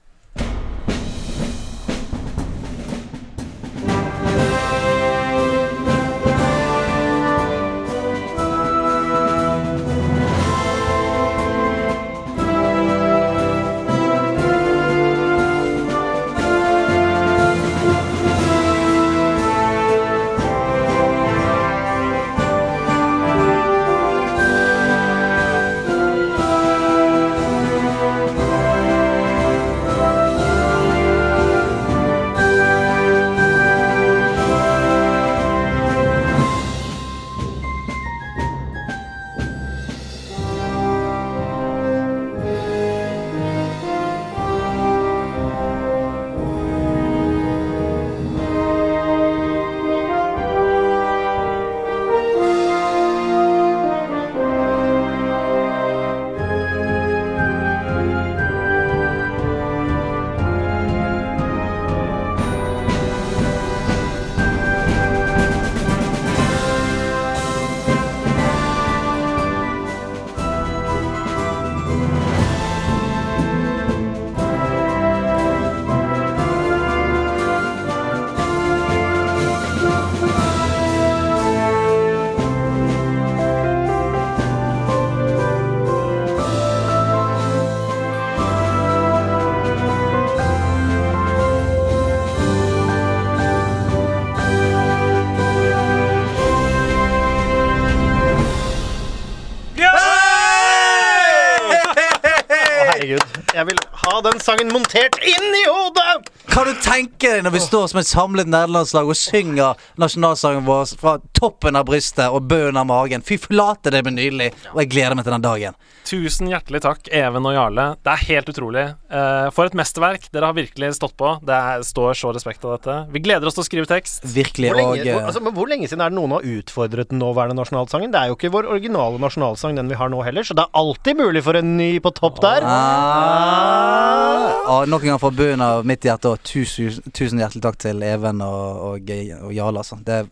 Sangen 104.45 104.69
montert 104.69 105.15
inn 105.25 105.53
i 105.57 105.63
hodet! 105.65 106.29
Kan 106.53 106.67
du 106.69 106.73
tenke 106.85 107.14
deg 107.23 107.43
når 107.45 107.55
vi 107.55 107.63
står 107.63 107.87
som 107.91 107.99
et 108.01 108.09
samlet 108.09 108.49
nederlandslag 108.49 109.07
og 109.09 109.17
synger 109.19 109.79
nasjonalsangen 110.01 110.65
vår 110.67 110.95
fra 110.99 111.17
toppen 111.37 111.79
av 111.79 111.87
brystet 111.87 112.27
og 112.27 112.47
bunnen 112.49 112.79
av 112.81 112.87
magen? 112.89 113.23
Fy 113.25 113.37
flate, 113.41 113.93
det 113.93 114.03
blir 114.05 114.15
nydelig, 114.15 114.51
og 114.73 114.83
jeg 114.83 114.91
gleder 114.93 115.15
meg 115.17 115.27
til 115.27 115.35
den 115.37 115.45
dagen. 115.45 115.77
Tusen 116.05 116.51
hjertelig 116.51 116.83
takk, 116.85 117.07
Even 117.09 117.47
og 117.49 117.55
Jarle. 117.55 117.85
Det 118.05 118.11
er 118.13 118.25
helt 118.29 118.49
utrolig. 118.51 118.83
Eh, 119.09 119.47
for 119.55 119.65
et 119.65 119.77
mesterverk. 119.77 120.27
Dere 120.29 120.51
har 120.51 120.57
virkelig 120.57 120.91
stått 120.99 121.15
på. 121.17 121.31
Det 121.41 121.57
står 121.87 122.13
så 122.19 122.29
respekt 122.35 122.65
av 122.67 122.75
dette. 122.75 122.97
Vi 123.13 123.21
gleder 123.25 123.49
oss 123.49 123.57
til 123.57 123.63
å 123.63 123.65
skrive 123.65 123.89
tekst. 123.89 124.21
Virkelig. 124.21 124.69
Hvor 124.69 124.77
lenge, 124.77 124.91
og 124.91 125.01
hvor, 125.01 125.21
eh, 125.23 125.25
altså, 125.31 125.41
hvor 125.57 125.71
lenge 125.71 125.89
siden 125.89 126.03
er 126.05 126.13
det 126.13 126.17
noen 126.19 126.35
har 126.37 126.45
utfordret 126.45 127.09
den 127.09 127.19
nåværende 127.23 127.57
nasjonalsangen? 127.57 128.13
Det 128.13 128.21
er 128.21 128.27
jo 128.29 128.37
ikke 128.37 128.53
vår 128.53 128.69
originale 128.75 129.17
nasjonalsang, 129.23 129.73
den 129.79 129.89
vi 129.89 129.97
har 129.97 130.09
nå 130.13 130.21
heller, 130.27 130.45
så 130.45 130.53
det 130.53 130.67
er 130.67 130.77
alltid 130.77 131.17
mulig 131.17 131.41
for 131.47 131.57
en 131.57 131.73
ny 131.77 131.91
på 131.99 132.13
topp 132.13 132.37
der. 132.45 132.61
Ah, 132.69 134.61
ah, 134.69 134.85
nok 134.85 135.01
en 135.01 135.15
gang 135.15 135.21
fra 135.25 135.33
bunnen 135.33 135.65
av 135.65 135.85
mitt 135.89 136.05
hjerte, 136.05 136.35
og 136.35 136.43
tusen, 136.45 137.01
tusen 137.13 137.41
hjertelig 137.41 137.63
takk 137.65 137.79
til 137.81 138.03
Even 138.05 138.41
og, 138.45 138.83
og, 138.89 139.15
og 139.41 139.55
Jarle. 139.55 139.83
Altså. 139.83 139.99
Det, 140.05 140.25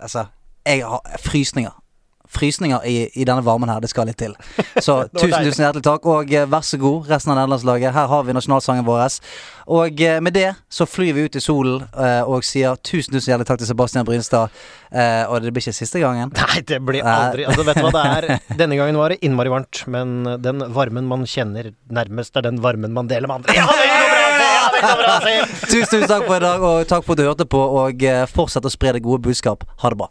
altså, 0.00 0.26
jeg 0.66 0.84
har 0.86 1.22
frysninger. 1.24 1.76
Frysninger 2.30 2.84
i, 2.86 3.08
i 3.18 3.24
denne 3.26 3.42
varmen 3.42 3.70
her, 3.72 3.80
det 3.82 3.88
skal 3.90 4.06
litt 4.06 4.20
til. 4.22 4.36
Så 4.86 5.00
tusen, 5.16 5.40
tusen 5.42 5.64
hjertelig 5.64 5.82
takk, 5.82 6.04
og 6.06 6.30
eh, 6.30 6.46
vær 6.46 6.62
så 6.62 6.78
god, 6.78 7.08
resten 7.10 7.32
av 7.32 7.40
nederlandslaget. 7.40 7.90
Her 7.96 8.06
har 8.12 8.22
vi 8.28 8.36
nasjonalsangen 8.36 8.86
vår. 8.86 9.16
Og 9.70 10.02
eh, 10.06 10.20
med 10.22 10.36
det 10.38 10.52
så 10.70 10.86
flyr 10.86 11.16
vi 11.16 11.24
ut 11.26 11.38
i 11.38 11.42
solen 11.42 11.82
eh, 11.90 12.22
og 12.22 12.46
sier 12.46 12.78
tusen, 12.86 13.16
tusen 13.16 13.32
hjertelig 13.32 13.48
takk 13.50 13.64
til 13.64 13.70
Sebastian 13.72 14.06
Brynstad. 14.06 14.54
Eh, 14.94 15.24
og 15.26 15.42
det 15.42 15.50
blir 15.50 15.66
ikke 15.66 15.74
siste 15.80 16.04
gangen. 16.04 16.30
Nei, 16.38 16.62
det 16.70 16.78
blir 16.86 17.02
aldri 17.02 17.48
Altså, 17.50 17.66
vet 17.66 17.82
du 17.82 17.88
hva 17.88 17.92
det 17.98 18.06
er? 18.06 18.46
Denne 18.62 18.78
gangen 18.78 19.02
var 19.02 19.10
det 19.10 19.18
innmari 19.26 19.50
varmt, 19.50 19.82
men 19.90 20.22
den 20.38 20.62
varmen 20.76 21.10
man 21.10 21.26
kjenner 21.26 21.72
nærmest, 21.90 22.38
er 22.38 22.46
den 22.46 22.62
varmen 22.62 22.94
man 22.94 23.10
deler 23.10 23.26
med 23.26 23.42
andre. 23.42 23.58
Ja, 23.58 23.66
det 23.74 23.90
er 23.90 24.09
Tusen, 24.80 25.86
tusen 25.90 26.08
takk 26.08 26.26
for 26.26 26.36
i 26.36 26.44
dag, 26.44 26.62
og 26.64 26.88
takk 26.88 27.04
for 27.04 27.12
at 27.12 27.20
du 27.20 27.26
hørte 27.28 27.46
på. 27.46 27.60
Og 27.84 28.02
eh, 28.02 28.24
fortsett 28.30 28.64
å 28.64 28.72
spre 28.72 28.96
det 28.96 29.04
gode 29.04 29.22
budskap. 29.28 29.64
Ha 29.82 29.92
det 29.92 30.00
bra. 30.00 30.10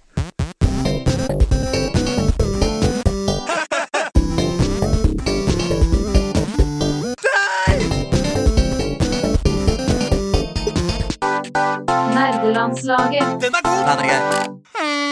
Nerdelandslaget. 12.14 13.42
Den 13.42 13.62
er 13.62 14.06
grei. 14.06 15.09